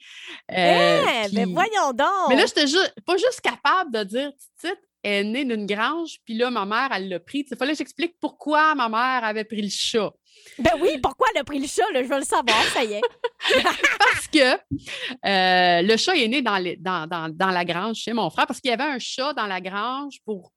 Euh, 0.51 0.55
hein? 0.55 1.27
Mais 1.33 1.45
voyons 1.45 1.93
donc! 1.93 2.29
Mais 2.29 2.35
là, 2.35 2.45
je 2.45 2.61
n'étais 2.61 3.01
pas 3.05 3.17
juste 3.17 3.41
capable 3.41 3.91
de 3.91 4.03
dire 4.03 4.31
Titite 4.61 4.79
est 5.03 5.23
née 5.23 5.45
d'une 5.45 5.65
grange, 5.65 6.19
puis 6.25 6.35
là, 6.35 6.49
ma 6.49 6.65
mère, 6.65 6.89
elle 6.93 7.09
l'a 7.09 7.19
pris. 7.19 7.45
Il 7.49 7.57
fallait 7.57 7.71
que 7.71 7.77
j'explique 7.77 8.19
pourquoi 8.19 8.75
ma 8.75 8.89
mère 8.89 9.23
avait 9.23 9.43
pris 9.43 9.61
le 9.61 9.69
chat. 9.69 10.11
Ben 10.59 10.71
oui, 10.81 10.97
pourquoi 11.01 11.27
elle 11.33 11.41
a 11.41 11.43
pris 11.43 11.59
le 11.59 11.67
chat? 11.67 11.83
je 11.93 12.03
veux 12.03 12.19
le 12.19 12.25
savoir, 12.25 12.61
ça 12.73 12.83
y 12.83 12.93
est. 12.93 13.01
parce 13.99 14.27
que 14.27 14.53
euh, 14.53 15.81
le 15.81 15.97
chat 15.97 16.15
est 16.15 16.27
né 16.27 16.41
dans, 16.41 16.61
dans, 16.79 17.29
dans, 17.33 17.51
la 17.51 17.65
grange 17.65 17.97
chez 17.97 18.13
mon 18.13 18.29
frère, 18.29 18.47
parce 18.47 18.59
qu'il 18.59 18.69
y 18.69 18.73
avait 18.73 18.83
un 18.83 18.99
chat 18.99 19.33
dans 19.33 19.45
la 19.45 19.61
grange 19.61 20.19
pour, 20.25 20.51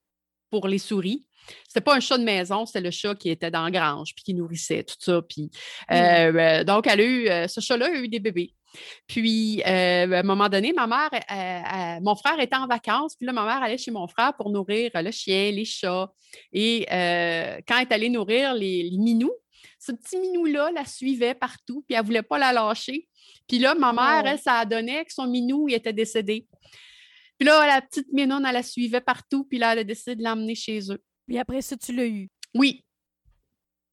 pour 0.49 0.67
les 0.67 0.79
souris. 0.79 1.25
C'était 1.67 1.81
pas 1.81 1.95
un 1.95 1.99
chat 1.99 2.17
de 2.17 2.23
maison, 2.23 2.65
c'était 2.65 2.81
le 2.81 2.91
chat 2.91 3.15
qui 3.15 3.29
était 3.29 3.51
dans 3.51 3.63
la 3.63 3.71
grange, 3.71 4.13
puis 4.15 4.23
qui 4.23 4.33
nourrissait 4.33 4.83
tout 4.83 4.95
ça. 4.99 5.21
Puis, 5.21 5.49
euh, 5.91 5.95
euh, 6.33 6.63
donc, 6.63 6.87
elle 6.87 6.99
a 6.99 7.03
eu, 7.03 7.29
euh, 7.29 7.47
ce 7.47 7.61
chat-là 7.61 7.87
a 7.87 7.91
eu 7.91 8.07
des 8.07 8.19
bébés. 8.19 8.53
Puis, 9.07 9.61
à 9.63 10.03
un 10.03 10.23
moment 10.23 10.47
donné, 10.47 10.71
ma 10.71 10.87
mère, 10.87 11.09
mon 12.01 12.15
frère 12.15 12.39
était 12.39 12.55
en 12.55 12.67
vacances, 12.67 13.15
puis 13.15 13.25
là, 13.25 13.33
ma 13.33 13.43
mère 13.43 13.61
allait 13.61 13.77
chez 13.77 13.91
mon 13.91 14.07
frère 14.07 14.33
pour 14.35 14.49
nourrir 14.49 14.91
le 14.95 15.11
chien, 15.11 15.51
les 15.51 15.65
chats. 15.65 16.09
Et 16.53 16.85
quand 16.89 17.77
elle 17.77 17.81
est 17.81 17.93
allée 17.93 18.09
nourrir 18.09 18.53
les, 18.53 18.89
minous, 18.97 19.33
ce 19.77 19.91
petit 19.91 20.17
minou-là 20.17 20.71
la 20.71 20.85
suivait 20.85 21.33
partout, 21.33 21.83
puis 21.87 21.95
elle 21.95 22.01
ne 22.01 22.05
voulait 22.05 22.21
pas 22.21 22.37
la 22.37 22.53
lâcher. 22.53 23.09
Puis 23.47 23.59
là, 23.59 23.75
ma 23.75 23.91
mère, 23.91 24.21
oh. 24.23 24.27
elle, 24.27 24.39
ça 24.39 24.59
a 24.59 24.65
donné 24.65 25.03
que 25.03 25.11
son 25.11 25.27
minou 25.27 25.67
il 25.67 25.73
était 25.73 25.91
décédé. 25.91 26.47
Puis 27.37 27.47
là, 27.47 27.65
la 27.65 27.81
petite 27.81 28.13
Ménon, 28.13 28.39
elle 28.45 28.53
la 28.53 28.61
suivait 28.61 29.01
partout, 29.01 29.45
puis 29.45 29.57
là, 29.57 29.73
elle 29.73 29.79
a 29.79 29.83
décidé 29.83 30.15
de 30.15 30.23
l'emmener 30.23 30.53
chez 30.53 30.79
eux. 30.91 31.01
Puis 31.31 31.39
après 31.39 31.61
ça, 31.61 31.77
tu 31.77 31.93
l'as 31.95 32.05
eu. 32.05 32.29
Oui. 32.53 32.83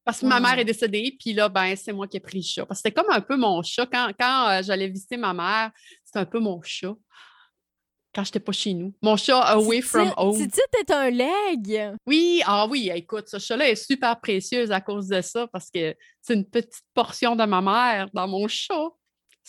Parce 0.05 0.21
que 0.21 0.27
ma 0.27 0.41
mère 0.41 0.59
est 0.59 0.65
décédée, 0.65 1.15
puis 1.17 1.33
là, 1.35 1.49
ben, 1.49 1.77
c'est 1.77 1.93
moi 1.93 2.09
qui 2.09 2.17
ai 2.17 2.21
pris 2.21 2.39
le 2.39 2.43
chat. 2.43 2.67
Parce 2.67 2.83
que 2.83 2.89
c'était 2.89 3.01
comme 3.01 3.15
un 3.15 3.21
peu 3.21 3.37
mon 3.37 3.63
chat. 3.63 3.87
Quand, 3.87 4.11
quand 4.19 4.49
euh, 4.49 4.63
j'allais 4.65 4.89
visiter 4.89 5.17
ma 5.17 5.33
mère, 5.33 5.71
c'était 6.05 6.19
un 6.19 6.25
peu 6.25 6.41
mon 6.41 6.61
chat. 6.63 6.97
Quand 8.13 8.25
j'étais 8.25 8.41
pas 8.41 8.51
chez 8.51 8.75
nous. 8.75 8.93
Mon 9.01 9.17
chat 9.17 9.39
away 9.53 9.83
from 9.83 10.13
home. 10.17 10.37
Titi 10.37 10.61
est 10.81 10.91
un 10.91 11.11
leg. 11.11 11.95
Oui, 12.05 12.43
ah 12.45 12.67
oui, 12.67 12.91
écoute, 12.93 13.29
ce 13.29 13.39
chat-là 13.39 13.69
est 13.69 13.77
super 13.77 14.19
précieuse 14.19 14.73
à 14.73 14.81
cause 14.81 15.07
de 15.07 15.21
ça 15.21 15.47
parce 15.47 15.71
que 15.71 15.95
c'est 16.21 16.35
une 16.35 16.45
petite 16.45 16.83
portion 16.93 17.37
de 17.37 17.45
ma 17.45 17.61
mère 17.61 18.09
dans 18.13 18.27
mon 18.27 18.49
chat. 18.49 18.89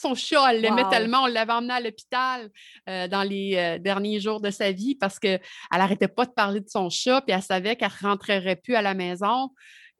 Son 0.01 0.15
chat, 0.15 0.51
elle 0.53 0.61
l'aimait 0.61 0.84
Wow. 0.84 0.89
tellement, 0.89 1.23
on 1.23 1.27
l'avait 1.27 1.51
emmené 1.53 1.73
à 1.73 1.80
l'hôpital 1.81 2.49
euh, 2.88 3.07
dans 3.07 3.23
les 3.23 3.55
euh, 3.55 3.80
derniers 3.80 4.19
jours 4.19 4.39
de 4.39 4.49
sa 4.49 4.71
vie 4.71 4.95
parce 4.95 5.19
qu'elle 5.19 5.41
n'arrêtait 5.71 6.07
pas 6.07 6.26
de 6.26 6.31
parler 6.31 6.61
de 6.61 6.69
son 6.69 6.89
chat, 6.89 7.21
puis 7.21 7.35
elle 7.35 7.41
savait 7.41 7.76
qu'elle 7.76 7.91
ne 8.03 8.07
rentrerait 8.07 8.55
plus 8.55 8.76
à 8.76 8.81
la 8.81 8.93
maison. 8.93 9.49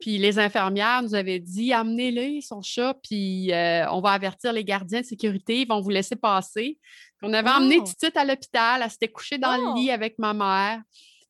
Puis 0.00 0.16
les 0.16 0.38
infirmières 0.38 1.02
nous 1.02 1.14
avaient 1.14 1.40
dit 1.40 1.74
amenez-le, 1.74 2.40
son 2.40 2.62
chat, 2.62 2.94
puis 3.02 3.52
euh, 3.52 3.86
on 3.90 4.00
va 4.00 4.12
avertir 4.12 4.52
les 4.54 4.64
gardiens 4.64 5.02
de 5.02 5.06
sécurité, 5.06 5.60
ils 5.60 5.68
vont 5.68 5.80
vous 5.80 5.90
laisser 5.90 6.16
passer. 6.16 6.78
Puis 7.18 7.28
on 7.28 7.32
avait 7.34 7.50
emmené 7.50 7.76
Wow. 7.78 7.84
Titite 7.84 8.16
à 8.16 8.24
l'hôpital, 8.24 8.80
elle 8.82 8.90
s'était 8.90 9.08
couchée 9.08 9.36
dans 9.36 9.54
Oh. 9.54 9.74
le 9.74 9.80
lit 9.80 9.90
avec 9.90 10.18
ma 10.18 10.32
mère. 10.32 10.80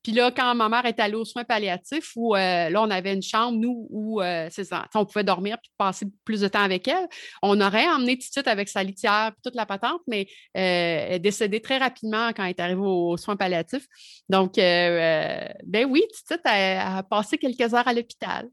Puis 0.03 0.13
là, 0.13 0.31
quand 0.31 0.55
ma 0.55 0.69
mère 0.71 0.87
est 0.87 0.99
allée 0.99 1.15
aux 1.15 1.25
soins 1.27 1.45
palliatifs, 1.45 2.13
où 2.17 2.35
euh, 2.35 2.71
là, 2.71 2.81
on 2.83 2.91
avait 2.91 3.13
une 3.13 3.23
chambre, 3.23 3.59
nous, 3.59 3.87
où 3.91 4.23
euh, 4.23 4.49
ça, 4.49 4.87
on 4.95 5.05
pouvait 5.05 5.25
dormir 5.25 5.59
puis 5.63 5.71
passer 5.77 6.07
plus 6.25 6.41
de 6.41 6.49
temps 6.49 6.63
avec 6.63 6.89
elle, 6.89 7.07
on 7.43 7.61
aurait 7.61 7.87
emmené 7.87 8.17
Titite 8.17 8.49
avec 8.49 8.69
sa 8.69 8.83
litière 8.83 9.33
toute 9.45 9.55
la 9.55 9.67
patente, 9.67 10.01
mais 10.07 10.27
euh, 10.57 11.07
elle 11.09 11.13
est 11.15 11.19
décédée 11.19 11.61
très 11.61 11.77
rapidement 11.79 12.29
quand 12.35 12.45
elle 12.45 12.51
est 12.51 12.61
arrivée 12.61 12.81
aux, 12.81 13.11
aux 13.11 13.17
soins 13.19 13.37
palliatifs. 13.37 13.87
Donc, 14.29 14.57
euh, 14.57 15.47
ben 15.67 15.85
oui, 15.91 16.03
Titite 16.15 16.41
a, 16.45 16.99
a 16.99 17.03
passé 17.03 17.37
quelques 17.37 17.75
heures 17.75 17.87
à 17.87 17.93
l'hôpital. 17.93 18.49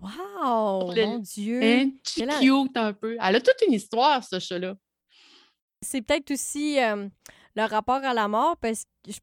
Wow, 0.00 0.92
Le- 0.94 1.06
mon 1.06 1.18
Dieu. 1.18 1.60
Un 1.60 1.90
petit 1.90 2.22
cute 2.38 2.76
un 2.76 2.92
peu. 2.92 3.16
Elle 3.20 3.34
a 3.36 3.40
toute 3.40 3.60
une 3.66 3.72
histoire, 3.74 4.22
ce 4.22 4.38
chat-là. 4.38 4.74
C'est 5.82 6.02
peut-être 6.02 6.30
aussi 6.30 6.78
euh, 6.80 7.08
le 7.56 7.62
rapport 7.64 8.04
à 8.04 8.14
la 8.14 8.28
mort 8.28 8.56
parce 8.58 8.84
que 9.04 9.12
je- 9.12 9.18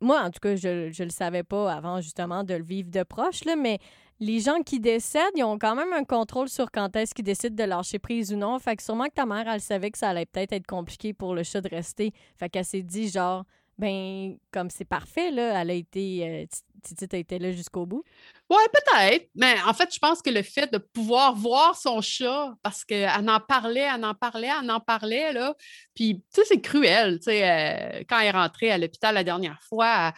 moi, 0.00 0.22
en 0.22 0.30
tout 0.30 0.40
cas, 0.40 0.56
je 0.56 0.86
ne 0.86 1.04
le 1.04 1.10
savais 1.10 1.42
pas 1.42 1.72
avant 1.72 2.00
justement 2.00 2.44
de 2.44 2.54
le 2.54 2.64
vivre 2.64 2.90
de 2.90 3.02
proche, 3.02 3.44
là, 3.44 3.56
mais 3.56 3.78
les 4.20 4.40
gens 4.40 4.60
qui 4.60 4.80
décèdent, 4.80 5.32
ils 5.34 5.44
ont 5.44 5.58
quand 5.58 5.74
même 5.74 5.92
un 5.94 6.04
contrôle 6.04 6.48
sur 6.48 6.70
quand 6.70 6.94
est-ce 6.94 7.14
qu'ils 7.14 7.24
décident 7.24 7.56
de 7.56 7.68
lâcher 7.68 7.98
prise 7.98 8.32
ou 8.32 8.36
non. 8.36 8.58
Fait 8.58 8.76
que 8.76 8.82
sûrement 8.82 9.06
que 9.06 9.14
ta 9.14 9.24
mère, 9.24 9.48
elle 9.48 9.62
savait 9.62 9.90
que 9.90 9.98
ça 9.98 10.10
allait 10.10 10.26
peut-être 10.26 10.52
être 10.52 10.66
compliqué 10.66 11.14
pour 11.14 11.34
le 11.34 11.42
chat 11.42 11.62
de 11.62 11.68
rester. 11.68 12.12
Fait 12.36 12.50
qu'elle 12.50 12.66
s'est 12.66 12.82
dit 12.82 13.08
genre, 13.08 13.44
ben, 13.78 14.36
comme 14.52 14.68
c'est 14.68 14.84
parfait, 14.84 15.30
là, 15.30 15.62
elle 15.62 15.70
a 15.70 15.74
été, 15.74 16.28
euh, 16.28 16.44
Titi 16.80 17.06
a 17.10 17.18
été 17.18 17.38
là 17.38 17.52
jusqu'au 17.52 17.86
bout? 17.86 18.02
Oui, 18.48 18.58
peut-être. 18.72 19.28
Mais 19.34 19.54
en 19.66 19.72
fait, 19.72 19.92
je 19.94 19.98
pense 19.98 20.22
que 20.22 20.30
le 20.30 20.42
fait 20.42 20.72
de 20.72 20.78
pouvoir 20.78 21.34
voir 21.34 21.76
son 21.76 22.00
chat, 22.00 22.54
parce 22.62 22.84
qu'elle 22.84 23.08
en 23.28 23.40
parlait, 23.40 23.88
elle 23.94 24.04
en 24.04 24.14
parlait, 24.14 24.50
elle 24.62 24.70
en 24.70 24.80
parlait, 24.80 25.32
là. 25.32 25.54
Puis, 25.94 26.16
tu 26.34 26.40
sais, 26.40 26.44
c'est 26.46 26.60
cruel. 26.60 27.18
Tu 27.18 27.24
sais, 27.24 27.48
euh, 27.48 28.02
quand 28.08 28.18
elle 28.20 28.28
est 28.28 28.30
rentrée 28.32 28.70
à 28.70 28.78
l'hôpital 28.78 29.14
la 29.14 29.24
dernière 29.24 29.60
fois, 29.68 30.12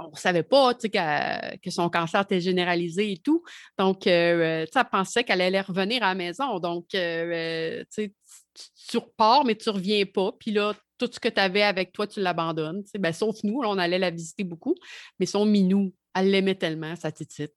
on 0.00 0.10
ne 0.10 0.16
savait 0.16 0.42
pas, 0.42 0.74
tu 0.74 0.88
sais, 0.92 1.58
que 1.62 1.70
son 1.70 1.88
cancer 1.88 2.20
était 2.22 2.40
généralisé 2.40 3.12
et 3.12 3.18
tout. 3.18 3.42
Donc, 3.78 4.06
euh, 4.06 4.64
tu 4.66 4.72
sais, 4.72 4.80
elle 4.80 4.88
pensait 4.90 5.24
qu'elle 5.24 5.40
allait 5.40 5.60
revenir 5.60 6.02
à 6.02 6.08
la 6.08 6.14
maison. 6.14 6.58
Donc, 6.58 6.94
euh, 6.94 7.80
tu 7.84 7.86
sais, 7.90 8.14
tu- 8.54 8.88
tu 8.90 8.98
repars, 8.98 9.44
mais 9.44 9.56
tu 9.56 9.68
ne 9.68 9.74
reviens 9.74 10.04
pas. 10.06 10.32
Puis 10.38 10.52
là, 10.52 10.74
tout 10.98 11.08
ce 11.12 11.18
que 11.20 11.28
tu 11.28 11.40
avais 11.40 11.62
avec 11.62 11.92
toi, 11.92 12.06
tu 12.06 12.20
l'abandonnes. 12.20 12.82
Ben, 12.98 13.12
sauf 13.12 13.36
nous, 13.42 13.62
là, 13.62 13.68
on 13.70 13.78
allait 13.78 13.98
la 13.98 14.10
visiter 14.10 14.44
beaucoup. 14.44 14.74
Mais 15.18 15.26
son 15.26 15.44
minou, 15.44 15.92
elle 16.14 16.30
l'aimait 16.30 16.54
tellement, 16.54 16.94
sa 16.96 17.10
titite. 17.12 17.54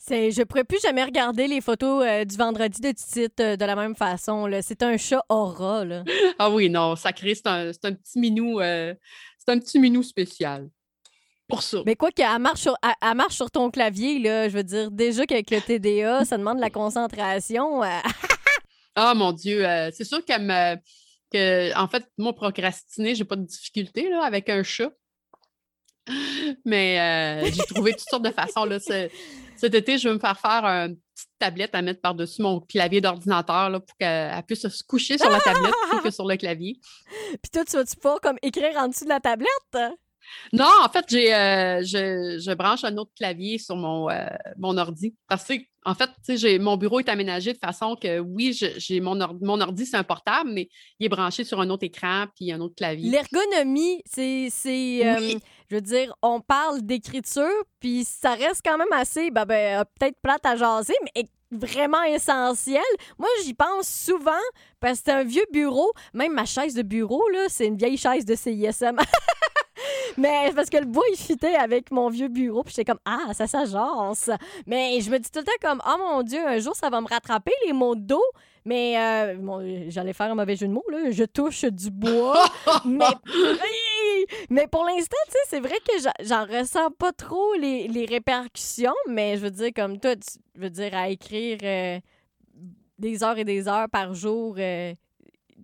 C'est, 0.00 0.30
je 0.30 0.42
pourrais 0.42 0.64
plus 0.64 0.80
jamais 0.80 1.02
regarder 1.02 1.48
les 1.48 1.60
photos 1.60 2.04
euh, 2.06 2.24
du 2.24 2.36
vendredi 2.36 2.80
de 2.80 2.92
Titite 2.92 3.40
euh, 3.40 3.56
de 3.56 3.64
la 3.64 3.74
même 3.74 3.96
façon. 3.96 4.46
là. 4.46 4.62
C'est 4.62 4.82
un 4.84 4.96
chat 4.96 5.22
aura. 5.28 5.84
Là. 5.84 6.04
Ah 6.38 6.50
oui, 6.50 6.70
non, 6.70 6.94
sacré, 6.94 7.34
c'est 7.34 7.48
un, 7.48 7.72
c'est 7.72 7.84
un 7.84 7.94
petit 7.94 8.18
minou, 8.18 8.60
euh, 8.60 8.94
c'est 9.38 9.50
un 9.52 9.58
petit 9.58 9.78
minou 9.80 10.02
spécial. 10.04 10.68
Pour 11.48 11.62
ça. 11.62 11.78
Mais 11.84 11.96
quoi 11.96 12.10
qu'elle 12.12 12.38
marche, 12.38 12.60
sur, 12.60 12.76
elle, 12.82 12.90
elle 13.02 13.16
marche 13.16 13.34
sur 13.34 13.50
ton 13.50 13.70
clavier, 13.70 14.18
là, 14.20 14.48
je 14.48 14.54
veux 14.56 14.62
dire, 14.62 14.90
déjà 14.92 15.26
qu'avec 15.26 15.50
le 15.50 15.60
TDA, 15.60 16.24
ça 16.24 16.36
demande 16.38 16.58
de 16.58 16.62
la 16.62 16.70
concentration. 16.70 17.82
Ah 19.00 19.14
mon 19.14 19.30
Dieu, 19.32 19.64
c'est 19.92 20.02
sûr 20.04 20.24
qu'elle 20.24 20.42
me- 20.42 20.76
que, 21.32 21.74
en 21.76 21.88
fait, 21.88 22.04
moi, 22.18 22.34
procrastiner, 22.34 23.14
j'ai 23.14 23.24
pas 23.24 23.36
de 23.36 23.44
difficulté 23.44 24.08
là, 24.10 24.22
avec 24.24 24.48
un 24.48 24.62
chat. 24.62 24.90
Mais 26.64 26.98
euh, 27.44 27.50
j'ai 27.52 27.62
trouvé 27.74 27.92
toutes 27.92 28.08
sortes 28.08 28.24
de 28.24 28.30
façons. 28.30 28.64
Là. 28.64 28.80
Ce- 28.80 29.08
Cet 29.56 29.74
été, 29.74 29.98
je 29.98 30.08
vais 30.08 30.14
me 30.14 30.18
faire 30.20 30.38
faire 30.40 30.64
une 30.64 30.96
petite 30.96 31.30
tablette 31.38 31.74
à 31.74 31.82
mettre 31.82 32.00
par-dessus 32.00 32.40
mon 32.42 32.60
clavier 32.60 33.00
d'ordinateur 33.00 33.70
pour 33.84 33.96
qu'elle 33.98 34.42
puisse 34.46 34.66
se 34.68 34.82
coucher 34.84 35.18
sur 35.18 35.28
la 35.28 35.40
tablette 35.40 35.74
plutôt 35.90 36.04
que 36.04 36.10
sur 36.10 36.26
le 36.26 36.36
clavier. 36.36 36.78
Puis 37.42 37.50
toi, 37.52 37.64
tu 37.64 37.72
vas-tu 37.76 37.96
pouvoir 37.96 38.20
comme 38.20 38.38
écrire 38.40 38.76
en 38.78 38.88
dessous 38.88 39.04
de 39.04 39.10
la 39.10 39.20
tablette? 39.20 39.48
Non, 40.52 40.70
en 40.84 40.88
fait, 40.88 41.04
j'ai, 41.08 41.34
euh, 41.34 41.80
je, 41.82 42.38
je 42.44 42.54
branche 42.54 42.84
un 42.84 42.96
autre 42.96 43.12
clavier 43.16 43.58
sur 43.58 43.76
mon, 43.76 44.08
euh, 44.10 44.26
mon 44.58 44.76
ordi. 44.78 45.14
Parce 45.28 45.44
que, 45.44 45.54
en 45.84 45.94
fait, 45.94 46.10
j'ai- 46.28 46.58
mon 46.58 46.76
bureau 46.76 47.00
est 47.00 47.08
aménagé 47.08 47.52
de 47.52 47.58
façon 47.58 47.96
que, 47.96 48.18
oui, 48.18 48.52
j'ai 48.76 49.00
mon, 49.00 49.20
ordi, 49.20 49.44
mon 49.44 49.60
ordi, 49.60 49.86
c'est 49.86 49.96
un 49.96 50.04
portable, 50.04 50.50
mais 50.52 50.68
il 50.98 51.06
est 51.06 51.08
branché 51.08 51.44
sur 51.44 51.60
un 51.60 51.70
autre 51.70 51.84
écran 51.84 52.26
puis 52.36 52.52
un 52.52 52.60
autre 52.60 52.74
clavier. 52.76 53.10
L'ergonomie, 53.10 54.02
c'est. 54.04 54.48
c'est 54.50 55.00
euh, 55.06 55.16
Oui. 55.18 55.38
je 55.70 55.76
veux 55.76 55.80
dire, 55.82 56.14
on 56.22 56.40
parle 56.40 56.82
d'écriture, 56.82 57.48
puis 57.80 58.04
ça 58.04 58.34
reste 58.34 58.60
quand 58.64 58.76
même 58.78 58.92
assez, 58.92 59.30
ben, 59.30 59.44
ben, 59.44 59.84
peut-être 59.98 60.16
plate 60.22 60.44
à 60.44 60.56
jaser, 60.56 60.94
mais 61.14 61.24
vraiment 61.50 62.02
essentiel. 62.02 62.82
Moi, 63.18 63.28
j'y 63.42 63.54
pense 63.54 63.88
souvent 63.88 64.32
parce 64.80 64.98
que 64.98 65.04
c'est 65.06 65.12
un 65.12 65.24
vieux 65.24 65.46
bureau. 65.50 65.90
Même 66.12 66.34
ma 66.34 66.44
chaise 66.44 66.74
de 66.74 66.82
bureau, 66.82 67.26
là, 67.30 67.46
c'est 67.48 67.66
une 67.66 67.76
vieille 67.78 67.96
chaise 67.96 68.26
de 68.26 68.34
CISM. 68.34 68.96
Mais 70.18 70.52
parce 70.54 70.68
que 70.68 70.76
le 70.78 70.84
bois, 70.84 71.04
il 71.12 71.16
fitait 71.16 71.54
avec 71.54 71.90
mon 71.90 72.08
vieux 72.10 72.28
bureau. 72.28 72.62
Puis 72.64 72.74
j'étais 72.76 72.90
comme, 72.92 73.00
ah, 73.04 73.32
ça 73.32 73.46
s'agence. 73.46 74.28
Mais 74.66 75.00
je 75.00 75.10
me 75.10 75.18
dis 75.18 75.30
tout 75.30 75.38
le 75.38 75.44
temps 75.44 75.52
comme, 75.62 75.80
oh 75.86 75.96
mon 75.98 76.22
Dieu, 76.22 76.44
un 76.46 76.58
jour, 76.58 76.74
ça 76.76 76.90
va 76.90 77.00
me 77.00 77.06
rattraper 77.08 77.52
les 77.66 77.72
mots 77.72 77.94
de 77.94 78.00
dos. 78.02 78.22
Mais 78.64 78.98
euh, 78.98 79.36
bon, 79.38 79.86
j'allais 79.88 80.12
faire 80.12 80.30
un 80.30 80.34
mauvais 80.34 80.56
jeu 80.56 80.66
de 80.68 80.72
mots, 80.72 80.84
là. 80.90 81.10
Je 81.10 81.24
touche 81.24 81.64
du 81.64 81.90
bois. 81.90 82.42
mais, 82.84 83.06
mais 84.50 84.66
pour 84.66 84.84
l'instant, 84.84 85.16
tu 85.26 85.32
sais, 85.32 85.38
c'est 85.48 85.60
vrai 85.60 85.76
que 85.86 86.24
j'en- 86.24 86.44
ressens 86.46 86.90
pas 86.98 87.12
trop 87.12 87.54
les, 87.54 87.88
les 87.88 88.04
répercussions. 88.04 88.94
Mais 89.08 89.36
je 89.36 89.42
veux 89.42 89.50
dire, 89.50 89.70
comme 89.74 89.98
toi, 89.98 90.16
tu- 90.16 90.38
je 90.54 90.60
veux 90.60 90.70
dire, 90.70 90.94
à 90.94 91.08
écrire 91.08 91.58
euh, 91.62 91.98
des 92.98 93.22
heures 93.22 93.38
et 93.38 93.44
des 93.44 93.68
heures 93.68 93.88
par 93.88 94.12
jour, 94.14 94.56
euh, 94.58 94.92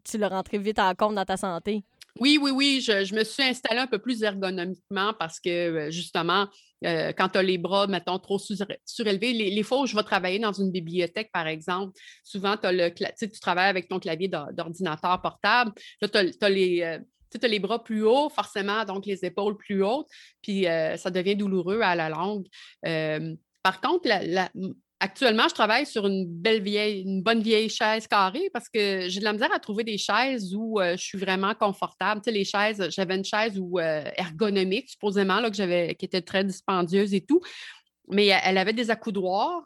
tu 0.05 0.19
l'as 0.19 0.29
rentré 0.29 0.59
vite 0.59 0.79
en 0.79 0.95
compte 0.95 1.15
dans 1.15 1.25
ta 1.25 1.37
santé. 1.37 1.83
Oui, 2.21 2.39
oui, 2.41 2.53
oui, 2.53 2.81
je, 2.81 3.13
me 3.15 3.25
suis 3.25 3.43
installée 3.43 3.81
un 3.81 3.89
peu 3.89 3.99
plus 3.99 4.23
ergonomiquement 4.23 5.15
parce 5.19 5.41
que 5.41 5.51
euh, 5.51 5.91
justement, 5.91 6.47
euh, 6.85 7.13
quand 7.13 7.31
tu 7.31 7.39
as 7.39 7.43
les 7.43 7.59
bras, 7.59 7.89
mettons, 7.89 8.21
trop 8.21 8.39
sur- 8.39 8.55
surélevés, 8.85 9.33
les, 9.33 9.63
fois 9.65 9.81
où 9.81 9.87
je 9.87 9.97
vais 9.97 10.03
travailler 10.05 10.39
dans 10.39 10.53
une 10.53 10.71
bibliothèque, 10.71 11.31
par 11.33 11.49
exemple, 11.49 11.93
souvent, 12.23 12.57
t'as 12.57 12.71
le, 12.71 12.91
tu 12.95 13.41
travailles 13.41 13.69
avec 13.69 13.89
ton 13.89 13.99
clavier 13.99 14.29
d'or- 14.29 14.53
d'ordinateur 14.53 15.21
portable. 15.23 15.73
Là, 16.01 16.09
tu 16.09 16.19
as, 16.41 16.49
les. 16.49 16.83
euh, 16.83 16.99
tu 17.33 17.41
t'as 17.41 17.49
les 17.49 17.59
bras 17.59 17.83
plus 17.83 18.05
hauts, 18.05 18.29
forcément, 18.29 18.85
donc 18.85 19.07
les 19.07 19.25
épaules 19.25 19.57
plus 19.57 19.83
hautes, 19.83 20.07
puis 20.41 20.67
ça 20.97 21.11
devient 21.11 21.35
douloureux 21.35 21.81
à 21.81 21.97
la 21.97 22.09
longue. 22.09 22.47
Par 23.65 23.81
contre, 23.81 24.07
la- 24.07 24.53
actuellement, 25.01 25.49
je 25.49 25.55
travaille 25.55 25.87
sur 25.87 26.07
une 26.07 26.27
belle 26.27 26.63
vieille, 26.63 27.03
une 27.03 27.23
bonne 27.23 27.43
vieille 27.43 27.69
chaise 27.69 28.07
carrée 28.07 28.51
parce 28.53 28.69
que 28.69 29.09
j'ai 29.09 29.21
de 29.21 29.25
la 29.25 29.33
misère 29.33 29.53
à 29.53 29.59
trouver 29.59 29.85
des 29.85 29.99
chaises 29.99 30.55
où 30.55 30.81
euh, 30.81 30.97
je 30.97 31.03
suis 31.03 31.19
vraiment 31.19 31.55
confortable. 31.55 32.21
Tu 32.23 32.31
sais, 32.31 32.37
les 32.37 32.45
chaises, 32.45 32.89
j'avais 32.91 33.17
une 33.17 33.25
chaise 33.25 33.59
où, 33.59 33.79
euh, 33.79 34.05
ergonomique, 34.17 34.89
supposément, 34.91 35.41
là, 35.41 35.51
que 35.51 35.57
j'avais, 35.57 35.95
qui 35.95 36.05
était 36.07 36.23
très 36.23 36.45
dispendieuse 36.45 37.15
et 37.15 37.21
tout, 37.21 37.41
mais 38.09 38.27
elle 38.27 38.41
elle 38.45 38.59
avait 38.59 38.73
des 38.73 38.91
accoudoirs. 38.91 39.63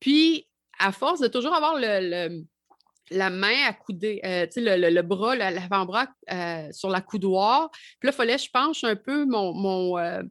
Puis, 0.00 0.48
à 0.78 0.90
force 0.92 1.20
de 1.20 1.28
toujours 1.28 1.54
avoir 1.54 1.78
la 3.10 3.30
main 3.30 3.66
accoudée, 3.66 4.20
euh, 4.24 4.46
le, 4.56 4.90
le- 4.90 5.02
bras, 5.02 5.36
l'avant-bras 5.36 6.06
euh, 6.32 6.68
sur 6.72 6.88
l'accoudoir, 6.88 7.70
puis 7.70 8.06
là, 8.06 8.12
il 8.12 8.12
fallait 8.12 8.36
que 8.36 8.42
je 8.42 8.50
penche 8.50 8.84
un 8.84 8.96
peu 8.96 9.26
mon, 9.26 9.52
mon, 9.52 9.98
euh, 9.98 10.22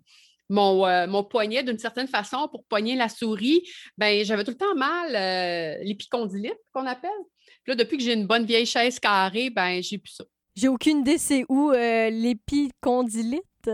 mon, 0.52 0.86
euh, 0.86 1.07
mon 1.07 1.23
poignet 1.23 1.64
d'une 1.64 1.80
certaine 1.80 2.07
façon 2.07 2.48
pour 2.49 2.65
poigner 2.65 2.95
la 2.95 3.10
souris, 3.10 3.64
ben 3.98 4.23
j'avais 4.23 4.44
tout 4.44 4.52
le 4.52 4.57
temps 4.57 4.76
mal 4.76 5.15
euh, 5.15 5.84
l'épicondylite 5.84 6.60
qu'on 6.73 6.86
appelle. 6.86 7.10
Puis 7.64 7.72
là, 7.72 7.76
depuis 7.76 7.98
que 7.98 8.03
j'ai 8.03 8.14
une 8.14 8.28
bonne 8.28 8.45
vieille 8.45 8.65
chaise 8.65 8.99
carrée, 8.99 9.49
ben 9.49 9.82
j'ai 9.82 9.98
plus 9.98 10.11
ça. 10.11 10.26
J'ai 10.56 10.68
aucune 10.68 10.99
idée 10.99 11.18
c'est 11.18 11.45
où 11.48 11.72
euh, 11.72 12.10
l'épicondylite? 12.10 13.69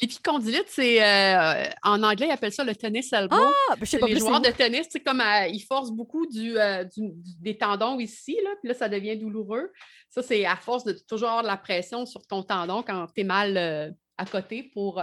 L'épicondylite, 0.00 0.66
c'est 0.66 1.00
euh, 1.00 1.68
en 1.84 2.02
anglais, 2.02 2.26
ils 2.28 2.32
appellent 2.32 2.52
ça 2.52 2.64
le 2.64 2.74
tennis 2.74 3.12
elbow. 3.12 3.36
Ah, 3.38 3.74
ben, 3.76 3.78
je 3.82 3.84
sais 3.84 3.98
pas 3.98 4.06
les 4.06 4.14
plus 4.14 4.20
joueurs 4.20 4.40
de 4.40 4.50
tennis, 4.50 4.88
c'est 4.90 5.00
comme 5.00 5.20
euh, 5.20 5.46
ils 5.46 5.62
forcent 5.62 5.92
beaucoup 5.92 6.26
du, 6.26 6.58
euh, 6.58 6.84
des 6.96 7.56
tendons 7.56 8.00
ici, 8.00 8.36
là, 8.42 8.50
puis 8.60 8.68
là, 8.68 8.74
ça 8.74 8.88
devient 8.88 9.16
douloureux. 9.16 9.70
Ça, 10.08 10.22
c'est 10.22 10.44
à 10.44 10.56
force 10.56 10.84
de 10.84 10.92
toujours 11.08 11.28
avoir 11.28 11.42
de 11.42 11.48
la 11.48 11.56
pression 11.56 12.04
sur 12.04 12.26
ton 12.26 12.42
tendon 12.42 12.82
quand 12.82 13.06
tu 13.14 13.20
es 13.20 13.24
mal 13.24 13.94
à 14.18 14.24
côté 14.24 14.64
pour 14.64 15.00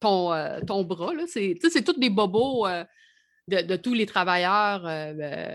ton, 0.00 0.32
euh, 0.32 0.60
ton 0.66 0.82
bras. 0.84 1.14
là. 1.14 1.24
C'est 1.26 1.58
tous 1.84 1.98
des 1.98 2.10
bobos 2.10 2.66
euh, 2.66 2.84
de, 3.48 3.60
de 3.62 3.76
tous 3.76 3.94
les 3.94 4.06
travailleurs 4.06 4.82
euh, 4.86 5.54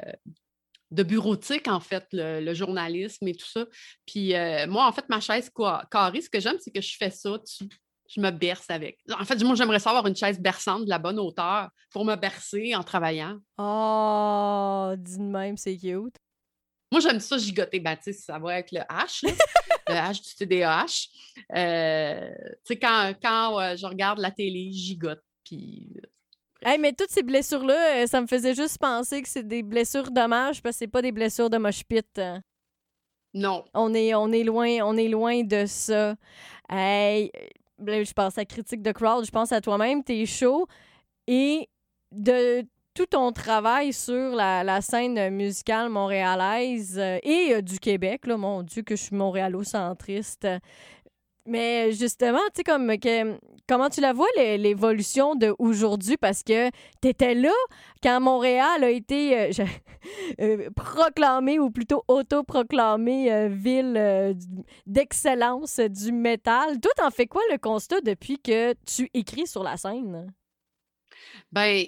de 0.91 1.03
bureautique, 1.03 1.67
en 1.67 1.79
fait, 1.79 2.05
le, 2.13 2.39
le 2.41 2.53
journalisme 2.53 3.27
et 3.27 3.35
tout 3.35 3.47
ça. 3.47 3.65
Puis 4.05 4.33
moi, 4.67 4.87
en 4.87 4.91
fait, 4.91 5.09
ma 5.09 5.19
chaise 5.19 5.51
ca- 5.57 5.85
carrée, 5.91 6.21
ce 6.21 6.29
que 6.29 6.39
j'aime, 6.39 6.57
c'est 6.59 6.71
que 6.71 6.81
je 6.81 6.95
fais 6.97 7.09
ça. 7.09 7.37
Je 8.07 8.21
me 8.21 8.29
berce 8.29 8.69
avec. 8.69 8.99
En 9.19 9.25
fait, 9.25 9.43
moi, 9.43 9.55
j'aimerais 9.55 9.79
ça 9.79 9.89
avoir 9.89 10.05
une 10.05 10.15
chaise 10.15 10.39
berçante 10.39 10.85
de 10.85 10.89
la 10.89 10.99
bonne 10.99 11.17
hauteur 11.17 11.69
pour 11.91 12.05
me 12.05 12.15
bercer 12.15 12.75
en 12.75 12.83
travaillant. 12.83 13.39
Oh, 13.57 14.93
dis 14.95 15.17
de 15.17 15.23
même, 15.23 15.57
c'est 15.57 15.75
cute. 15.75 16.15
Moi, 16.91 17.01
j'aime 17.01 17.19
ça 17.19 17.39
gigoter. 17.39 17.83
Sais, 18.03 18.13
ça 18.13 18.37
va 18.37 18.51
avec 18.53 18.71
le 18.71 18.81
H, 18.81 19.25
H 19.93 20.21
du 20.23 20.35
TDAH. 20.35 21.07
Euh, 21.55 22.29
tu 22.65 22.73
sais, 22.73 22.79
quand, 22.79 23.13
quand 23.21 23.59
euh, 23.59 23.75
je 23.75 23.85
regarde 23.85 24.19
la 24.19 24.31
télé, 24.31 24.71
je 24.71 24.77
gigote. 24.79 25.23
Puis, 25.43 25.89
Hey, 26.63 26.79
mais 26.79 26.93
toutes 26.93 27.11
ces 27.11 27.21
blessures-là, 27.21 28.03
euh, 28.03 28.07
ça 28.07 28.21
me 28.21 28.25
faisait 28.27 28.55
juste 28.55 28.79
penser 28.79 29.21
que 29.21 29.29
c'est 29.29 29.47
des 29.47 29.61
blessures 29.61 30.09
dommages 30.09 30.61
parce 30.63 30.75
que 30.75 30.79
c'est 30.79 30.87
pas 30.87 31.01
des 31.03 31.11
blessures 31.11 31.49
de 31.49 31.57
mosh 31.57 31.83
pit. 31.83 32.07
hein. 32.17 32.41
non. 33.33 33.65
On 33.73 33.93
est, 33.93 34.15
on 34.15 34.31
est 34.31 34.43
loin, 34.43 34.79
on 34.83 34.97
est 34.97 35.09
loin 35.09 35.43
de 35.43 35.65
ça. 35.67 36.15
Hey, 36.69 37.31
euh, 37.87 38.03
je 38.03 38.13
pense 38.13 38.37
à 38.37 38.45
critique 38.45 38.81
de 38.81 38.91
crowd, 38.91 39.25
je 39.25 39.31
pense 39.31 39.51
à 39.51 39.61
toi-même, 39.61 40.03
t'es 40.03 40.25
chaud 40.25 40.65
et 41.27 41.69
de 42.11 42.65
tout 42.95 43.05
ton 43.05 43.31
travail 43.31 43.93
sur 43.93 44.35
la, 44.35 44.81
scène 44.81 45.29
musicale 45.29 45.89
montréalaise 45.89 46.97
euh, 46.97 47.19
et 47.23 47.55
euh, 47.55 47.61
du 47.61 47.77
Québec, 47.79 48.25
là, 48.25 48.37
mon 48.37 48.63
Dieu 48.63 48.81
que 48.83 48.95
je 48.95 49.03
suis 49.03 49.15
montréalocentriste. 49.15 50.47
Mais 51.47 51.91
justement, 51.91 52.39
tu 52.55 52.57
sais, 52.57 52.63
comme 52.63 52.91
comment 53.67 53.89
tu 53.89 54.01
la 54.01 54.13
vois, 54.13 54.27
l'é- 54.35 54.57
l'évolution 54.57 55.35
d'aujourd'hui? 55.35 56.17
Parce 56.17 56.41
que 56.41 56.69
tu 57.01 57.09
étais 57.09 57.35
là 57.35 57.51
quand 58.01 58.19
Montréal 58.19 58.83
a 58.83 58.89
été 58.89 59.37
euh, 59.37 59.51
je- 59.51 59.61
euh, 60.41 60.69
proclamé, 60.75 61.59
ou 61.59 61.69
plutôt 61.69 62.03
autoproclamé 62.07 63.31
euh, 63.31 63.47
ville 63.49 64.35
d'excellence 64.87 65.79
du 65.79 66.11
métal. 66.11 66.79
Toi, 66.79 66.91
t'en 66.95 67.11
fais 67.11 67.27
quoi 67.27 67.41
le 67.51 67.57
constat 67.57 68.01
depuis 68.01 68.39
que 68.39 68.73
tu 68.85 69.09
écris 69.13 69.45
sur 69.45 69.63
la 69.63 69.77
scène? 69.77 70.33
Ben, 71.51 71.85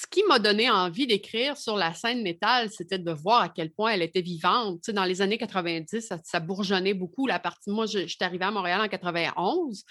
ce 0.00 0.06
qui 0.06 0.22
m'a 0.28 0.38
donné 0.38 0.70
envie 0.70 1.08
d'écrire 1.08 1.56
sur 1.56 1.76
la 1.76 1.92
scène 1.92 2.22
métal, 2.22 2.70
c'était 2.70 2.98
de 2.98 3.10
voir 3.10 3.42
à 3.42 3.48
quel 3.48 3.70
point 3.72 3.90
elle 3.90 4.02
était 4.02 4.20
vivante. 4.20 4.76
Tu 4.76 4.86
sais, 4.86 4.92
dans 4.92 5.04
les 5.04 5.22
années 5.22 5.38
90, 5.38 6.12
ça, 6.22 6.40
bourgeonnait 6.40 6.94
beaucoup. 6.94 7.26
La 7.26 7.40
partie, 7.40 7.70
moi, 7.70 7.86
je, 7.86 8.06
suis 8.06 8.16
arrivée 8.20 8.44
à 8.44 8.52
Montréal 8.52 8.80
en 8.80 8.86
91, 8.86 9.84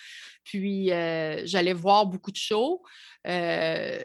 puis 0.45 0.93
euh, 0.93 1.41
j'allais 1.45 1.73
voir 1.73 2.05
beaucoup 2.05 2.31
de 2.31 2.38
shows. 2.38 2.81
Euh, 3.27 4.01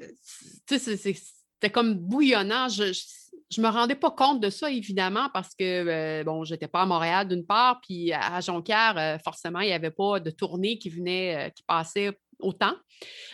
tu 0.66 0.80
sais, 0.80 0.96
c'était 0.96 1.70
comme 1.70 1.94
bouillonnant. 1.94 2.68
Je, 2.68 2.92
je, 2.92 3.02
je 3.50 3.60
me 3.60 3.68
rendais 3.68 3.94
pas 3.94 4.10
compte 4.10 4.40
de 4.40 4.50
ça, 4.50 4.72
évidemment, 4.72 5.28
parce 5.32 5.54
que, 5.54 5.62
euh, 5.62 6.24
bon, 6.24 6.42
j'étais 6.42 6.68
pas 6.68 6.82
à 6.82 6.86
Montréal 6.86 7.28
d'une 7.28 7.46
part, 7.46 7.80
puis 7.80 8.12
à 8.12 8.40
Jonquière, 8.40 8.94
euh, 8.98 9.18
forcément, 9.22 9.60
il 9.60 9.68
n'y 9.68 9.72
avait 9.72 9.92
pas 9.92 10.18
de 10.18 10.30
tournée 10.30 10.78
qui 10.78 10.90
venait, 10.90 11.52
qui 11.54 11.62
passait 11.62 12.18
autant. 12.40 12.74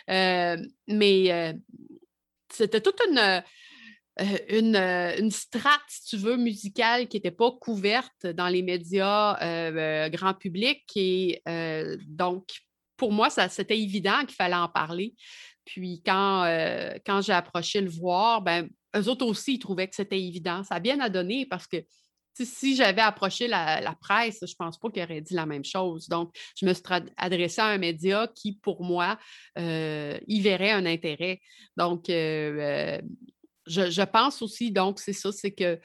Mais 0.06 1.54
c'était 2.58 2.80
toute 2.80 3.00
une, 3.08 3.18
euh, 3.18 3.40
une, 4.48 4.76
euh, 4.76 5.16
une 5.18 5.30
strate, 5.30 5.80
si 5.88 6.04
tu 6.04 6.16
veux, 6.16 6.36
musicale 6.36 7.06
qui 7.08 7.16
n'était 7.16 7.30
pas 7.30 7.52
couverte 7.52 8.26
dans 8.26 8.48
les 8.48 8.62
médias 8.62 9.38
euh, 9.42 10.08
grand 10.08 10.34
public. 10.34 10.82
Et 10.96 11.42
donc, 12.06 12.48
pour 12.96 13.12
moi, 13.12 13.30
ça, 13.30 13.48
c'était 13.48 13.78
évident 13.78 14.20
qu'il 14.20 14.34
fallait 14.34 14.56
en 14.56 14.68
parler. 14.68 15.14
Puis 15.64 16.02
quand, 16.04 16.44
quand 17.06 17.20
j'ai 17.20 17.32
approché 17.32 17.80
le 17.80 17.90
voir, 17.90 18.42
ben, 18.42 18.68
eux 18.96 19.08
autres 19.08 19.26
aussi, 19.26 19.54
ils 19.54 19.58
trouvaient 19.58 19.86
que 19.86 19.94
c'était 19.94 20.20
évident. 20.20 20.64
Ça 20.64 20.76
a 20.76 20.80
bien 20.80 20.98
à 21.00 21.08
donner 21.08 21.46
parce 21.46 21.66
que 21.66 21.76
si 22.44 22.76
j'avais 22.76 23.00
approché 23.00 23.48
la, 23.48 23.94
presse, 24.00 24.38
je 24.42 24.52
ne 24.52 24.56
pense 24.56 24.78
pas 24.78 24.90
qu'ils 24.90 25.02
auraient 25.02 25.20
dit 25.20 25.34
la 25.34 25.46
même 25.46 25.64
chose. 25.64 26.08
Donc, 26.08 26.34
je 26.56 26.66
me 26.66 26.72
suis 26.72 26.82
adressée 27.16 27.60
à 27.60 27.66
un 27.66 27.78
média 27.78 28.28
qui, 28.34 28.52
pour 28.52 28.82
moi, 28.82 29.18
euh, 29.58 30.18
y 30.26 30.40
verrait 30.40 30.72
un 30.72 30.86
intérêt. 30.86 31.40
Donc, 31.76 32.08
euh, 32.10 32.58
euh, 32.58 33.00
je, 33.66 33.90
je 33.90 34.02
pense 34.02 34.42
aussi, 34.42 34.70
donc, 34.70 34.98
c'est 35.00 35.12
ça, 35.12 35.32
c'est 35.32 35.52
que 35.52 35.78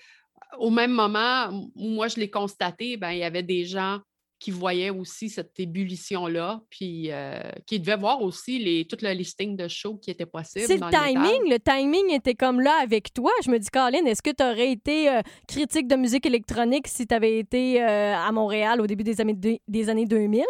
au 0.57 0.69
même 0.69 0.91
moment 0.91 1.49
où 1.75 1.89
moi 1.89 2.07
je 2.07 2.17
l'ai 2.17 2.29
constaté, 2.29 2.97
ben, 2.97 3.11
il 3.11 3.19
y 3.19 3.23
avait 3.23 3.43
des 3.43 3.65
gens 3.65 3.99
qui 4.43 4.51
voyaient 4.51 4.89
aussi 4.89 5.29
cette 5.29 5.57
ébullition-là, 5.57 6.59
puis 6.69 7.11
euh, 7.11 7.39
qui 7.65 7.79
devaient 7.79 7.95
voir 7.95 8.21
aussi 8.21 8.59
les, 8.59 8.83
tout 8.83 8.97
le 9.01 9.13
listing 9.13 9.55
de 9.55 9.69
shows 9.69 9.95
qui 9.95 10.11
était 10.11 10.25
possible. 10.25 10.65
C'est 10.67 10.75
le 10.75 10.89
timing. 10.89 11.49
Le 11.49 11.59
timing 11.59 12.11
était 12.13 12.35
comme 12.35 12.59
là 12.59 12.77
avec 12.83 13.13
toi. 13.13 13.31
Je 13.45 13.49
me 13.49 13.57
dis, 13.57 13.69
Colin, 13.69 14.03
est-ce 14.05 14.21
que 14.21 14.31
tu 14.31 14.43
aurais 14.43 14.69
été 14.69 15.09
euh, 15.09 15.21
critique 15.47 15.87
de 15.87 15.95
musique 15.95 16.25
électronique 16.25 16.89
si 16.89 17.07
tu 17.07 17.15
avais 17.15 17.39
été 17.39 17.81
euh, 17.81 18.17
à 18.17 18.29
Montréal 18.33 18.81
au 18.81 18.85
début 18.85 19.05
des 19.05 19.21
années, 19.21 19.61
des 19.65 19.89
années 19.89 20.05
2000? 20.05 20.43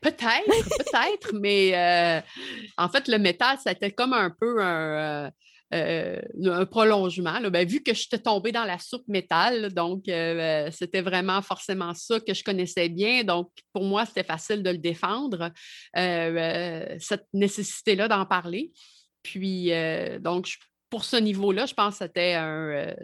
Peut-être, 0.00 0.46
peut-être, 0.46 1.34
mais 1.34 2.22
en 2.78 2.88
fait, 2.88 3.08
le 3.08 3.18
métal, 3.18 3.58
c'était 3.60 3.90
comme 3.90 4.12
un 4.12 4.30
peu 4.30 4.62
un, 4.62 5.32
euh, 5.74 6.20
euh, 6.44 6.52
un 6.52 6.66
prolongement. 6.66 7.38
là. 7.40 7.50
Ben, 7.50 7.66
vu 7.66 7.82
que 7.82 7.92
j'étais 7.94 8.18
tombée 8.18 8.52
dans 8.52 8.64
la 8.64 8.78
soupe 8.78 9.06
métal, 9.08 9.72
donc 9.72 10.08
euh, 10.08 10.70
c'était 10.70 11.02
vraiment 11.02 11.42
forcément 11.42 11.92
ça 11.94 12.20
que 12.20 12.34
je 12.34 12.44
connaissais 12.44 12.88
bien. 12.88 13.24
Donc, 13.24 13.50
pour 13.72 13.84
moi, 13.84 14.06
c'était 14.06 14.24
facile 14.24 14.62
de 14.62 14.70
le 14.70 14.78
défendre, 14.78 15.50
euh, 15.96 16.00
euh, 16.00 16.96
cette 17.00 17.26
nécessité-là 17.32 18.08
d'en 18.08 18.26
parler. 18.26 18.72
Puis, 19.22 19.72
euh, 19.72 20.18
donc, 20.20 20.54
pour 20.88 21.04
ce 21.04 21.16
niveau-là, 21.16 21.66
je 21.66 21.74
pense 21.74 21.98
que 21.98 22.04
c'était 22.04 22.34
un. 22.34 22.70
euh, 22.70 22.94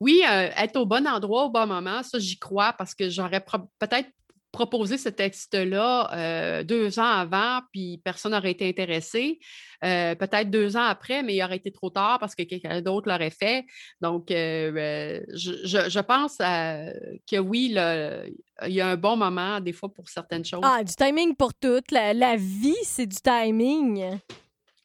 oui, 0.00 0.22
euh, 0.28 0.50
être 0.56 0.76
au 0.76 0.86
bon 0.86 1.06
endroit 1.06 1.44
au 1.44 1.50
bon 1.50 1.66
moment, 1.66 2.02
ça, 2.02 2.18
j'y 2.18 2.36
crois 2.36 2.72
parce 2.72 2.94
que 2.94 3.08
j'aurais 3.08 3.44
peut-être 3.78 4.10
proposé 4.54 4.98
ce 4.98 5.08
texte-là 5.08 6.10
euh, 6.14 6.62
deux 6.62 7.00
ans 7.00 7.10
avant, 7.10 7.60
puis 7.72 8.00
personne 8.04 8.32
n'aurait 8.32 8.52
été 8.52 8.68
intéressé. 8.68 9.40
Euh, 9.82 10.14
peut-être 10.14 10.48
deux 10.48 10.76
ans 10.76 10.84
après, 10.84 11.24
mais 11.24 11.34
il 11.34 11.42
aurait 11.42 11.56
été 11.56 11.72
trop 11.72 11.90
tard 11.90 12.20
parce 12.20 12.36
que 12.36 12.44
quelqu'un 12.44 12.80
d'autre 12.80 13.08
l'aurait 13.08 13.30
fait. 13.30 13.66
Donc, 14.00 14.30
euh, 14.30 15.20
je, 15.34 16.00
pense 16.00 16.38
que 16.38 17.38
oui, 17.38 17.74
il 17.74 18.72
y 18.72 18.80
a 18.80 18.88
un 18.88 18.96
bon 18.96 19.16
moment 19.16 19.60
des 19.60 19.72
fois 19.72 19.92
pour 19.92 20.08
certaines 20.08 20.44
choses. 20.44 20.60
Ah, 20.62 20.84
du 20.84 20.94
timing 20.94 21.34
pour 21.34 21.52
tout. 21.52 21.82
La, 21.90 22.14
la 22.14 22.36
vie, 22.36 22.76
c'est 22.84 23.06
du 23.06 23.16
timing. 23.16 24.18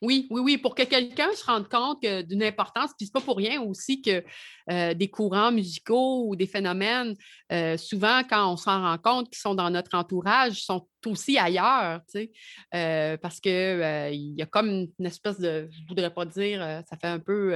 Oui, 0.01 0.27
oui, 0.29 0.41
oui, 0.41 0.57
pour 0.57 0.75
que 0.75 0.83
quelqu'un 0.83 1.31
se 1.33 1.43
rende 1.43 1.67
compte 1.67 2.01
d'une 2.01 2.43
importance, 2.43 2.91
puis 2.97 3.05
c'est 3.05 3.13
pas 3.13 3.19
pour 3.19 3.35
rien 3.35 3.61
aussi 3.61 4.01
que 4.01 4.23
euh, 4.71 4.93
des 4.93 5.09
courants 5.09 5.51
musicaux 5.51 6.25
ou 6.25 6.37
des 6.37 6.47
phénomènes, 6.47 7.15
euh, 7.51 7.75
souvent 7.75 8.21
quand 8.29 8.53
on 8.53 8.55
s'en 8.55 8.81
rend 8.81 8.97
compte 8.97 9.29
qu'ils 9.29 9.41
sont 9.41 9.55
dans 9.55 9.69
notre 9.69 9.97
entourage, 9.97 10.63
sont 10.63 10.87
aussi 11.05 11.37
ailleurs, 11.37 11.99
tu 12.05 12.19
sais, 12.19 12.31
euh, 12.75 13.17
parce 13.17 13.41
que 13.41 14.09
il 14.13 14.35
y 14.37 14.41
a 14.41 14.45
comme 14.45 14.87
une 14.97 15.05
espèce 15.05 15.39
de, 15.39 15.67
je 15.69 15.87
voudrais 15.87 16.13
pas 16.13 16.25
dire, 16.25 16.81
ça 16.89 16.95
fait 16.95 17.07
un 17.07 17.19
peu 17.19 17.53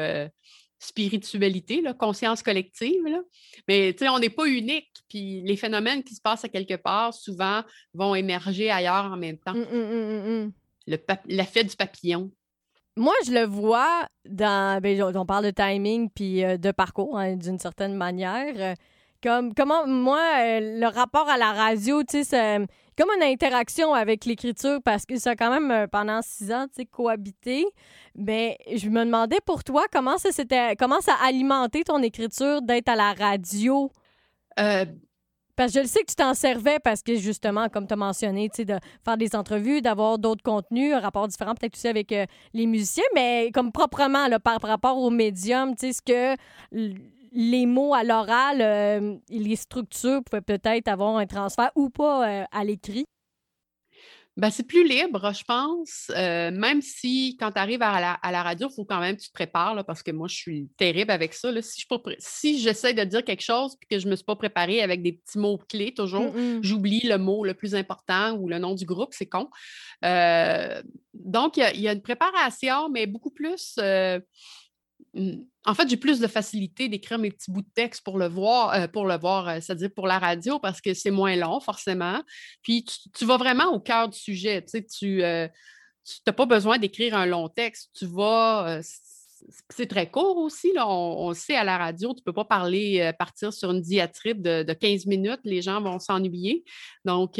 spiritualité, 0.79 1.81
là, 1.81 1.93
conscience 1.93 2.43
collective, 2.43 3.05
là. 3.05 3.21
mais 3.69 3.95
on 4.09 4.19
n'est 4.19 4.29
pas 4.29 4.47
unique, 4.47 4.91
puis 5.07 5.41
les 5.43 5.55
phénomènes 5.55 6.03
qui 6.03 6.13
se 6.13 6.21
passent 6.21 6.43
à 6.43 6.49
quelque 6.49 6.75
part, 6.75 7.13
souvent, 7.13 7.63
vont 7.93 8.15
émerger 8.15 8.69
ailleurs 8.69 9.05
en 9.05 9.15
même 9.15 9.37
temps. 9.37 9.53
Hum, 9.55 9.65
hum, 9.71 10.25
hum, 10.27 10.51
L'effet 10.87 11.63
du 11.63 11.75
papillon. 11.75 12.31
Moi, 12.95 13.13
je 13.25 13.31
le 13.31 13.45
vois 13.45 14.07
dans. 14.29 14.79
Ben, 14.81 15.01
on 15.15 15.25
parle 15.25 15.45
de 15.45 15.51
timing 15.51 16.09
puis 16.13 16.43
euh, 16.43 16.57
de 16.57 16.71
parcours, 16.71 17.17
hein, 17.17 17.35
d'une 17.35 17.57
certaine 17.57 17.95
manière. 17.95 18.53
Euh, 18.57 18.75
comme, 19.23 19.53
comment, 19.55 19.87
moi, 19.87 20.19
euh, 20.41 20.79
le 20.81 20.85
rapport 20.87 21.27
à 21.29 21.37
la 21.37 21.53
radio, 21.53 22.03
tu 22.03 22.17
sais, 22.17 22.23
c'est 22.25 22.57
comme 22.97 23.09
une 23.15 23.23
interaction 23.23 23.93
avec 23.93 24.25
l'écriture 24.25 24.79
parce 24.83 25.05
que 25.05 25.17
ça 25.17 25.31
a 25.31 25.35
quand 25.35 25.49
même, 25.59 25.87
pendant 25.87 26.21
six 26.21 26.51
ans, 26.51 26.67
tu 26.67 26.81
sais, 26.81 26.85
cohabité. 26.85 27.65
Mais 28.15 28.57
je 28.75 28.89
me 28.89 29.05
demandais 29.05 29.39
pour 29.45 29.63
toi, 29.63 29.85
comment 29.91 30.17
ça, 30.17 30.31
s'était- 30.31 30.75
comment 30.75 30.99
ça 30.99 31.13
a 31.13 31.27
alimenté 31.27 31.83
ton 31.85 32.03
écriture 32.03 32.61
d'être 32.61 32.89
à 32.89 32.95
la 32.97 33.13
radio? 33.13 33.89
Parce 35.55 35.71
que 35.71 35.79
je 35.79 35.83
le 35.83 35.87
sais 35.87 35.99
que 36.01 36.09
tu 36.09 36.15
t'en 36.15 36.33
servais 36.33 36.79
parce 36.79 37.03
que 37.03 37.15
justement, 37.15 37.69
comme 37.69 37.85
tu 37.85 37.93
as 37.93 37.97
mentionné, 37.97 38.49
tu 38.49 38.57
sais, 38.57 38.65
de 38.65 38.77
faire 39.05 39.17
des 39.17 39.35
entrevues, 39.35 39.81
d'avoir 39.81 40.17
d'autres 40.17 40.41
contenus, 40.43 40.93
un 40.93 40.99
rapport 40.99 41.27
différent 41.27 41.53
peut-être 41.53 41.75
aussi 41.75 41.87
avec 41.87 42.11
euh, 42.11 42.25
les 42.53 42.65
musiciens, 42.65 43.03
mais 43.13 43.51
comme 43.53 43.71
proprement 43.71 44.27
là, 44.27 44.39
par, 44.39 44.59
rapport 44.61 44.97
au 44.97 45.11
médium, 45.11 45.75
tu 45.75 45.87
sais, 45.87 45.93
ce 45.93 46.01
que 46.01 46.35
les 47.33 47.65
mots 47.65 47.93
à 47.93 48.03
l'oral, 48.03 48.61
euh, 48.61 49.15
les 49.29 49.55
structures 49.55 50.23
pouvaient 50.23 50.41
peut-être 50.41 50.87
avoir 50.87 51.17
un 51.17 51.25
transfert 51.25 51.71
ou 51.75 51.89
pas 51.89 52.27
euh, 52.27 52.43
à 52.51 52.63
l'écrit. 52.63 53.05
Ben, 54.35 54.49
c'est 54.49 54.63
plus 54.63 54.87
libre, 54.87 55.31
je 55.31 55.43
pense. 55.43 56.11
Euh, 56.15 56.49
même 56.49 56.81
si, 56.81 57.37
quand 57.39 57.51
tu 57.51 57.59
arrives 57.59 57.83
à 57.83 58.01
la, 58.01 58.13
à 58.13 58.31
la 58.31 58.41
radio, 58.41 58.67
il 58.67 58.73
faut 58.73 58.83
quand 58.83 58.99
même 58.99 59.15
que 59.15 59.21
tu 59.21 59.27
te 59.27 59.33
prépares, 59.33 59.85
parce 59.85 60.01
que 60.01 60.09
moi, 60.09 60.27
je 60.27 60.35
suis 60.35 60.69
terrible 60.75 61.11
avec 61.11 61.35
ça. 61.35 61.49
Si, 61.61 61.85
si 62.17 62.59
j'essaie 62.59 62.95
de 62.95 63.03
dire 63.03 63.23
quelque 63.23 63.43
chose 63.43 63.75
et 63.81 63.93
que 63.93 63.99
je 63.99 64.05
ne 64.05 64.11
me 64.11 64.15
suis 64.15 64.25
pas 64.25 64.35
préparée 64.35 64.81
avec 64.81 65.03
des 65.03 65.13
petits 65.13 65.37
mots-clés, 65.37 65.93
toujours, 65.93 66.33
j'oublie 66.61 67.01
le 67.01 67.19
mot 67.19 67.45
le 67.45 67.53
plus 67.53 67.75
important 67.75 68.33
ou 68.33 68.49
le 68.49 68.57
nom 68.57 68.73
du 68.73 68.85
groupe, 68.85 69.13
c'est 69.13 69.27
con. 69.27 69.49
Euh, 70.03 70.81
donc, 71.13 71.57
il 71.57 71.79
y, 71.79 71.87
a 71.87 71.93
une 71.93 72.01
préparation, 72.01 72.89
mais 72.89 73.05
beaucoup 73.05 73.31
plus. 73.31 73.75
Euh. 73.77 74.19
En 75.65 75.75
fait, 75.75 75.87
j'ai 75.87 75.97
plus 75.97 76.19
de 76.19 76.27
facilité 76.27 76.89
d'écrire 76.89 77.19
mes 77.19 77.29
petits 77.29 77.51
bouts 77.51 77.61
de 77.61 77.71
texte 77.75 78.03
pour 78.03 78.17
le 78.17 78.27
voir, 78.27 78.73
euh, 78.73 78.87
pour 78.87 79.05
le 79.05 79.17
voir, 79.17 79.47
euh, 79.47 79.59
c'est-à-dire 79.61 79.91
pour 79.95 80.07
la 80.07 80.17
radio, 80.17 80.59
parce 80.59 80.81
que 80.81 80.93
c'est 80.93 81.11
moins 81.11 81.35
long, 81.35 81.59
forcément. 81.59 82.21
Puis 82.63 82.85
tu, 83.15 83.25
vas 83.25 83.37
vraiment 83.37 83.71
au 83.73 83.79
cœur 83.79 84.09
du 84.09 84.17
sujet. 84.17 84.65
Tu 84.65 85.17
n'as 85.19 85.47
euh, 86.27 86.31
pas 86.35 86.45
besoin 86.45 86.79
d'écrire 86.79 87.15
un 87.15 87.27
long 87.27 87.47
texte. 87.47 87.91
Tu 87.95 88.07
vas. 88.07 88.81
c'est 89.69 89.85
très 89.85 90.09
court 90.09 90.37
aussi. 90.37 90.71
On, 90.77 91.33
sait 91.33 91.55
à 91.55 91.63
la 91.63 91.77
radio, 91.77 92.09
tu 92.13 92.21
ne 92.21 92.23
peux 92.23 92.33
pas 92.33 92.45
parler, 92.45 93.11
partir 93.19 93.53
sur 93.53 93.71
une 93.71 93.81
diatribe 93.81 94.41
de, 94.41 94.63
de, 94.63 94.73
15 94.73 95.05
minutes. 95.05 95.41
Les 95.43 95.61
gens 95.61 95.79
vont 95.79 95.99
s'ennuyer. 95.99 96.63
Donc, 97.05 97.35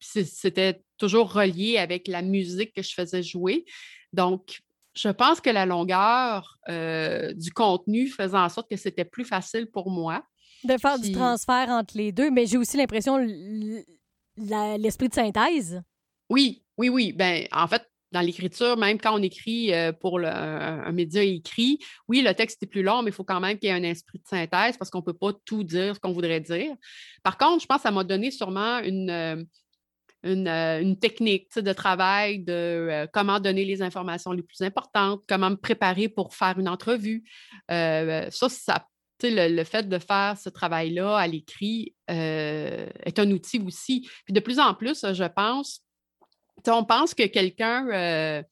c'était 0.00 0.82
toujours 0.96 1.32
relié 1.32 1.78
avec 1.78 2.06
la 2.06 2.22
musique 2.22 2.72
que 2.74 2.82
je 2.82 2.94
faisais 2.94 3.22
jouer. 3.22 3.64
Donc, 4.12 4.60
je 5.00 5.08
pense 5.08 5.40
que 5.40 5.50
la 5.50 5.66
longueur 5.66 6.58
euh, 6.68 7.32
du 7.32 7.52
contenu 7.52 8.08
faisait 8.08 8.36
en 8.36 8.48
sorte 8.48 8.70
que 8.70 8.76
c'était 8.76 9.04
plus 9.04 9.24
facile 9.24 9.66
pour 9.66 9.90
moi. 9.90 10.22
De 10.64 10.76
faire 10.76 10.98
du 10.98 11.12
transfert 11.12 11.70
entre 11.70 11.96
les 11.96 12.12
deux, 12.12 12.30
mais 12.30 12.44
j'ai 12.46 12.58
aussi 12.58 12.76
l'impression 12.76 13.16
l'esprit 14.36 15.08
de 15.08 15.14
synthèse. 15.14 15.80
Oui, 16.28 16.62
oui, 16.76 16.90
oui. 16.90 17.12
Ben, 17.14 17.46
en 17.50 17.66
fait, 17.66 17.82
dans 18.12 18.20
l'écriture, 18.20 18.76
même 18.76 18.98
quand 18.98 19.18
on 19.18 19.22
écrit 19.22 19.72
euh, 19.72 19.92
pour 19.92 20.20
un, 20.20 20.92
média 20.92 21.22
écrit, 21.22 21.78
oui, 22.08 22.20
le 22.20 22.34
texte 22.34 22.62
est 22.62 22.66
plus 22.66 22.82
long, 22.82 23.02
mais 23.02 23.10
il 23.10 23.14
faut 23.14 23.24
quand 23.24 23.40
même 23.40 23.58
qu'il 23.58 23.70
y 23.70 23.72
ait 23.72 23.76
un 23.76 23.82
esprit 23.82 24.18
de 24.18 24.26
synthèse 24.28 24.76
parce 24.76 24.90
qu'on 24.90 24.98
ne 24.98 25.04
peut 25.04 25.14
pas 25.14 25.32
tout 25.46 25.64
dire 25.64 25.94
ce 25.94 26.00
qu'on 26.00 26.12
voudrait 26.12 26.40
dire. 26.40 26.74
Par 27.22 27.38
contre, 27.38 27.62
je 27.62 27.66
pense 27.66 27.78
que 27.78 27.82
ça 27.84 27.90
m'a 27.90 28.04
donné 28.04 28.30
sûrement 28.30 28.80
une, 28.80 29.46
euh, 30.26 30.80
une, 30.80 30.98
technique 30.98 31.58
de 31.58 31.72
travail 31.72 32.40
de 32.40 32.52
euh, 32.52 33.06
comment 33.10 33.40
donner 33.40 33.64
les 33.64 33.80
informations 33.80 34.32
les 34.32 34.42
plus 34.42 34.60
importantes, 34.60 35.22
comment 35.26 35.48
me 35.48 35.56
préparer 35.56 36.10
pour 36.10 36.34
faire 36.34 36.58
une 36.58 36.68
entrevue. 36.68 37.24
Euh, 37.70 38.28
ça, 38.30 38.86
le, 39.22 39.48
le, 39.48 39.64
fait 39.64 39.88
de 39.88 39.98
faire 39.98 40.36
ce 40.38 40.50
travail-là 40.50 41.16
à 41.16 41.26
l'écrit 41.26 41.94
est 42.06 43.18
un 43.18 43.30
outil 43.30 43.62
aussi. 43.66 44.08
Puis 44.24 44.34
de 44.34 44.40
plus 44.40 44.58
en 44.58 44.74
plus, 44.74 45.06
je 45.10 45.24
pense, 45.24 45.82
on 46.66 46.84
pense 46.84 47.14
que 47.14 47.26
quelqu'un, 47.26 48.44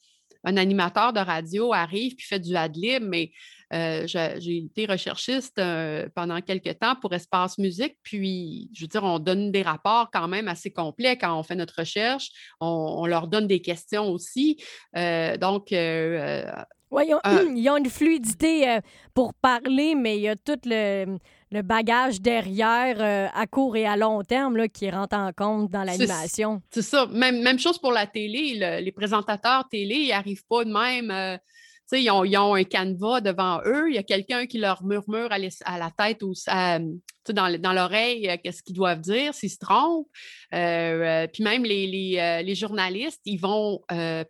un 0.45 0.57
animateur 0.57 1.13
de 1.13 1.21
radio 1.21 1.73
arrive 1.75 2.15
puis 2.17 2.27
fait 2.27 2.41
du 2.41 2.57
ad-lib, 2.57 3.03
mais 3.03 3.33
euh, 3.75 4.07
j'ai 4.07 4.57
été 4.57 4.87
recherchiste 4.87 5.59
euh, 5.59 6.09
pendant 6.15 6.41
quelques 6.41 6.79
temps 6.79 6.97
pour 6.97 7.13
Espace 7.13 7.59
Musique, 7.59 7.97
puis 8.03 8.71
je 8.73 8.83
veux 8.83 8.89
dire, 8.89 9.05
on 9.05 9.19
donne 9.19 9.53
des 9.53 9.63
rapports 9.63 10.11
quand 10.11 10.29
même 10.29 10.49
assez 10.49 10.71
complets 10.71 11.19
quand 11.19 11.39
on 11.39 11.43
fait 11.43 11.55
notre 11.55 11.81
recherche. 11.81 12.31
On, 12.61 13.07
leur 13.07 13.29
donne 13.29 13.47
des 13.47 13.61
questions 13.61 14.09
aussi. 14.09 14.63
Euh, 14.97 15.37
donc, 15.37 15.69
oui, 15.71 17.05
ils, 17.57 17.71
ont, 17.71 17.77
une 17.77 17.91
fluidité 17.91 18.79
pour 19.15 19.35
parler, 19.35 19.95
mais 19.95 20.17
il 20.17 20.23
y 20.23 20.29
a 20.29 20.37
tout 20.37 20.59
le, 20.65 21.19
bagage 21.63 22.21
derrière 22.21 23.31
à 23.35 23.47
court 23.47 23.77
et 23.77 23.87
à 23.87 23.97
long 23.97 24.23
terme 24.23 24.57
là, 24.57 24.69
qui 24.69 24.91
rentre 24.91 25.17
en 25.17 25.33
compte 25.33 25.71
dans 25.71 25.85
l'animation. 25.85 26.63
C'est 26.71 26.83
ça. 26.83 27.07
Même, 27.07 27.43
même 27.43 27.59
chose 27.59 27.79
pour 27.79 27.93
la 27.93 28.07
télé. 28.07 28.81
les 28.83 28.93
présentateurs 28.93 29.69
télé, 29.69 29.97
ils 29.97 30.09
n'arrivent 30.09 30.47
pas 30.49 30.65
de 30.65 30.73
même 30.73 31.39
ils 31.93 32.11
ont, 32.11 32.55
un 32.55 32.65
canevas 32.65 33.21
devant 33.21 33.61
eux, 33.65 33.89
il 33.89 33.95
y 33.95 33.99
a 33.99 34.03
quelqu'un 34.03 34.47
qui 34.47 34.59
leur 34.59 34.85
murmure 34.85 35.31
à, 35.31 35.79
la 35.79 35.91
tête 35.91 36.23
ou 36.23 36.35
dans, 37.33 37.73
l'oreille 37.73 38.29
euh, 38.29 38.37
qu'est-ce 38.43 38.63
qu'ils 38.63 38.75
doivent 38.75 39.01
dire 39.01 39.35
s'ils 39.35 39.51
se 39.51 39.59
trompent. 39.59 40.09
Euh, 40.55 40.57
euh, 40.57 41.27
puis 41.27 41.43
même 41.43 41.65
les, 41.65 42.55
journalistes, 42.55 43.21
ils 43.25 43.39
vont 43.39 43.81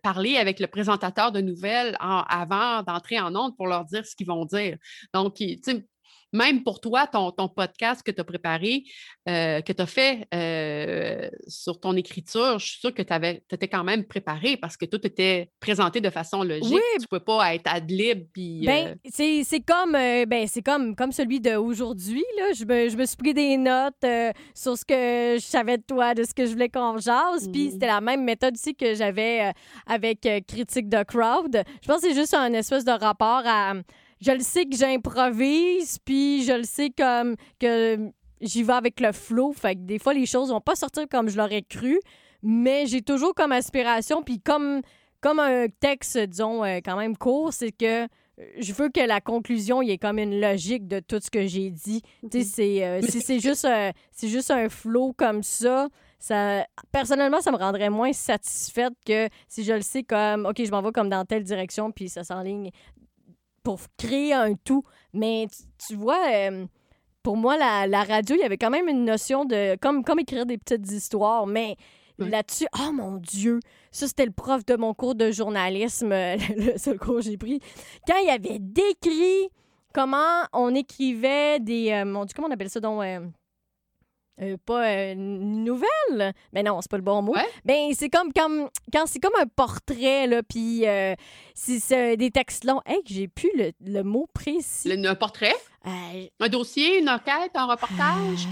parler 0.03 0.37
avec 0.37 0.59
le 0.59 0.67
présentateur 0.67 1.31
de 1.31 1.41
nouvelles 1.41 1.97
avant 1.99 2.83
d'entrer 2.83 3.19
en 3.19 3.35
onde 3.35 3.55
pour 3.55 3.67
leur 3.67 3.85
dire 3.85 4.05
ce 4.05 4.15
qu'ils 4.15 4.27
vont 4.27 4.45
dire. 4.45 4.77
Donc, 5.13 5.41
même 6.33 6.63
pour 6.63 6.79
toi, 6.79 7.07
ton, 7.07 7.31
podcast 7.49 8.03
que 8.03 8.11
tu 8.11 8.21
as 8.21 8.23
préparé, 8.23 8.83
euh, 9.27 9.61
que 9.61 9.73
tu 9.73 9.81
as 9.81 9.85
fait 9.85 10.27
euh, 10.33 11.29
sur 11.47 11.79
ton 11.79 11.95
écriture, 11.95 12.59
je 12.59 12.65
suis 12.67 12.79
sûre 12.79 12.93
que 12.93 13.01
tu 13.01 13.55
étais 13.55 13.67
quand 13.67 13.83
même 13.83 14.05
préparé 14.05 14.57
parce 14.57 14.77
que 14.77 14.85
tout 14.85 15.05
était 15.05 15.49
présenté 15.59 16.01
de 16.01 16.09
façon 16.09 16.43
logique. 16.43 16.73
Oui. 16.73 16.81
Tu 16.95 17.01
ne 17.01 17.17
peux 17.17 17.23
pas 17.23 17.55
être 17.55 17.67
ad 17.73 17.89
lib. 17.89 18.27
Puis, 18.33 18.65
ben, 18.65 18.97
euh 19.19 19.43
c'est 19.43 19.59
comme, 19.61 19.93
ben, 19.93 20.47
comme, 20.63 20.95
comme 20.95 21.11
celui 21.11 21.39
d'aujourd'hui. 21.39 22.23
Je 22.55 22.65
me, 22.65 22.89
je 22.89 22.97
me 22.97 23.05
suis 23.05 23.17
pris 23.17 23.33
des 23.33 23.57
notes 23.57 24.05
sur 24.53 24.77
ce 24.77 24.85
que 24.85 25.37
je 25.39 25.45
savais 25.45 25.77
de 25.77 25.83
toi, 25.83 26.13
de 26.13 26.23
ce 26.23 26.33
que 26.33 26.45
je 26.45 26.51
voulais 26.51 26.69
qu'on 26.69 26.97
jase. 26.97 27.49
Puis 27.51 27.67
mmh 27.67 27.71
c'était 27.71 27.87
la 27.87 28.01
même 28.01 28.23
méthode 28.23 28.55
aussi 28.55 28.75
que 28.75 28.93
j'avais 28.93 29.51
avec 29.85 30.27
Critique 30.47 30.89
de 30.89 31.03
Crowd. 31.03 31.63
Je 31.81 31.87
pense 31.87 32.01
que 32.01 32.09
c'est 32.09 32.15
juste 32.15 32.33
un 32.33 32.53
espèce 32.53 32.83
de 32.83 32.91
rapport 32.91 33.43
à 33.45 33.73
je 34.21 34.31
le 34.31 34.41
sais 34.41 34.65
que 34.65 34.75
j'improvise, 34.75 35.97
puis 35.99 36.43
je 36.43 36.53
le 36.53 36.63
sais 36.63 36.89
comme 36.89 37.35
que 37.59 38.11
j'y 38.41 38.63
vais 38.63 38.73
avec 38.73 38.99
le 38.99 39.11
flow. 39.11 39.53
Fait 39.53 39.75
que 39.75 39.81
des 39.81 39.99
fois, 39.99 40.13
les 40.13 40.25
choses 40.25 40.49
vont 40.49 40.61
pas 40.61 40.75
sortir 40.75 41.05
comme 41.09 41.29
je 41.29 41.37
l'aurais 41.37 41.61
cru, 41.61 41.99
mais 42.43 42.85
j'ai 42.85 43.01
toujours 43.01 43.33
comme 43.33 43.51
aspiration, 43.51 44.23
puis 44.23 44.39
comme, 44.39 44.81
comme 45.21 45.39
un 45.39 45.67
texte, 45.67 46.17
disons, 46.17 46.63
euh, 46.63 46.79
quand 46.83 46.97
même 46.97 47.17
court, 47.17 47.53
c'est 47.53 47.71
que 47.71 48.07
je 48.57 48.73
veux 48.73 48.89
que 48.89 49.01
la 49.01 49.19
conclusion, 49.19 49.81
il 49.81 49.89
y 49.89 49.91
ait 49.91 49.97
comme 49.97 50.17
une 50.17 50.39
logique 50.39 50.87
de 50.87 50.99
tout 50.99 51.19
ce 51.21 51.29
que 51.29 51.45
j'ai 51.45 51.71
dit. 51.71 52.01
Tu 52.31 52.43
sais, 52.43 52.85
euh, 52.85 53.01
c'est 53.01 53.39
juste, 53.39 53.65
euh, 53.65 53.91
c'est 54.11 54.29
juste 54.29 54.51
un 54.51 54.69
flow 54.69 55.13
comme 55.13 55.43
ça. 55.43 55.89
Ça, 56.19 56.65
personnellement, 56.91 57.41
ça 57.41 57.51
me 57.51 57.57
rendrait 57.57 57.89
moins 57.89 58.13
satisfaite 58.13 58.93
que 59.05 59.29
si 59.47 59.63
je 59.63 59.73
le 59.73 59.81
sais 59.81 60.03
comme, 60.03 60.45
OK, 60.45 60.63
je 60.63 60.71
m'en 60.71 60.81
vais 60.81 60.91
comme 60.91 61.09
dans 61.09 61.25
telle 61.25 61.43
direction, 61.43 61.91
puis 61.91 62.09
ça 62.09 62.23
s'enligne 62.23 62.71
pour 63.63 63.79
créer 63.97 64.33
un 64.33 64.53
tout. 64.55 64.83
Mais 65.13 65.47
tu, 65.87 65.95
vois, 65.95 66.21
euh, 66.31 66.65
pour 67.23 67.37
moi, 67.37 67.57
la, 67.57 68.03
radio, 68.03 68.35
il 68.35 68.41
y 68.41 68.45
avait 68.45 68.57
quand 68.57 68.69
même 68.69 68.87
une 68.87 69.05
notion 69.05 69.45
de. 69.45 69.77
comme, 69.81 70.03
comme 70.03 70.19
écrire 70.19 70.45
des 70.45 70.57
petites 70.57 70.91
histoires, 70.91 71.45
mais. 71.45 71.75
Là-dessus, 72.17 72.67
oh 72.77 72.91
mon 72.91 73.15
Dieu, 73.15 73.61
ça 73.91 74.05
c'était 74.05 74.25
le 74.25 74.33
prof 74.33 74.65
de 74.65 74.75
mon 74.75 74.93
cours 74.93 75.15
de 75.15 75.31
journalisme, 75.31 76.09
le 76.09 76.77
seul 76.77 76.99
cours 76.99 77.15
que 77.15 77.21
j'ai 77.21 77.37
pris. 77.37 77.61
Quand 78.05 78.17
il 78.21 78.29
avait 78.29 78.59
décrit 78.59 79.47
comment 79.93 80.43
on 80.51 80.75
écrivait 80.75 81.61
des. 81.61 81.91
Euh, 81.91 82.03
mon 82.03 82.25
Dieu, 82.25 82.33
comment 82.35 82.49
on 82.49 82.51
appelle 82.51 82.69
ça 82.69 82.81
donc 82.81 83.01
euh, 84.41 84.53
euh, 84.53 84.57
pas 84.65 84.87
euh, 84.87 85.13
une 85.13 85.63
nouvelle? 85.63 86.33
Mais 86.53 86.63
non, 86.63 86.79
c'est 86.81 86.89
pas 86.89 86.97
le 86.97 87.03
bon 87.03 87.21
mot. 87.21 87.35
Ben, 87.65 87.91
c'est 87.93 88.09
comme, 88.09 88.31
comme 88.33 88.69
quand 88.91 89.05
c'est 89.05 89.19
comme 89.19 89.33
un 89.39 89.47
portrait, 89.47 90.27
là, 90.27 90.41
puis 90.43 90.87
euh, 90.87 91.15
c'est 91.53 92.17
des 92.17 92.31
textes 92.31 92.63
longs. 92.63 92.81
Hey, 92.85 93.01
j'ai 93.05 93.27
plus 93.27 93.51
le, 93.55 94.03
mot 94.03 94.27
précis. 94.33 94.91
un 94.91 95.15
portrait? 95.15 95.55
un 95.85 96.49
dossier, 96.49 96.99
une 96.99 97.09
enquête, 97.09 97.51
un 97.55 97.65
reportage? 97.65 98.47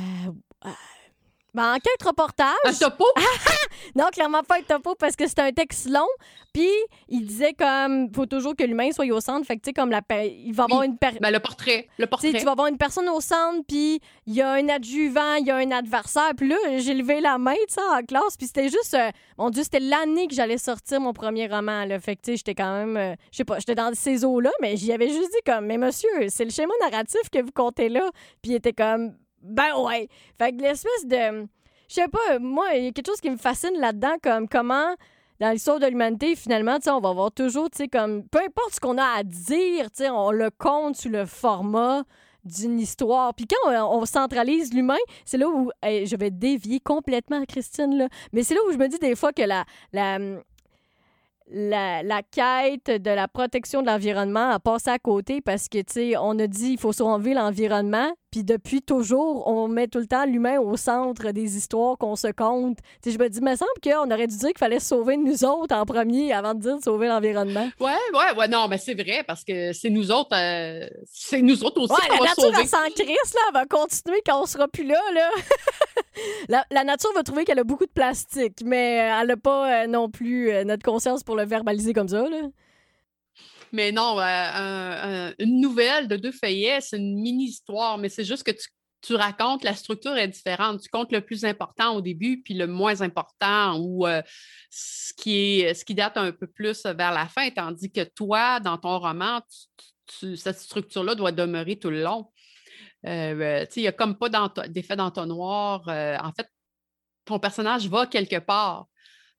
Ben, 1.58 1.74
enquête 1.74 2.04
reportage. 2.06 2.54
Un 2.66 2.72
topo? 2.72 3.06
non, 3.96 4.06
clairement 4.12 4.44
pas 4.44 4.60
un 4.60 4.62
topo 4.62 4.94
parce 4.94 5.16
que 5.16 5.28
c'est 5.28 5.40
un 5.40 5.52
texte 5.52 5.90
long. 5.90 6.06
Puis 6.54 6.70
il 7.10 7.26
disait 7.26 7.54
comme 7.54 8.14
faut 8.14 8.28
toujours 8.28 8.56
que 8.56 8.64
l'humain 8.64 8.92
soit 8.92 9.08
au 9.08 9.20
centre. 9.20 9.44
Fait 9.48 9.56
que 9.56 9.62
tu 9.62 9.70
sais 9.70 9.74
comme 9.74 9.90
la 9.90 10.02
il 10.24 10.54
va 10.54 10.66
avoir 10.66 10.84
une 10.84 10.98
ben, 11.02 11.32
le 11.32 11.40
portrait, 11.40 11.88
le 11.98 12.06
portrait. 12.06 12.32
tu 12.34 12.46
vas 12.46 12.52
avoir 12.52 12.68
une 12.68 12.78
personne 12.78 13.10
au 13.10 13.20
centre 13.22 13.64
puis 13.68 14.00
il 14.28 14.36
y 14.36 14.42
a 14.44 14.52
un 14.52 14.70
adjuvant, 14.70 15.34
il 15.40 15.48
y 15.48 15.52
a 15.52 15.56
un 15.56 15.72
adversaire. 15.72 16.30
Puis 16.38 16.48
là, 16.48 16.58
j'ai 16.78 16.94
levé 16.94 17.22
la 17.22 17.40
main, 17.40 17.56
tu 17.68 17.74
sais 17.74 17.82
en 17.82 18.04
classe, 18.04 18.38
puis 18.38 18.46
c'était 18.46 18.70
juste 18.70 18.94
euh, 18.94 19.10
mon 19.40 19.50
dieu, 19.50 19.64
c'était 19.64 19.80
l'année 19.80 20.28
que 20.28 20.36
j'allais 20.36 20.60
sortir 20.60 21.02
mon 21.02 21.14
premier 21.14 21.48
roman 21.48 21.86
là. 21.86 22.00
Fait 22.00 22.18
que 22.18 22.22
tu 22.22 22.32
sais, 22.34 22.38
j'étais 22.38 22.54
quand 22.54 22.72
même 22.72 22.98
euh, 22.98 23.16
je 23.32 23.38
sais 23.38 23.46
pas, 23.46 23.58
j'étais 23.58 23.74
dans 23.74 23.92
ces 23.96 24.24
eaux 24.24 24.40
là, 24.40 24.52
mais 24.62 24.78
j'y 24.78 24.94
avais 24.94 25.10
juste 25.10 25.32
dit 25.32 25.42
comme 25.44 25.66
mais 25.66 25.80
monsieur, 25.80 26.30
c'est 26.30 26.46
le 26.46 26.52
schéma 26.52 26.74
narratif 26.82 27.32
que 27.32 27.42
vous 27.42 27.52
comptez 27.52 27.90
là. 27.90 28.08
Puis 28.44 28.52
il 28.52 28.56
était 28.56 28.74
comme 28.74 29.16
ben 29.48 29.76
ouais. 29.78 30.08
Fait 30.38 30.52
que 30.52 30.62
l'espèce 30.62 31.06
de. 31.06 31.48
Je 31.90 31.94
sais 31.94 32.08
pas, 32.08 32.40
moi, 32.40 32.74
il 32.76 32.86
y 32.86 32.88
a 32.88 32.92
quelque 32.92 33.08
chose 33.08 33.22
qui 33.22 33.30
me 33.30 33.38
fascine 33.38 33.80
là-dedans, 33.80 34.16
comme 34.22 34.50
comment, 34.50 34.94
dans 35.40 35.52
l'histoire 35.52 35.80
de 35.80 35.88
l'humanité, 35.88 36.36
finalement, 36.36 36.78
on 36.88 37.00
va 37.00 37.10
avoir 37.10 37.32
toujours, 37.32 37.70
tu 37.70 37.78
sais, 37.78 37.88
comme. 37.88 38.28
Peu 38.28 38.40
importe 38.40 38.76
ce 38.76 38.80
qu'on 38.80 38.98
a 38.98 39.20
à 39.20 39.24
dire, 39.24 39.90
tu 39.92 40.04
on 40.10 40.32
le 40.32 40.50
compte 40.50 40.98
sous 40.98 41.10
le 41.10 41.26
format 41.26 42.04
d'une 42.48 42.80
histoire. 42.80 43.34
Puis 43.34 43.46
quand 43.46 43.90
on, 43.90 44.06
centralise 44.06 44.74
l'humain, 44.74 44.98
c'est 45.26 45.38
là 45.38 45.48
où 45.48 45.70
je 45.84 46.16
vais 46.16 46.32
dévier 46.32 46.80
complètement 46.80 47.44
Christine 47.46 47.98
là, 47.98 48.08
mais 48.32 48.44
c'est 48.44 48.56
là 48.56 48.62
où 48.68 48.72
je 48.72 48.78
me 48.78 48.88
dis 48.88 48.98
des 49.00 49.16
fois 49.16 49.34
que 49.34 49.44
la, 49.44 49.66
la 49.94 50.18
la, 51.50 52.04
la, 52.04 52.24
quête 52.24 53.02
de 53.02 53.10
la 53.10 53.30
protection 53.30 53.82
de 53.82 53.88
l'environnement 53.88 54.50
a 54.50 54.60
passé 54.60 54.90
à 54.90 55.00
côté 55.00 55.40
parce 55.40 55.70
que, 55.70 55.78
tu 55.78 55.94
sais, 55.94 56.18
on 56.18 56.38
a 56.40 56.48
dit 56.48 56.72
il 56.72 56.78
faut 56.78 56.92
sauver 56.92 57.34
l'environnement, 57.34 58.12
puis 58.38 58.44
depuis 58.44 58.84
toujours, 58.84 59.48
on 59.48 59.68
met 59.68 59.88
tout 59.88 59.98
le 59.98 60.06
temps 60.06 60.24
l'humain 60.26 60.60
au 60.60 60.78
centre 60.78 61.32
des 61.32 61.58
histoires 61.58 61.98
qu'on 61.98 62.16
se 62.16 62.28
compte. 62.28 62.78
Je 63.04 63.18
me 63.18 63.30
dis, 63.30 63.40
il 63.40 63.44
me 63.44 63.56
semble 63.56 63.72
qu'on 63.84 64.12
aurait 64.12 64.28
dû 64.28 64.38
dire 64.38 64.50
qu'il 64.50 64.60
fallait 64.60 64.80
sauver 64.80 65.18
nous 65.18 65.44
autres 65.44 65.76
en 65.76 65.86
premier 65.88 66.32
avant 66.34 66.54
de 66.54 66.60
dire 66.60 66.78
de 66.78 66.84
sauver 66.84 67.08
l'environnement. 67.08 67.68
Ouais, 67.80 67.96
ouais, 68.14 68.38
ouais, 68.38 68.48
non, 68.48 68.68
mais 68.68 68.78
c'est 68.78 68.94
vrai 68.94 69.24
parce 69.26 69.44
que 69.44 69.74
c'est 69.74 69.90
nous 69.90 70.12
autres, 70.12 70.36
euh, 70.36 70.88
c'est 71.12 71.42
nous 71.42 71.64
autres 71.64 71.82
aussi 71.82 71.94
ouais, 71.94 72.08
qu'on 72.10 72.14
la 72.14 72.20
va 72.20 72.26
nature, 72.28 72.44
sauver. 72.44 72.58
elle 72.62 72.68
s'en 72.68 73.04
crisse, 73.04 73.34
là, 73.34 73.42
elle 73.48 73.54
va 73.56 73.66
continuer 73.66 74.22
quand 74.24 74.40
on 74.40 74.46
sera 74.46 74.68
plus 74.68 74.86
là, 74.86 75.02
là. 75.16 75.30
la, 76.50 76.66
la 76.70 76.84
nature 76.84 77.10
va 77.16 77.24
trouver 77.24 77.44
qu'elle 77.44 77.60
a 77.60 77.64
beaucoup 77.64 77.86
de 77.88 77.92
plastique, 77.92 78.62
mais 78.64 78.98
elle 79.20 79.28
n'a 79.30 79.38
pas 79.38 79.84
euh, 79.84 79.88
non 79.88 80.12
plus 80.12 80.52
euh, 80.52 80.64
notre 80.64 80.84
conscience 80.84 81.24
pour 81.24 81.36
le 81.36 81.46
verbaliser 81.46 81.94
comme 81.94 82.10
ça, 82.10 82.22
là. 82.30 82.38
Mais 83.72 83.92
non, 83.92 84.20
euh, 84.20 84.24
un- 84.24 85.28
un- 85.30 85.34
une 85.40 85.60
nouvelle 85.60 86.08
de 86.08 86.16
deux 86.16 86.32
feuillets, 86.32 86.82
c'est 86.82 86.98
une 86.98 87.20
mini-histoire, 87.20 87.98
mais 87.98 88.10
c'est 88.10 88.24
juste 88.24 88.44
que 88.44 88.52
tu, 89.02 89.16
racontes, 89.16 89.64
la 89.64 89.74
structure 89.74 90.18
est 90.18 90.28
différente. 90.28 90.82
Tu 90.82 90.90
comptes 90.90 91.12
le 91.12 91.22
plus 91.22 91.46
important 91.46 91.96
au 91.96 92.02
début, 92.02 92.42
puis 92.42 92.54
le 92.54 92.68
moins 92.68 93.02
important 93.02 93.78
ou 93.80 94.06
euh, 94.06 94.22
ce, 94.70 95.14
qui 95.14 95.96
date 95.96 96.18
un 96.18 96.32
peu 96.32 96.48
plus 96.48 96.84
vers 96.86 97.14
la 97.14 97.28
fin, 97.28 97.50
tandis 97.52 97.92
que 97.92 98.04
toi, 98.04 98.60
dans 98.60 98.78
ton 98.78 99.00
roman, 99.00 99.42
cette 100.10 100.60
structure-là 100.60 101.16
doit 101.16 101.32
demeurer 101.32 101.78
tout 101.78 101.90
le 101.90 102.04
long. 102.04 102.32
Euh, 103.06 103.66
il 103.76 103.82
n'y 103.82 103.88
a 103.88 103.94
comme 103.94 104.18
pas 104.18 104.30
d'effet 104.68 104.96
d'entonnoir. 104.98 105.88
En 105.88 106.32
fait, 106.34 106.50
ton 107.24 107.40
personnage 107.40 107.88
va 107.88 108.08
quelque 108.08 108.40
part. 108.40 108.88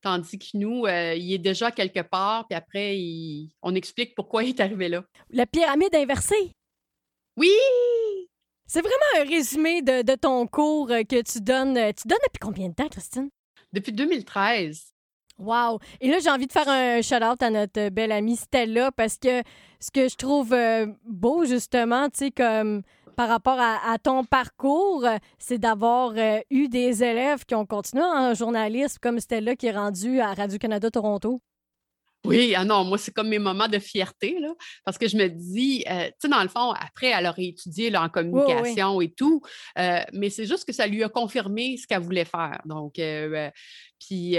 Tandis 0.01 0.39
que 0.39 0.47
nous, 0.55 0.87
euh, 0.87 1.15
il 1.15 1.33
est 1.33 1.39
déjà 1.39 1.71
quelque 1.73 2.01
part, 2.01 2.47
puis 2.47 2.57
après, 2.57 2.97
il- 2.99 3.51
on 3.63 3.75
explique 3.75 4.15
pourquoi 4.15 4.43
il 4.45 4.51
est 4.51 4.61
arrivé 4.61 4.89
là. 4.89 5.03
La 5.31 5.47
pyramide 5.47 5.95
inversée? 5.95 6.53
Oui! 7.37 7.51
C'est 8.67 8.81
vraiment 8.83 9.21
un 9.21 9.25
résumé 9.29 9.81
de, 9.83 10.03
de 10.03 10.15
ton 10.15 10.47
cours 10.47 10.91
euh, 10.91 11.03
que 11.03 11.23
tu 11.23 11.41
donnes. 11.41 11.77
euh, 11.77 11.93
Tu 11.93 12.07
donnes 12.07 12.19
depuis 12.27 12.39
combien 12.41 12.69
de 12.69 12.75
temps, 12.75 12.89
Christine? 12.89 13.31
Depuis 13.73 13.93
2013. 13.93 14.93
Wow! 15.39 15.79
Et 16.01 16.11
là, 16.11 16.19
j'ai 16.21 16.31
envie 16.31 16.47
de 16.49 16.53
faire 16.53 16.69
un 16.69 17.01
shout-out 17.01 17.43
à 17.43 17.51
notre 17.51 17.89
belle 17.91 18.13
amie 18.13 18.37
Stella 18.37 18.91
parce 18.93 19.17
que 19.17 19.43
ce 19.81 19.91
que 19.93 20.09
je 20.09 20.17
trouve 20.17 20.55
beau, 21.05 21.45
justement, 21.45 22.11
tu 22.11 22.19
sais, 22.19 22.31
comme 22.33 22.83
par 23.19 23.29
rapport 23.29 23.59
à, 23.59 23.93
à 23.93 23.99
ton 23.99 24.23
parcours, 24.23 25.05
euh, 25.05 25.17
c'est 25.41 25.59
d'avoir 25.59 26.13
euh, 26.17 26.39
eu 26.51 26.69
des 26.69 27.03
élèves 27.03 27.45
qui 27.45 27.57
ont 27.57 27.67
continué 27.67 28.05
en 28.05 28.33
journalisme 28.33 28.99
comme 29.03 29.19
Stella 29.19 29.57
qui 29.57 29.67
est 29.67 29.73
rendue 29.73 30.21
à 30.21 30.35
Radio-Canada 30.35 30.89
Toronto? 30.89 31.43
Oui, 32.25 32.55
ah 32.57 32.65
non, 32.65 32.85
moi, 32.85 32.97
c'est 32.97 33.13
comme 33.13 33.29
mes 33.29 33.41
moments 33.41 33.67
de 33.67 33.81
fierté, 33.81 34.39
là, 34.39 34.55
parce 34.85 34.99
que 34.99 35.09
je 35.09 35.17
me 35.17 35.27
dis, 35.27 35.85
euh, 35.91 36.07
tu 36.07 36.13
sais, 36.21 36.29
dans 36.29 36.43
le 36.43 36.49
fond, 36.49 36.71
après, 36.71 37.09
elle 37.09 37.27
aurait 37.27 37.47
étudié 37.47 37.91
là, 37.91 38.05
en 38.05 38.09
communication 38.09 39.01
et 39.01 39.11
tout, 39.11 39.43
euh, 39.79 40.01
mais 40.13 40.31
c'est 40.31 40.47
juste 40.47 40.65
que 40.65 40.73
ça 40.73 40.87
lui 40.87 41.03
a 41.03 41.09
confirmé 41.09 41.77
ce 41.77 41.89
qu'elle 41.89 42.03
voulait 42.03 42.25
faire. 42.25 42.61
Donc, 42.67 43.01
euh, 43.01 43.51
puis 43.99 44.37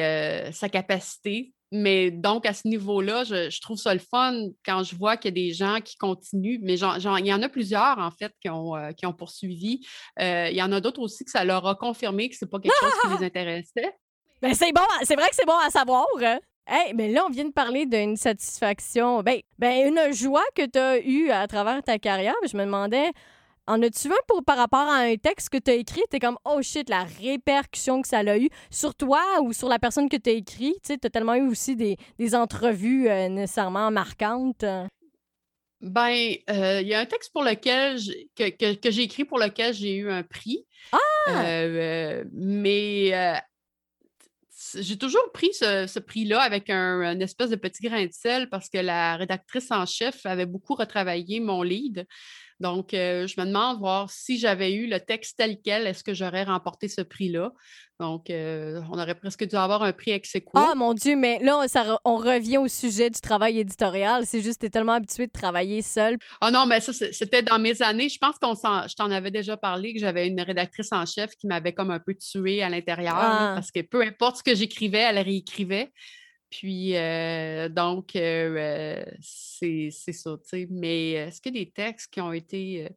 sa 0.54 0.70
capacité. 0.70 1.54
Mais 1.72 2.10
donc, 2.10 2.46
à 2.48 2.54
ce 2.54 2.68
niveau-là, 2.68 3.24
je, 3.24 3.50
je 3.50 3.62
trouve 3.62 3.78
ça 3.78 3.94
le 3.94 4.00
fun 4.00 4.34
quand 4.66 4.84
je 4.84 4.96
vois 4.96 5.18
qu'il 5.18 5.30
y 5.30 5.34
a 5.40 5.48
des 5.48 5.54
gens 5.54 5.80
qui 5.82 5.98
continuent. 5.98 6.60
Mais 6.64 6.78
j'en- 6.78 6.98
j'en- 7.00 7.18
il 7.18 7.28
y 7.28 7.34
en 7.34 7.42
a 7.44 7.50
plusieurs, 7.50 8.00
en 8.00 8.10
fait, 8.12 8.34
qui 8.42 8.50
ont, 8.50 8.76
euh, 8.76 8.92
qui 8.92 9.06
ont 9.06 9.14
poursuivi. 9.14 9.82
Euh, 10.20 10.48
il 10.50 10.56
y 10.58 10.64
en 10.64 10.72
a 10.72 10.82
d'autres 10.82 11.02
aussi 11.02 11.24
que 11.26 11.32
ça 11.32 11.44
leur 11.46 11.68
a 11.68 11.76
confirmé 11.76 12.28
que 12.30 12.36
c'est 12.36 12.50
pas 12.50 12.60
quelque 12.60 12.74
chose 12.80 12.94
qui 13.04 13.20
les 13.20 13.26
intéressait. 13.28 13.96
Ben, 14.42 14.54
c'est 14.54 14.72
bon, 14.72 14.82
c'est 15.04 15.16
vrai 15.16 15.30
que 15.30 15.36
c'est 15.36 15.46
bon 15.46 15.58
à 15.64 15.70
savoir. 15.70 16.08
Hein? 16.22 16.40
Hey, 16.66 16.94
mais 16.94 17.12
là, 17.12 17.24
on 17.28 17.30
vient 17.32 17.46
de 17.46 17.52
parler 17.52 17.86
d'une 17.86 18.16
satisfaction, 18.16 19.22
ben, 19.22 19.40
ben 19.58 19.88
une 19.90 20.14
joie 20.14 20.44
que 20.56 20.66
tu 20.66 20.80
as 20.80 21.00
eue 21.00 21.30
à 21.30 21.48
travers 21.48 21.82
ta 21.84 22.00
carrière. 22.00 22.36
Je 22.50 22.56
me 22.58 22.64
demandais, 22.66 23.12
en 23.70 23.82
as-tu 23.84 24.08
un 24.10 24.16
pour, 24.28 24.44
par 24.44 24.58
rapport 24.58 24.88
à 24.88 24.98
un 24.98 25.16
texte 25.16 25.50
que 25.50 25.58
tu 25.58 25.72
as 25.72 25.76
écrit? 25.76 26.02
Tu 26.10 26.18
es 26.18 26.20
comme, 26.20 26.38
oh 26.44 26.62
shit, 26.62 26.90
la 26.90 27.04
répercussion 27.04 28.02
que 28.02 28.08
ça 28.08 28.20
a 28.20 28.38
eu 28.38 28.50
sur 28.70 28.96
toi 28.96 29.22
ou 29.44 29.54
sur 29.54 29.70
la 29.70 29.80
personne 29.80 30.10
que 30.10 30.18
tu 30.18 30.30
as 30.30 30.34
écrit? 30.34 30.76
Tu 30.84 30.94
as 30.94 31.10
tellement 31.10 31.36
eu 31.36 31.48
aussi 31.48 31.76
des, 31.76 31.96
des 32.18 32.36
entrevues 32.36 33.08
euh, 33.10 33.30
nécessairement 33.30 33.92
marquantes. 33.92 34.66
Ben, 35.82 36.34
euh, 36.50 36.82
il 36.82 36.88
y 36.90 36.94
a 36.94 37.00
un 37.00 37.06
texte 37.06 37.32
pour 37.32 37.44
lequel 37.44 37.98
que, 38.36 38.50
que- 38.50 38.74
que 38.76 38.92
j'ai 38.92 39.04
écrit 39.04 39.24
pour 39.24 39.40
lequel 39.40 39.74
j'ai 39.74 39.96
eu 39.96 40.12
un 40.12 40.24
prix. 40.24 40.66
Ah! 40.92 40.98
Euh, 41.30 41.44
euh, 41.46 42.24
mais 42.34 43.12
euh, 43.14 43.36
j'ai 44.76 44.98
toujours 44.98 45.32
pris 45.34 45.54
ce, 45.54 45.88
ce 45.88 46.00
prix-là 46.00 46.42
avec 46.42 46.70
un, 46.70 47.02
un 47.02 47.20
espèce 47.22 47.50
de 47.50 47.56
petit 47.56 47.82
grain 47.84 48.06
de 48.06 48.12
sel 48.12 48.50
parce 48.50 48.70
que 48.70 48.78
la 48.80 49.16
rédactrice 49.16 49.72
en 49.72 49.86
chef 49.86 50.26
avait 50.26 50.46
beaucoup 50.46 50.76
retravaillé 50.76 51.40
mon 51.40 51.64
lead. 51.64 52.06
Donc, 52.60 52.94
euh, 52.94 53.26
je 53.26 53.40
me 53.40 53.46
demande 53.46 53.80
voir 53.80 54.10
si 54.10 54.38
j'avais 54.38 54.74
eu 54.74 54.88
le 54.88 55.00
texte 55.00 55.38
tel 55.38 55.58
quel, 55.64 55.88
est-ce 55.88 56.04
que 56.04 56.14
j'aurais 56.14 56.44
remporté 56.44 56.88
ce 56.90 57.02
prix-là? 57.02 57.52
Donc, 58.00 58.30
euh, 58.30 58.82
on 58.92 58.98
aurait 59.00 59.16
presque 59.16 59.46
dû 59.46 59.56
avoir 59.56 59.84
un 59.84 59.92
prix 59.92 60.12
ex 60.12 60.34
aequo. 60.36 60.52
Ah 60.56 60.74
mon 60.76 60.94
Dieu, 60.94 61.16
mais 61.18 61.40
là, 61.40 61.68
ça, 61.68 62.00
on 62.06 62.16
revient 62.18 62.58
au 62.58 62.68
sujet 62.68 63.10
du 63.10 63.20
travail 63.20 63.60
éditorial. 63.60 64.26
C'est 64.26 64.42
juste 64.42 64.56
que 64.58 64.62
tu 64.62 64.66
es 64.68 64.70
tellement 64.70 64.94
habitué 64.94 65.28
de 65.28 65.32
travailler 65.32 65.82
seul. 65.82 66.18
Ah 66.40 66.50
non, 66.52 66.66
mais 66.66 66.80
ça, 66.80 66.94
c'était 66.94 67.44
dans 67.44 67.60
mes 67.60 67.82
années. 67.82 68.08
Je 68.10 68.18
pense 68.18 68.38
qu'on 68.40 68.54
je 68.56 68.96
t'en 68.96 69.12
avais 69.12 69.32
déjà 69.32 69.58
parlé, 69.58 69.94
que 69.94 70.00
j'avais 70.00 70.28
une 70.28 70.40
rédactrice 70.42 70.92
en 70.92 71.06
chef 71.06 71.32
qui 71.36 71.48
m'avait 71.48 71.74
comme 71.74 71.92
un 71.92 72.00
peu 72.00 72.16
tuée 72.16 72.64
à 72.64 72.70
l'intérieur, 72.70 73.16
Ah. 73.18 73.52
parce 73.56 73.72
que 73.72 73.82
peu 73.82 74.02
importe 74.02 74.38
ce 74.38 74.44
que 74.44 74.56
j'écrivais, 74.56 75.00
elle 75.00 75.20
réécrivait. 75.20 75.92
Puis, 76.50 76.96
euh, 76.96 77.70
donc, 77.70 78.16
euh, 78.16 78.56
euh, 78.58 79.06
c'est 79.22 79.92
ça. 79.92 80.36
Mais 80.70 81.12
est-ce 81.12 81.42
a 81.48 81.52
des 81.52 81.72
textes 81.72 82.12
qui 82.12 82.22
ont 82.22 82.34
été... 82.34 82.88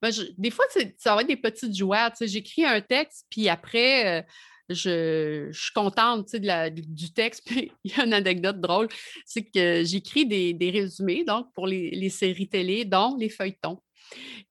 ben, 0.00 0.10
des 0.38 0.50
fois, 0.50 0.64
ça 0.96 1.14
va 1.14 1.20
être 1.20 1.28
des 1.28 1.36
petites 1.36 1.76
joies, 1.76 2.10
tu 2.10 2.18
sais. 2.18 2.28
J'écris 2.28 2.64
un 2.64 2.80
texte, 2.80 3.26
puis 3.30 3.48
après... 3.48 4.26
je, 4.68 5.48
je 5.50 5.60
suis 5.62 5.72
contente 5.72 6.32
de 6.34 6.46
la- 6.46 6.70
du 6.70 7.12
texte. 7.12 7.42
Puis 7.46 7.72
il 7.84 7.92
y 7.92 8.00
a 8.00 8.04
une 8.06 8.14
anecdote 8.14 8.60
drôle, 8.60 8.88
c'est 9.26 9.44
que 9.44 9.84
j'écris 9.84 10.24
des, 10.24 10.54
des 10.54 10.70
résumés 10.70 11.24
donc 11.24 11.52
pour 11.54 11.66
les, 11.66 11.90
les 11.90 12.08
séries 12.08 12.48
télé, 12.48 12.84
dont 12.86 13.16
les 13.18 13.28
feuilletons. 13.28 13.82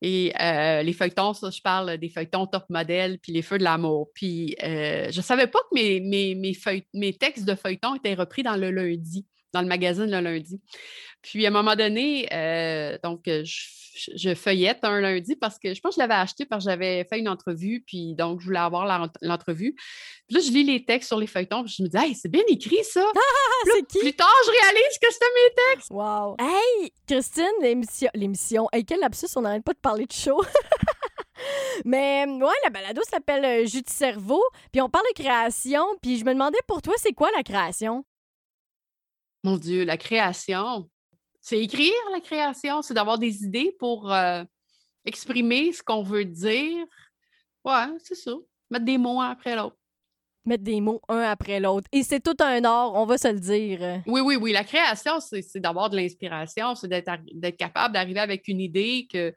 Et 0.01 0.33
euh, 0.41 0.83
les 0.83 0.93
feuilletons, 0.93 1.33
ça, 1.33 1.49
je 1.49 1.61
parle 1.61 1.97
des 1.97 2.09
feuilletons 2.09 2.47
top 2.47 2.65
modèle, 2.69 3.19
puis 3.19 3.31
les 3.31 3.41
feux 3.41 3.57
de 3.57 3.63
l'amour. 3.63 4.09
Puis 4.13 4.55
euh, 4.63 5.11
je 5.11 5.17
ne 5.17 5.23
savais 5.23 5.47
pas 5.47 5.59
que 5.59 5.75
mes, 5.75 6.53
mes 6.93 7.13
textes 7.13 7.45
de 7.45 7.55
feuilletons 7.55 7.95
étaient 7.95 8.13
repris 8.13 8.43
dans 8.43 8.55
le 8.55 8.71
lundi, 8.71 9.25
dans 9.53 9.61
le 9.61 9.67
magazine 9.67 10.09
le 10.09 10.19
lundi. 10.19 10.61
Puis 11.21 11.45
à 11.45 11.49
un 11.49 11.51
moment 11.51 11.75
donné, 11.75 12.27
euh, 12.33 12.97
donc 13.03 13.27
euh, 13.27 13.43
je, 13.45 13.59
je 14.15 14.33
feuillette 14.33 14.79
un 14.83 14.99
lundi 15.01 15.35
parce 15.35 15.59
que 15.59 15.73
je 15.73 15.81
pense 15.81 15.95
que 15.95 16.01
je 16.01 16.07
l'avais 16.07 16.19
acheté 16.19 16.45
parce 16.45 16.65
que 16.65 16.71
j'avais 16.71 17.03
fait 17.05 17.19
une 17.19 17.29
entrevue, 17.29 17.83
puis 17.85 18.15
donc 18.15 18.39
je 18.39 18.45
voulais 18.45 18.59
avoir 18.59 19.09
l'entrevue. 19.21 19.75
Puis 20.27 20.35
là, 20.35 20.39
je 20.39 20.51
lis 20.51 20.63
les 20.63 20.85
textes 20.85 21.07
sur 21.09 21.19
les 21.19 21.27
feuilletons, 21.27 21.63
puis 21.63 21.73
je 21.77 21.83
me 21.83 21.87
dis, 21.87 21.97
hey, 21.97 22.15
c'est 22.15 22.29
bien 22.29 22.43
écrit 22.47 22.83
ça! 22.83 23.05
Ah, 23.13 23.63
Puis 23.63 23.69
là, 23.69 23.75
c'est 23.77 23.87
qui? 23.87 23.99
Plus 23.99 24.13
tard, 24.15 24.33
je 24.45 24.51
réalise 24.51 24.97
que 24.99 25.11
c'était 25.11 25.25
mes 25.35 25.73
textes. 25.73 25.91
Wow. 25.91 26.35
Hey, 26.39 26.91
Christine, 27.07 27.51
l'émission. 27.61 28.09
L'émission. 28.15 28.67
Hey, 28.71 28.85
quel 28.85 28.99
lapsus, 28.99 29.27
on 29.35 29.41
n'arrête 29.41 29.63
pas 29.63 29.73
de 29.73 29.79
parler 29.79 30.05
de 30.05 30.11
show. 30.11 30.41
Mais 31.85 32.25
ouais, 32.27 32.53
la 32.63 32.69
balado 32.69 33.01
s'appelle 33.09 33.45
euh, 33.45 33.65
Jus 33.65 33.81
de 33.81 33.89
cerveau, 33.89 34.41
puis 34.71 34.81
on 34.81 34.89
parle 34.89 35.05
de 35.15 35.21
création, 35.21 35.85
puis 36.01 36.17
je 36.17 36.25
me 36.25 36.33
demandais 36.33 36.59
pour 36.67 36.81
toi, 36.81 36.93
c'est 36.97 37.13
quoi 37.13 37.29
la 37.35 37.43
création? 37.43 38.03
Mon 39.43 39.57
Dieu, 39.57 39.83
la 39.85 39.97
création. 39.97 40.89
C'est 41.39 41.59
écrire 41.59 41.91
la 42.13 42.19
création, 42.19 42.81
c'est 42.81 42.93
d'avoir 42.93 43.17
des 43.17 43.43
idées 43.43 43.75
pour 43.79 44.11
euh, 44.13 44.43
exprimer 45.05 45.73
ce 45.73 45.81
qu'on 45.81 46.03
veut 46.03 46.25
dire. 46.25 46.85
Ouais, 47.65 47.87
c'est 48.03 48.15
ça. 48.15 48.31
Mettre 48.69 48.85
des 48.85 48.97
mots 48.99 49.19
un 49.21 49.31
après 49.31 49.55
l'autre. 49.55 49.75
Mettre 50.45 50.63
des 50.63 50.81
mots 50.81 51.01
un 51.07 51.19
après 51.21 51.59
l'autre. 51.59 51.87
Et 51.91 52.03
c'est 52.03 52.19
tout 52.19 52.35
un 52.39 52.63
art, 52.63 52.93
on 52.93 53.05
va 53.05 53.17
se 53.17 53.27
le 53.27 53.39
dire. 53.39 54.01
Oui, 54.07 54.21
oui, 54.21 54.35
oui. 54.35 54.51
La 54.51 54.63
création, 54.63 55.19
c'est 55.19 55.59
d'avoir 55.59 55.89
de 55.89 55.97
l'inspiration, 55.97 56.75
c'est 56.75 56.87
d'être 56.87 57.57
capable 57.57 57.93
d'arriver 57.95 58.19
avec 58.19 58.47
une 58.47 58.59
idée 58.59 59.07
que. 59.11 59.33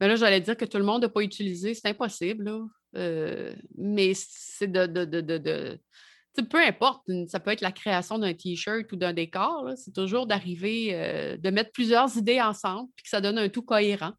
Mais 0.00 0.08
là, 0.08 0.16
j'allais 0.16 0.40
dire 0.40 0.56
que 0.56 0.64
tout 0.64 0.78
le 0.78 0.84
monde 0.84 1.02
n'a 1.02 1.08
pas 1.10 1.20
utilisé. 1.20 1.74
C'est 1.74 1.88
impossible, 1.88 2.44
là. 2.44 2.60
Euh, 2.96 3.54
mais 3.76 4.12
c'est 4.14 4.70
de. 4.70 4.86
de, 4.86 5.04
de, 5.04 5.20
de, 5.20 5.38
de- 5.38 5.74
tu 5.74 5.78
sais, 5.78 6.09
peu 6.48 6.58
importe, 6.62 7.02
ça 7.28 7.40
peut 7.40 7.50
être 7.50 7.60
la 7.60 7.72
création 7.72 8.18
d'un 8.18 8.34
T-shirt 8.34 8.90
ou 8.92 8.96
d'un 8.96 9.12
décor. 9.12 9.64
là, 9.64 9.76
C'est 9.76 9.92
toujours 9.92 10.26
d'arriver, 10.26 10.90
euh, 10.92 11.36
de 11.36 11.50
mettre 11.50 11.72
plusieurs 11.72 12.16
idées 12.16 12.40
ensemble 12.40 12.88
puis 12.96 13.04
que 13.04 13.08
ça 13.10 13.20
donne 13.20 13.38
un 13.38 13.48
tout 13.48 13.62
cohérent. 13.62 14.12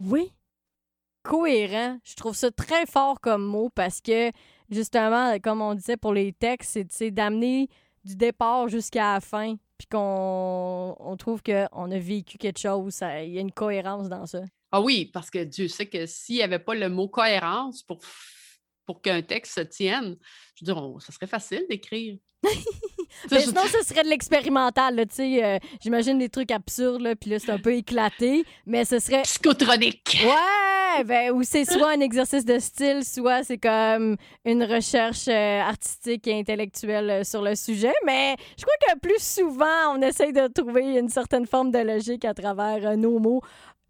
Oui. 0.00 0.32
Cohérent. 1.22 1.98
Je 2.04 2.14
trouve 2.14 2.34
ça 2.36 2.50
très 2.50 2.86
fort 2.86 3.20
comme 3.20 3.44
mot 3.44 3.68
parce 3.74 4.00
que, 4.00 4.30
justement, 4.70 5.38
comme 5.40 5.60
on 5.60 5.74
disait 5.74 5.96
pour 5.96 6.12
les 6.14 6.32
textes, 6.32 6.70
c'est- 6.72 6.92
c'est 6.92 7.10
d'amener 7.10 7.68
du 8.04 8.16
départ 8.16 8.68
jusqu'à 8.68 9.14
la 9.14 9.20
fin, 9.20 9.56
puis 9.76 9.86
qu'on 9.90 10.96
on 10.98 11.16
trouve 11.16 11.42
qu'on 11.42 11.90
a 11.90 11.98
vécu 11.98 12.38
quelque 12.38 12.58
chose. 12.58 13.00
Il 13.02 13.32
y 13.34 13.38
a 13.38 13.40
une 13.40 13.52
cohérence 13.52 14.08
dans 14.08 14.24
ça. 14.26 14.40
Ah 14.72 14.80
oui, 14.80 15.06
parce 15.12 15.30
que 15.30 15.44
Dieu 15.44 15.68
sait 15.68 15.86
que 15.86 16.06
s'il 16.06 16.36
n'y 16.36 16.42
avait 16.42 16.58
pas 16.58 16.74
le 16.74 16.88
mot 16.88 17.08
cohérence 17.08 17.82
pour, 17.82 17.98
pour 18.88 19.02
qu'un 19.02 19.20
texte 19.20 19.54
se 19.56 19.60
tienne, 19.60 20.16
je 20.58 20.64
dire, 20.64 20.78
on- 20.78 20.98
ça 20.98 21.12
serait 21.12 21.26
facile 21.26 21.66
d'écrire. 21.68 22.16
Mais 23.30 23.40
sinon, 23.40 23.62
ce 23.66 23.84
serait 23.84 24.02
de 24.04 24.08
l'expérimental, 24.08 24.96
tu 25.08 25.14
sais. 25.16 25.44
euh, 25.44 25.58
J'imagine 25.82 26.18
des 26.18 26.28
trucs 26.30 26.50
absurdes, 26.50 27.02
là, 27.02 27.14
puis 27.16 27.28
là, 27.30 27.38
c'est 27.38 27.50
un 27.50 27.58
peu 27.58 27.74
éclaté, 27.74 28.44
mais 28.64 28.84
ce 28.86 28.98
serait... 28.98 29.22
Psychotronique. 29.22 30.18
Ouais! 30.24 31.04
Ben, 31.04 31.32
ou 31.32 31.42
c'est 31.42 31.64
soit 31.66 31.90
un 31.90 32.00
exercice 32.00 32.46
de 32.46 32.58
style, 32.58 33.04
soit 33.04 33.42
c'est 33.44 33.58
comme 33.58 34.16
une 34.46 34.64
recherche 34.64 35.28
euh, 35.28 35.60
artistique 35.60 36.26
et 36.26 36.38
intellectuelle 36.38 37.10
euh, 37.10 37.24
sur 37.24 37.42
le 37.42 37.54
sujet. 37.56 37.92
Mais 38.06 38.36
je 38.56 38.62
crois 38.64 38.74
que 38.94 38.98
plus 38.98 39.20
souvent, 39.22 39.94
on 39.94 40.00
essaye 40.00 40.32
de 40.32 40.46
trouver 40.46 40.98
une 40.98 41.10
certaine 41.10 41.46
forme 41.46 41.70
de 41.72 41.78
logique 41.80 42.24
à 42.24 42.32
travers 42.32 42.96
nos 42.96 43.18
mots, 43.18 43.42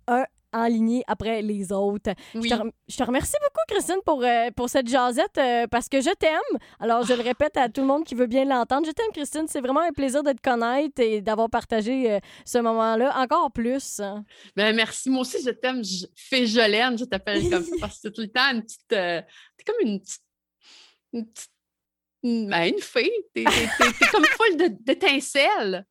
un 0.08 0.24
enligné 0.52 1.02
après 1.06 1.42
les 1.42 1.72
autres. 1.72 2.10
Oui. 2.34 2.48
Je, 2.48 2.54
te, 2.54 2.60
rem- 2.60 2.72
je 2.88 2.96
te 2.96 3.02
remercie 3.02 3.36
beaucoup, 3.42 3.60
Christine, 3.68 4.00
pour, 4.04 4.22
euh, 4.24 4.50
pour 4.56 4.68
cette 4.68 4.88
jasette, 4.88 5.36
euh, 5.38 5.66
parce 5.66 5.88
que 5.88 6.00
je 6.00 6.10
t'aime. 6.14 6.58
Alors, 6.80 7.02
je 7.04 7.14
le 7.14 7.22
répète 7.22 7.56
à 7.56 7.68
tout 7.68 7.80
le 7.82 7.86
monde 7.86 8.04
qui 8.04 8.14
veut 8.14 8.26
bien 8.26 8.44
l'entendre. 8.44 8.86
Je 8.86 8.92
t'aime, 8.92 9.10
Christine. 9.12 9.46
C'est 9.48 9.60
vraiment 9.60 9.80
un 9.80 9.92
plaisir 9.92 10.22
de 10.22 10.32
te 10.32 10.40
connaître 10.42 11.00
et 11.02 11.20
d'avoir 11.20 11.50
partagé 11.50 12.12
euh, 12.12 12.18
ce 12.46 12.58
moment-là 12.58 13.12
encore 13.18 13.50
plus. 13.52 14.00
Ben, 14.56 14.74
merci. 14.74 15.10
Moi 15.10 15.20
aussi, 15.22 15.42
je 15.44 15.50
t'aime. 15.50 15.84
Je 15.84 16.06
fais 16.16 16.46
Jolène, 16.46 16.96
je 16.98 17.04
t'appelle 17.04 17.48
comme 17.50 17.62
ça 17.64 17.76
parce 17.80 17.94
que 17.94 18.00
c'est 18.02 18.12
tout 18.12 18.22
le 18.22 18.28
temps 18.28 18.50
une 18.52 18.62
petite. 18.62 18.80
t'es 18.88 19.24
comme 19.66 19.76
une 19.86 20.00
petite. 20.00 20.22
Une 21.12 21.26
petite. 21.26 21.50
une- 22.22 22.48
ben, 22.50 22.64
une 22.72 22.80
fée. 22.80 23.12
T'es, 23.34 23.44
comme 24.12 24.24
folle 24.24 24.56
d'étincelles. 24.80 25.84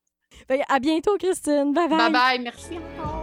Que 0.47 0.53
à 0.71 0.79
bientôt, 0.79 1.17
Christine. 1.17 1.73
Bye 1.73 1.87
bye. 1.87 1.97
Bye 1.97 2.11
bye. 2.11 2.39
Merci 2.39 2.77
encore. 2.77 3.16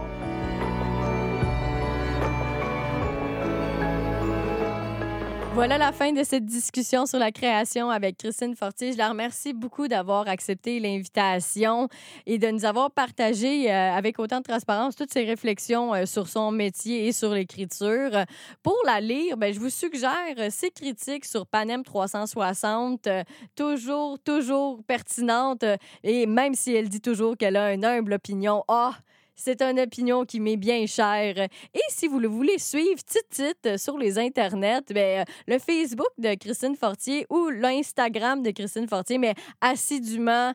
Voilà 5.55 5.77
la 5.77 5.93
fin 5.93 6.11
de 6.11 6.21
cette 6.25 6.45
discussion 6.45 7.05
sur 7.05 7.17
la 7.17 7.31
création 7.31 7.89
avec 7.89 8.17
Christine 8.17 8.57
Fortier. 8.57 8.91
Je 8.91 8.97
la 8.97 9.07
remercie 9.07 9.53
beaucoup 9.53 9.87
d'avoir 9.87 10.27
accepté 10.27 10.81
l'invitation 10.81 11.87
et 12.25 12.37
de 12.37 12.49
nous 12.49 12.65
avoir 12.65 12.91
partagé 12.91 13.71
euh, 13.71 13.93
avec 13.93 14.19
autant 14.19 14.39
de 14.39 14.43
transparence 14.43 14.97
toutes 14.97 15.13
ses 15.13 15.23
réflexions 15.23 15.93
euh, 15.93 16.05
sur 16.05 16.27
son 16.27 16.51
métier 16.51 17.07
et 17.07 17.13
sur 17.13 17.33
l'écriture. 17.33 18.25
Pour 18.63 18.77
la 18.85 18.99
lire, 18.99 19.37
ben, 19.37 19.53
je 19.53 19.59
vous 19.61 19.69
suggère 19.69 20.11
ses 20.49 20.71
critiques 20.71 21.23
sur 21.23 21.47
Panem 21.47 21.85
360, 21.85 23.07
euh, 23.07 23.23
toujours, 23.55 24.19
toujours 24.19 24.83
pertinentes. 24.83 25.63
et 26.03 26.25
même 26.25 26.53
si 26.53 26.75
elle 26.75 26.89
dit 26.89 27.01
toujours 27.01 27.37
qu'elle 27.37 27.55
a 27.55 27.73
une 27.73 27.85
humble 27.85 28.11
opinion, 28.11 28.65
ah, 28.67 28.91
c'est 29.35 29.61
une 29.61 29.79
opinion 29.79 30.25
qui 30.25 30.39
m'est 30.39 30.57
bien 30.57 30.85
chère. 30.85 31.37
Et 31.37 31.81
si 31.89 32.07
vous 32.07 32.19
le 32.19 32.27
voulez 32.27 32.57
suivre, 32.57 33.01
titre 33.03 33.79
sur 33.79 33.97
les 33.97 34.17
internets, 34.17 34.81
ben, 34.89 35.21
euh, 35.21 35.23
le 35.47 35.59
Facebook 35.59 36.09
de 36.17 36.35
Christine 36.35 36.75
Fortier 36.75 37.25
ou 37.29 37.49
l'Instagram 37.49 38.41
de 38.41 38.51
Christine 38.51 38.87
Fortier, 38.87 39.17
mais 39.17 39.35
assidûment, 39.61 40.53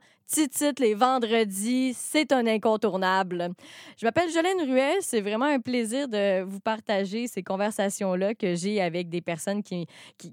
les 0.78 0.94
vendredis, 0.94 1.94
c'est 1.94 2.32
un 2.32 2.47
incontournable. 2.47 3.51
Je 3.98 4.07
m'appelle 4.07 4.31
Jolène 4.31 4.61
Ruel, 4.62 4.98
c'est 5.01 5.20
vraiment 5.20 5.47
un 5.47 5.61
plaisir 5.61 6.09
de 6.09 6.43
vous 6.43 6.61
partager 6.61 7.27
ces 7.27 7.43
conversations-là 7.43 8.35
que 8.35 8.55
j'ai 8.55 8.81
avec 8.81 9.09
des 9.09 9.20
personnes 9.20 9.62
qui, 9.62 9.86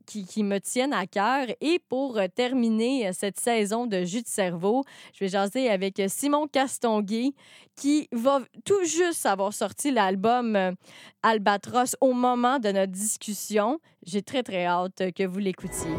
qui, 0.06 0.26
qui- 0.26 0.44
me 0.44 0.60
tiennent 0.60 0.94
à 0.94 1.08
cœur. 1.08 1.48
Et 1.62 1.80
pour 1.90 2.18
euh, 2.18 2.28
terminer 2.34 3.08
euh, 3.08 3.12
cette 3.14 3.40
saison 3.40 3.88
de 3.88 4.04
Jus 4.04 4.22
de 4.22 4.28
cerveau, 4.28 4.84
je 5.14 5.26
vais 5.26 5.30
jaser 5.30 5.70
avec 5.70 6.00
euh, 6.00 6.06
Simon 6.08 6.48
Castonguay 6.48 7.32
qui 7.76 8.08
va 8.12 8.40
tout 8.66 8.84
juste 8.84 9.26
avoir 9.26 9.54
sorti 9.54 9.92
l'album 9.92 10.76
Albatros 11.24 11.96
au 12.02 12.14
moment 12.14 12.60
de 12.60 12.70
notre 12.72 12.92
discussion. 12.92 13.80
J'ai 14.06 14.22
très, 14.22 14.44
très 14.44 14.66
hâte 14.66 15.12
que 15.16 15.26
vous 15.26 15.40
l'écoutiez. 15.40 15.90